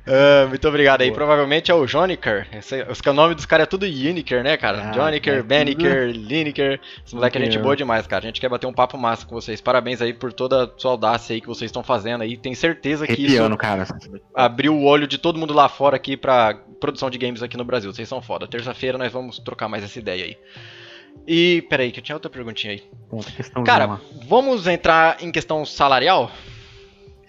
Ah, 0.07 0.45
muito 0.47 0.67
obrigado 0.67 1.01
aí. 1.01 1.07
Boa. 1.07 1.17
Provavelmente 1.17 1.71
é 1.71 1.73
o 1.73 1.87
Joniker. 1.87 2.47
Esse, 2.51 2.83
os 2.83 2.99
o 2.99 3.13
nome 3.13 3.35
dos 3.35 3.45
caras 3.45 3.63
é 3.63 3.67
tudo 3.67 3.85
Uniker, 3.85 4.43
né, 4.43 4.57
cara? 4.57 4.89
Ah, 4.89 4.93
Joniker, 4.93 5.39
é 5.39 5.43
Beniker, 5.43 6.11
Lineker. 6.11 6.79
Esse 7.05 7.15
moleque 7.15 7.37
é 7.37 7.41
gente 7.45 7.57
boa 7.59 7.75
demais, 7.75 8.05
cara. 8.07 8.23
A 8.23 8.27
gente 8.27 8.39
quer 8.41 8.49
bater 8.49 8.67
um 8.67 8.73
papo 8.73 8.97
massa 8.97 9.25
com 9.25 9.35
vocês. 9.35 9.61
Parabéns 9.61 10.01
aí 10.01 10.13
por 10.13 10.33
toda 10.33 10.65
a 10.65 10.69
sua 10.77 10.91
audácia 10.91 11.33
aí 11.33 11.41
que 11.41 11.47
vocês 11.47 11.69
estão 11.69 11.83
fazendo 11.83 12.21
aí. 12.21 12.37
Tenho 12.37 12.55
certeza 12.55 13.05
que 13.05 13.13
isso 13.13 13.21
Arrepiando, 13.23 13.57
cara. 13.57 13.87
abriu 14.35 14.75
o 14.75 14.83
olho 14.83 15.07
de 15.07 15.17
todo 15.17 15.39
mundo 15.39 15.53
lá 15.53 15.67
fora 15.69 15.95
aqui 15.95 16.15
pra 16.17 16.57
produção 16.79 17.09
de 17.09 17.17
games 17.17 17.43
aqui 17.43 17.55
no 17.55 17.63
Brasil. 17.63 17.93
Vocês 17.93 18.07
são 18.09 18.21
foda. 18.21 18.47
Terça-feira 18.47 18.97
nós 18.97 19.11
vamos 19.11 19.20
trocar 19.29 19.67
mais 19.67 19.83
essa 19.83 19.99
ideia 19.99 20.25
aí. 20.25 20.37
E, 21.27 21.61
peraí, 21.69 21.91
que 21.91 21.99
eu 21.99 22.03
tinha 22.03 22.15
outra 22.15 22.29
perguntinha 22.31 22.73
aí. 22.73 22.83
Outra 23.09 23.31
questãozinha 23.31 23.65
Cara, 23.65 23.85
lá. 23.85 24.01
vamos 24.27 24.65
entrar 24.67 25.21
em 25.21 25.31
questão 25.31 25.65
salarial? 25.65 26.31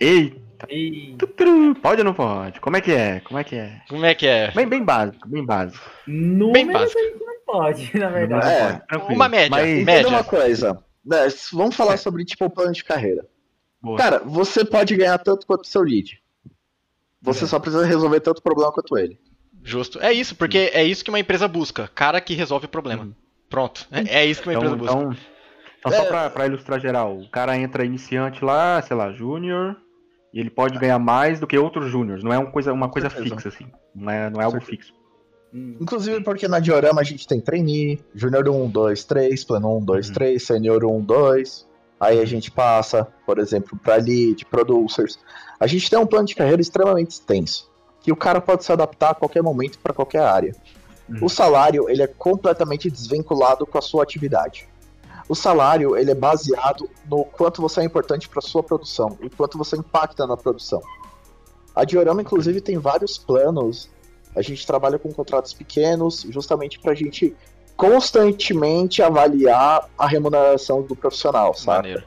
Eita, 0.00 0.66
E 0.70 1.14
tuturu, 1.18 1.74
pode 1.76 2.00
ou 2.00 2.04
não 2.04 2.14
pode? 2.14 2.60
Como 2.60 2.76
é 2.76 2.80
que 2.80 2.92
é? 2.92 3.20
Como 3.20 3.38
é 3.38 3.44
que 3.44 3.56
é? 3.56 3.80
Como 3.88 4.04
é 4.04 4.14
que 4.14 4.26
é? 4.26 4.50
Bem, 4.52 4.66
bem 4.66 4.84
básico, 4.84 5.28
bem 5.28 5.44
básico. 5.44 5.84
Bem 6.06 6.16
números 6.16 6.72
básico. 6.72 6.98
a 6.98 7.02
gente 7.02 7.18
não 7.24 7.44
pode, 7.44 7.98
na 7.98 8.08
verdade. 8.08 8.46
É, 8.48 8.72
tranquilo. 8.88 9.14
uma 9.14 9.28
média. 9.28 9.50
Mas, 9.50 9.84
Média. 9.84 10.08
Uma 10.08 10.24
coisa. 10.24 10.82
né, 11.04 11.18
vamos 11.52 11.74
falar 11.76 11.96
sobre, 11.98 12.24
tipo, 12.24 12.44
o 12.46 12.50
plano 12.50 12.72
de 12.72 12.84
carreira. 12.84 13.26
boa. 13.80 13.98
Cara, 13.98 14.18
você 14.24 14.64
pode 14.64 14.96
ganhar 14.96 15.18
tanto 15.18 15.46
quanto 15.46 15.64
o 15.64 15.68
seu 15.68 15.82
lead. 15.82 16.20
Você 17.20 17.46
só 17.46 17.58
precisa 17.60 17.84
resolver 17.86 18.20
tanto 18.20 18.42
problema 18.42 18.72
quanto 18.72 18.96
ele. 18.98 19.18
Justo. 19.64 20.00
É 20.00 20.12
isso, 20.12 20.34
porque 20.36 20.70
é 20.72 20.84
isso 20.84 21.04
que 21.04 21.10
uma 21.10 21.18
empresa 21.20 21.46
busca. 21.46 21.88
Cara 21.94 22.20
que 22.20 22.34
resolve 22.34 22.66
problema. 22.66 23.08
Pronto. 23.48 23.86
É 23.90 24.20
é 24.22 24.26
isso 24.26 24.42
que 24.42 24.48
uma 24.48 24.54
então, 24.54 24.74
empresa 24.74 24.92
busca. 24.96 25.08
então, 25.08 25.16
então 25.78 25.92
só 25.92 26.02
É. 26.04 26.08
pra, 26.08 26.30
pra 26.30 26.46
ilustrar 26.46 26.80
geral, 26.80 27.18
o 27.18 27.28
cara 27.30 27.56
entra 27.56 27.84
iniciante 27.84 28.44
lá, 28.44 28.80
sei 28.82 28.96
lá, 28.96 29.12
júnior, 29.12 29.76
e 30.32 30.40
ele 30.40 30.50
pode 30.50 30.78
ganhar 30.78 30.98
mais 30.98 31.38
do 31.38 31.46
que 31.46 31.56
outros 31.58 31.90
júniors. 31.90 32.24
Não 32.24 32.32
é 32.32 32.38
uma 32.38 32.50
coisa, 32.50 32.72
uma 32.72 32.88
coisa 32.88 33.10
fixa, 33.10 33.48
assim. 33.48 33.66
Não 33.94 34.10
é, 34.10 34.30
não 34.30 34.40
é 34.40 34.44
algo 34.44 34.60
fixo. 34.60 34.92
Hum. 35.54 35.76
Inclusive 35.80 36.22
porque 36.24 36.48
na 36.48 36.58
diorama 36.60 37.02
a 37.02 37.04
gente 37.04 37.26
tem 37.28 37.38
trainee, 37.40 38.00
júnior 38.14 38.48
1, 38.48 38.70
2, 38.70 39.04
3, 39.04 39.44
plano 39.44 39.76
1, 39.78 39.84
2, 39.84 40.08
Uhum. 40.08 40.14
3, 40.14 40.42
senior 40.42 40.84
1, 40.84 41.00
2. 41.02 41.68
Aí 42.00 42.18
a 42.20 42.24
gente 42.24 42.50
passa, 42.50 43.06
por 43.26 43.38
exemplo, 43.38 43.78
para 43.78 43.96
lead, 43.96 44.44
producers. 44.46 45.18
A 45.60 45.66
gente 45.66 45.88
tem 45.90 45.98
um 45.98 46.06
plano 46.06 46.26
de 46.26 46.34
carreira 46.34 46.60
extremamente 46.60 47.10
extenso, 47.10 47.70
que 48.02 48.10
o 48.10 48.16
cara 48.16 48.40
pode 48.40 48.64
se 48.64 48.72
adaptar 48.72 49.10
a 49.10 49.14
qualquer 49.14 49.42
momento 49.42 49.78
para 49.78 49.92
qualquer 49.92 50.22
área. 50.22 50.54
Uhum. 51.08 51.24
O 51.24 51.28
salário, 51.28 51.88
ele 51.88 52.02
é 52.02 52.06
completamente 52.06 52.90
desvinculado 52.90 53.66
com 53.66 53.78
a 53.78 53.82
sua 53.82 54.02
atividade. 54.02 54.68
O 55.28 55.34
salário, 55.34 55.96
ele 55.96 56.10
é 56.10 56.14
baseado 56.14 56.88
no 57.08 57.24
quanto 57.24 57.62
você 57.62 57.80
é 57.80 57.84
importante 57.84 58.28
para 58.28 58.40
sua 58.40 58.62
produção 58.62 59.16
e 59.22 59.30
quanto 59.30 59.56
você 59.56 59.76
impacta 59.76 60.26
na 60.26 60.36
produção. 60.36 60.82
A 61.74 61.84
Diorama, 61.84 62.20
inclusive, 62.20 62.60
tem 62.60 62.76
vários 62.76 63.16
planos. 63.16 63.88
A 64.34 64.42
gente 64.42 64.66
trabalha 64.66 64.98
com 64.98 65.12
contratos 65.12 65.52
pequenos, 65.52 66.26
justamente 66.28 66.78
para 66.78 66.92
a 66.92 66.94
gente 66.94 67.34
constantemente 67.76 69.02
avaliar 69.02 69.88
a 69.96 70.06
remuneração 70.06 70.82
do 70.82 70.94
profissional, 70.94 71.54
sabe? 71.54 72.04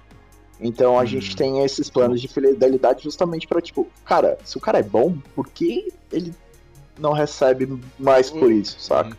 Então 0.59 0.97
a 0.97 1.03
Hum. 1.03 1.05
gente 1.05 1.35
tem 1.35 1.63
esses 1.63 1.89
planos 1.89 2.21
de 2.21 2.27
fidelidade 2.27 3.03
justamente 3.03 3.47
para 3.47 3.61
tipo, 3.61 3.87
cara, 4.05 4.37
se 4.43 4.57
o 4.57 4.61
cara 4.61 4.79
é 4.79 4.83
bom, 4.83 5.17
por 5.35 5.49
que 5.49 5.91
ele 6.11 6.33
não 6.97 7.11
recebe 7.11 7.67
mais 7.99 8.29
por 8.29 8.51
isso, 8.51 8.79
saca? 8.79 9.17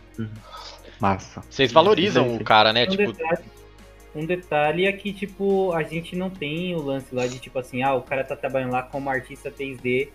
Massa. 0.99 1.43
Vocês 1.49 1.71
valorizam 1.71 2.25
Sim, 2.29 2.37
o 2.37 2.43
cara, 2.43 2.73
né? 2.73 2.85
Um, 2.85 2.89
Tipo, 2.89 3.11
detalhe, 3.13 3.43
um 4.15 4.25
detalhe 4.25 4.85
é 4.87 4.91
que, 4.91 5.13
tipo, 5.13 5.71
a 5.73 5.83
gente 5.83 6.15
não 6.15 6.29
tem 6.29 6.73
o 6.75 6.81
lance 6.81 7.13
lá 7.13 7.27
de, 7.27 7.37
tipo 7.37 7.59
assim, 7.59 7.83
ah, 7.83 7.93
o 7.93 8.01
cara 8.01 8.23
tá 8.23 8.35
trabalhando 8.35 8.71
lá 8.71 8.81
como 8.81 9.07
artista 9.09 9.51
3D 9.51 10.09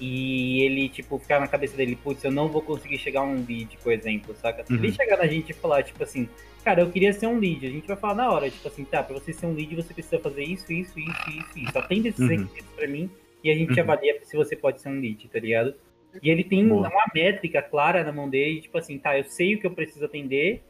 e 0.00 0.62
ele, 0.62 0.88
tipo, 0.88 1.18
ficar 1.18 1.40
na 1.40 1.48
cabeça 1.48 1.76
dele, 1.76 1.96
putz, 1.96 2.22
eu 2.24 2.30
não 2.30 2.48
vou 2.48 2.62
conseguir 2.62 2.98
chegar 2.98 3.20
a 3.20 3.24
um 3.24 3.44
lead, 3.44 3.76
por 3.82 3.92
exemplo, 3.92 4.34
saca? 4.36 4.64
Se 4.64 4.72
ele 4.74 4.88
Uhum. 4.88 4.92
chegar 4.94 5.16
na 5.18 5.26
gente 5.26 5.50
e 5.50 5.54
falar, 5.54 5.82
tipo 5.82 6.02
assim, 6.02 6.28
cara, 6.64 6.82
eu 6.82 6.90
queria 6.90 7.12
ser 7.12 7.26
um 7.26 7.38
lead, 7.38 7.66
a 7.66 7.70
gente 7.70 7.86
vai 7.86 7.96
falar 7.96 8.14
na 8.14 8.30
hora, 8.30 8.50
tipo 8.50 8.66
assim, 8.68 8.84
tá, 8.84 9.02
pra 9.02 9.14
você 9.14 9.32
ser 9.32 9.46
um 9.46 9.54
lead 9.54 9.74
você 9.74 9.92
precisa 9.92 10.18
fazer 10.20 10.44
isso, 10.44 10.72
isso, 10.72 10.98
isso, 10.98 11.30
isso, 11.30 11.58
isso. 11.58 11.78
Atende 11.78 12.08
esses 12.08 12.20
Uhum. 12.20 12.28
requisitos 12.28 12.70
pra 12.76 12.86
mim 12.86 13.10
e 13.42 13.50
a 13.50 13.54
gente 13.54 13.72
Uhum. 13.78 13.82
avalia 13.84 14.18
se 14.22 14.36
você 14.36 14.54
pode 14.56 14.80
ser 14.80 14.88
um 14.88 15.00
lead, 15.00 15.28
tá 15.28 15.38
ligado? 15.38 15.74
E 16.22 16.30
ele 16.30 16.42
tem 16.44 16.66
Boa. 16.66 16.88
uma 16.88 17.04
métrica 17.14 17.60
clara 17.62 18.02
na 18.04 18.12
mão 18.12 18.28
dele, 18.28 18.60
tipo 18.60 18.76
assim, 18.78 18.98
tá, 18.98 19.18
eu 19.18 19.24
sei 19.24 19.54
o 19.54 19.60
que 19.60 19.66
eu 19.66 19.70
preciso 19.72 20.04
atender 20.04 20.62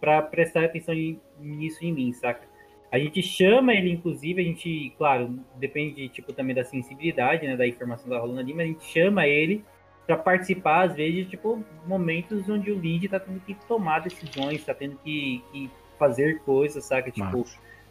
pra 0.00 0.20
prestar 0.20 0.64
atenção 0.64 0.94
nisso 1.40 1.84
em 1.84 1.92
mim, 1.92 2.12
saca? 2.12 2.46
A 2.92 2.98
gente 2.98 3.22
chama 3.22 3.72
ele, 3.72 3.90
inclusive, 3.90 4.42
a 4.42 4.44
gente, 4.44 4.92
claro, 4.98 5.40
depende, 5.56 6.10
tipo, 6.10 6.30
também 6.30 6.54
da 6.54 6.62
sensibilidade, 6.62 7.46
né, 7.46 7.56
da 7.56 7.66
informação 7.66 8.06
da 8.10 8.18
rolando 8.18 8.40
ali, 8.40 8.52
mas 8.52 8.66
a 8.66 8.68
gente 8.68 8.84
chama 8.84 9.26
ele 9.26 9.64
pra 10.06 10.18
participar, 10.18 10.88
às 10.88 10.94
vezes, 10.94 11.14
de, 11.14 11.24
tipo, 11.24 11.64
momentos 11.86 12.46
onde 12.50 12.70
o 12.70 12.78
lead 12.78 13.08
tá 13.08 13.18
tendo 13.18 13.40
que 13.40 13.54
tomar 13.66 14.00
decisões, 14.00 14.62
tá 14.62 14.74
tendo 14.74 14.98
que, 15.02 15.42
que 15.50 15.70
fazer 15.98 16.40
coisas, 16.40 16.84
saca? 16.84 17.10
Tipo, 17.10 17.46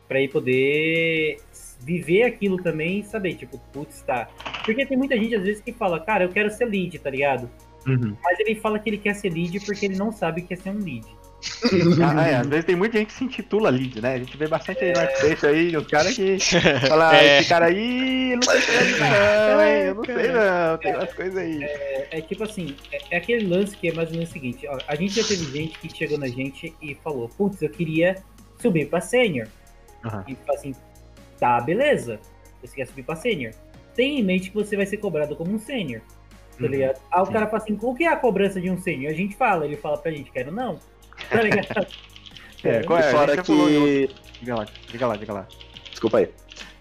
pra 0.07 0.19
ele 0.19 0.31
poder 0.31 1.37
viver 1.79 2.23
aquilo 2.23 2.61
também 2.61 2.99
e 2.99 3.03
saber, 3.03 3.33
tipo, 3.33 3.57
putz, 3.73 4.03
tá. 4.03 4.29
Porque 4.63 4.85
tem 4.85 4.95
muita 4.95 5.17
gente, 5.17 5.33
às 5.33 5.43
vezes, 5.43 5.63
que 5.63 5.73
fala, 5.73 5.99
cara, 5.99 6.25
eu 6.25 6.29
quero 6.29 6.51
ser 6.51 6.65
lead, 6.65 6.99
tá 6.99 7.09
ligado? 7.09 7.49
Uhum. 7.87 8.15
Mas 8.23 8.39
ele 8.39 8.53
fala 8.53 8.77
que 8.77 8.87
ele 8.87 8.99
quer 8.99 9.15
ser 9.15 9.29
lead 9.33 9.59
porque 9.65 9.87
ele 9.87 9.95
não 9.95 10.11
sabe 10.11 10.41
o 10.41 10.45
que 10.45 10.53
é 10.53 10.57
ser 10.57 10.69
um 10.69 10.77
lead. 10.77 11.07
Ah, 12.03 12.27
é, 12.27 12.35
às 12.35 12.47
vezes 12.47 12.65
tem 12.65 12.75
muita 12.75 12.97
gente 12.97 13.07
que 13.07 13.13
se 13.13 13.23
intitula 13.23 13.69
lead, 13.69 14.01
né? 14.01 14.13
A 14.13 14.17
gente 14.19 14.37
vê 14.37 14.47
bastante 14.47 14.83
aí 14.83 14.93
no 14.93 14.99
Artpage 14.99 15.45
aí, 15.47 15.75
os 15.77 15.87
caras 15.87 16.15
que 16.15 16.37
falam, 16.87 17.07
ah, 17.09 17.15
É. 17.15 17.39
esse 17.39 17.49
cara 17.49 17.65
aí, 17.65 18.35
não 18.35 18.41
sei 18.43 18.61
se 18.61 18.71
é 18.71 18.81
lead 18.81 18.99
não, 18.99 19.61
hein? 19.65 19.83
Eu 19.85 19.95
não 19.95 20.03
sei 20.05 20.27
não, 20.31 20.77
tem 20.77 20.95
umas 20.95 21.13
coisas 21.13 21.37
aí. 21.37 21.63
É, 21.63 22.07
é 22.11 22.21
tipo 22.21 22.43
assim, 22.43 22.75
é, 22.91 22.99
é 23.11 23.17
aquele 23.17 23.47
lance 23.47 23.75
que 23.75 23.89
é 23.89 23.93
mais 23.93 24.09
ou 24.09 24.15
menos 24.15 24.29
o 24.29 24.33
seguinte, 24.33 24.67
ó, 24.67 24.77
a 24.87 24.95
gente 24.95 25.15
já 25.21 25.23
teve 25.27 25.45
gente 25.51 25.77
que 25.79 25.89
chegou 25.95 26.17
na 26.17 26.27
gente 26.27 26.73
e 26.81 26.95
falou, 26.95 27.27
putz, 27.29 27.61
eu 27.61 27.69
queria 27.69 28.17
subir 28.59 28.87
pra 28.89 29.01
sênior. 29.01 29.47
Aham. 30.05 30.23
E 30.27 30.35
fala 30.45 30.57
assim, 30.59 30.75
tá, 31.39 31.59
beleza, 31.61 32.19
você 32.61 32.75
quer 32.75 32.87
subir 32.87 33.03
pra 33.03 33.15
sênior. 33.15 33.53
Tem 33.95 34.19
em 34.19 34.23
mente 34.23 34.49
que 34.49 34.55
você 34.55 34.75
vai 34.77 34.85
ser 34.85 34.97
cobrado 34.97 35.35
como 35.35 35.51
um 35.53 35.59
sênior, 35.59 36.01
tá 36.57 36.63
Uhum, 36.65 36.67
ligado? 36.69 36.99
Aí 37.11 37.21
o 37.21 37.25
sim. 37.25 37.33
cara 37.33 37.47
fala 37.47 37.63
assim, 37.63 37.77
o 37.81 37.95
que 37.95 38.03
é 38.03 38.07
a 38.07 38.15
cobrança 38.15 38.61
de 38.61 38.69
um 38.69 38.79
sênior? 38.79 39.11
A 39.11 39.15
gente 39.15 39.35
fala, 39.35 39.65
ele 39.65 39.75
fala 39.75 39.97
pra 39.97 40.11
gente, 40.11 40.31
quero 40.31 40.51
não. 40.51 40.79
Tá 41.31 41.41
ligado? 41.41 41.87
É, 42.63 42.83
qual 42.83 42.99
é? 42.99 43.07
A 43.07 43.11
fora 43.11 43.37
que. 43.41 44.07
Diga 44.39 44.55
lá, 44.55 44.67
diga 44.87 45.07
lá, 45.07 45.15
diga 45.15 45.33
lá. 45.33 45.47
Desculpa 45.89 46.19
aí. 46.19 46.29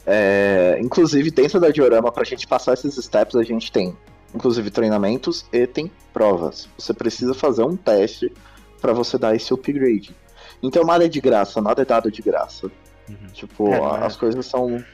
É, 0.06 0.76
inclusive, 0.78 1.30
dentro 1.30 1.58
da 1.58 1.70
diorama, 1.70 2.12
pra 2.12 2.22
gente 2.22 2.46
passar 2.46 2.74
esses 2.74 2.94
steps, 3.02 3.34
a 3.34 3.42
gente 3.42 3.72
tem, 3.72 3.96
inclusive, 4.34 4.70
treinamentos 4.70 5.46
e 5.50 5.66
tem 5.66 5.90
provas. 6.12 6.68
Você 6.76 6.92
precisa 6.92 7.32
fazer 7.32 7.62
um 7.62 7.76
teste 7.76 8.30
pra 8.78 8.92
você 8.92 9.16
dar 9.16 9.34
esse 9.34 9.54
upgrade. 9.54 10.14
Então, 10.62 10.84
nada 10.84 11.06
é 11.06 11.08
de 11.08 11.18
graça, 11.18 11.62
nada 11.62 11.80
é 11.80 11.84
dado 11.86 12.10
de 12.10 12.20
graça. 12.20 12.70
Uhum. 13.08 13.16
Tipo, 13.32 13.72
É, 13.72 13.78
é- 13.78 14.04
as 14.04 14.16
coisas 14.16 14.44
são. 14.44 14.84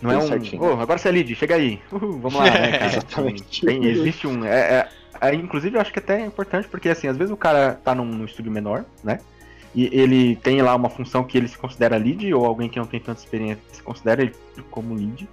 Não 0.00 0.10
é 0.10 0.16
um. 0.16 0.22
certinho. 0.26 0.62
Ô, 0.62 0.80
agora 0.80 0.98
você 0.98 1.10
é 1.10 1.12
lead, 1.12 1.34
chega 1.34 1.56
aí. 1.56 1.78
Uhul, 1.92 2.18
vamos 2.18 2.34
lá, 2.38 2.44
né, 2.44 2.72
cara? 2.78 2.86
Exatamente. 2.86 3.60
Tem, 3.66 3.84
existe 3.84 4.26
um. 4.26 4.42
É, 4.42 4.88
é- 5.22 5.30
é, 5.30 5.34
inclusive, 5.34 5.76
eu 5.76 5.80
acho 5.80 5.92
que 5.92 5.98
até 5.98 6.20
é 6.20 6.26
importante, 6.26 6.68
porque 6.68 6.88
assim, 6.88 7.08
às 7.08 7.16
vezes 7.16 7.32
o 7.32 7.36
cara 7.36 7.80
tá 7.84 7.94
num, 7.94 8.04
num 8.04 8.24
estúdio 8.24 8.50
menor, 8.52 8.84
né? 9.02 9.20
E 9.74 9.86
ele 9.86 10.36
tem 10.36 10.60
lá 10.60 10.74
uma 10.74 10.90
função 10.90 11.24
que 11.24 11.38
ele 11.38 11.48
se 11.48 11.56
considera 11.56 11.96
lead, 11.96 12.32
ou 12.34 12.44
alguém 12.44 12.68
que 12.68 12.78
não 12.78 12.86
tem 12.86 13.00
tanta 13.00 13.20
experiência 13.20 13.62
se 13.72 13.82
considera 13.82 14.22
ele 14.22 14.34
como 14.70 14.94
lead. 14.94 15.26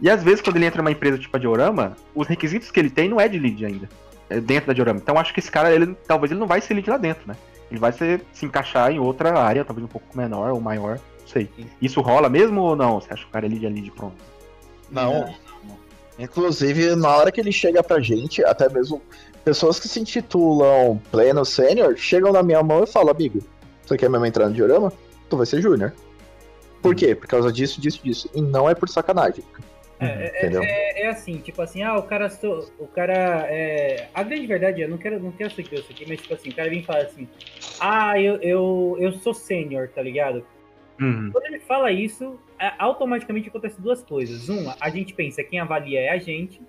E 0.00 0.10
às 0.10 0.22
vezes, 0.22 0.42
quando 0.42 0.56
ele 0.56 0.66
entra 0.66 0.82
numa 0.82 0.90
empresa 0.90 1.16
tipo 1.16 1.34
a 1.36 1.40
Diorama, 1.40 1.96
os 2.14 2.26
requisitos 2.26 2.70
que 2.70 2.78
ele 2.78 2.90
tem 2.90 3.08
não 3.08 3.20
é 3.20 3.28
de 3.28 3.38
lead 3.38 3.64
ainda. 3.64 3.88
É 4.28 4.40
dentro 4.40 4.66
da 4.66 4.72
Diorama. 4.72 4.98
Então 5.00 5.16
acho 5.16 5.32
que 5.32 5.40
esse 5.40 5.50
cara, 5.50 5.72
ele, 5.72 5.94
talvez 6.06 6.30
ele 6.30 6.40
não 6.40 6.46
vai 6.46 6.60
ser 6.60 6.74
lead 6.74 6.90
lá 6.90 6.96
dentro, 6.96 7.22
né? 7.26 7.36
Ele 7.70 7.80
vai 7.80 7.92
ser, 7.92 8.22
se 8.32 8.44
encaixar 8.44 8.90
em 8.90 8.98
outra 8.98 9.38
área, 9.38 9.64
talvez 9.64 9.84
um 9.84 9.88
pouco 9.88 10.06
menor 10.16 10.50
ou 10.50 10.60
maior, 10.60 10.98
não 11.20 11.26
sei. 11.26 11.48
Isso 11.80 12.00
rola 12.00 12.28
mesmo 12.28 12.60
ou 12.60 12.76
não? 12.76 13.00
Você 13.00 13.12
acha 13.12 13.22
que 13.22 13.28
o 13.28 13.32
cara 13.32 13.46
é 13.46 13.48
lead 13.48 13.64
é 13.64 13.68
lead 13.70 13.90
pronto? 13.92 14.16
Não. 14.90 15.34
Inclusive, 16.18 16.94
na 16.96 17.08
hora 17.16 17.32
que 17.32 17.40
ele 17.40 17.52
chega 17.52 17.82
pra 17.82 18.00
gente, 18.00 18.44
até 18.44 18.68
mesmo 18.68 19.02
pessoas 19.44 19.80
que 19.80 19.88
se 19.88 19.98
intitulam 20.00 21.00
pleno 21.10 21.44
sênior 21.44 21.96
chegam 21.96 22.32
na 22.32 22.42
minha 22.42 22.62
mão 22.62 22.84
e 22.84 22.86
falam, 22.86 23.10
amigo, 23.10 23.40
você 23.84 23.96
quer 23.96 24.08
mesmo 24.10 24.26
entrar 24.26 24.48
no 24.48 24.54
diorama? 24.54 24.92
Tu 25.28 25.36
vai 25.36 25.46
ser 25.46 25.60
júnior. 25.60 25.92
Por 26.80 26.94
quê? 26.94 27.14
Por 27.14 27.26
causa 27.26 27.52
disso, 27.52 27.80
disso, 27.80 28.00
disso. 28.02 28.30
E 28.34 28.40
não 28.40 28.68
é 28.68 28.74
por 28.74 28.88
sacanagem. 28.88 29.44
É, 30.00 30.06
é- 30.06 30.38
Entendeu? 30.38 30.62
é- 30.62 31.02
é 31.02 31.08
assim, 31.08 31.38
tipo 31.38 31.62
assim, 31.62 31.82
ah, 31.82 31.96
o 31.96 32.02
cara. 32.02 32.28
so- 32.28 32.70
o 32.78 32.86
cara 32.88 33.46
é. 33.48 34.08
A 34.12 34.22
grande 34.24 34.46
verdade, 34.46 34.82
eu 34.82 34.88
não 34.88 34.98
quero, 34.98 35.20
não 35.20 35.30
quero 35.30 35.54
ser 35.54 35.62
grosso 35.62 35.86
aqui, 35.90 36.04
mas 36.08 36.20
tipo 36.20 36.34
assim, 36.34 36.50
o 36.50 36.54
cara 36.54 36.68
vem 36.68 36.80
e 36.80 36.84
fala 36.84 37.02
assim, 37.02 37.28
ah, 37.78 38.20
eu, 38.20 38.36
eu, 38.42 38.96
eu 38.98 39.12
sou 39.12 39.32
sênior, 39.32 39.88
tá 39.94 40.02
ligado? 40.02 40.44
Uhum. 41.00 41.30
Quando 41.32 41.44
ele 41.46 41.60
fala 41.60 41.90
isso, 41.92 42.38
automaticamente 42.78 43.48
acontece 43.48 43.80
duas 43.80 44.02
coisas. 44.02 44.48
Uma, 44.48 44.76
a 44.80 44.90
gente 44.90 45.14
pensa 45.14 45.42
quem 45.42 45.60
avalia 45.60 46.00
é 46.00 46.10
a 46.10 46.18
gente. 46.18 46.60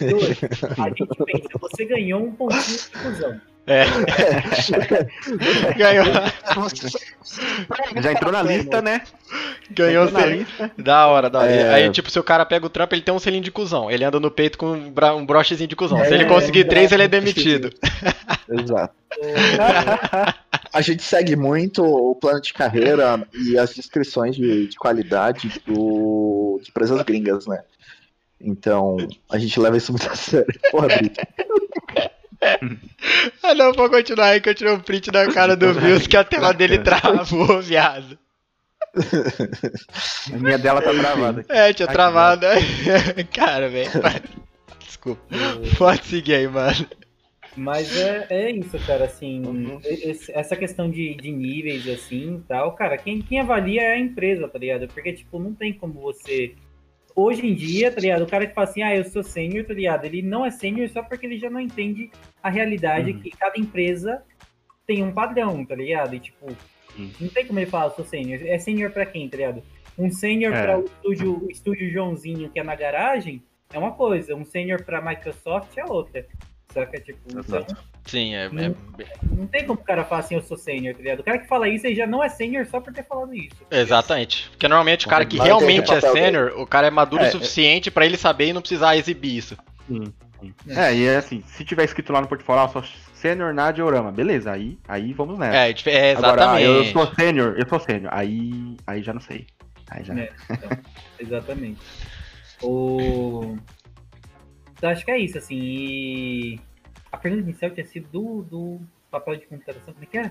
Dois, 0.00 0.40
a 0.78 0.88
gente 0.90 1.24
pensa, 1.24 1.48
você 1.60 1.84
ganhou 1.84 2.22
um 2.22 2.32
pontinho 2.32 2.78
de 2.78 2.90
cuzão. 2.90 3.40
É, 3.66 3.84
ganhou, 5.76 6.04
Já 8.00 8.12
entrou 8.12 8.32
na 8.32 8.42
lista, 8.42 8.80
né? 8.80 9.02
ganhou 9.70 10.08
na 10.10 10.20
selinho. 10.20 10.38
lista. 10.40 10.70
Da 10.78 11.06
hora, 11.08 11.28
da 11.28 11.40
hora. 11.40 11.50
É. 11.50 11.74
Aí, 11.74 11.90
tipo, 11.90 12.08
se 12.10 12.18
o 12.18 12.22
cara 12.22 12.46
pega 12.46 12.64
o 12.64 12.70
trampo, 12.70 12.94
ele 12.94 13.02
tem 13.02 13.12
um 13.12 13.18
selinho 13.18 13.42
de 13.42 13.50
cuzão. 13.50 13.90
Ele 13.90 14.04
anda 14.04 14.20
no 14.20 14.30
peito 14.30 14.56
com 14.56 14.66
um, 14.72 14.90
bra- 14.90 15.14
um 15.16 15.26
brochezinho 15.26 15.68
de 15.68 15.74
cuzão. 15.74 15.98
se 15.98 16.12
É, 16.12 16.14
ele 16.14 16.26
conseguir 16.26 16.64
um 16.64 16.68
três, 16.68 16.92
ele 16.92 17.02
é 17.02 17.08
demitido. 17.08 17.70
Exato. 18.48 18.94
A 20.72 20.80
gente 20.80 21.02
segue 21.02 21.34
muito 21.36 21.82
o 21.82 22.14
plano 22.14 22.40
de 22.40 22.52
carreira 22.52 23.26
e 23.34 23.58
as 23.58 23.74
descrições 23.74 24.36
de, 24.36 24.68
de 24.68 24.76
qualidade 24.76 25.60
do, 25.66 26.60
de 26.62 26.68
empresas 26.70 27.00
gringas, 27.02 27.46
né? 27.46 27.62
Então, 28.38 28.96
a 29.30 29.38
gente 29.38 29.58
leva 29.58 29.76
isso 29.78 29.90
muito 29.92 30.08
a 30.10 30.14
sério. 30.14 30.46
Porra, 30.70 30.88
Brito. 30.88 31.18
Ah, 33.42 33.54
não, 33.54 33.72
vou 33.72 33.88
continuar 33.90 34.26
aí 34.28 34.40
que 34.40 34.48
eu 34.48 34.54
tirei 34.54 34.72
um 34.72 34.80
print 34.80 35.10
da 35.10 35.30
cara 35.32 35.56
do 35.56 35.72
Vils 35.74 36.06
que 36.06 36.16
a 36.16 36.24
tela 36.24 36.52
dele 36.52 36.78
travou, 36.78 37.60
viado. 37.62 38.18
A 40.32 40.36
minha 40.38 40.58
dela 40.58 40.80
tá 40.80 40.92
travada. 40.94 41.44
É, 41.48 41.72
tinha 41.72 41.86
travado. 41.88 42.46
Cara, 43.34 43.68
velho. 43.68 43.90
Desculpa. 44.84 45.22
Pode 45.76 46.04
seguir 46.06 46.34
aí, 46.34 46.48
mano. 46.48 46.86
Mas 47.56 47.96
é, 47.96 48.26
é 48.28 48.50
isso, 48.50 48.78
cara, 48.86 49.06
assim, 49.06 49.40
Uhum. 49.46 49.80
esse- 49.82 50.30
essa 50.32 50.54
questão 50.54 50.90
de, 50.90 51.14
de 51.14 51.30
níveis, 51.32 51.88
assim, 51.88 52.44
tal, 52.46 52.72
cara, 52.76 52.98
quem, 52.98 53.22
quem 53.22 53.40
avalia 53.40 53.80
é 53.80 53.92
a 53.94 53.98
empresa, 53.98 54.46
tá 54.46 54.58
ligado? 54.58 54.86
Porque, 54.88 55.10
tipo, 55.14 55.38
não 55.38 55.54
tem 55.54 55.72
como 55.72 55.94
você... 56.02 56.54
Hoje 57.16 57.46
em 57.46 57.54
dia, 57.54 57.90
tá 57.90 57.98
ligado? 57.98 58.22
O 58.24 58.26
cara 58.26 58.46
que 58.46 58.54
fala 58.54 58.68
assim, 58.68 58.82
ah, 58.82 58.94
eu 58.94 59.02
sou 59.04 59.22
sênior, 59.22 59.64
tá 59.64 59.72
ligado? 59.72 60.04
Ele 60.04 60.20
não 60.20 60.44
é 60.44 60.50
sênior 60.50 60.86
só 60.90 61.02
porque 61.02 61.24
ele 61.24 61.38
já 61.38 61.48
não 61.48 61.58
entende 61.58 62.10
a 62.42 62.50
realidade 62.50 63.12
Uhum. 63.12 63.20
que 63.20 63.30
cada 63.30 63.58
empresa 63.58 64.22
tem 64.86 65.02
um 65.02 65.10
padrão, 65.10 65.64
tá 65.64 65.74
ligado? 65.74 66.14
E, 66.14 66.20
tipo, 66.20 66.46
Sim. 66.94 67.10
não 67.18 67.28
tem 67.28 67.46
como 67.46 67.58
ele 67.58 67.66
falar, 67.70 67.86
eu 67.86 67.90
sou 67.92 68.04
sênior. 68.04 68.40
É 68.44 68.58
sênior 68.58 68.90
pra 68.90 69.06
quem, 69.06 69.28
tá 69.30 69.36
ligado? 69.38 69.62
Um 69.98 70.10
sênior 70.10 70.52
É. 70.54 70.62
pra 70.62 70.78
o 70.78 70.84
estúdio, 70.84 71.44
o 71.46 71.50
estúdio 71.50 71.90
Joãozinho, 71.90 72.50
que 72.50 72.60
é 72.60 72.62
na 72.62 72.74
garagem, 72.76 73.42
é 73.72 73.78
uma 73.78 73.92
coisa. 73.92 74.34
Um 74.34 74.44
sênior 74.44 74.84
pra 74.84 75.00
Microsoft 75.00 75.74
é 75.78 75.84
outra. 75.86 76.26
Saca? 76.68 77.00
Tipo, 77.00 77.18
então. 77.30 77.64
Sim, 78.06 78.34
é. 78.34 78.48
Hum. 78.48 78.58
é- 78.58 78.74
não 79.30 79.46
tem 79.46 79.66
como 79.66 79.78
o 79.78 79.84
cara 79.84 80.04
falar 80.04 80.20
assim, 80.20 80.36
eu 80.36 80.42
sou 80.42 80.56
sênior, 80.56 80.94
tá 80.94 81.02
ligado? 81.02 81.20
O 81.20 81.24
cara 81.24 81.38
que 81.38 81.48
fala 81.48 81.68
isso, 81.68 81.86
ele 81.86 81.96
já 81.96 82.06
não 82.06 82.22
é 82.22 82.28
sênior 82.28 82.64
só 82.66 82.80
por 82.80 82.92
ter 82.92 83.04
falado 83.04 83.34
isso. 83.34 83.56
Exatamente. 83.70 84.48
Porque 84.50 84.68
normalmente 84.68 85.06
o 85.06 85.10
cara 85.10 85.24
que 85.26 85.36
Mas 85.36 85.46
realmente 85.46 85.92
é 85.92 86.00
sênior, 86.00 86.52
o 86.56 86.66
cara 86.66 86.86
é 86.86 86.90
maduro 86.90 87.24
É, 87.24 87.28
o 87.28 87.32
suficiente 87.32 87.90
pra 87.90 88.06
ele 88.06 88.16
saber 88.16 88.48
e 88.48 88.52
não 88.52 88.60
precisar 88.60 88.96
exibir 88.96 89.36
isso. 89.36 89.56
Sim, 89.88 90.04
sim. 90.40 90.54
É, 90.68 90.94
e 90.94 91.06
é 91.06 91.16
assim, 91.16 91.42
se 91.46 91.64
tiver 91.64 91.84
escrito 91.84 92.12
lá 92.12 92.20
no 92.20 92.28
portfólio, 92.28 92.62
ah, 92.62 92.68
sou 92.68 92.84
sênior 93.14 93.52
na 93.52 93.72
diorama, 93.72 94.12
beleza, 94.12 94.52
aí, 94.52 94.78
aí 94.86 95.12
vamos 95.12 95.38
nessa. 95.38 95.56
É, 95.90 95.90
é 95.90 96.12
Agora, 96.12 96.52
ah, 96.52 96.60
exatamente. 96.60 96.64
eu 96.64 96.84
sou 96.92 97.14
sênior, 97.14 97.54
eu 97.58 97.68
sou 97.68 97.80
sênior, 97.80 98.14
aí, 98.14 98.76
aí 98.86 99.02
já 99.02 99.12
não 99.12 99.20
sei. 99.20 99.46
Aí 99.90 100.04
já 100.04 100.14
É, 100.14 100.30
então, 100.50 100.70
exatamente. 101.18 101.80
O... 102.62 103.56
Então, 104.76 104.90
acho 104.90 105.04
que 105.04 105.10
é 105.10 105.18
isso, 105.18 105.38
assim. 105.38 105.58
E... 105.58 106.60
A 107.12 107.16
pergunta 107.16 107.42
inicial 107.42 107.70
tinha 107.70 107.86
sido 107.86 108.08
do, 108.08 108.42
do 108.42 108.80
papel 109.10 109.36
de 109.36 109.46
computação. 109.46 109.92
Como 109.94 110.04
é 110.04 110.06
que 110.06 110.18
é? 110.18 110.30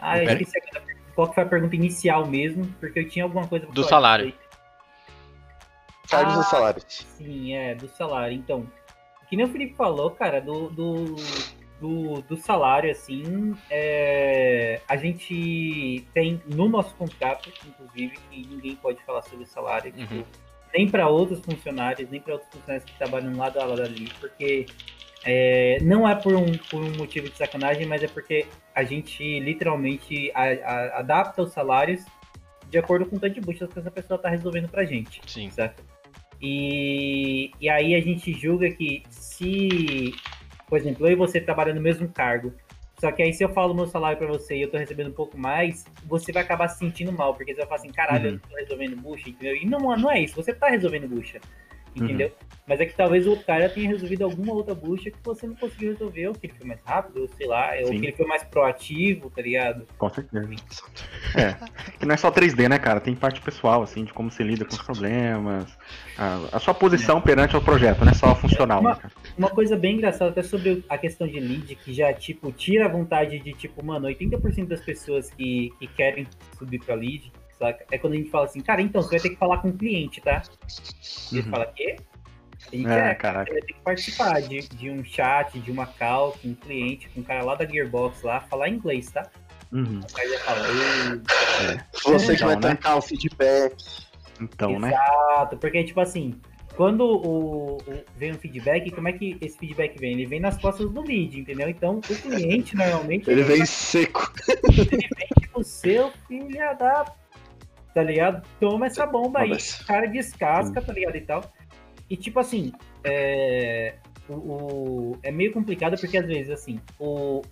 Ah, 0.00 0.18
eu 0.18 0.24
Pera 0.26 0.42
esqueci 0.42 0.60
qual 1.14 1.28
que 1.28 1.34
foi 1.34 1.44
a 1.44 1.46
pergunta 1.46 1.76
inicial 1.76 2.26
mesmo, 2.26 2.66
porque 2.80 3.00
eu 3.00 3.08
tinha 3.08 3.24
alguma 3.24 3.46
coisa 3.46 3.66
pra 3.66 3.74
Do 3.74 3.82
falar 3.84 3.90
salário. 3.90 4.26
aí. 4.26 4.34
Cargos 6.08 6.36
Ah, 6.36 6.40
e 6.40 6.44
salários. 6.44 6.84
Sim, 7.16 7.54
é, 7.54 7.74
do 7.74 7.88
salário. 7.88 8.34
Então, 8.36 8.66
que 9.28 9.36
nem 9.36 9.46
o 9.46 9.48
Felipe 9.48 9.74
falou, 9.76 10.10
cara, 10.10 10.40
do, 10.40 10.68
do, 10.70 11.16
do, 11.80 12.22
do 12.22 12.36
salário, 12.36 12.90
assim, 12.90 13.54
é, 13.70 14.80
a 14.88 14.96
gente 14.96 16.04
tem 16.14 16.42
no 16.46 16.68
nosso 16.68 16.94
contrato, 16.96 17.52
inclusive, 17.68 18.16
que 18.30 18.46
ninguém 18.46 18.74
pode 18.76 19.00
falar 19.04 19.22
sobre 19.22 19.46
salário, 19.46 19.92
tipo, 19.92 20.14
Uhum. 20.14 20.24
Nem 20.72 20.88
para 20.88 21.08
outros 21.08 21.40
funcionários, 21.40 22.08
nem 22.10 22.20
para 22.20 22.34
outros 22.34 22.50
funcionários 22.52 22.84
que 22.84 22.96
trabalham 22.98 23.36
lado 23.36 23.60
a 23.60 23.64
lado 23.64 23.82
ali, 23.82 24.08
porque 24.20 24.66
é, 25.24 25.78
não 25.82 26.08
é 26.08 26.14
por 26.14 26.34
um, 26.34 26.46
por 26.70 26.82
um 26.82 26.96
motivo 26.96 27.28
de 27.28 27.36
sacanagem, 27.36 27.86
mas 27.86 28.02
é 28.02 28.08
porque 28.08 28.46
a 28.74 28.82
gente 28.84 29.40
literalmente 29.40 30.30
a- 30.34 30.44
a- 30.44 30.98
adapta 31.00 31.42
os 31.42 31.52
salários 31.52 32.04
de 32.70 32.78
acordo 32.78 33.04
com 33.06 33.16
o 33.16 33.20
tanto 33.20 33.34
de 33.34 33.40
buchas 33.40 33.70
que 33.72 33.78
essa 33.78 33.90
pessoa 33.90 34.16
está 34.16 34.28
resolvendo 34.30 34.68
pra 34.68 34.84
gente 34.84 35.20
Sim. 35.26 35.50
certo? 35.50 35.82
E, 36.40 37.50
e 37.60 37.68
aí 37.68 37.94
a 37.94 38.00
gente 38.00 38.32
julga 38.32 38.70
que 38.70 39.02
se, 39.10 40.14
por 40.68 40.78
exemplo, 40.78 41.06
eu 41.06 41.12
e 41.12 41.16
você 41.16 41.40
trabalham 41.40 41.74
no 41.74 41.80
mesmo 41.82 42.08
cargo, 42.08 42.54
só 43.00 43.10
que 43.10 43.22
aí 43.22 43.32
se 43.32 43.42
eu 43.42 43.48
falo 43.48 43.74
meu 43.74 43.86
salário 43.86 44.18
pra 44.18 44.26
você 44.26 44.56
e 44.56 44.62
eu 44.62 44.70
tô 44.70 44.76
recebendo 44.76 45.08
um 45.08 45.14
pouco 45.14 45.36
mais, 45.38 45.84
você 46.04 46.30
vai 46.32 46.42
acabar 46.42 46.68
se 46.68 46.78
sentindo 46.78 47.10
mal, 47.12 47.34
porque 47.34 47.52
você 47.54 47.58
vai 47.60 47.66
falar 47.66 47.80
assim, 47.80 47.90
caralho, 47.92 48.28
Uhum. 48.28 48.34
eu 48.34 48.40
tô 48.50 48.56
resolvendo 48.56 48.96
bucha, 48.96 49.30
entendeu? 49.30 49.56
E 49.56 49.64
não, 49.64 49.78
não 49.96 50.10
é 50.10 50.20
isso, 50.20 50.36
você 50.36 50.52
tá 50.52 50.68
resolvendo 50.68 51.08
bucha, 51.08 51.40
entendeu? 51.94 52.32
Mas 52.70 52.80
é 52.80 52.86
que 52.86 52.94
talvez 52.94 53.26
o 53.26 53.36
cara 53.36 53.68
tenha 53.68 53.88
resolvido 53.88 54.22
alguma 54.22 54.52
outra 54.52 54.76
bucha 54.76 55.10
que 55.10 55.18
você 55.24 55.44
não 55.44 55.56
conseguiu 55.56 55.90
resolver, 55.90 56.28
ou 56.28 56.34
que 56.34 56.46
ele 56.46 56.54
foi 56.56 56.68
mais 56.68 56.80
rápido, 56.84 57.22
ou 57.22 57.28
sei 57.36 57.48
lá, 57.48 57.72
ou 57.80 57.88
Sim. 57.88 58.00
que 58.00 58.06
ele 58.06 58.16
foi 58.16 58.26
mais 58.26 58.44
proativo, 58.44 59.28
tá 59.28 59.42
ligado? 59.42 59.86
Com 59.98 60.08
certeza. 60.08 60.48
É. 61.36 61.56
Que 61.98 62.06
não 62.06 62.14
é 62.14 62.16
só 62.16 62.30
3D, 62.30 62.68
né, 62.68 62.78
cara? 62.78 63.00
Tem 63.00 63.14
parte 63.16 63.40
pessoal, 63.40 63.82
assim, 63.82 64.04
de 64.04 64.12
como 64.12 64.30
você 64.30 64.44
lida 64.44 64.64
com 64.64 64.72
os 64.72 64.82
problemas, 64.82 65.66
a, 66.16 66.38
a 66.52 66.58
sua 66.60 66.72
posição 66.72 67.20
perante 67.20 67.56
o 67.56 67.60
projeto, 67.60 68.04
não 68.04 68.12
é 68.12 68.14
só 68.14 68.36
funcional, 68.36 68.80
né, 68.80 68.94
cara? 68.94 69.12
Uma 69.36 69.50
coisa 69.50 69.76
bem 69.76 69.96
engraçada 69.96 70.30
até 70.30 70.42
sobre 70.42 70.84
a 70.88 70.96
questão 70.96 71.26
de 71.26 71.40
lead, 71.40 71.74
que 71.74 71.92
já, 71.92 72.12
tipo, 72.12 72.52
tira 72.52 72.84
a 72.84 72.88
vontade 72.88 73.40
de, 73.40 73.52
tipo, 73.52 73.84
mano, 73.84 74.06
80% 74.06 74.68
das 74.68 74.80
pessoas 74.80 75.28
que, 75.30 75.72
que 75.80 75.88
querem 75.88 76.24
subir 76.56 76.78
pra 76.78 76.94
lead, 76.94 77.32
saca? 77.60 77.84
É 77.92 77.98
quando 77.98 78.14
a 78.14 78.16
gente 78.16 78.30
fala 78.30 78.46
assim, 78.46 78.60
cara, 78.60 78.80
então, 78.80 79.02
você 79.02 79.10
vai 79.10 79.20
ter 79.20 79.30
que 79.30 79.36
falar 79.36 79.58
com 79.58 79.68
o 79.68 79.72
cliente, 79.76 80.20
tá? 80.20 80.42
E 81.30 81.36
ele 81.38 81.44
Uhum. 81.46 81.50
fala, 81.50 81.66
quê? 81.66 81.96
A 82.72 82.76
gente 82.76 82.88
É, 82.88 83.10
é, 83.10 83.14
caraca. 83.14 83.46
você 83.52 83.58
vai 83.58 83.66
ter 83.66 83.72
que 83.74 83.80
participar 83.80 84.42
de, 84.42 84.60
de 84.60 84.90
um 84.90 85.04
chat, 85.04 85.58
de 85.60 85.70
uma 85.70 85.86
call 85.86 86.32
com 86.40 86.48
um 86.48 86.54
cliente, 86.54 87.08
com 87.10 87.20
um 87.20 87.22
cara 87.24 87.42
lá 87.44 87.54
da 87.54 87.66
Gearbox 87.66 88.22
lá, 88.22 88.40
falar 88.40 88.68
inglês, 88.68 89.10
tá? 89.10 89.26
Uhum. 89.72 90.00
O 90.00 90.12
cara 90.12 90.28
já 90.28 90.38
fala, 90.40 90.66
"Ei, 90.68 91.76
Você 92.04 92.36
que 92.36 92.44
vai 92.44 92.54
Então, 92.54 92.68
né? 92.70 92.74
tancar 92.76 92.96
o 92.98 93.02
feedback. 93.02 93.76
Então, 94.40 94.78
né? 94.80 94.88
Exato, 94.88 95.56
porque, 95.58 95.84
tipo 95.84 96.00
assim, 96.00 96.40
quando 96.76 97.02
o, 97.04 97.76
o- 97.76 98.04
vem 98.16 98.32
um 98.32 98.38
feedback, 98.38 98.90
como 98.90 99.08
é 99.08 99.12
que 99.12 99.36
esse 99.40 99.58
feedback 99.58 99.98
vem? 99.98 100.12
Ele 100.12 100.26
vem 100.26 100.40
nas 100.40 100.58
costas 100.58 100.90
do 100.90 101.02
lead, 101.02 101.38
entendeu? 101.38 101.68
Então, 101.68 101.98
o 101.98 102.02
cliente, 102.16 102.74
normalmente, 102.76 103.30
Ele 103.30 103.42
vem 103.42 103.64
seco. 103.66 104.32
o 105.54 105.62
seu 105.62 106.10
filho 106.26 106.48
da. 106.78 107.04
Tá 107.94 108.02
ligado? 108.02 108.46
Toma 108.60 108.86
essa 108.86 109.04
bomba 109.06 109.40
aí, 109.40 109.50
o 109.82 109.86
cara 109.86 110.06
descasca, 110.06 110.80
tá 110.80 110.92
ligado? 110.92 111.16
E 111.16 111.20
tal. 111.22 111.52
E 112.08 112.16
tipo 112.16 112.38
assim, 112.38 112.72
é, 113.04 113.94
o, 114.28 114.32
o- 114.34 115.18
é 115.22 115.30
meio 115.30 115.52
complicado 115.52 115.98
porque 116.00 116.16
às 116.18 116.26
vezes, 116.26 116.50
assim, 116.50 116.80
o, 116.98 117.42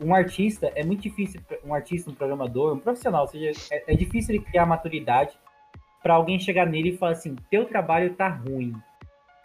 um 0.00 0.14
artista 0.14 0.70
é 0.76 0.84
muito 0.84 1.02
difícil, 1.02 1.40
um 1.64 1.74
artista, 1.74 2.10
um 2.10 2.14
programador, 2.14 2.74
um 2.74 2.78
profissional, 2.78 3.22
ou 3.22 3.28
seja, 3.28 3.50
é, 3.72 3.92
é 3.92 3.96
difícil 3.96 4.34
ele 4.36 4.44
criar 4.44 4.66
maturidade 4.66 5.36
pra 6.02 6.14
alguém 6.14 6.38
chegar 6.38 6.66
nele 6.66 6.90
e 6.90 6.96
falar 6.96 7.12
assim: 7.12 7.34
teu 7.50 7.64
trabalho 7.64 8.14
tá 8.14 8.28
ruim, 8.28 8.72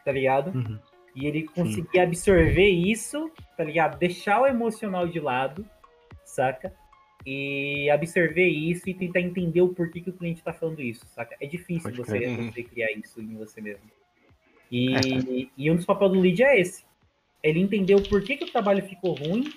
tá 0.05 0.11
ligado? 0.11 0.51
Uhum. 0.55 0.79
E 1.15 1.25
ele 1.25 1.47
conseguir 1.47 1.99
absorver 1.99 2.69
isso, 2.69 3.29
tá 3.57 3.63
ligado? 3.63 3.97
Deixar 3.97 4.39
o 4.41 4.47
emocional 4.47 5.07
de 5.07 5.19
lado, 5.19 5.65
saca? 6.23 6.73
E 7.25 7.89
absorver 7.89 8.47
isso 8.47 8.89
e 8.89 8.93
tentar 8.93 9.21
entender 9.21 9.61
o 9.61 9.69
porquê 9.69 10.01
que 10.01 10.09
o 10.09 10.13
cliente 10.13 10.39
está 10.39 10.53
falando 10.53 10.81
isso, 10.81 11.05
saca? 11.07 11.35
É 11.39 11.45
difícil 11.45 11.93
você. 11.93 12.27
Uhum. 12.27 12.51
você 12.51 12.63
criar 12.63 12.91
isso 12.91 13.21
em 13.21 13.35
você 13.35 13.61
mesmo. 13.61 13.83
E, 14.71 15.49
e 15.57 15.69
um 15.69 15.75
dos 15.75 15.85
papéis 15.85 16.11
do 16.11 16.19
lead 16.19 16.41
é 16.41 16.59
esse. 16.59 16.85
Ele 17.43 17.59
entender 17.59 17.95
o 17.95 18.07
porquê 18.07 18.37
que 18.37 18.45
o 18.45 18.51
trabalho 18.51 18.83
ficou 18.87 19.13
ruim 19.13 19.51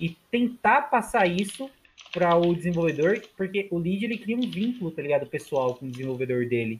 e 0.00 0.16
tentar 0.30 0.82
passar 0.82 1.26
isso 1.26 1.70
para 2.12 2.36
o 2.36 2.54
desenvolvedor, 2.54 3.22
porque 3.36 3.68
o 3.70 3.78
lead 3.78 4.04
ele 4.04 4.18
cria 4.18 4.36
um 4.36 4.50
vínculo, 4.50 4.90
tá 4.90 5.00
ligado, 5.00 5.26
pessoal 5.26 5.74
com 5.74 5.86
o 5.86 5.90
desenvolvedor 5.90 6.46
dele. 6.46 6.78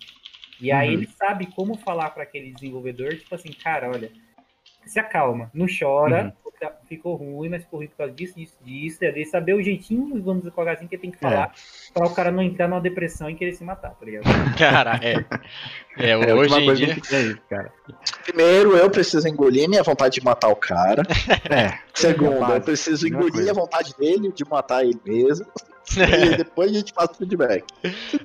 E 0.61 0.71
aí 0.73 0.89
Uhum. 0.89 0.95
ele 0.95 1.07
sabe 1.07 1.47
como 1.55 1.77
falar 1.77 2.11
para 2.11 2.25
aquele 2.25 2.53
desenvolvedor, 2.53 3.16
tipo 3.16 3.35
assim, 3.35 3.53
cara, 3.53 3.91
olha, 3.91 4.11
se 4.87 4.99
acalma, 4.99 5.51
não 5.55 5.66
chora, 5.66 6.35
ficou 6.87 7.14
ruim, 7.14 7.49
mas 7.49 7.62
ficou 7.62 7.78
ruim 7.78 7.89
por 7.89 7.97
causa 7.97 8.12
disso, 8.12 8.35
disso, 8.35 8.57
disso, 8.62 8.99
e 9.03 9.07
aí 9.07 9.24
saber 9.24 9.55
o 9.55 9.62
jeitinho, 9.62 10.22
vamos 10.22 10.43
dizer, 10.43 10.51
devagarzinho 10.51 10.89
que 10.89 10.97
ele 10.97 11.03
tem 11.03 11.11
que 11.11 11.18
falar, 11.18 11.53
para 11.95 12.07
o 12.07 12.14
cara 12.14 12.31
não 12.31 12.43
entrar 12.43 12.68
numa 12.68 12.81
depressão 12.81 13.31
e 13.31 13.35
querer 13.35 13.53
se 13.53 13.64
matar, 13.64 13.91
tá 13.91 14.05
ligado? 14.05 14.24
Cara, 14.59 15.01
é. 15.03 15.24
É, 15.97 16.11
É, 16.11 16.35
hoje 16.35 16.55
em 16.61 16.66
coisa 16.66 16.87
dia. 16.87 16.95
é 17.12 17.22
isso, 17.22 17.41
cara. 17.49 17.72
Primeiro, 18.24 18.76
eu 18.76 18.91
preciso 18.91 19.26
engolir 19.28 19.68
minha 19.68 19.83
vontade 19.83 20.14
de 20.18 20.24
matar 20.24 20.49
o 20.49 20.57
cara. 20.57 21.03
É. 21.51 21.78
Segundo, 21.95 22.35
eu 22.35 22.41
base, 22.41 22.61
preciso 22.61 23.07
engolir 23.09 23.51
a 23.51 23.53
vontade 23.53 23.95
dele 23.99 24.33
de 24.33 24.45
matar 24.49 24.85
ele 24.85 24.99
mesmo. 25.05 25.47
E 25.97 26.37
depois 26.37 26.70
a 26.70 26.74
gente 26.74 26.93
passa 26.93 27.12
o 27.12 27.16
feedback. 27.16 27.64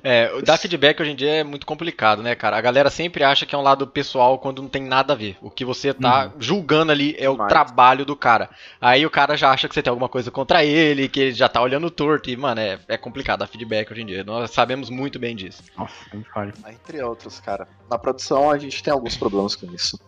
É, 0.02 0.40
dar 0.42 0.56
feedback 0.56 1.00
hoje 1.00 1.10
em 1.10 1.16
dia 1.16 1.36
é 1.36 1.44
muito 1.44 1.66
complicado, 1.66 2.22
né, 2.22 2.34
cara? 2.34 2.56
A 2.56 2.60
galera 2.60 2.90
sempre 2.90 3.24
acha 3.24 3.44
que 3.44 3.54
é 3.54 3.58
um 3.58 3.62
lado 3.62 3.86
pessoal 3.86 4.38
quando 4.38 4.62
não 4.62 4.68
tem 4.68 4.82
nada 4.82 5.12
a 5.12 5.16
ver. 5.16 5.36
O 5.40 5.50
que 5.50 5.64
você 5.64 5.92
tá 5.92 6.32
julgando 6.38 6.92
ali 6.92 7.14
é 7.18 7.28
o 7.28 7.32
Demais. 7.32 7.48
trabalho 7.48 8.04
do 8.04 8.14
cara. 8.14 8.50
Aí 8.80 9.04
o 9.04 9.10
cara 9.10 9.36
já 9.36 9.50
acha 9.50 9.68
que 9.68 9.74
você 9.74 9.82
tem 9.82 9.90
alguma 9.90 10.08
coisa 10.08 10.30
contra 10.30 10.64
ele, 10.64 11.08
que 11.08 11.20
ele 11.20 11.32
já 11.32 11.48
tá 11.48 11.60
olhando 11.60 11.90
torto. 11.90 12.30
E, 12.30 12.36
mano, 12.36 12.60
é, 12.60 12.78
é 12.88 12.96
complicado 12.96 13.40
dar 13.40 13.46
feedback 13.46 13.90
hoje 13.90 14.02
em 14.02 14.06
dia. 14.06 14.24
Nós 14.24 14.50
sabemos 14.50 14.90
muito 14.90 15.18
bem 15.18 15.34
disso. 15.34 15.62
Nossa, 15.76 15.94
nem 16.12 16.22
fale. 16.24 16.52
Entre 16.68 17.02
outros, 17.02 17.40
cara. 17.40 17.66
Na 17.90 17.98
produção 17.98 18.50
a 18.50 18.58
gente 18.58 18.82
tem 18.82 18.92
alguns 18.92 19.16
problemas 19.16 19.56
com 19.56 19.72
isso. 19.74 19.98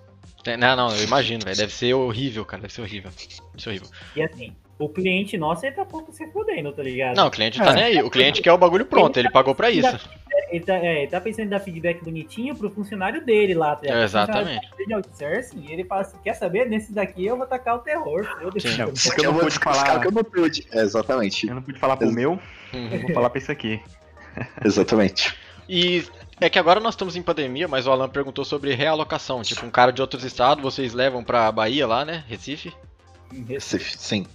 Não, 0.58 0.76
não, 0.76 0.96
eu 0.96 1.04
imagino, 1.04 1.44
velho. 1.44 1.56
Deve 1.56 1.72
ser 1.72 1.92
horrível, 1.94 2.44
cara. 2.44 2.62
Deve 2.62 2.72
ser 2.72 2.82
horrível. 2.82 3.10
Deve 3.10 3.62
ser 3.62 3.68
horrível. 3.68 3.88
E 4.16 4.22
assim, 4.22 4.56
o 4.78 4.88
cliente 4.88 5.36
nosso, 5.36 5.66
ele 5.66 5.74
tá 5.74 5.84
pouco 5.84 6.12
se 6.12 6.26
fudendo, 6.30 6.72
tá 6.72 6.82
ligado? 6.82 7.16
Não, 7.16 7.26
o 7.26 7.30
cliente 7.30 7.58
tá 7.58 7.70
É. 7.70 7.74
nem 7.74 7.84
aí. 7.84 8.02
O 8.02 8.10
cliente 8.10 8.40
quer 8.40 8.52
o 8.52 8.58
bagulho 8.58 8.86
pronto, 8.86 9.16
ele 9.18 9.30
pagou 9.30 9.54
pra 9.54 9.70
isso. 9.70 9.98
Ele 10.50 10.64
tá, 10.64 10.76
é, 10.76 11.02
ele 11.02 11.10
tá 11.10 11.20
pensando 11.20 11.46
em 11.46 11.48
dar 11.48 11.60
feedback 11.60 12.02
bonitinho 12.02 12.56
pro 12.56 12.70
funcionário 12.70 13.22
dele 13.24 13.54
lá, 13.54 13.74
tá 13.76 13.82
ligado? 13.82 14.02
Exatamente. 14.02 14.66
Funcionário 14.68 14.86
de 14.86 14.94
outsourcing, 14.94 15.64
e 15.68 15.72
ele 15.72 15.84
fala 15.84 16.02
assim, 16.02 16.16
quer 16.24 16.34
saber? 16.34 16.68
Nesses 16.70 16.92
daqui 16.94 17.26
eu 17.26 17.36
vou 17.36 17.46
tacar 17.46 17.74
o 17.76 17.78
terror. 17.80 18.24
foda-se. 18.40 18.68
Sim. 18.68 18.82
Esse 18.94 19.08
porque 19.08 19.20
eu 19.20 19.24
não 19.24 19.32
vou 19.32 19.42
pude 19.42 19.58
falar. 19.58 20.00
que 20.00 20.06
eu 20.06 20.12
não 20.12 20.24
pude. 20.24 20.66
É, 20.72 20.80
exatamente. 20.80 21.46
Eu 21.48 21.54
não 21.56 21.62
pude 21.62 21.78
falar 21.78 21.96
pro 21.96 22.10
meu, 22.10 22.38
eu 22.72 22.78
Uhum. 22.80 23.00
vou 23.02 23.12
falar 23.14 23.30
pra 23.30 23.38
isso 23.40 23.52
aqui. 23.52 23.80
Exatamente. 24.64 25.34
E 25.68 26.04
é 26.40 26.48
que 26.48 26.58
agora 26.58 26.80
nós 26.80 26.94
estamos 26.94 27.16
em 27.16 27.22
pandemia, 27.22 27.66
mas 27.68 27.86
o 27.86 27.90
Alan 27.90 28.08
perguntou 28.08 28.44
sobre 28.44 28.72
realocação. 28.74 29.42
Tipo, 29.42 29.66
um 29.66 29.70
cara 29.70 29.92
de 29.92 30.00
outros 30.00 30.24
estados, 30.24 30.62
vocês 30.62 30.94
levam 30.94 31.22
pra 31.24 31.50
Bahia 31.52 31.86
lá, 31.86 32.04
né? 32.04 32.24
Recife? 32.28 32.72
Sim. 33.60 33.78
sim. 33.80 34.26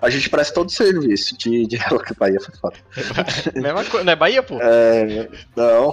A 0.00 0.10
gente 0.10 0.28
presta 0.28 0.54
todo 0.54 0.68
o 0.68 0.72
serviço 0.72 1.36
de, 1.36 1.66
de 1.66 1.78
Bahia 2.18 2.40
foi 2.40 2.54
foda. 2.56 2.76
Mesma 3.54 3.84
coisa, 3.84 4.04
não 4.04 4.12
é 4.12 4.16
Bahia, 4.16 4.42
pô? 4.42 4.58
É, 4.60 5.28
não. 5.54 5.92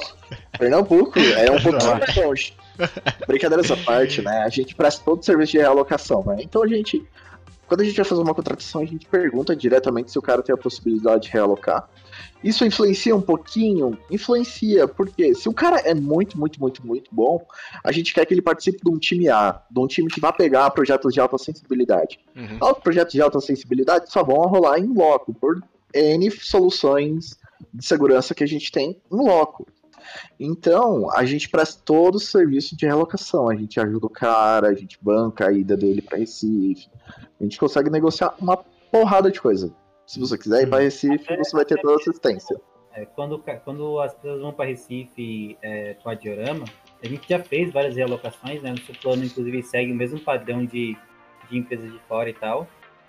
Pernambuco 0.58 1.20
é 1.20 1.52
um 1.52 1.62
pouquinho 1.62 1.98
mais 1.98 2.16
longe. 2.16 2.54
Brincadeiras 3.28 3.72
à 3.72 3.78
parte, 3.78 4.22
né? 4.22 4.44
A 4.44 4.50
gente 4.50 4.76
presta 4.76 5.04
todo 5.04 5.22
o 5.22 5.24
serviço 5.24 5.54
de 5.54 5.58
realocação, 5.60 6.24
né? 6.26 6.38
Então 6.40 6.64
a 6.64 6.68
gente. 6.68 7.06
Quando 7.68 7.82
a 7.82 7.84
gente 7.86 7.96
vai 7.96 8.06
fazer 8.06 8.22
uma 8.22 8.36
contratação, 8.36 8.82
a 8.82 8.86
gente 8.86 9.06
pergunta 9.08 9.56
diretamente 9.56 10.12
se 10.12 10.20
o 10.20 10.22
cara 10.22 10.44
tem 10.44 10.54
a 10.54 10.58
possibilidade 10.58 11.24
de 11.24 11.30
realocar. 11.30 11.88
Isso 12.44 12.66
influencia 12.66 13.16
um 13.16 13.22
pouquinho? 13.22 13.98
Influencia, 14.12 14.88
porque 14.88 15.34
se 15.34 15.48
o 15.48 15.54
cara 15.54 15.80
é 15.80 15.94
muito, 15.94 16.38
muito, 16.38 16.60
muito, 16.60 16.86
muito 16.86 17.10
bom, 17.12 17.46
a 17.84 17.92
gente 17.92 18.14
quer 18.14 18.26
que 18.26 18.34
ele 18.34 18.42
participe 18.42 18.80
de 18.84 18.92
um 18.92 18.98
time 18.98 19.30
A, 19.30 19.62
de 19.70 19.80
um 19.80 19.88
time 19.88 20.10
que 20.10 20.20
vai 20.20 20.34
pegar 20.34 20.70
projetos 20.72 21.14
de 21.14 21.20
alta 21.20 21.38
sensibilidade. 21.38 22.20
Uhum. 22.36 22.58
Os 22.62 22.80
projetos 22.80 23.14
de 23.14 23.22
alta 23.22 23.40
sensibilidade 23.40 24.12
só 24.12 24.24
vão 24.24 24.38
rolar 24.48 24.80
em 24.80 24.94
loco, 24.94 25.34
por 25.34 25.64
N 25.94 26.30
soluções 26.32 27.38
de 27.74 27.86
segurança 27.86 28.36
que 28.36 28.44
a 28.44 28.48
gente 28.48 28.72
tem 28.72 29.02
em 29.12 29.16
loco. 29.16 29.66
Então, 30.40 31.10
a 31.12 31.26
gente 31.26 31.50
presta 31.50 31.82
todo 31.84 32.16
o 32.16 32.20
serviço 32.20 32.76
de 32.76 32.86
relocação. 32.86 33.50
A 33.50 33.56
gente 33.56 33.80
ajuda 33.80 34.06
o 34.06 34.10
cara, 34.10 34.68
a 34.68 34.74
gente 34.74 34.98
banca 35.02 35.48
a 35.48 35.52
ida 35.52 35.78
dele 35.78 36.02
para 36.02 36.18
Recife. 36.18 36.90
A 37.40 37.44
gente 37.44 37.58
consegue 37.58 37.90
negociar 37.90 38.34
uma 38.40 38.58
porrada 38.58 39.32
de 39.32 39.40
coisa. 39.42 39.74
Se 40.14 40.20
você 40.20 40.38
quiser 40.38 40.62
ir 40.62 40.70
para 40.70 40.84
Recife, 40.84 41.36
você 41.38 41.56
vai 41.56 41.66
ter 41.66 41.82
toda 41.82 41.94
a 41.94 41.96
assistência. 41.96 42.56
É, 42.94 43.04
quando, 43.04 43.44
quando 43.66 44.00
as 44.00 44.14
pessoas 44.14 44.42
vão 44.42 44.54
para 44.54 44.66
Recife 44.66 45.58
é, 45.60 45.96
com 46.04 46.08
a 46.08 46.14
Diorama, 46.14 46.66
a 47.02 47.08
gente 47.08 47.28
já 47.28 47.40
fez 47.40 47.74
várias 47.74 47.96
realocações, 47.96 48.62
né? 48.62 48.70
Nosso 48.70 48.94
plano, 49.02 49.26
inclusive, 49.26 49.64
segue 49.64 49.92
o 49.92 49.96
mesmo 49.96 50.20
padrão 50.20 50.64
de, 50.64 50.96
de 51.50 51.58
empresas 51.58 51.92
de 51.92 51.98
fora 52.08 52.30
e 52.30 52.34
tal. 52.34 52.68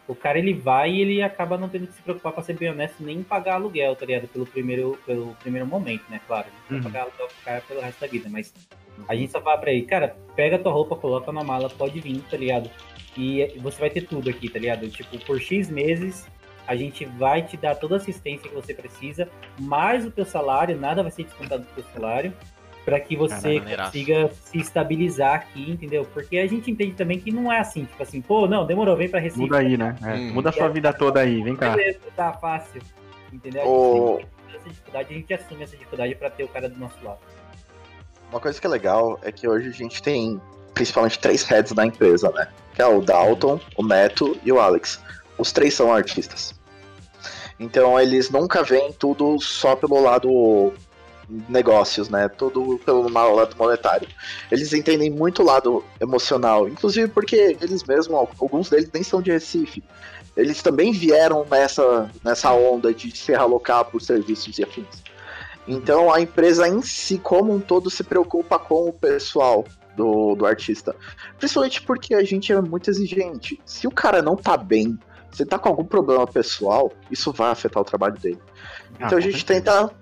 O 0.08 0.14
cara, 0.14 0.38
ele 0.38 0.54
vai 0.54 0.92
e 0.92 1.02
ele 1.02 1.22
acaba 1.22 1.58
não 1.58 1.68
tendo 1.68 1.88
que 1.88 1.92
se 1.92 2.00
preocupar, 2.00 2.32
para 2.32 2.42
ser 2.42 2.56
bem 2.56 2.70
honesto, 2.70 3.02
nem 3.02 3.18
em 3.18 3.22
pagar 3.22 3.56
aluguel, 3.56 3.94
tá 3.94 4.06
ligado? 4.06 4.26
Pelo 4.26 4.46
primeiro, 4.46 4.98
pelo 5.04 5.34
primeiro 5.42 5.66
momento, 5.66 6.04
né? 6.08 6.22
Claro, 6.26 6.46
não 6.70 6.78
Uhum. 6.78 6.82
vai 6.84 6.90
pagar 6.90 7.04
aluguel 7.04 7.26
pro 7.26 7.44
cara 7.44 7.60
pelo 7.68 7.80
resto 7.82 8.00
da 8.00 8.06
vida, 8.06 8.30
mas 8.30 8.54
a 9.06 9.14
gente 9.14 9.30
só 9.30 9.42
fala 9.42 9.58
pra 9.58 9.70
ele, 9.70 9.82
cara, 9.84 10.16
pega 10.34 10.58
tua 10.58 10.72
roupa, 10.72 10.96
coloca 10.96 11.30
na 11.30 11.44
mala, 11.44 11.68
pode 11.68 12.00
vir, 12.00 12.22
tá 12.30 12.38
ligado? 12.38 12.70
E 13.14 13.46
você 13.58 13.78
vai 13.78 13.90
ter 13.90 14.06
tudo 14.06 14.30
aqui, 14.30 14.48
tá 14.48 14.58
ligado? 14.58 14.88
Tipo, 14.88 15.18
por 15.26 15.38
X 15.38 15.68
meses, 15.68 16.26
a 16.66 16.74
gente 16.76 17.04
vai 17.04 17.42
te 17.42 17.56
dar 17.56 17.74
toda 17.74 17.94
a 17.94 17.98
assistência 17.98 18.48
que 18.48 18.54
você 18.54 18.72
precisa, 18.74 19.28
mais 19.58 20.04
o 20.06 20.10
teu 20.10 20.24
salário, 20.24 20.78
nada 20.78 21.02
vai 21.02 21.10
ser 21.12 21.24
descontado 21.24 21.62
do 21.62 21.68
teu 21.74 21.84
salário, 21.92 22.32
para 22.84 23.00
que 23.00 23.16
você 23.16 23.58
maneiraço. 23.58 23.92
consiga 23.92 24.30
se 24.34 24.58
estabilizar 24.58 25.34
aqui, 25.36 25.70
entendeu? 25.70 26.06
Porque 26.12 26.36
a 26.38 26.46
gente 26.46 26.70
entende 26.70 26.92
também 26.92 27.18
que 27.18 27.30
não 27.30 27.50
é 27.50 27.58
assim, 27.58 27.84
tipo 27.86 28.02
assim, 28.02 28.20
pô, 28.20 28.46
não, 28.46 28.66
demorou, 28.66 28.94
vem 28.96 29.08
pra 29.08 29.18
Recife. 29.20 29.40
Muda 29.40 29.58
aí, 29.58 29.76
né? 29.76 29.96
É, 30.02 30.14
Hum. 30.14 30.32
Muda 30.34 30.50
a 30.50 30.52
sua 30.52 30.68
vida 30.68 30.92
toda 30.92 31.20
aí, 31.20 31.42
vem 31.42 31.56
cá. 31.56 31.74
Beleza, 31.74 32.00
tá 32.14 32.32
fácil. 32.34 32.82
Entendeu? 33.32 33.66
O- 33.66 34.20
A 34.52 34.56
essa 34.56 34.68
dificuldade, 34.68 35.08
a 35.10 35.16
gente 35.16 35.34
assume 35.34 35.62
essa 35.64 35.72
dificuldade 35.76 36.14
para 36.14 36.30
ter 36.30 36.44
o 36.44 36.48
cara 36.48 36.68
do 36.68 36.78
nosso 36.78 36.96
lado. 37.02 37.18
Uma 38.30 38.40
coisa 38.40 38.60
que 38.60 38.66
é 38.66 38.70
legal 38.70 39.18
é 39.22 39.32
que 39.32 39.48
hoje 39.48 39.68
a 39.68 39.72
gente 39.72 40.02
tem 40.02 40.40
principalmente 40.74 41.18
três 41.18 41.42
heads 41.44 41.72
da 41.72 41.86
empresa, 41.86 42.30
né? 42.32 42.48
Que 42.74 42.82
é 42.82 42.86
o 42.86 43.00
Dalton, 43.00 43.60
o 43.76 43.84
Neto 43.86 44.36
e 44.44 44.52
o 44.52 44.60
Alex. 44.60 45.02
Os 45.38 45.52
três 45.52 45.74
são 45.74 45.92
artistas. 45.92 46.54
Então 47.58 47.98
eles 48.00 48.30
nunca 48.30 48.62
veem 48.62 48.92
tudo 48.92 49.38
só 49.40 49.76
pelo 49.76 50.00
lado 50.00 50.72
negócios, 51.48 52.08
né? 52.08 52.28
Tudo 52.28 52.78
pelo 52.84 53.08
lado 53.08 53.56
monetário. 53.56 54.08
Eles 54.50 54.72
entendem 54.72 55.10
muito 55.10 55.42
o 55.42 55.44
lado 55.44 55.84
emocional, 56.00 56.68
inclusive 56.68 57.08
porque 57.08 57.56
eles 57.60 57.84
mesmos, 57.84 58.28
alguns 58.40 58.68
deles 58.68 58.90
nem 58.92 59.02
são 59.02 59.22
de 59.22 59.30
Recife. 59.30 59.82
Eles 60.36 60.62
também 60.62 60.92
vieram 60.92 61.46
nessa, 61.48 62.10
nessa 62.24 62.52
onda 62.52 62.92
de 62.92 63.16
se 63.16 63.34
alocar 63.34 63.84
por 63.84 64.02
serviços 64.02 64.58
e 64.58 64.64
afins. 64.64 65.02
Então 65.66 66.12
a 66.12 66.20
empresa 66.20 66.68
em 66.68 66.82
si, 66.82 67.18
como 67.18 67.54
um 67.54 67.60
todo, 67.60 67.88
se 67.88 68.04
preocupa 68.04 68.58
com 68.58 68.88
o 68.88 68.92
pessoal 68.92 69.64
do, 69.96 70.34
do 70.34 70.44
artista. 70.44 70.94
Principalmente 71.38 71.80
porque 71.82 72.14
a 72.14 72.24
gente 72.24 72.52
é 72.52 72.60
muito 72.60 72.90
exigente. 72.90 73.60
Se 73.64 73.86
o 73.86 73.90
cara 73.90 74.20
não 74.20 74.36
tá 74.36 74.56
bem, 74.56 74.98
se 75.34 75.44
tá 75.44 75.58
com 75.58 75.68
algum 75.68 75.84
problema 75.84 76.26
pessoal, 76.26 76.92
isso 77.10 77.32
vai 77.32 77.50
afetar 77.50 77.82
o 77.82 77.84
trabalho 77.84 78.14
dele. 78.18 78.38
Ah, 79.00 79.06
então 79.06 79.18
a 79.18 79.20
gente 79.20 79.38
certeza. 79.38 79.60
tenta 79.88 79.94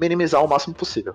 minimizar 0.00 0.44
o 0.44 0.48
máximo 0.48 0.74
possível. 0.74 1.14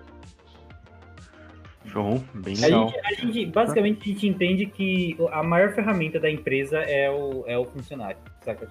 Show, 1.86 2.24
bem 2.34 2.56
A 2.58 2.62
legal. 2.62 2.88
gente, 2.90 3.00
a 3.06 3.14
gente- 3.14 3.46
basicamente, 3.48 4.02
a 4.02 4.14
gente 4.14 4.28
entende 4.28 4.66
que 4.66 5.18
a 5.32 5.44
maior 5.44 5.74
ferramenta 5.74 6.20
da 6.20 6.30
empresa 6.30 6.78
é 6.80 7.10
o, 7.12 7.44
é 7.46 7.58
o 7.58 7.66
funcionário, 7.66 8.18
saca? 8.42 8.68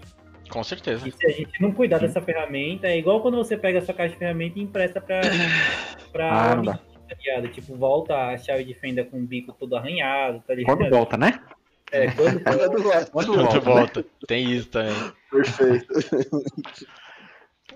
Com 0.51 0.65
certeza. 0.65 1.07
E 1.09 1.12
se 1.12 1.27
a 1.27 1.31
gente 1.31 1.61
não 1.62 1.73
cuidar 1.73 1.99
dessa 1.99 2.21
ferramenta, 2.21 2.87
é 2.87 2.99
igual 2.99 3.21
quando 3.23 3.37
você 3.37 3.57
pega 3.57 3.79
a 3.79 3.83
sua 3.83 3.95
caixa 3.95 4.12
de 4.15 4.19
ferramenta 4.19 4.59
e 4.59 4.62
empresta 4.62 5.01
pra, 5.01 5.21
pra 6.12 6.51
Ah, 6.53 6.57
não 6.57 6.65
dá. 6.65 6.73
tá? 6.75 7.49
Tipo, 7.53 7.77
volta 7.77 8.16
a 8.16 8.39
chave 8.39 8.65
de 8.65 8.75
fenda 8.75 9.05
com 9.05 9.19
o 9.19 9.23
bico 9.27 9.53
todo 9.53 9.77
arranhado, 9.77 10.43
tá 10.47 10.55
ligado? 10.55 10.77
Quando 10.79 10.91
volta, 10.91 11.16
né? 11.16 11.39
É, 11.93 12.10
quando 12.10 12.82
volta. 12.82 13.10
Quando 13.10 13.27
Quando 13.35 13.36
volta. 13.36 13.55
né? 13.55 13.60
volta. 13.60 14.05
Tem 14.27 14.51
isso 14.51 14.69
também. 14.69 14.94
Perfeito. 15.31 15.86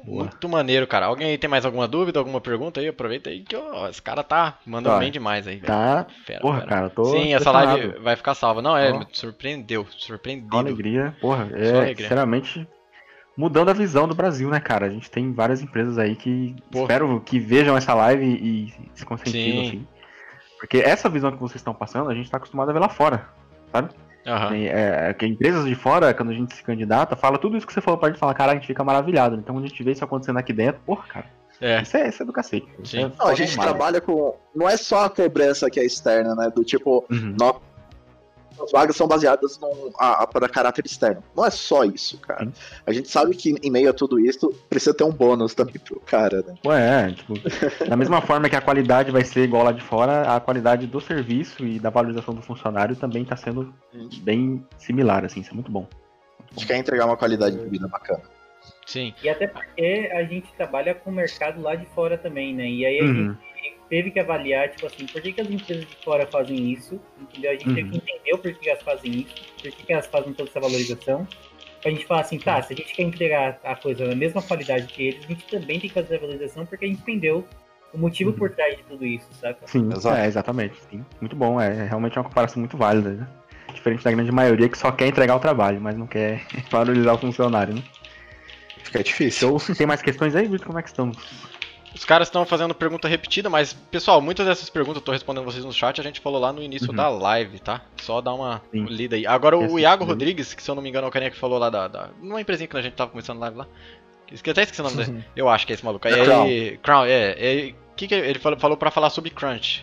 Boa. 0.05 0.25
Muito 0.25 0.49
maneiro, 0.49 0.87
cara. 0.87 1.07
Alguém 1.07 1.29
aí 1.31 1.39
tem 1.39 1.49
mais 1.51 1.65
alguma 1.65 1.89
dúvida, 1.89 2.19
alguma 2.19 2.41
pergunta 2.41 2.81
aí? 2.81 2.89
Aproveita 2.89 3.31
aí 3.31 3.41
que 3.43 3.57
ó, 3.57 3.89
esse 3.89 4.01
cara 4.01 4.23
tá 4.23 4.59
mandando 4.65 4.95
Tá. 4.95 5.01
bem 5.01 5.11
demais 5.11 5.47
aí, 5.49 5.57
velho. 5.57 5.67
Tá. 5.67 6.07
Fera, 6.25 6.41
Porra, 6.41 6.59
fera. 6.61 6.69
cara, 6.71 6.87
eu 6.87 6.91
tô. 6.91 7.05
Sim, 7.07 7.35
essa 7.35 7.51
live 7.51 7.99
vai 7.99 8.15
ficar 8.15 8.35
salva. 8.35 8.63
Não, 8.63 8.77
é, 8.77 9.05
surpreendeu. 9.13 9.85
Só 9.91 10.07
Surpreendido. 10.07 10.57
alegria. 10.57 11.17
Porra, 11.21 11.49
é, 11.55 11.71
alegria. 11.77 11.97
sinceramente, 12.07 12.69
mudando 13.37 13.71
a 13.71 13.75
visão 13.75 14.07
do 14.07 14.15
Brasil, 14.15 14.49
né, 14.49 14.61
cara? 14.61 14.87
A 14.87 14.91
gente 14.91 15.11
tem 15.11 15.33
várias 15.33 15.61
empresas 15.63 15.99
aí 15.99 16.15
que 16.15 16.55
Porra. 16.71 16.85
espero 16.85 17.21
que 17.21 17.39
vejam 17.41 17.77
essa 17.77 17.93
live 17.95 18.25
e 18.27 18.73
se 18.95 19.05
conscientizem, 19.05 19.53
Sim. 19.53 19.67
assim. 19.69 19.87
Porque 20.61 20.79
essa 20.79 21.09
visão 21.09 21.33
que 21.33 21.39
vocês 21.39 21.57
estão 21.57 21.75
passando, 21.75 22.11
a 22.11 22.15
gente 22.15 22.31
tá 22.31 22.37
acostumado 22.37 22.69
a 22.71 22.73
ver 22.73 22.79
lá 22.79 22.89
fora, 22.89 23.29
sabe? 23.73 23.91
Aham. 24.27 24.49
Tem, 24.51 24.67
é, 24.69 25.15
que 25.15 25.25
empresas 25.27 25.65
de 25.65 25.75
fora, 25.75 26.13
quando 26.13 26.31
a 26.31 26.35
gente 26.35 26.55
se 26.55 26.63
candidata, 26.63 27.15
fala 27.15 27.39
tudo 27.39 27.57
isso 27.57 27.67
que 27.67 27.73
você 27.73 27.81
falou 27.81 27.99
pra 27.99 28.09
gente, 28.09 28.19
fala, 28.19 28.35
cara, 28.35 28.53
a 28.53 28.55
gente 28.57 28.67
fica 28.67 28.83
maravilhado. 28.83 29.37
Então, 29.37 29.55
quando 29.55 29.65
a 29.65 29.69
gente 29.69 29.83
vê 29.83 29.93
isso 29.93 30.05
acontecendo 30.05 30.39
aqui 30.39 30.53
dentro, 30.53 30.81
porra, 30.85 31.05
cara, 31.09 31.27
É. 31.61 31.81
isso, 31.83 31.97
é, 31.97 32.09
isso 32.09 32.23
é 32.23 32.27
do 32.27 32.33
cacete. 32.33 32.67
É 32.95 33.03
Não, 33.19 33.29
a 33.29 33.35
gente 33.35 33.51
demais. 33.53 33.69
trabalha 33.71 34.01
com. 34.01 34.35
Não 34.55 34.69
é 34.69 34.77
só 34.77 35.05
a 35.05 35.11
cobrança 35.11 35.71
que 35.71 35.79
é 35.81 35.85
externa, 35.85 36.35
né? 36.35 36.51
Do 36.55 36.65
tipo, 36.65 37.05
Uhum. 37.11 37.37
As 38.63 38.73
vagas 38.73 38.97
são 38.97 39.07
baseadas 39.07 39.59
num, 39.59 39.91
a, 39.99 40.23
a- 40.23 40.27
para 40.27 40.49
caráter 40.49 40.85
externo. 40.87 41.23
Não 41.37 41.45
é 41.45 41.51
só 41.51 41.85
isso, 41.85 42.19
cara. 42.19 42.49
A 42.87 42.93
gente 42.93 43.09
sabe 43.09 43.35
que 43.37 43.55
em 43.63 43.71
meio 43.71 43.91
a 43.91 43.93
tudo 43.93 44.19
isso, 44.19 44.49
precisa 44.69 44.95
ter 44.95 45.05
um 45.05 45.11
bônus 45.13 45.55
também 45.55 45.75
pro 45.75 46.01
cara, 46.01 46.43
né? 46.47 46.55
Ué, 46.65 47.09
é, 47.09 47.13
tipo, 47.13 47.35
da 47.89 47.97
mesma 47.97 48.21
forma 48.21 48.49
que 48.49 48.57
a 48.57 48.61
qualidade 48.61 49.11
vai 49.11 49.25
ser 49.25 49.43
igual 49.45 49.65
lá 49.65 49.73
de 49.73 49.83
fora, 49.83 50.35
a 50.35 50.41
qualidade 50.41 50.87
do 50.87 51.01
serviço 51.01 51.65
e 51.67 51.79
da 51.79 51.91
valorização 51.91 52.35
do 52.35 52.43
funcionário 52.43 52.97
também 52.97 53.25
tá 53.25 53.37
sendo 53.37 53.73
bem 54.23 54.65
similar, 54.79 55.25
assim, 55.25 55.41
isso 55.41 55.51
é 55.51 55.55
muito 55.55 55.71
bom. 55.71 55.87
A 56.51 56.55
gente 56.55 56.67
quer 56.67 56.77
entregar 56.77 57.07
uma 57.07 57.17
qualidade 57.17 57.57
de 57.59 57.69
vida 57.69 57.87
bacana. 57.89 58.23
Sim. 58.87 59.13
E 59.23 59.29
até 59.29 59.47
porque 59.47 60.11
a 60.13 60.23
gente 60.25 60.53
trabalha 60.57 60.95
com 60.95 61.11
o 61.11 61.13
mercado 61.13 61.61
lá 61.61 61.75
de 61.75 61.87
fora 61.87 62.17
também, 62.17 62.55
né? 62.55 62.67
E 62.69 62.87
aí 62.87 63.01
a 63.01 63.03
Uhum. 63.05 63.15
gente 63.15 63.39
teve 63.89 64.11
que 64.11 64.19
avaliar, 64.21 64.71
tipo 64.71 64.87
assim, 64.87 65.07
por 65.07 65.21
que, 65.23 65.33
que 65.33 65.41
as 65.41 65.51
empresas 65.51 65.87
de 65.89 65.95
fora 66.05 66.27
fazem 66.27 66.73
isso, 66.73 67.01
entendeu? 67.21 67.51
A 67.51 67.55
gente 67.55 67.65
teve 67.75 67.83
Uhum. 67.83 67.91
que 67.91 67.97
entender 67.97 68.35
o 68.35 68.39
porquê 68.39 68.59
que 68.61 68.69
elas 68.71 68.83
fazem 68.83 69.21
isso, 69.21 69.35
por 69.63 69.71
que, 69.73 69.83
que 69.87 69.93
elas 69.93 70.07
fazem 70.07 70.33
toda 70.33 70.49
essa 70.49 70.61
valorização. 70.61 71.27
Pra 71.83 71.91
gente 71.93 72.05
falar 72.07 72.21
assim, 72.23 72.39
tá, 72.39 72.61
se 72.63 72.73
a 72.73 72.77
gente 72.77 72.95
quer 72.97 73.03
entregar 73.03 73.61
a 73.63 73.77
coisa 73.77 74.07
na 74.07 74.15
mesma 74.15 74.43
qualidade 74.43 74.89
que 74.89 75.09
eles, 75.09 75.25
a 75.25 75.29
gente 75.29 75.45
também 75.45 75.79
tem 75.79 75.89
que 75.89 75.95
fazer 75.95 76.17
a 76.17 76.19
valorização 76.19 76.67
porque 76.67 76.85
a 76.85 76.89
gente 76.89 77.01
entendeu 77.03 77.47
o 77.95 77.99
motivo 77.99 78.31
Uhum. 78.31 78.37
por 78.37 78.51
trás 78.51 78.77
de 78.77 78.83
tudo 78.85 79.07
isso, 79.07 79.29
saca? 79.41 79.67
Sim, 79.67 79.89
é, 80.17 80.27
exatamente. 80.27 80.75
Sim. 80.91 81.05
Muito 81.21 81.37
bom, 81.37 81.61
é 81.61 81.87
realmente 81.87 82.19
uma 82.19 82.25
comparação 82.25 82.59
muito 82.61 82.77
válida, 82.77 83.11
né? 83.13 83.29
Diferente 83.73 84.03
da 84.03 84.11
grande 84.11 84.33
maioria 84.33 84.69
que 84.69 84.77
só 84.77 84.91
quer 84.91 85.07
entregar 85.07 85.37
o 85.37 85.41
trabalho, 85.41 85.81
mas 85.81 85.97
não 85.97 86.07
quer 86.07 86.43
valorizar 86.71 87.13
o 87.13 87.19
funcionário, 87.19 87.75
né? 87.75 87.83
Fica 88.83 89.03
difícil. 89.03 89.49
Então, 89.57 89.75
tem 89.75 89.87
mais 89.87 90.03
questões 90.03 90.35
aí, 90.35 90.47
Vitor? 90.47 90.67
Como 90.67 90.79
é 90.79 90.83
que 90.83 90.89
estamos? 90.89 91.17
Os 91.97 92.05
caras 92.05 92.29
estão 92.29 92.45
fazendo 92.45 92.75
pergunta 92.75 93.09
repetida, 93.09 93.49
mas, 93.49 93.73
pessoal, 93.73 94.21
muitas 94.21 94.45
dessas 94.47 94.69
perguntas 94.69 95.01
eu 95.01 95.05
tô 95.05 95.13
respondendo 95.13 95.47
vocês 95.47 95.65
no 95.65 95.73
chat, 95.73 95.99
a 95.99 96.05
gente 96.05 96.21
falou 96.21 96.39
lá 96.39 96.53
no 96.53 96.63
início 96.63 96.91
Uhum. 96.91 96.95
da 96.95 97.09
live, 97.09 97.59
tá? 97.59 97.81
Só 97.97 98.21
dá 98.21 98.35
uma 98.35 98.61
Sim. 98.71 98.85
lida 98.85 99.17
aí. 99.17 99.27
Agora, 99.27 99.57
o 99.57 99.79
Iago 99.79 100.05
Rodrigues, 100.05 100.53
que 100.53 100.63
se 100.63 100.71
eu 100.71 100.75
não 100.75 100.83
me 100.83 100.91
engano 100.91 101.07
é 101.07 101.09
o 101.09 101.11
carinha 101.11 101.31
que 101.31 101.39
falou 101.39 101.59
lá 101.59 101.71
da. 101.71 101.89
da 101.89 102.11
numa 102.21 102.39
empresinha 102.39 102.69
que 102.69 102.77
a 102.77 102.83
gente 102.83 102.93
tava 102.93 103.11
começando 103.11 103.39
live 103.39 103.57
lá. 103.57 103.67
Até 104.51 104.63
esqueci 104.63 104.81
o 104.83 104.85
nome 104.85 104.97
dele. 104.97 105.25
Eu 105.35 105.49
acho 105.49 105.67
que 105.67 105.73
é 105.73 105.75
esse 105.75 105.85
maluco. 105.85 106.07
É 106.07 106.13
Aí, 106.13 106.77
Crown, 106.83 107.07
é. 107.07 107.31
é 107.31 107.75
que 107.97 108.07
que 108.07 108.15
ele 108.15 108.39
falou, 108.39 108.59
falou 108.59 108.77
pra 108.77 108.91
falar 108.91 109.09
sobre 109.09 109.31
Crunch. 109.31 109.83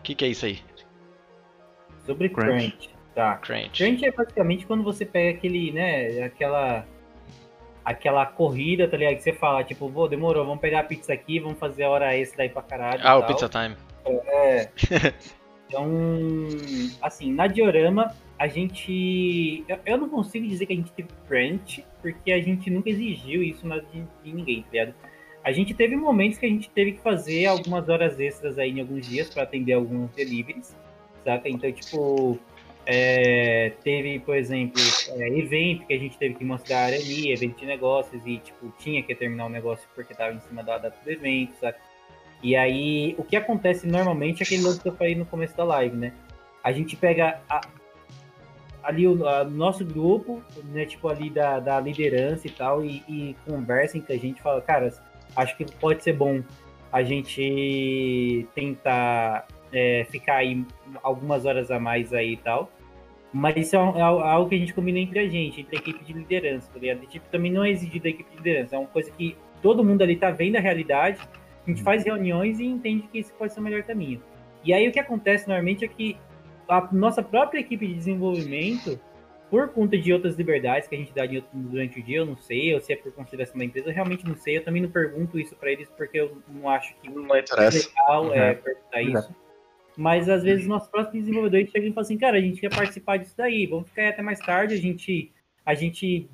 O 0.00 0.02
que, 0.02 0.12
que 0.16 0.24
é 0.24 0.28
isso 0.28 0.44
aí? 0.46 0.58
Sobre 2.04 2.28
Crunch. 2.30 2.70
crunch, 2.72 2.90
tá? 3.14 3.36
Crunch. 3.36 3.82
Crunch 3.82 4.04
é 4.04 4.10
basicamente 4.10 4.66
quando 4.66 4.82
você 4.82 5.06
pega 5.06 5.38
aquele, 5.38 5.70
né, 5.70 6.24
aquela 6.24 6.84
aquela 7.84 8.24
corrida, 8.26 8.88
tá 8.88 8.96
ligado? 8.96 9.16
Que 9.16 9.22
você 9.22 9.32
fala, 9.32 9.62
tipo, 9.64 9.88
vou, 9.88 10.08
demorou, 10.08 10.44
vamos 10.44 10.60
pegar 10.60 10.80
a 10.80 10.84
pizza 10.84 11.12
aqui, 11.12 11.38
vamos 11.38 11.58
fazer 11.58 11.84
a 11.84 11.90
hora 11.90 12.16
extra 12.16 12.42
aí 12.44 12.48
pra 12.48 12.62
caralho. 12.62 13.02
e 13.02 13.06
Ah, 13.06 13.16
o. 13.18 13.26
Pizza 13.26 13.48
Time. 13.48 13.76
É. 14.06 14.68
Então, 15.66 15.88
assim, 17.02 17.32
na 17.32 17.46
diorama, 17.46 18.14
a 18.38 18.46
gente. 18.46 19.64
Eu, 19.66 19.78
eu 19.86 19.98
não 19.98 20.08
consigo 20.08 20.46
dizer 20.46 20.66
que 20.66 20.72
a 20.72 20.76
gente 20.76 20.92
teve 20.92 21.08
crunch, 21.26 21.84
porque 22.02 22.30
a 22.32 22.40
gente 22.40 22.70
nunca 22.70 22.90
exigiu 22.90 23.42
isso 23.42 23.66
na- 23.66 23.78
de, 23.78 24.04
de 24.22 24.32
ninguém, 24.32 24.62
tá 24.62 24.68
ligado? 24.72 24.94
A 25.42 25.50
gente 25.52 25.74
teve 25.74 25.96
momentos 25.96 26.38
que 26.38 26.46
a 26.46 26.48
gente 26.48 26.70
teve 26.70 26.92
que 26.92 27.00
fazer 27.00 27.46
algumas 27.46 27.88
horas 27.88 28.20
extras 28.20 28.58
aí 28.58 28.70
em 28.70 28.80
alguns 28.80 29.06
dias 29.08 29.28
para 29.32 29.42
atender 29.42 29.72
alguns 29.72 30.10
deliveries, 30.12 30.76
saca? 31.24 31.48
Então, 31.48 31.72
tipo, 31.72 32.38
é, 32.86 33.72
teve, 33.82 34.18
por 34.20 34.36
exemplo, 34.36 34.80
é, 35.16 35.28
evento 35.38 35.86
que 35.86 35.94
a 35.94 35.98
gente 35.98 36.18
teve 36.18 36.34
que 36.34 36.44
mostrar 36.44 36.86
ali, 36.86 37.32
evento 37.32 37.58
de 37.58 37.66
negócios, 37.66 38.22
e, 38.26 38.38
tipo, 38.38 38.72
tinha 38.78 39.02
que 39.02 39.14
terminar 39.14 39.46
o 39.46 39.48
negócio 39.48 39.88
porque 39.94 40.14
tava 40.14 40.34
em 40.34 40.40
cima 40.40 40.62
da 40.62 40.78
data 40.78 40.96
do 41.02 41.10
evento, 41.10 41.54
saca? 41.58 41.78
E 42.42 42.54
aí, 42.54 43.14
o 43.16 43.24
que 43.24 43.36
acontece 43.36 43.86
normalmente 43.86 44.42
é 44.42 44.44
aquele 44.44 44.62
lance 44.62 44.80
que 44.80 44.88
eu 44.88 44.94
falei 44.94 45.14
no 45.14 45.24
começo 45.24 45.56
da 45.56 45.64
live, 45.64 45.96
né? 45.96 46.12
A 46.62 46.72
gente 46.72 46.94
pega 46.94 47.40
a- 47.48 47.62
ali 48.82 49.08
o 49.08 49.26
a- 49.26 49.44
nosso 49.44 49.82
grupo, 49.84 50.42
né? 50.64 50.84
Tipo, 50.84 51.08
ali 51.08 51.30
da, 51.30 51.58
da 51.58 51.80
liderança 51.80 52.46
e 52.46 52.50
tal, 52.50 52.84
e, 52.84 53.02
e 53.08 53.36
conversa 53.46 53.96
entre 53.96 54.12
a 54.14 54.18
gente 54.18 54.42
fala, 54.42 54.60
cara, 54.60 54.92
acho 55.34 55.56
que 55.56 55.64
pode 55.64 56.04
ser 56.04 56.12
bom 56.12 56.42
a 56.92 57.02
gente 57.02 58.46
tentar 58.54 59.46
é, 59.72 60.06
ficar 60.10 60.36
aí 60.36 60.64
algumas 61.02 61.44
horas 61.44 61.70
a 61.70 61.80
mais 61.80 62.12
aí 62.12 62.34
e 62.34 62.36
tal. 62.36 62.70
Mas 63.36 63.56
isso 63.56 63.74
é, 63.74 63.80
um- 63.82 63.96
é 63.98 64.00
algo 64.00 64.48
que 64.48 64.54
a 64.54 64.58
gente 64.58 64.72
combina 64.72 64.98
entre 65.00 65.18
a 65.18 65.28
gente, 65.28 65.60
entre 65.60 65.76
a 65.76 65.80
equipe 65.80 66.04
de 66.04 66.12
liderança, 66.12 66.70
tá 66.72 66.78
ligado? 66.78 67.02
E, 67.02 67.06
tipo, 67.08 67.28
também 67.30 67.50
não 67.50 67.64
é 67.64 67.70
exigido 67.70 68.04
da 68.04 68.08
equipe 68.10 68.30
de 68.30 68.36
liderança, 68.36 68.76
é 68.76 68.78
uma 68.78 68.86
coisa 68.86 69.10
que 69.10 69.36
todo 69.60 69.82
mundo 69.84 70.02
ali 70.02 70.14
tá 70.14 70.30
vendo 70.30 70.54
a 70.56 70.60
realidade, 70.60 71.18
a 71.66 71.68
gente 71.68 71.82
faz 71.82 72.04
reuniões 72.04 72.60
e 72.60 72.64
entende 72.64 73.08
que 73.10 73.18
esse 73.18 73.32
pode 73.32 73.52
ser 73.52 73.58
o 73.58 73.62
melhor 73.62 73.82
caminho. 73.82 74.22
E 74.62 74.72
aí 74.72 74.88
o 74.88 74.92
que 74.92 75.00
acontece 75.00 75.48
normalmente 75.48 75.84
é 75.84 75.88
que 75.88 76.16
a 76.68 76.88
nossa 76.92 77.22
própria 77.22 77.58
equipe 77.58 77.86
de 77.86 77.94
desenvolvimento, 77.94 79.00
por 79.50 79.68
conta 79.68 79.98
de 79.98 80.12
outras 80.12 80.36
liberdades 80.36 80.88
que 80.88 80.94
a 80.94 80.98
gente 80.98 81.12
dá 81.12 81.22
durante 81.52 81.98
o 82.00 82.02
dia, 82.02 82.18
eu 82.18 82.26
não 82.26 82.36
sei, 82.36 82.72
ou 82.72 82.80
se 82.80 82.92
é 82.92 82.96
por 82.96 83.12
consideração 83.12 83.58
da 83.58 83.64
empresa, 83.64 83.88
eu 83.88 83.94
realmente 83.94 84.24
não 84.26 84.36
sei. 84.36 84.56
Eu 84.58 84.64
também 84.64 84.80
não 84.82 84.90
pergunto 84.90 85.38
isso 85.38 85.54
para 85.56 85.70
eles 85.72 85.88
porque 85.96 86.18
eu 86.20 86.38
não 86.48 86.68
acho 86.68 86.94
que 87.02 87.10
Não 87.10 87.36
interessa. 87.36 87.88
legal 87.90 88.32
é, 88.32 88.50
Uhum. 88.52 88.56
perguntar 88.58 89.02
Exato. 89.02 89.28
isso. 89.30 89.43
Mas 89.96 90.28
às 90.28 90.42
vezes 90.42 90.66
nossos 90.66 90.88
próprios 90.88 91.24
desenvolvedores 91.24 91.70
chegam 91.70 91.88
e 91.88 91.92
falam 91.92 92.02
assim, 92.02 92.18
cara, 92.18 92.36
a 92.36 92.40
gente 92.40 92.60
quer 92.60 92.74
participar 92.74 93.16
disso 93.16 93.34
daí, 93.36 93.66
vamos 93.66 93.88
ficar 93.88 94.02
aí 94.02 94.08
até 94.08 94.22
mais 94.22 94.40
tarde, 94.40 94.74
a 94.74 94.78
gente, 94.78 95.30
a 95.64 95.74
gente 95.74 96.28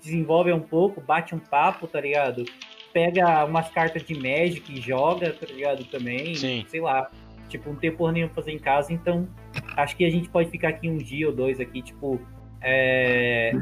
desenvolve 0.00 0.52
um 0.52 0.60
pouco, 0.60 1.00
bate 1.00 1.34
um 1.34 1.38
papo, 1.38 1.86
tá 1.86 2.00
ligado? 2.00 2.44
Pega 2.92 3.44
umas 3.44 3.68
cartas 3.70 4.04
de 4.04 4.14
Magic 4.14 4.72
e 4.72 4.80
joga, 4.80 5.32
tá 5.32 5.46
ligado? 5.46 5.84
Também, 5.84 6.34
Sim. 6.34 6.64
sei 6.68 6.80
lá. 6.80 7.10
Tipo, 7.48 7.70
não 7.70 7.76
tem 7.76 7.92
porra 7.94 8.12
nenhuma 8.12 8.32
pra 8.32 8.42
fazer 8.42 8.52
em 8.52 8.58
casa, 8.58 8.92
então 8.92 9.28
acho 9.76 9.96
que 9.96 10.04
a 10.04 10.10
gente 10.10 10.28
pode 10.28 10.50
ficar 10.50 10.68
aqui 10.68 10.88
um 10.88 10.96
dia 10.96 11.26
ou 11.26 11.32
dois 11.32 11.60
aqui, 11.60 11.82
tipo, 11.82 12.20
é, 12.62 13.52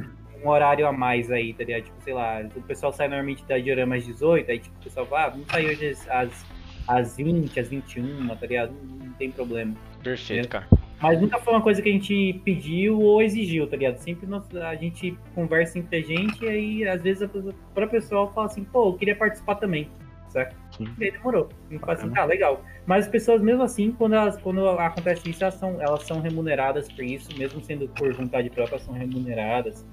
um 0.42 0.48
horário 0.48 0.86
a 0.86 0.92
mais 0.92 1.30
aí, 1.30 1.52
tá 1.52 1.64
ligado? 1.64 1.84
Tipo, 1.84 2.02
sei 2.02 2.14
lá, 2.14 2.40
o 2.54 2.62
pessoal 2.62 2.92
sai 2.92 3.08
normalmente 3.08 3.44
da 3.44 3.58
diorama 3.58 3.96
às 3.96 4.04
18, 4.04 4.50
aí 4.50 4.58
tipo, 4.58 4.76
o 4.78 4.82
pessoal 4.82 5.06
fala, 5.06 5.24
ah, 5.24 5.28
vamos 5.30 5.46
sair 5.48 5.66
hoje 5.66 5.96
às, 6.08 6.46
às, 6.86 7.10
às 7.10 7.16
20, 7.16 7.58
às 7.60 7.68
21, 7.68 8.28
tá 8.36 8.46
ligado? 8.46 8.72
Não, 9.00 9.12
tem 9.12 9.30
problema. 9.30 9.74
Perfeito, 10.02 10.46
É. 10.46 10.48
cara. 10.48 10.66
Mas 11.00 11.20
nunca 11.20 11.38
foi 11.38 11.52
uma 11.52 11.60
coisa 11.62 11.82
que 11.82 11.88
a 11.88 11.92
gente 11.92 12.40
pediu 12.44 13.00
ou 13.00 13.20
exigiu, 13.20 13.66
tá 13.66 13.76
ligado? 13.76 13.96
Sempre 13.98 14.26
nós- 14.26 14.54
a 14.54 14.74
gente 14.76 15.16
conversa 15.34 15.78
entre 15.78 15.96
a 15.96 16.00
gente 16.02 16.44
e 16.44 16.48
aí, 16.48 16.88
às 16.88 17.02
vezes, 17.02 17.22
a 17.22 17.28
pessoa- 17.28 17.54
pra 17.74 17.86
pessoal 17.88 18.32
fala 18.32 18.46
assim, 18.46 18.62
pô, 18.62 18.90
eu 18.90 18.92
queria 18.94 19.16
participar 19.16 19.56
também, 19.56 19.88
saca? 20.28 20.54
Sim. 20.76 20.86
E 21.00 21.04
aí 21.04 21.10
demorou. 21.10 21.48
E 21.70 21.78
fala 21.78 21.94
assim, 21.94 22.10
tá, 22.10 22.24
legal. 22.24 22.64
Mas 22.86 23.06
as 23.06 23.10
pessoas, 23.10 23.42
mesmo 23.42 23.64
assim, 23.64 23.90
quando, 23.90 24.14
elas, 24.14 24.36
quando 24.40 24.68
acontece 24.68 25.28
isso, 25.28 25.42
elas 25.42 25.54
são, 25.54 25.80
elas 25.80 26.04
são 26.04 26.20
remuneradas 26.20 26.90
por 26.90 27.04
isso, 27.04 27.36
mesmo 27.36 27.60
sendo 27.64 27.88
por 27.88 28.12
vontade 28.14 28.48
própria, 28.50 28.78
são 28.78 28.94
remuneradas 28.94 29.84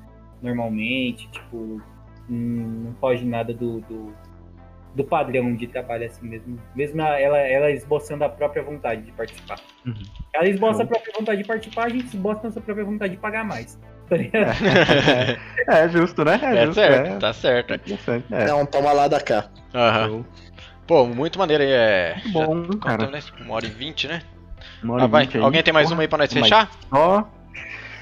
normalmente, 0.44 1.28
tipo, 1.32 1.82
não 2.30 2.94
foge 3.00 3.26
nada 3.26 3.52
do, 3.54 3.82
do, 3.82 4.14
do 4.96 5.04
padrão 5.04 5.56
de 5.56 5.68
trabalho 5.68 6.06
assim 6.06 6.28
mesmo. 6.28 6.60
Mesmo 6.76 7.02
ela, 7.02 7.38
ela 7.38 7.72
esboçando 7.72 8.24
a 8.24 8.30
própria 8.30 8.64
vontade 8.64 9.02
de 9.04 9.12
participar. 9.12 9.60
Uhum. 9.86 9.94
Ela 10.34 10.50
esboça 10.50 10.78
Show. 10.78 10.84
a 10.84 10.88
própria 10.88 11.14
vontade 11.18 11.42
de 11.42 11.48
participar, 11.48 11.86
a 11.86 11.90
gente 11.90 12.06
esboça 12.08 12.40
a 12.42 12.44
nossa 12.46 12.62
própria 12.62 12.86
vontade 12.86 13.14
de 13.14 13.20
pagar 13.20 13.44
mais. 13.46 13.76
Tá? 14.10 14.16
É, 15.68 15.88
justo, 15.90 16.26
né? 16.26 16.40
É 16.42 16.66
justo, 16.66 16.74
certo, 16.82 17.08
é 17.08 17.20
tá 17.20 17.34
certo. 17.34 17.74
É, 18.32 18.50
É 18.50 18.54
um 18.54 18.66
toma 18.66 18.92
lá 18.92 19.08
da 19.08 19.20
cá. 19.22 19.46
Aham. 19.74 20.08
show. 20.08 20.26
Pô, 20.88 21.06
muito 21.06 21.38
maneiro 21.38 21.62
aí. 21.64 21.72
É... 21.72 22.16
Muito 22.26 22.34
bom, 22.34 22.64
Já 22.74 22.80
cara. 22.98 23.08
né? 23.12 23.20
Uma 23.42 23.54
hora 23.54 23.66
e 23.68 23.70
vinte, 23.70 24.08
né? 24.08 24.24
Uma 24.82 24.96
hora 24.96 25.04
Ah, 25.04 25.06
e 25.06 25.10
vai. 25.10 25.30
Alguém 25.42 25.62
tem 25.62 25.72
mais 25.74 25.86
Porra, 25.88 25.96
uma 25.98 26.02
aí 26.04 26.08
pra 26.08 26.18
nós 26.18 26.34
fechar? 26.34 26.72
Só, 26.90 27.30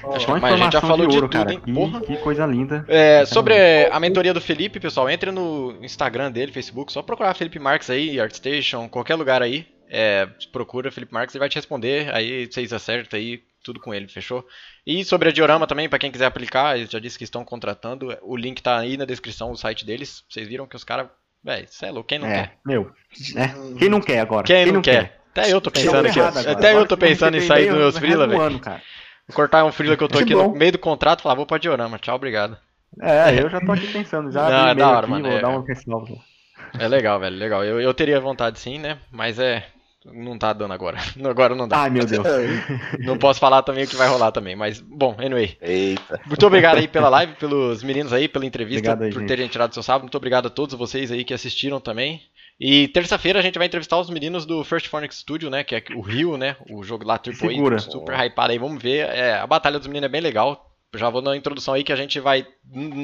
Só 0.00 0.32
uma 0.32 0.40
Mas 0.40 0.54
a 0.54 0.56
gente 0.56 0.72
já 0.72 0.80
falou 0.80 1.06
de 1.06 1.12
de 1.12 1.16
ouro, 1.16 1.28
tudo, 1.28 1.38
cara. 1.38 1.52
hein? 1.52 1.60
Que, 1.64 1.72
Porra. 1.72 2.00
que 2.00 2.16
coisa 2.18 2.46
linda. 2.46 2.84
É, 2.88 3.24
sobre 3.24 3.54
a 3.90 3.98
mentoria 4.00 4.32
do 4.34 4.40
Felipe, 4.40 4.80
pessoal, 4.80 5.08
entre 5.10 5.30
no 5.30 5.76
Instagram 5.82 6.30
dele, 6.30 6.52
Facebook, 6.52 6.92
só 6.92 7.02
procurar 7.02 7.34
Felipe 7.34 7.58
Marques 7.58 7.90
aí, 7.90 8.20
ArtStation, 8.20 8.88
qualquer 8.88 9.14
lugar 9.14 9.42
aí. 9.42 9.66
É, 9.90 10.28
procura 10.52 10.90
Felipe 10.92 11.14
Marques, 11.14 11.34
ele 11.34 11.40
vai 11.40 11.48
te 11.48 11.56
responder, 11.56 12.14
aí 12.14 12.46
vocês 12.46 12.72
acertam 12.72 13.18
aí 13.18 13.42
tudo 13.62 13.80
com 13.80 13.92
ele, 13.92 14.06
fechou? 14.06 14.46
E 14.86 15.04
sobre 15.04 15.28
a 15.28 15.32
Diorama 15.32 15.66
também, 15.66 15.88
pra 15.88 15.98
quem 15.98 16.10
quiser 16.10 16.26
aplicar, 16.26 16.76
eles 16.76 16.90
já 16.90 16.98
disse 16.98 17.18
que 17.18 17.24
estão 17.24 17.44
contratando, 17.44 18.16
o 18.22 18.36
link 18.36 18.62
tá 18.62 18.78
aí 18.78 18.96
na 18.96 19.04
descrição 19.04 19.50
do 19.52 19.58
site 19.58 19.84
deles. 19.84 20.24
Vocês 20.28 20.46
viram 20.46 20.66
que 20.66 20.76
os 20.76 20.84
caras, 20.84 21.08
velho, 21.42 21.66
cê 21.68 21.86
é 21.86 21.90
louco, 21.90 22.08
quem 22.08 22.18
não 22.18 22.28
é, 22.28 22.34
quer? 22.34 22.58
meu. 22.64 22.90
né? 23.34 23.54
Quem 23.78 23.88
não 23.88 24.00
quer 24.00 24.20
agora? 24.20 24.46
Quem, 24.46 24.72
não, 24.72 24.82
quer? 24.82 25.20
Até 25.30 25.52
eu 25.52 25.60
tô 25.60 25.70
pensando 25.70 26.06
aqui. 26.06 26.20
Até 26.20 26.74
eu 26.74 26.86
tô 26.86 26.96
que 26.96 27.06
pensando 27.06 27.36
em 27.36 27.40
sair 27.40 27.68
dos 27.68 27.78
meus 27.78 27.98
freela, 27.98 28.26
velho. 28.26 28.60
Vou 29.28 29.36
cortar 29.36 29.64
um 29.64 29.72
freela 29.72 29.96
que 29.96 30.02
eu 30.02 30.08
tô 30.08 30.18
Que 30.18 30.24
aqui 30.24 30.34
bom. 30.34 30.48
no 30.48 30.54
meio 30.54 30.72
do 30.72 30.78
contrato 30.78 31.20
e 31.20 31.22
falar, 31.22 31.34
vou 31.34 31.46
pra 31.46 31.58
Diorama, 31.58 31.98
tchau, 31.98 32.16
obrigado. 32.16 32.56
É, 33.00 33.38
eu 33.40 33.50
já 33.50 33.60
tô 33.60 33.72
aqui 33.72 33.86
pensando, 33.92 34.32
já 34.32 34.48
Não, 34.48 34.68
é 34.68 34.74
da 34.74 34.88
hora, 34.88 34.98
aqui, 35.00 35.10
mano, 35.10 35.28
vou 35.28 35.38
é. 35.38 35.40
dar 35.40 35.48
uma 35.50 35.64
ressalva. 35.66 36.14
É 36.78 36.88
legal, 36.88 37.20
velho, 37.20 37.36
legal. 37.36 37.64
Eu, 37.64 37.80
eu 37.80 37.94
teria 37.94 38.20
vontade 38.20 38.58
sim, 38.58 38.78
né? 38.78 38.98
Mas 39.10 39.38
é. 39.38 39.66
Não 40.04 40.38
tá 40.38 40.52
dando 40.52 40.72
agora. 40.72 40.96
Agora 41.28 41.54
não 41.54 41.68
dá. 41.68 41.82
Ai, 41.82 41.90
meu 41.90 42.06
Deus. 42.06 42.26
Não 43.00 43.18
posso 43.18 43.38
falar 43.40 43.62
também 43.62 43.84
o 43.84 43.86
que 43.86 43.96
vai 43.96 44.08
rolar 44.08 44.32
também. 44.32 44.56
Mas, 44.56 44.80
bom, 44.80 45.14
anyway. 45.18 45.56
Eita. 45.60 46.20
Muito 46.24 46.46
obrigado 46.46 46.78
aí 46.78 46.88
pela 46.88 47.08
live, 47.10 47.34
pelos 47.34 47.82
meninos 47.82 48.12
aí, 48.12 48.28
pela 48.28 48.46
entrevista, 48.46 48.92
aí, 48.92 49.10
por 49.12 49.20
gente. 49.20 49.28
terem 49.28 49.48
tirado 49.48 49.74
seu 49.74 49.82
sábado. 49.82 50.02
Muito 50.02 50.16
obrigado 50.16 50.46
a 50.46 50.50
todos 50.50 50.74
vocês 50.76 51.10
aí 51.10 51.24
que 51.24 51.34
assistiram 51.34 51.80
também. 51.80 52.22
E 52.60 52.88
terça-feira 52.88 53.38
a 53.38 53.42
gente 53.42 53.56
vai 53.56 53.66
entrevistar 53.68 53.98
os 53.98 54.10
meninos 54.10 54.44
do 54.44 54.64
First 54.64 54.88
Phonics 54.88 55.18
Studio, 55.18 55.48
né? 55.48 55.62
Que 55.62 55.76
é 55.76 55.82
o 55.94 56.00
Rio, 56.00 56.36
né? 56.36 56.56
O 56.68 56.82
jogo 56.82 57.06
lá 57.06 57.14
AAA, 57.14 57.34
Segura. 57.34 57.78
super 57.78 58.18
hypado 58.18 58.50
aí. 58.52 58.58
Vamos 58.58 58.82
ver. 58.82 59.08
É, 59.10 59.34
a 59.34 59.46
Batalha 59.46 59.78
dos 59.78 59.86
Meninos 59.86 60.06
é 60.06 60.10
bem 60.10 60.20
legal. 60.20 60.64
Já 60.96 61.10
vou 61.10 61.20
na 61.20 61.36
introdução 61.36 61.74
aí 61.74 61.84
que 61.84 61.92
a 61.92 61.96
gente 61.96 62.18
vai, 62.18 62.46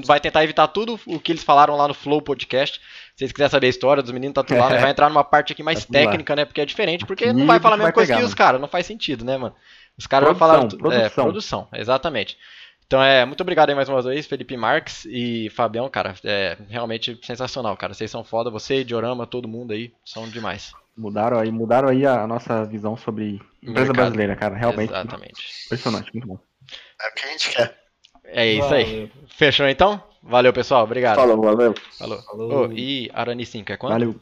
vai 0.06 0.18
tentar 0.18 0.42
evitar 0.42 0.66
tudo 0.68 0.98
o 1.06 1.20
que 1.20 1.30
eles 1.30 1.44
falaram 1.44 1.76
lá 1.76 1.86
no 1.86 1.92
Flow 1.94 2.20
Podcast. 2.22 2.78
Se 2.78 3.18
vocês 3.18 3.30
quiserem 3.30 3.50
saber 3.50 3.66
a 3.66 3.70
história 3.70 4.02
dos 4.02 4.10
meninos, 4.10 4.34
tá 4.34 4.42
tudo 4.42 4.58
lá. 4.58 4.70
Nós 4.70 4.80
vai 4.80 4.90
entrar 4.90 5.08
numa 5.10 5.22
parte 5.22 5.52
aqui 5.52 5.62
mais 5.62 5.84
Tá 5.84 5.98
lá. 6.00 6.04
técnica, 6.06 6.34
né? 6.34 6.44
Porque 6.46 6.62
é 6.62 6.66
diferente. 6.66 7.04
Porque 7.06 7.24
Aqui 7.26 7.32
não 7.34 7.46
vai 7.46 7.60
falar 7.60 7.74
a 7.74 7.76
mesma 7.76 7.88
vai 7.88 7.92
coisa 7.92 8.08
pegar, 8.08 8.20
que 8.20 8.26
os 8.26 8.34
caras. 8.34 8.60
Não 8.60 8.68
faz 8.68 8.86
sentido, 8.86 9.24
né, 9.24 9.36
mano? 9.36 9.54
Os 9.98 10.06
caras 10.06 10.26
vão 10.30 10.34
falar. 10.36 10.66
Produção, 10.66 10.92
É, 10.92 11.08
produção, 11.10 11.68
exatamente. 11.74 12.36
Então 12.86 13.02
é, 13.02 13.24
muito 13.24 13.40
obrigado 13.40 13.70
aí 13.70 13.74
mais 13.74 13.88
uma 13.88 14.02
vez, 14.02 14.26
Felipe 14.26 14.56
Marques 14.56 15.04
e 15.06 15.50
Fabião, 15.50 15.88
cara. 15.88 16.14
É 16.24 16.56
realmente 16.68 17.18
sensacional, 17.22 17.76
cara. 17.76 17.94
Vocês 17.94 18.10
são 18.10 18.22
foda, 18.22 18.50
você, 18.50 18.84
Diorama, 18.84 19.26
todo 19.26 19.48
mundo 19.48 19.72
aí, 19.72 19.92
são 20.04 20.28
demais. 20.28 20.72
Mudaram 20.96 21.38
aí, 21.40 21.50
mudaram 21.50 21.88
aí 21.88 22.06
a 22.06 22.26
nossa 22.26 22.64
visão 22.64 22.96
sobre 22.96 23.40
empresa 23.62 23.72
Mercado. 23.72 23.94
brasileira, 23.96 24.36
cara. 24.36 24.54
Realmente 24.54 24.90
Exatamente. 24.90 25.64
impressionante, 25.66 26.10
muito 26.14 26.28
bom. 26.28 26.38
É 27.00 27.08
o 27.08 27.14
que 27.14 27.24
a 27.26 27.28
gente 27.30 27.50
quer. 27.50 27.84
É 28.26 28.46
isso 28.46 28.72
aí. 28.72 28.84
Valeu. 28.84 29.10
Fechou 29.28 29.68
então? 29.68 30.02
Valeu, 30.22 30.52
pessoal. 30.52 30.84
Obrigado. 30.84 31.16
Falou, 31.16 31.40
valeu. 31.40 31.74
Falou. 31.98 32.22
Falou. 32.22 32.68
Ô, 32.68 32.72
e 32.72 33.10
Aranicinho, 33.12 33.64
quer 33.64 33.76
quanto? 33.76 33.92
Valeu. 33.92 34.20